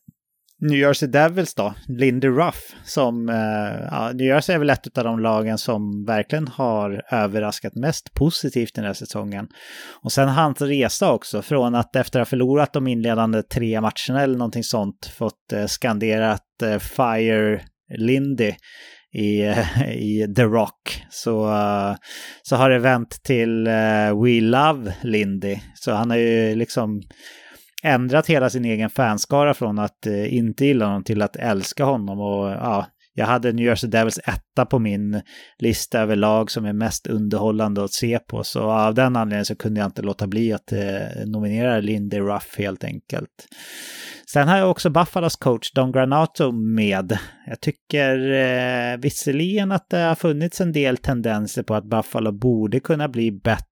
New 0.62 0.80
Jersey 0.80 1.10
Devils 1.10 1.54
då, 1.56 1.74
Lindy 1.88 2.28
Ruff, 2.28 2.76
som, 2.84 3.30
eh, 3.30 3.88
ja, 3.92 4.12
New 4.14 4.28
Jersey 4.28 4.56
är 4.56 4.60
väl 4.60 4.70
ett 4.70 4.98
av 4.98 5.04
de 5.04 5.20
lagen 5.20 5.58
som 5.58 6.06
verkligen 6.06 6.48
har 6.48 7.04
överraskat 7.12 7.76
mest 7.76 8.14
positivt 8.14 8.76
den 8.76 8.86
här 8.86 8.94
säsongen. 8.94 9.48
Och 10.04 10.12
sen 10.12 10.30
hans 10.30 10.62
resa 10.62 11.12
också, 11.12 11.42
från 11.42 11.76
att 11.76 11.96
efter 11.96 12.20
att 12.20 12.28
ha 12.28 12.30
förlorat 12.30 12.74
de 12.74 12.88
inledande 12.88 13.44
tre 13.44 13.82
matcherna 13.82 14.24
eller 14.24 14.38
någonting 14.38 14.64
sånt, 14.64 15.06
fått 15.18 15.54
eh, 15.54 15.66
skanderat 15.66 16.62
eh, 16.64 16.80
Fire 16.80 17.62
Lindy 17.98 18.54
i, 19.14 19.42
eh, 19.42 19.92
i 19.92 20.34
The 20.36 20.44
Rock 20.44 21.04
så, 21.10 21.50
eh, 21.54 21.96
så 22.42 22.56
har 22.56 22.70
det 22.70 22.80
vänt 22.80 23.24
till 23.24 23.68
eh, 23.68 24.24
We 24.24 24.42
Love 24.42 24.94
Lindy. 25.02 25.58
Så 25.76 25.92
han 25.92 26.10
har 26.10 26.18
ju 26.18 26.56
liksom 26.56 27.02
ändrat 27.88 28.28
hela 28.28 28.50
sin 28.50 28.66
egen 28.66 28.90
fanskara 28.90 29.54
från 29.54 29.80
att 29.80 30.08
eh, 30.08 30.34
inte 30.34 30.66
gilla 30.66 30.86
honom 30.86 31.04
till 31.04 31.22
att 31.22 31.36
älska 31.36 31.84
honom. 31.84 32.20
Och 32.20 32.50
ja, 32.50 32.86
jag 33.14 33.26
hade 33.26 33.52
New 33.52 33.66
Jersey 33.66 33.90
Devils 33.90 34.20
etta 34.20 34.66
på 34.66 34.80
min 34.80 35.22
lista 35.60 36.00
över 36.00 36.16
lag 36.16 36.52
som 36.52 36.66
är 36.66 36.74
mest 36.74 37.08
underhållande 37.08 37.84
att 37.84 37.94
se 37.94 38.20
på. 38.20 38.44
Så 38.44 38.62
av 38.62 38.94
den 38.94 39.16
anledningen 39.16 39.46
så 39.46 39.56
kunde 39.56 39.80
jag 39.80 39.88
inte 39.88 40.02
låta 40.02 40.28
bli 40.28 40.54
att 40.54 40.72
eh, 40.72 41.26
nominera 41.26 41.80
Lindy 41.80 42.20
Ruff 42.20 42.56
helt 42.58 42.84
enkelt. 42.84 43.48
Sen 44.34 44.48
har 44.48 44.58
jag 44.58 44.72
också 44.72 44.90
Buffalos 44.90 45.36
coach 45.36 45.72
Don 45.72 45.92
Granato 45.92 46.52
med. 46.52 47.18
Jag 47.48 47.62
tycker 47.62 48.32
eh, 48.32 48.98
visserligen 48.98 49.72
att 49.72 49.90
det 49.90 49.98
har 49.98 50.16
funnits 50.16 50.62
en 50.62 50.72
del 50.72 50.98
tendenser 50.98 51.64
på 51.64 51.76
att 51.76 51.90
Buffalo 51.90 52.32
borde 52.32 52.80
kunna 52.80 53.08
bli 53.10 53.32
bättre. 53.32 53.67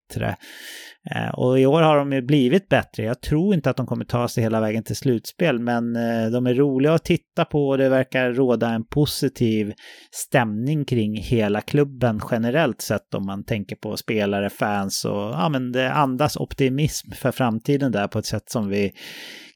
Eh, 1.11 1.30
och 1.34 1.60
i 1.60 1.65
år 1.65 1.82
har 1.82 1.98
de 1.98 2.14
ju 2.14 2.22
blivit 2.22 2.69
bättre. 2.69 3.03
Jag 3.03 3.22
tror 3.22 3.53
inte 3.53 3.69
att 3.69 3.77
de 3.77 3.88
kommer 3.88 4.06
ta 4.06 4.27
sig 4.27 4.44
hela 4.44 4.61
vägen 4.61 4.84
till 4.84 4.95
slutspel, 4.95 5.60
men 5.60 5.95
eh, 5.95 6.32
de 6.32 6.48
är 6.48 6.53
roliga 6.53 6.94
att 6.94 7.03
titta 7.03 7.45
på 7.45 7.68
och 7.68 7.77
det 7.77 7.90
verkar 7.90 8.32
råda 8.32 8.69
en 8.69 8.86
positiv 8.86 9.73
stämning 10.11 10.86
kring 10.86 11.18
hela 11.18 11.61
klubben 11.61 12.22
generellt 12.32 12.82
sett 12.82 13.14
om 13.14 13.26
man 13.26 13.44
tänker 13.44 13.76
på 13.76 13.98
spelare, 13.98 14.49
fans 14.49 15.06
och 15.06 15.11
ja, 15.11 15.49
men 15.49 15.72
det 15.72 15.91
andas 15.91 16.38
optimism 16.38 17.11
för 17.11 17.32
framtiden 17.32 17.91
där 17.91 18.07
på 18.07 18.19
ett 18.19 18.26
sätt 18.26 18.49
som 18.49 18.69
vi 18.69 18.91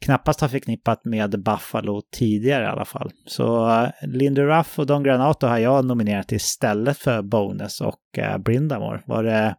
knappast 0.06 0.42
har 0.42 0.48
förknippat 0.48 1.06
med 1.06 1.44
Buffalo 1.44 2.02
tidigare 2.14 2.64
i 2.64 2.68
alla 2.68 2.86
fall. 2.86 3.12
Så 3.26 3.70
eh, 3.70 3.90
Lindy 4.02 4.42
Ruff 4.42 4.80
och 4.80 4.86
Don 4.86 5.04
Granato 5.04 5.48
har 5.48 5.58
jag 5.58 5.86
nominerat 5.86 6.32
istället 6.32 6.98
för 6.98 7.22
Bonus 7.22 7.82
och 7.82 8.18
eh, 8.18 8.38
Brindamore. 8.38 9.02
Var 9.06 9.24
det 9.24 9.56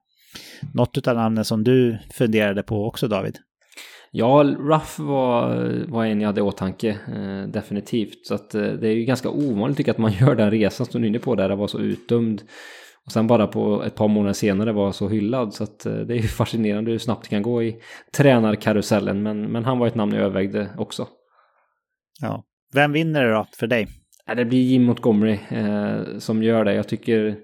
något 0.74 1.08
av 1.08 1.16
namnen 1.16 1.44
som 1.44 1.64
du 1.64 1.98
funderade 2.12 2.62
på 2.62 2.86
också 2.86 3.08
David? 3.08 3.38
Ja, 4.12 4.56
Ruff 4.58 4.98
var, 4.98 5.72
var 5.88 6.04
en 6.04 6.20
jag 6.20 6.28
hade 6.28 6.40
i 6.40 6.42
åtanke, 6.42 6.88
eh, 6.88 7.48
definitivt. 7.48 8.26
Så 8.26 8.34
att, 8.34 8.54
eh, 8.54 8.62
det 8.62 8.88
är 8.88 8.92
ju 8.92 9.04
ganska 9.04 9.30
ovanligt 9.30 9.76
tycker 9.76 9.88
jag 9.88 9.94
att 9.94 9.98
man 9.98 10.12
gör 10.20 10.34
den 10.34 10.50
resan 10.50 10.86
som 10.86 11.00
du 11.00 11.06
är 11.06 11.08
inne 11.08 11.18
på 11.18 11.34
där, 11.34 11.48
det 11.48 11.56
var 11.56 11.66
så 11.66 11.78
utdömd. 11.78 12.42
Och 13.06 13.12
sen 13.12 13.26
bara 13.26 13.46
på 13.46 13.82
ett 13.82 13.94
par 13.94 14.08
månader 14.08 14.32
senare 14.32 14.72
var 14.72 14.92
så 14.92 15.08
hyllad. 15.08 15.54
Så 15.54 15.64
att, 15.64 15.86
eh, 15.86 15.92
det 15.92 16.14
är 16.14 16.18
ju 16.18 16.28
fascinerande 16.28 16.90
hur 16.90 16.98
snabbt 16.98 17.22
det 17.22 17.28
kan 17.28 17.42
gå 17.42 17.62
i 17.62 17.76
tränarkarusellen. 18.16 19.22
Men, 19.22 19.52
men 19.52 19.64
han 19.64 19.78
var 19.78 19.86
ett 19.86 19.94
namn 19.94 20.12
jag 20.12 20.22
övervägde 20.22 20.68
också. 20.78 21.08
Ja. 22.20 22.44
Vem 22.74 22.92
vinner 22.92 23.24
det 23.24 23.32
då 23.32 23.46
för 23.56 23.66
dig? 23.66 23.88
Det 24.36 24.44
blir 24.44 24.62
Jim 24.62 24.84
Montgomery 24.84 25.38
eh, 25.48 26.18
som 26.18 26.42
gör 26.42 26.64
det. 26.64 26.74
Jag 26.74 26.88
tycker 26.88 27.36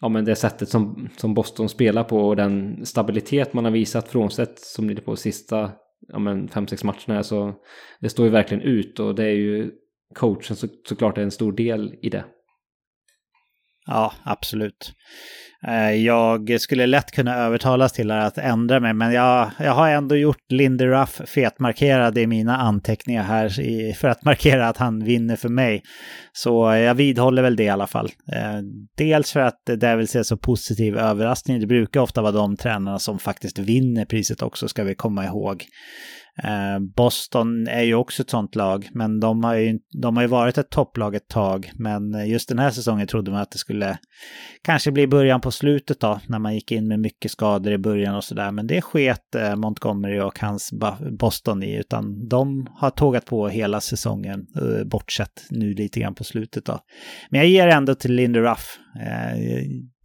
ja, 0.00 0.08
men 0.08 0.24
det 0.24 0.36
sättet 0.36 0.68
som, 0.68 1.08
som 1.16 1.34
Boston 1.34 1.68
spelar 1.68 2.04
på 2.04 2.18
och 2.18 2.36
den 2.36 2.86
stabilitet 2.86 3.52
man 3.52 3.64
har 3.64 3.72
visat 3.72 4.08
frånsett 4.08 4.58
som 4.58 4.86
blir 4.86 4.96
på 4.96 5.16
sista 5.16 5.72
ja, 6.08 6.18
men 6.18 6.48
fem, 6.48 6.66
sex 6.68 6.84
matcherna. 6.84 7.22
Så 7.22 7.54
det 8.00 8.08
står 8.08 8.26
ju 8.26 8.32
verkligen 8.32 8.62
ut 8.62 9.00
och 9.00 9.14
det 9.14 9.24
är 9.24 9.34
ju 9.34 9.72
coachen 10.14 10.56
så, 10.56 10.68
såklart 10.88 11.18
är 11.18 11.22
en 11.22 11.30
stor 11.30 11.52
del 11.52 11.94
i 12.02 12.10
det. 12.10 12.24
Ja, 13.86 14.12
absolut. 14.24 14.92
Eh, 15.66 15.90
jag 15.90 16.60
skulle 16.60 16.86
lätt 16.86 17.10
kunna 17.10 17.36
övertalas 17.36 17.92
till 17.92 18.10
att 18.10 18.38
ändra 18.38 18.80
mig, 18.80 18.94
men 18.94 19.12
jag, 19.12 19.50
jag 19.58 19.72
har 19.72 19.88
ändå 19.88 20.16
gjort 20.16 20.50
Lindy 20.52 20.86
Ruff 20.86 21.20
fetmarkerad 21.26 22.18
i 22.18 22.26
mina 22.26 22.56
anteckningar 22.56 23.22
här 23.22 23.60
i, 23.60 23.94
för 23.94 24.08
att 24.08 24.24
markera 24.24 24.68
att 24.68 24.76
han 24.76 25.04
vinner 25.04 25.36
för 25.36 25.48
mig. 25.48 25.82
Så 26.32 26.72
jag 26.72 26.94
vidhåller 26.94 27.42
väl 27.42 27.56
det 27.56 27.64
i 27.64 27.68
alla 27.68 27.86
fall. 27.86 28.10
Eh, 28.32 28.58
dels 28.96 29.32
för 29.32 29.40
att 29.40 29.60
det 29.80 29.96
vill 29.96 30.08
säga 30.08 30.24
så 30.24 30.36
positiv 30.36 30.98
överraskning. 30.98 31.60
Det 31.60 31.66
brukar 31.66 32.00
ofta 32.00 32.22
vara 32.22 32.32
de 32.32 32.56
tränarna 32.56 32.98
som 32.98 33.18
faktiskt 33.18 33.58
vinner 33.58 34.04
priset 34.04 34.42
också, 34.42 34.68
ska 34.68 34.84
vi 34.84 34.94
komma 34.94 35.24
ihåg. 35.24 35.64
Eh, 36.44 36.78
Boston 36.96 37.68
är 37.68 37.82
ju 37.82 37.94
också 37.94 38.22
ett 38.22 38.30
sånt 38.30 38.54
lag, 38.54 38.88
men 38.92 39.20
de 39.20 39.44
har 39.44 39.54
ju, 39.54 39.78
de 40.02 40.16
har 40.16 40.22
ju 40.22 40.28
varit 40.28 40.58
ett 40.58 40.70
topplag 40.70 41.14
ett 41.14 41.28
tag. 41.28 41.70
Men 41.74 42.28
just 42.28 42.48
den 42.48 42.58
här 42.58 42.70
säsongen 42.70 43.06
trodde 43.06 43.30
man 43.30 43.40
att 43.40 43.50
det 43.50 43.58
skulle 43.58 43.98
kanske 44.62 44.92
bli 44.92 45.06
början 45.06 45.40
på 45.40 45.50
slutet 45.50 46.00
då, 46.00 46.20
när 46.26 46.38
man 46.38 46.54
gick 46.54 46.72
in 46.72 46.88
med 46.88 47.00
mycket 47.00 47.30
skador 47.30 47.72
i 47.72 47.78
början 47.78 48.14
och 48.14 48.24
sådär. 48.24 48.52
Men 48.52 48.66
det 48.66 48.80
sket 48.80 49.34
eh, 49.34 49.56
Montgomery 49.56 50.20
och 50.20 50.40
hans 50.40 50.70
Boston 51.18 51.62
i, 51.62 51.76
utan 51.76 52.28
de 52.28 52.66
har 52.74 52.90
tågat 52.90 53.24
på 53.24 53.48
hela 53.48 53.80
säsongen, 53.80 54.46
eh, 54.56 54.84
bortsett 54.84 55.46
nu 55.50 55.74
lite 55.74 56.00
grann 56.00 56.14
på 56.14 56.24
slutet 56.24 56.64
då. 56.64 56.78
Men 57.30 57.40
jag 57.40 57.48
ger 57.48 57.68
ändå 57.68 57.94
till 57.94 58.12
Lindy 58.12 58.40
Ruff. 58.40 58.78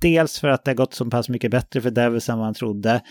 Dels 0.02 0.40
för 0.40 0.48
att 0.48 0.66
det 0.66 0.72
har 0.72 0.76
gått 0.76 0.94
så 0.94 1.06
pass 1.06 1.30
mycket 1.30 1.52
bättre 1.52 1.82
för 1.82 1.92
Devils 1.92 2.30
än 2.30 2.38
vad 2.38 2.46
han 2.46 2.54
trodde. 2.54 3.02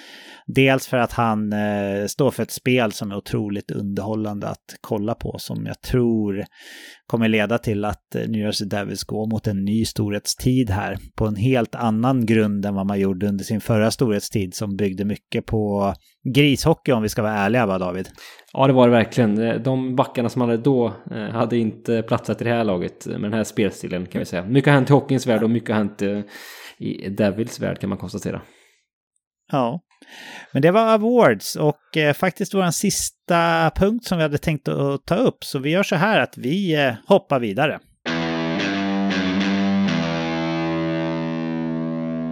Dels 0.47 0.87
för 0.87 0.97
att 0.97 1.13
han 1.13 1.53
eh, 1.53 2.07
står 2.07 2.31
för 2.31 2.43
ett 2.43 2.51
spel 2.51 2.93
som 2.93 3.11
är 3.11 3.17
otroligt 3.17 3.71
underhållande 3.71 4.49
att 4.49 4.65
kolla 4.81 5.15
på. 5.15 5.37
Som 5.39 5.67
jag 5.67 5.81
tror 5.81 6.45
kommer 7.07 7.29
leda 7.29 7.59
till 7.59 7.85
att 7.85 8.15
eh, 8.15 8.29
New 8.29 8.41
Jersey 8.41 8.69
Devils 8.69 9.05
går 9.05 9.31
mot 9.31 9.47
en 9.47 9.65
ny 9.65 9.85
storhetstid 9.85 10.71
här. 10.71 10.97
På 11.17 11.27
en 11.27 11.37
helt 11.37 11.75
annan 11.75 12.27
grund 12.27 12.67
än 12.67 12.75
vad 12.75 12.87
man 12.87 13.01
gjorde 13.01 13.29
under 13.29 13.45
sin 13.45 13.61
förra 13.61 13.91
storhetstid 13.91 14.55
som 14.55 14.77
byggde 14.77 15.05
mycket 15.05 15.47
på 15.47 15.95
grishockey 16.35 16.93
om 16.93 17.03
vi 17.03 17.09
ska 17.09 17.23
vara 17.23 17.35
ärliga 17.35 17.67
va 17.67 17.79
David? 17.79 18.09
Ja 18.53 18.67
det 18.67 18.73
var 18.73 18.87
det 18.89 18.93
verkligen. 18.93 19.39
Eh, 19.39 19.55
de 19.55 19.97
backarna 19.97 20.29
som 20.29 20.41
hade 20.41 20.57
då 20.57 20.93
eh, 21.11 21.31
hade 21.31 21.57
inte 21.57 22.03
platsat 22.03 22.41
i 22.41 22.45
det 22.45 22.51
här 22.51 22.65
laget 22.65 23.07
eh, 23.07 23.13
med 23.13 23.23
den 23.23 23.33
här 23.33 23.45
spelstilen 23.45 24.07
kan 24.07 24.19
vi 24.19 24.25
säga. 24.25 24.45
Mycket 24.45 24.71
har 24.71 24.75
hänt 24.75 24.91
i 24.91 24.93
hockeyns 24.93 25.27
värld 25.27 25.43
och 25.43 25.51
mycket 25.51 25.71
har 25.71 25.77
hänt 25.77 26.03
eh, 26.03 26.21
i 26.81 27.09
Devils 27.09 27.61
värld 27.61 27.79
kan 27.79 27.89
man 27.89 27.99
konstatera. 27.99 28.43
Ja, 29.53 29.81
men 30.53 30.63
det 30.63 30.71
var 30.71 30.87
awards 30.87 31.57
och 31.57 31.97
eh, 31.97 32.13
faktiskt 32.13 32.55
vår 32.55 32.71
sista 32.71 33.71
punkt 33.77 34.05
som 34.05 34.19
vi 34.19 34.23
hade 34.23 34.39
tänkt 34.39 34.69
att 34.69 35.07
ta 35.07 35.15
upp. 35.15 35.45
Så 35.45 35.59
vi 35.59 35.71
gör 35.71 35.83
så 35.83 35.97
här 35.97 36.21
att 36.21 36.39
vi 36.39 36.75
eh, 36.75 36.95
hoppar 37.07 37.41
vidare. 37.41 37.81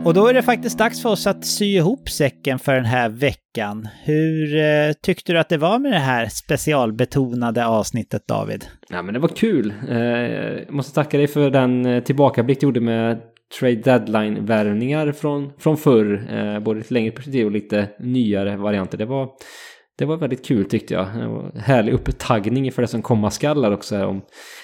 Och 0.05 0.15
då 0.15 0.27
är 0.27 0.35
det 0.35 0.43
faktiskt 0.43 0.79
dags 0.79 1.03
för 1.03 1.09
oss 1.09 1.27
att 1.27 1.45
sy 1.45 1.65
ihop 1.65 2.09
säcken 2.09 2.59
för 2.59 2.75
den 2.75 2.85
här 2.85 3.09
veckan. 3.09 3.89
Hur 4.05 4.57
eh, 4.57 4.93
tyckte 5.03 5.33
du 5.33 5.39
att 5.39 5.49
det 5.49 5.57
var 5.57 5.79
med 5.79 5.93
det 5.93 5.99
här 5.99 6.27
specialbetonade 6.27 7.67
avsnittet 7.67 8.27
David? 8.29 8.65
Ja 8.89 9.03
men 9.03 9.15
det 9.15 9.21
var 9.21 9.29
kul. 9.29 9.75
Eh, 9.89 9.99
jag 9.99 10.73
måste 10.73 10.95
tacka 10.95 11.19
dig 11.19 11.27
för 11.27 11.51
den 11.51 11.87
eh, 11.87 12.03
tillbakablick 12.03 12.61
du 12.61 12.67
gjorde 12.67 12.81
med 12.81 13.21
trade 13.61 13.75
deadline-värvningar 13.75 15.13
från, 15.13 15.53
från 15.59 15.77
förr. 15.77 16.27
Eh, 16.31 16.61
både 16.61 16.79
lite 16.79 16.95
längre 16.95 17.11
perspektiv 17.11 17.47
och 17.47 17.53
lite 17.53 17.89
nyare 17.99 18.57
varianter. 18.57 18.99
Det 18.99 19.05
var, 19.05 19.31
det 19.99 20.05
var 20.05 20.17
väldigt 20.17 20.47
kul 20.47 20.65
tyckte 20.65 20.95
jag. 20.95 21.07
Härlig 21.57 21.93
upptaggning 21.93 22.73
för 22.73 22.83
det 22.83 22.89
som 22.89 23.03
komma 23.03 23.31
skallar 23.31 23.73
också 23.73 23.97
här 23.97 24.07
om 24.07 24.23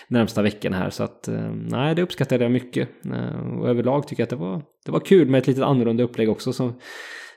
närmsta 0.08 0.42
veckan 0.42 0.72
här. 0.72 0.90
Så 0.90 1.02
att 1.02 1.28
eh, 1.28 1.50
nej, 1.54 1.94
det 1.94 2.02
uppskattade 2.02 2.44
jag 2.44 2.52
mycket. 2.52 2.88
Eh, 3.06 3.58
och 3.58 3.68
överlag 3.68 4.08
tycker 4.08 4.20
jag 4.20 4.26
att 4.26 4.30
det 4.30 4.36
var, 4.36 4.62
det 4.84 4.92
var 4.92 5.00
kul 5.00 5.28
med 5.28 5.38
ett 5.38 5.46
lite 5.46 5.64
annorlunda 5.64 6.02
upplägg 6.04 6.30
också 6.30 6.52
som 6.52 6.78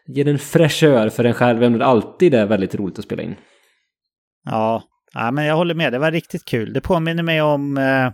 ger 0.08 0.28
en 0.28 0.40
fräschör 0.40 1.10
för 1.10 1.24
en 1.24 1.34
själv, 1.34 1.58
även 1.58 1.74
om 1.74 1.80
det 1.80 1.86
alltid 1.86 2.34
är 2.34 2.46
väldigt 2.46 2.76
roligt 2.76 3.00
att 3.00 3.06
spela 3.06 3.24
in. 3.24 3.36
Ja, 4.46 4.84
ja 5.14 5.32
men 5.32 5.46
jag 5.46 5.56
håller 5.56 5.76
med. 5.76 5.94
Det 5.94 6.00
var 6.00 6.12
riktigt 6.12 6.46
kul. 6.46 6.74
Det 6.74 6.82
påminner 6.82 7.24
mig 7.24 7.42
om 7.42 7.78
eh 7.78 8.12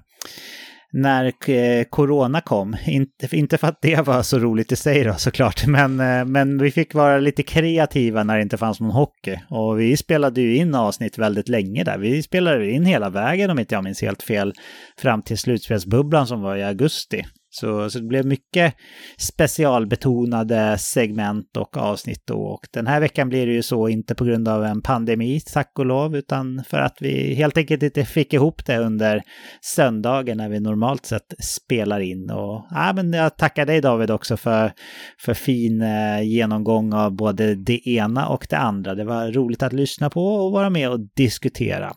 när 0.93 1.49
eh, 1.49 1.83
corona 1.83 2.41
kom. 2.41 2.75
Inte, 2.85 3.35
inte 3.35 3.57
för 3.57 3.67
att 3.67 3.81
det 3.81 4.07
var 4.07 4.23
så 4.23 4.39
roligt 4.39 4.71
i 4.71 4.75
sig 4.75 5.03
då 5.03 5.13
såklart, 5.13 5.67
men, 5.67 5.99
eh, 5.99 6.25
men 6.25 6.57
vi 6.57 6.71
fick 6.71 6.93
vara 6.93 7.17
lite 7.17 7.43
kreativa 7.43 8.23
när 8.23 8.35
det 8.35 8.41
inte 8.41 8.57
fanns 8.57 8.79
någon 8.79 8.91
hockey. 8.91 9.39
Och 9.49 9.79
vi 9.79 9.97
spelade 9.97 10.41
ju 10.41 10.55
in 10.55 10.75
avsnitt 10.75 11.17
väldigt 11.17 11.49
länge 11.49 11.83
där. 11.83 11.97
Vi 11.97 12.23
spelade 12.23 12.71
in 12.71 12.85
hela 12.85 13.09
vägen 13.09 13.49
om 13.49 13.59
inte 13.59 13.75
jag 13.75 13.83
minns 13.83 14.01
helt 14.01 14.23
fel, 14.23 14.53
fram 14.97 15.21
till 15.21 15.37
slutspelsbubblan 15.37 16.27
som 16.27 16.41
var 16.41 16.55
i 16.55 16.63
augusti. 16.63 17.25
Så, 17.55 17.89
så 17.89 17.99
det 17.99 18.05
blev 18.05 18.25
mycket 18.25 18.75
specialbetonade 19.17 20.77
segment 20.77 21.57
och 21.57 21.77
avsnitt 21.77 22.21
då. 22.25 22.38
Och 22.38 22.67
den 22.73 22.88
här 22.88 22.99
veckan 22.99 23.30
blir 23.30 23.47
det 23.47 23.53
ju 23.53 23.61
så, 23.61 23.88
inte 23.88 24.15
på 24.15 24.25
grund 24.25 24.47
av 24.47 24.65
en 24.65 24.81
pandemi, 24.81 25.39
tack 25.53 25.71
och 25.80 25.85
lov, 25.85 26.15
utan 26.15 26.63
för 26.67 26.80
att 26.80 26.97
vi 26.99 27.34
helt 27.34 27.57
enkelt 27.57 27.84
inte 27.84 28.05
fick 28.05 28.34
ihop 28.34 28.65
det 28.65 28.77
under 28.77 29.21
söndagen 29.61 30.38
när 30.38 30.49
vi 30.49 30.59
normalt 30.59 31.05
sett 31.05 31.34
spelar 31.39 31.99
in. 31.99 32.30
Och 32.30 32.65
ja, 32.69 32.93
men 32.95 33.13
jag 33.13 33.38
tackar 33.38 33.65
dig 33.65 33.81
David 33.81 34.11
också 34.11 34.38
för, 34.38 34.71
för 35.19 35.34
fin 35.34 35.81
eh, 35.81 36.21
genomgång 36.21 36.93
av 36.93 37.15
både 37.15 37.55
det 37.55 37.88
ena 37.88 38.27
och 38.27 38.47
det 38.49 38.57
andra. 38.57 38.95
Det 38.95 39.03
var 39.03 39.31
roligt 39.31 39.63
att 39.63 39.73
lyssna 39.73 40.09
på 40.09 40.25
och 40.25 40.51
vara 40.51 40.69
med 40.69 40.89
och 40.89 40.99
diskutera. 41.15 41.93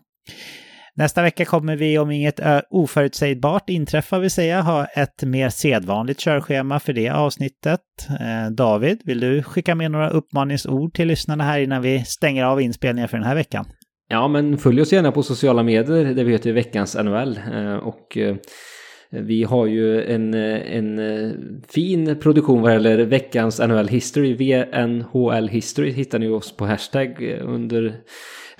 Nästa 0.98 1.23
vecka 1.23 1.44
kommer 1.44 1.77
vi, 1.77 1.98
om 1.98 2.10
inget 2.10 2.40
oförutsägbart 2.70 3.70
inträffar, 3.70 4.20
vill 4.20 4.31
säga, 4.31 4.60
ha 4.60 4.85
ett 4.85 5.23
mer 5.23 5.48
sedvanligt 5.48 6.20
körschema 6.20 6.81
för 6.81 6.93
det 6.93 7.09
avsnittet. 7.09 7.81
Eh, 8.20 8.51
David, 8.51 9.01
vill 9.05 9.20
du 9.20 9.43
skicka 9.43 9.74
med 9.74 9.90
några 9.90 10.10
uppmaningsord 10.10 10.94
till 10.94 11.09
lyssnarna 11.09 11.44
här 11.44 11.59
innan 11.60 11.82
vi 11.82 12.05
stänger 12.05 12.44
av 12.44 12.60
inspelningen 12.60 13.09
för 13.09 13.16
den 13.16 13.27
här 13.27 13.35
veckan? 13.35 13.64
Ja, 14.09 14.28
men 14.28 14.59
följ 14.59 14.81
oss 14.81 14.93
gärna 14.93 15.12
på 15.12 15.23
sociala 15.23 15.62
medier 15.62 16.14
där 16.14 16.24
vi 16.24 16.32
heter 16.32 16.52
Veckans 16.52 16.97
NHL. 16.97 17.40
Eh, 17.55 17.77
och 17.77 18.16
eh, 18.16 18.36
vi 19.10 19.44
har 19.44 19.66
ju 19.66 20.05
en, 20.05 20.35
en 20.35 21.01
fin 21.68 22.18
produktion 22.20 22.62
vad 22.62 22.73
gäller 22.73 22.98
veckans 22.98 23.60
NHL 23.60 23.89
History. 23.89 24.35
VNHL 24.35 25.48
History 25.48 25.90
hittar 25.90 26.18
ni 26.18 26.28
oss 26.28 26.56
på 26.56 26.66
hashtag 26.66 27.39
under 27.40 27.94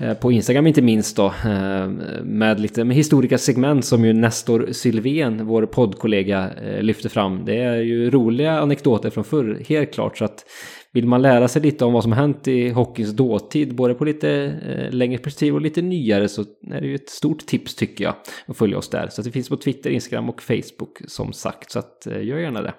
Eh, 0.01 0.15
på 0.15 0.33
Instagram 0.33 0.67
inte 0.67 0.83
minst 0.83 1.17
då, 1.17 1.27
eh, 1.27 1.89
med 2.23 2.61
lite 2.61 2.85
med 2.85 2.97
historiska 2.97 3.39
segment 3.39 3.85
som 3.85 4.05
ju 4.05 4.13
Nestor 4.13 4.69
Sylvén, 4.73 5.47
vår 5.47 5.67
poddkollega, 5.67 6.51
eh, 6.51 6.83
lyfter 6.83 7.09
fram. 7.09 7.45
Det 7.45 7.57
är 7.57 7.77
ju 7.77 8.11
roliga 8.11 8.61
anekdoter 8.61 9.11
från 9.11 9.25
förr, 9.25 9.63
helt 9.69 9.95
klart. 9.95 10.19
Så 10.19 10.25
att 10.25 10.45
vill 10.93 11.07
man 11.07 11.23
lära 11.23 11.49
sig 11.49 11.63
lite 11.63 11.85
om 11.85 11.93
vad 11.93 12.03
som 12.03 12.13
hänt 12.13 12.49
i 12.49 12.69
hockeyns 12.69 13.13
dåtid, 13.13 13.75
både 13.75 13.95
på 13.95 14.05
lite 14.05 14.55
längre 14.91 15.19
perspektiv 15.19 15.55
och 15.55 15.61
lite 15.61 15.83
nyare, 15.83 16.29
så 16.29 16.41
är 16.71 16.81
det 16.81 16.87
ju 16.87 16.95
ett 16.95 17.09
stort 17.09 17.47
tips 17.47 17.75
tycker 17.75 18.05
jag 18.05 18.15
att 18.47 18.57
följa 18.57 18.79
oss 18.79 18.89
där. 18.89 19.09
Så 19.09 19.21
att 19.21 19.25
det 19.25 19.31
finns 19.33 19.49
på 19.49 19.57
Twitter, 19.57 19.91
Instagram 19.91 20.29
och 20.29 20.43
Facebook 20.43 20.99
som 21.07 21.33
sagt, 21.33 21.71
så 21.71 21.79
att 21.79 22.07
gör 22.07 22.39
gärna 22.39 22.63
det. 22.63 22.75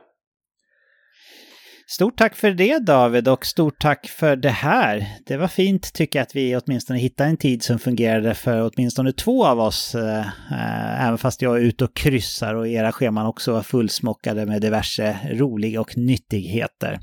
Stort 1.90 2.18
tack 2.18 2.36
för 2.36 2.52
det 2.52 2.80
David 2.80 3.28
och 3.28 3.46
stort 3.46 3.80
tack 3.80 4.08
för 4.08 4.36
det 4.36 4.50
här. 4.50 5.08
Det 5.26 5.38
var 5.38 5.48
fint 5.48 5.94
tycker 5.94 6.20
jag 6.20 6.24
att 6.24 6.36
vi 6.36 6.56
åtminstone 6.56 7.00
hittade 7.00 7.30
en 7.30 7.38
tid 7.38 7.64
som 7.64 7.80
fungerade 7.80 8.34
för 8.34 8.72
åtminstone 8.72 9.12
två 9.12 9.46
av 9.46 9.60
oss. 9.60 9.96
Eh, 9.96 10.20
eh 10.52 11.06
även 11.08 11.18
fast 11.18 11.42
jag 11.42 11.58
är 11.58 11.62
ute 11.62 11.84
och 11.84 11.96
kryssar 11.96 12.56
och 12.56 12.68
era 12.68 12.92
scheman 12.92 13.26
också 13.26 13.52
var 13.52 13.62
fullsmockade 13.62 14.46
med 14.46 14.62
diverse 14.62 15.18
roliga 15.32 15.82
och 15.82 15.98
nyttigheter. 15.98 17.00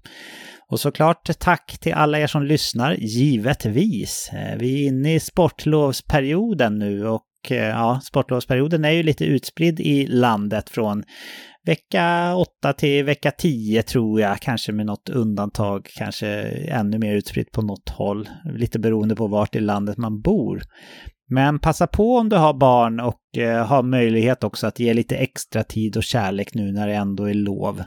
Och 0.69 0.81
såklart 0.81 1.39
tack 1.39 1.78
till 1.81 1.94
alla 1.94 2.19
er 2.19 2.27
som 2.27 2.43
lyssnar, 2.43 2.94
givetvis. 2.94 4.31
Eh, 4.32 4.59
vi 4.59 4.82
är 4.82 4.86
inne 4.89 5.15
i 5.15 5.20
sportlovsperioden 5.20 6.78
nu 6.78 7.09
och 7.09 7.23
Eh, 7.53 7.69
ja, 7.69 8.01
sportlovsperioden 8.05 8.85
är 8.85 8.91
ju 8.91 9.03
lite 9.03 9.25
utspridd 9.25 9.81
i 9.81 10.07
landet 10.07 10.71
från 10.71 11.05
vecka 11.66 12.35
8 12.37 12.73
till 12.73 13.05
vecka 13.05 13.31
10 13.31 13.83
tror 13.83 14.21
jag, 14.21 14.41
kanske 14.41 14.73
med 14.73 14.87
något 14.87 15.09
undantag, 15.09 15.89
kanske 15.97 16.29
ännu 16.69 16.99
mer 16.99 17.15
utspritt 17.15 17.53
på 17.53 17.62
något 17.62 17.89
håll, 17.89 18.29
lite 18.45 18.79
beroende 18.79 19.16
på 19.16 19.27
vart 19.27 19.57
i 19.57 19.61
landet 19.61 19.97
man 19.97 20.21
bor. 20.21 20.62
Men 21.31 21.59
passa 21.59 21.87
på 21.87 22.16
om 22.16 22.29
du 22.29 22.37
har 22.37 22.55
barn 22.55 23.01
och 23.01 23.39
eh, 23.39 23.66
har 23.66 23.83
möjlighet 23.83 24.45
också 24.45 24.66
att 24.66 24.81
ge 24.81 24.95
lite 24.95 25.16
extra 25.16 25.62
tid 25.62 25.97
och 25.97 26.03
kärlek 26.03 26.55
nu 26.55 26.73
när 26.73 26.89
det 26.89 26.95
ändå 26.95 27.25
är 27.29 27.35
lov. 27.35 27.83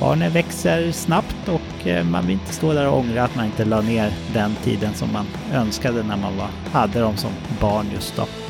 Barnen 0.00 0.32
växer 0.32 0.92
snabbt 0.92 1.48
och 1.48 1.86
eh, 1.86 2.04
man 2.04 2.26
vill 2.26 2.32
inte 2.32 2.52
stå 2.52 2.72
där 2.72 2.88
och 2.88 2.98
ångra 2.98 3.24
att 3.24 3.36
man 3.36 3.46
inte 3.46 3.64
la 3.64 3.80
ner 3.80 4.12
den 4.34 4.54
tiden 4.64 4.94
som 4.94 5.12
man 5.12 5.26
önskade 5.52 6.02
när 6.02 6.16
man 6.16 6.36
var, 6.36 6.48
hade 6.72 7.00
dem 7.00 7.16
som 7.16 7.30
barn 7.60 7.86
just 7.94 8.16
då. 8.16 8.45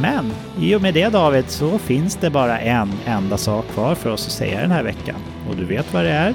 Men 0.00 0.32
i 0.60 0.74
och 0.74 0.82
med 0.82 0.94
det 0.94 1.08
David 1.08 1.44
så 1.48 1.78
finns 1.78 2.16
det 2.16 2.30
bara 2.30 2.60
en 2.60 2.92
enda 3.06 3.36
sak 3.36 3.64
kvar 3.74 3.94
för 3.94 4.10
oss 4.10 4.26
att 4.26 4.32
säga 4.32 4.60
den 4.60 4.70
här 4.70 4.82
veckan. 4.82 5.16
Och 5.48 5.56
du 5.56 5.64
vet 5.64 5.92
vad 5.92 6.04
det 6.04 6.10
är? 6.10 6.34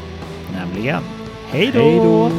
Nämligen 0.54 1.04
Hej 1.52 1.72
då! 1.74 2.30